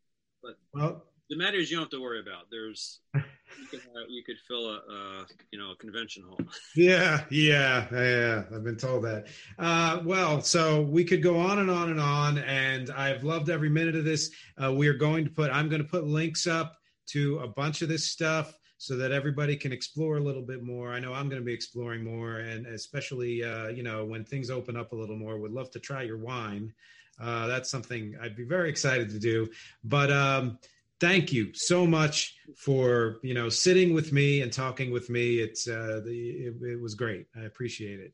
but 0.43 0.59
well, 0.73 1.05
DiMatteos 1.31 1.69
you 1.69 1.77
don't 1.77 1.85
have 1.85 1.91
to 1.91 2.01
worry 2.01 2.21
about. 2.21 2.51
There's 2.51 3.01
you 3.15 3.67
could, 3.71 3.81
have, 3.95 4.09
you 4.09 4.23
could 4.25 4.39
fill 4.47 4.67
a, 4.69 4.77
a, 4.77 5.27
you 5.51 5.59
know 5.59 5.73
a 5.73 5.77
convention 5.77 6.23
hall. 6.23 6.39
Yeah, 6.75 7.25
yeah, 7.31 7.87
yeah. 7.93 8.45
I've 8.55 8.65
been 8.65 8.77
told 8.77 9.05
that. 9.05 9.27
Uh, 9.59 10.01
well, 10.05 10.41
so 10.41 10.83
we 10.83 11.05
could 11.05 11.23
go 11.23 11.39
on 11.39 11.59
and 11.59 11.71
on 11.71 11.91
and 11.91 12.01
on, 12.01 12.39
and 12.39 12.91
I've 12.91 13.25
loved 13.25 13.51
every 13.51 13.69
minute 13.69 13.95
of 13.95 14.05
this. 14.05 14.31
Uh, 14.63 14.73
we 14.73 14.89
are 14.89 14.95
going 14.95 15.25
to 15.25 15.31
put. 15.31 15.51
I'm 15.51 15.69
going 15.69 15.83
to 15.83 15.89
put 15.89 16.07
links 16.07 16.47
up 16.47 16.79
to 17.09 17.39
a 17.41 17.49
bunch 17.49 17.83
of 17.83 17.89
this 17.89 18.07
stuff 18.07 18.59
so 18.79 18.97
that 18.97 19.13
everybody 19.13 19.57
can 19.57 19.73
explore 19.73 20.17
a 20.17 20.21
little 20.21 20.43
bit 20.43 20.63
more. 20.63 20.93
I 20.93 21.01
know 21.01 21.13
I'm 21.13 21.29
going 21.29 21.43
to 21.43 21.47
be 21.47 21.53
exploring 21.53 22.05
more, 22.05 22.39
and 22.39 22.67
especially 22.67 23.45
uh, 23.45 23.69
you 23.69 23.83
know 23.83 24.07
when 24.07 24.25
things 24.25 24.51
open 24.51 24.79
up 24.79 24.93
a 24.93 24.97
little 24.97 25.17
more, 25.17 25.39
would 25.39 25.53
love 25.53 25.71
to 25.73 25.79
try 25.79 26.03
your 26.03 26.19
wine. 26.19 26.73
Uh, 27.21 27.49
that's 27.49 27.71
something 27.71 28.17
I'd 28.23 28.37
be 28.37 28.45
very 28.45 28.71
excited 28.71 29.11
to 29.11 29.19
do. 29.19 29.49
But 29.83 30.13
um, 30.13 30.59
thank 31.01 31.33
you 31.33 31.55
so 31.55 31.87
much 31.87 32.35
for 32.57 33.19
you 33.23 33.35
know 33.35 33.49
sitting 33.49 33.95
with 33.95 34.13
me 34.13 34.43
and 34.43 34.53
talking 34.53 34.91
with 34.91 35.11
me. 35.11 35.39
It's 35.39 35.69
uh, 35.69 36.03
the, 36.05 36.51
it, 36.51 36.55
it, 36.63 36.81
was 36.81 36.95
great. 36.95 37.27
I 37.37 37.47
appreciate 37.47 38.01
it. 38.01 38.13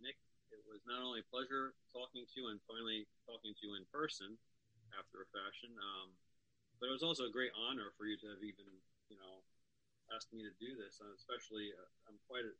Nick, 0.00 0.16
it 0.52 0.64
was 0.64 0.80
not 0.88 1.04
only 1.04 1.20
a 1.20 1.28
pleasure 1.28 1.76
talking 1.92 2.24
to 2.24 2.34
you 2.36 2.48
and 2.48 2.58
finally 2.64 3.06
talking 3.28 3.52
to 3.52 3.62
you 3.64 3.76
in 3.76 3.84
person 3.92 4.36
after 4.96 5.24
a 5.24 5.28
fashion, 5.32 5.72
um, 5.76 6.08
but 6.80 6.88
it 6.88 6.94
was 6.94 7.04
also 7.04 7.28
a 7.28 7.32
great 7.32 7.52
honor 7.54 7.92
for 7.96 8.08
you 8.08 8.16
to 8.24 8.26
have 8.32 8.42
even 8.42 8.66
you 9.12 9.16
know 9.20 9.44
asked 10.12 10.32
me 10.32 10.44
to 10.44 10.54
do 10.60 10.76
this. 10.76 11.00
And 11.00 11.12
especially, 11.12 11.72
uh, 11.76 12.08
I'm 12.08 12.18
quite 12.28 12.44
a, 12.44 12.52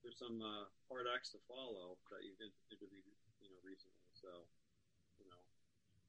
there's 0.00 0.18
some 0.18 0.40
uh, 0.40 0.66
hard 0.88 1.06
acts 1.08 1.30
to 1.36 1.38
follow 1.48 2.00
that 2.10 2.24
you've 2.24 2.40
interviewed 2.72 3.04
you 3.40 3.48
know 3.52 3.60
recently. 3.60 4.08
So 4.16 4.48
you 5.20 5.28
know. 5.28 5.40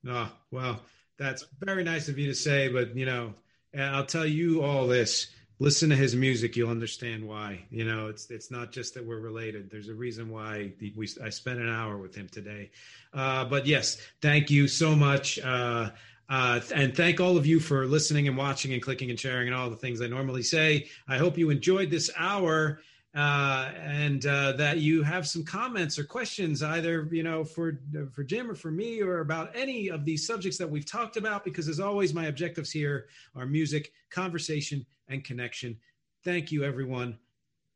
Oh 0.03 0.29
well 0.51 0.83
that's 1.17 1.45
very 1.59 1.83
nice 1.83 2.09
of 2.09 2.17
you 2.17 2.27
to 2.27 2.35
say, 2.35 2.67
but 2.67 2.95
you 2.95 3.05
know, 3.05 3.33
I'll 3.77 4.05
tell 4.05 4.25
you 4.25 4.63
all 4.63 4.87
this. 4.87 5.27
Listen 5.59 5.89
to 5.91 5.95
his 5.95 6.15
music, 6.15 6.55
you'll 6.55 6.71
understand 6.71 7.25
why. 7.25 7.63
You 7.69 7.85
know, 7.85 8.07
it's 8.07 8.29
it's 8.29 8.51
not 8.51 8.71
just 8.71 8.95
that 8.95 9.05
we're 9.05 9.19
related. 9.19 9.69
There's 9.69 9.87
a 9.87 9.93
reason 9.93 10.29
why 10.29 10.73
we 10.79 11.07
I 11.23 11.29
spent 11.29 11.59
an 11.59 11.69
hour 11.69 11.97
with 11.97 12.15
him 12.15 12.27
today. 12.27 12.71
Uh, 13.13 13.45
but 13.45 13.65
yes, 13.65 13.97
thank 14.21 14.49
you 14.49 14.67
so 14.67 14.95
much. 14.95 15.39
Uh, 15.39 15.91
uh, 16.29 16.59
and 16.73 16.95
thank 16.95 17.19
all 17.19 17.37
of 17.37 17.45
you 17.45 17.59
for 17.59 17.85
listening 17.85 18.27
and 18.27 18.35
watching 18.35 18.73
and 18.73 18.81
clicking 18.81 19.09
and 19.09 19.19
sharing 19.19 19.47
and 19.47 19.55
all 19.55 19.69
the 19.69 19.75
things 19.75 20.01
I 20.01 20.07
normally 20.07 20.43
say. 20.43 20.87
I 21.07 21.17
hope 21.17 21.37
you 21.37 21.49
enjoyed 21.49 21.91
this 21.91 22.09
hour. 22.17 22.79
Uh, 23.15 23.71
and 23.77 24.25
uh, 24.25 24.53
that 24.53 24.79
you 24.79 25.03
have 25.03 25.27
some 25.27 25.43
comments 25.43 25.99
or 25.99 26.03
questions, 26.03 26.63
either 26.63 27.07
you 27.11 27.21
know 27.21 27.43
for 27.43 27.79
for 28.11 28.23
Jim 28.23 28.49
or 28.49 28.55
for 28.55 28.71
me, 28.71 29.01
or 29.01 29.19
about 29.19 29.51
any 29.55 29.89
of 29.89 30.03
these 30.03 30.25
subjects 30.25 30.57
that 30.57 30.69
we've 30.69 30.85
talked 30.85 31.15
about. 31.15 31.43
Because 31.43 31.67
as 31.67 31.79
always, 31.79 32.13
my 32.13 32.25
objectives 32.25 32.71
here 32.71 33.07
are 33.35 33.45
music, 33.45 33.91
conversation, 34.09 34.85
and 35.09 35.23
connection. 35.23 35.77
Thank 36.23 36.51
you, 36.51 36.63
everyone, 36.63 37.19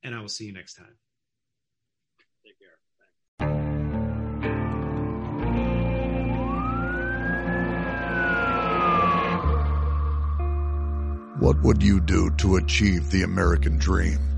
and 0.03 0.15
I 0.15 0.21
will 0.21 0.27
see 0.27 0.45
you 0.45 0.53
next 0.53 0.73
time. 0.73 0.95
Take 2.43 2.57
care. 2.57 2.77
What 11.39 11.61
would 11.61 11.83
you 11.83 11.99
do 11.99 12.31
to 12.37 12.55
achieve 12.55 13.11
the 13.11 13.21
American 13.21 13.77
dream? 13.77 14.36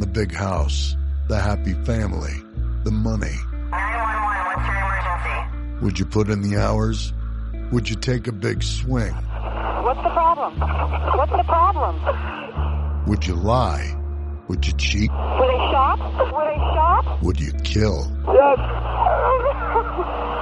The 0.00 0.06
big 0.06 0.34
house, 0.34 0.96
the 1.28 1.38
happy 1.38 1.74
family, 1.84 2.32
the 2.84 2.90
money. 2.90 3.36
911, 3.70 4.46
what's 4.46 4.66
your 4.66 4.76
emergency? 4.80 5.84
Would 5.84 5.98
you 5.98 6.06
put 6.06 6.30
in 6.30 6.40
the 6.40 6.56
hours? 6.56 7.12
Would 7.70 7.90
you 7.90 7.96
take 7.96 8.26
a 8.26 8.32
big 8.32 8.62
swing? 8.62 9.12
What's 9.12 10.02
the 10.02 10.08
problem? 10.08 10.58
What's 10.58 11.32
the 11.32 11.44
problem? 11.44 13.04
Would 13.08 13.26
you 13.26 13.34
lie? 13.34 13.94
Would 14.48 14.66
you 14.66 14.72
cheat? 14.72 15.10
Would 15.10 15.50
they 15.50 15.70
shop? 15.70 15.98
Would 16.32 16.46
they 16.48 16.56
shop? 16.56 17.22
Would 17.22 17.38
you 17.38 17.52
kill? 17.62 18.10
Yes. 18.26 18.58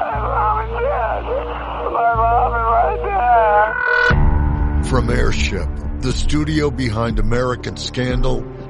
My 0.06 0.18
mom 0.22 0.60
is 0.62 0.70
dead. 0.78 1.22
My 1.92 2.14
mom 2.14 2.54
is 2.54 2.66
right 2.78 3.02
there. 4.78 4.84
From 4.84 5.10
Airship, 5.10 5.68
the 6.00 6.12
studio 6.12 6.70
behind 6.70 7.18
American 7.18 7.76
Scandal, 7.76 8.44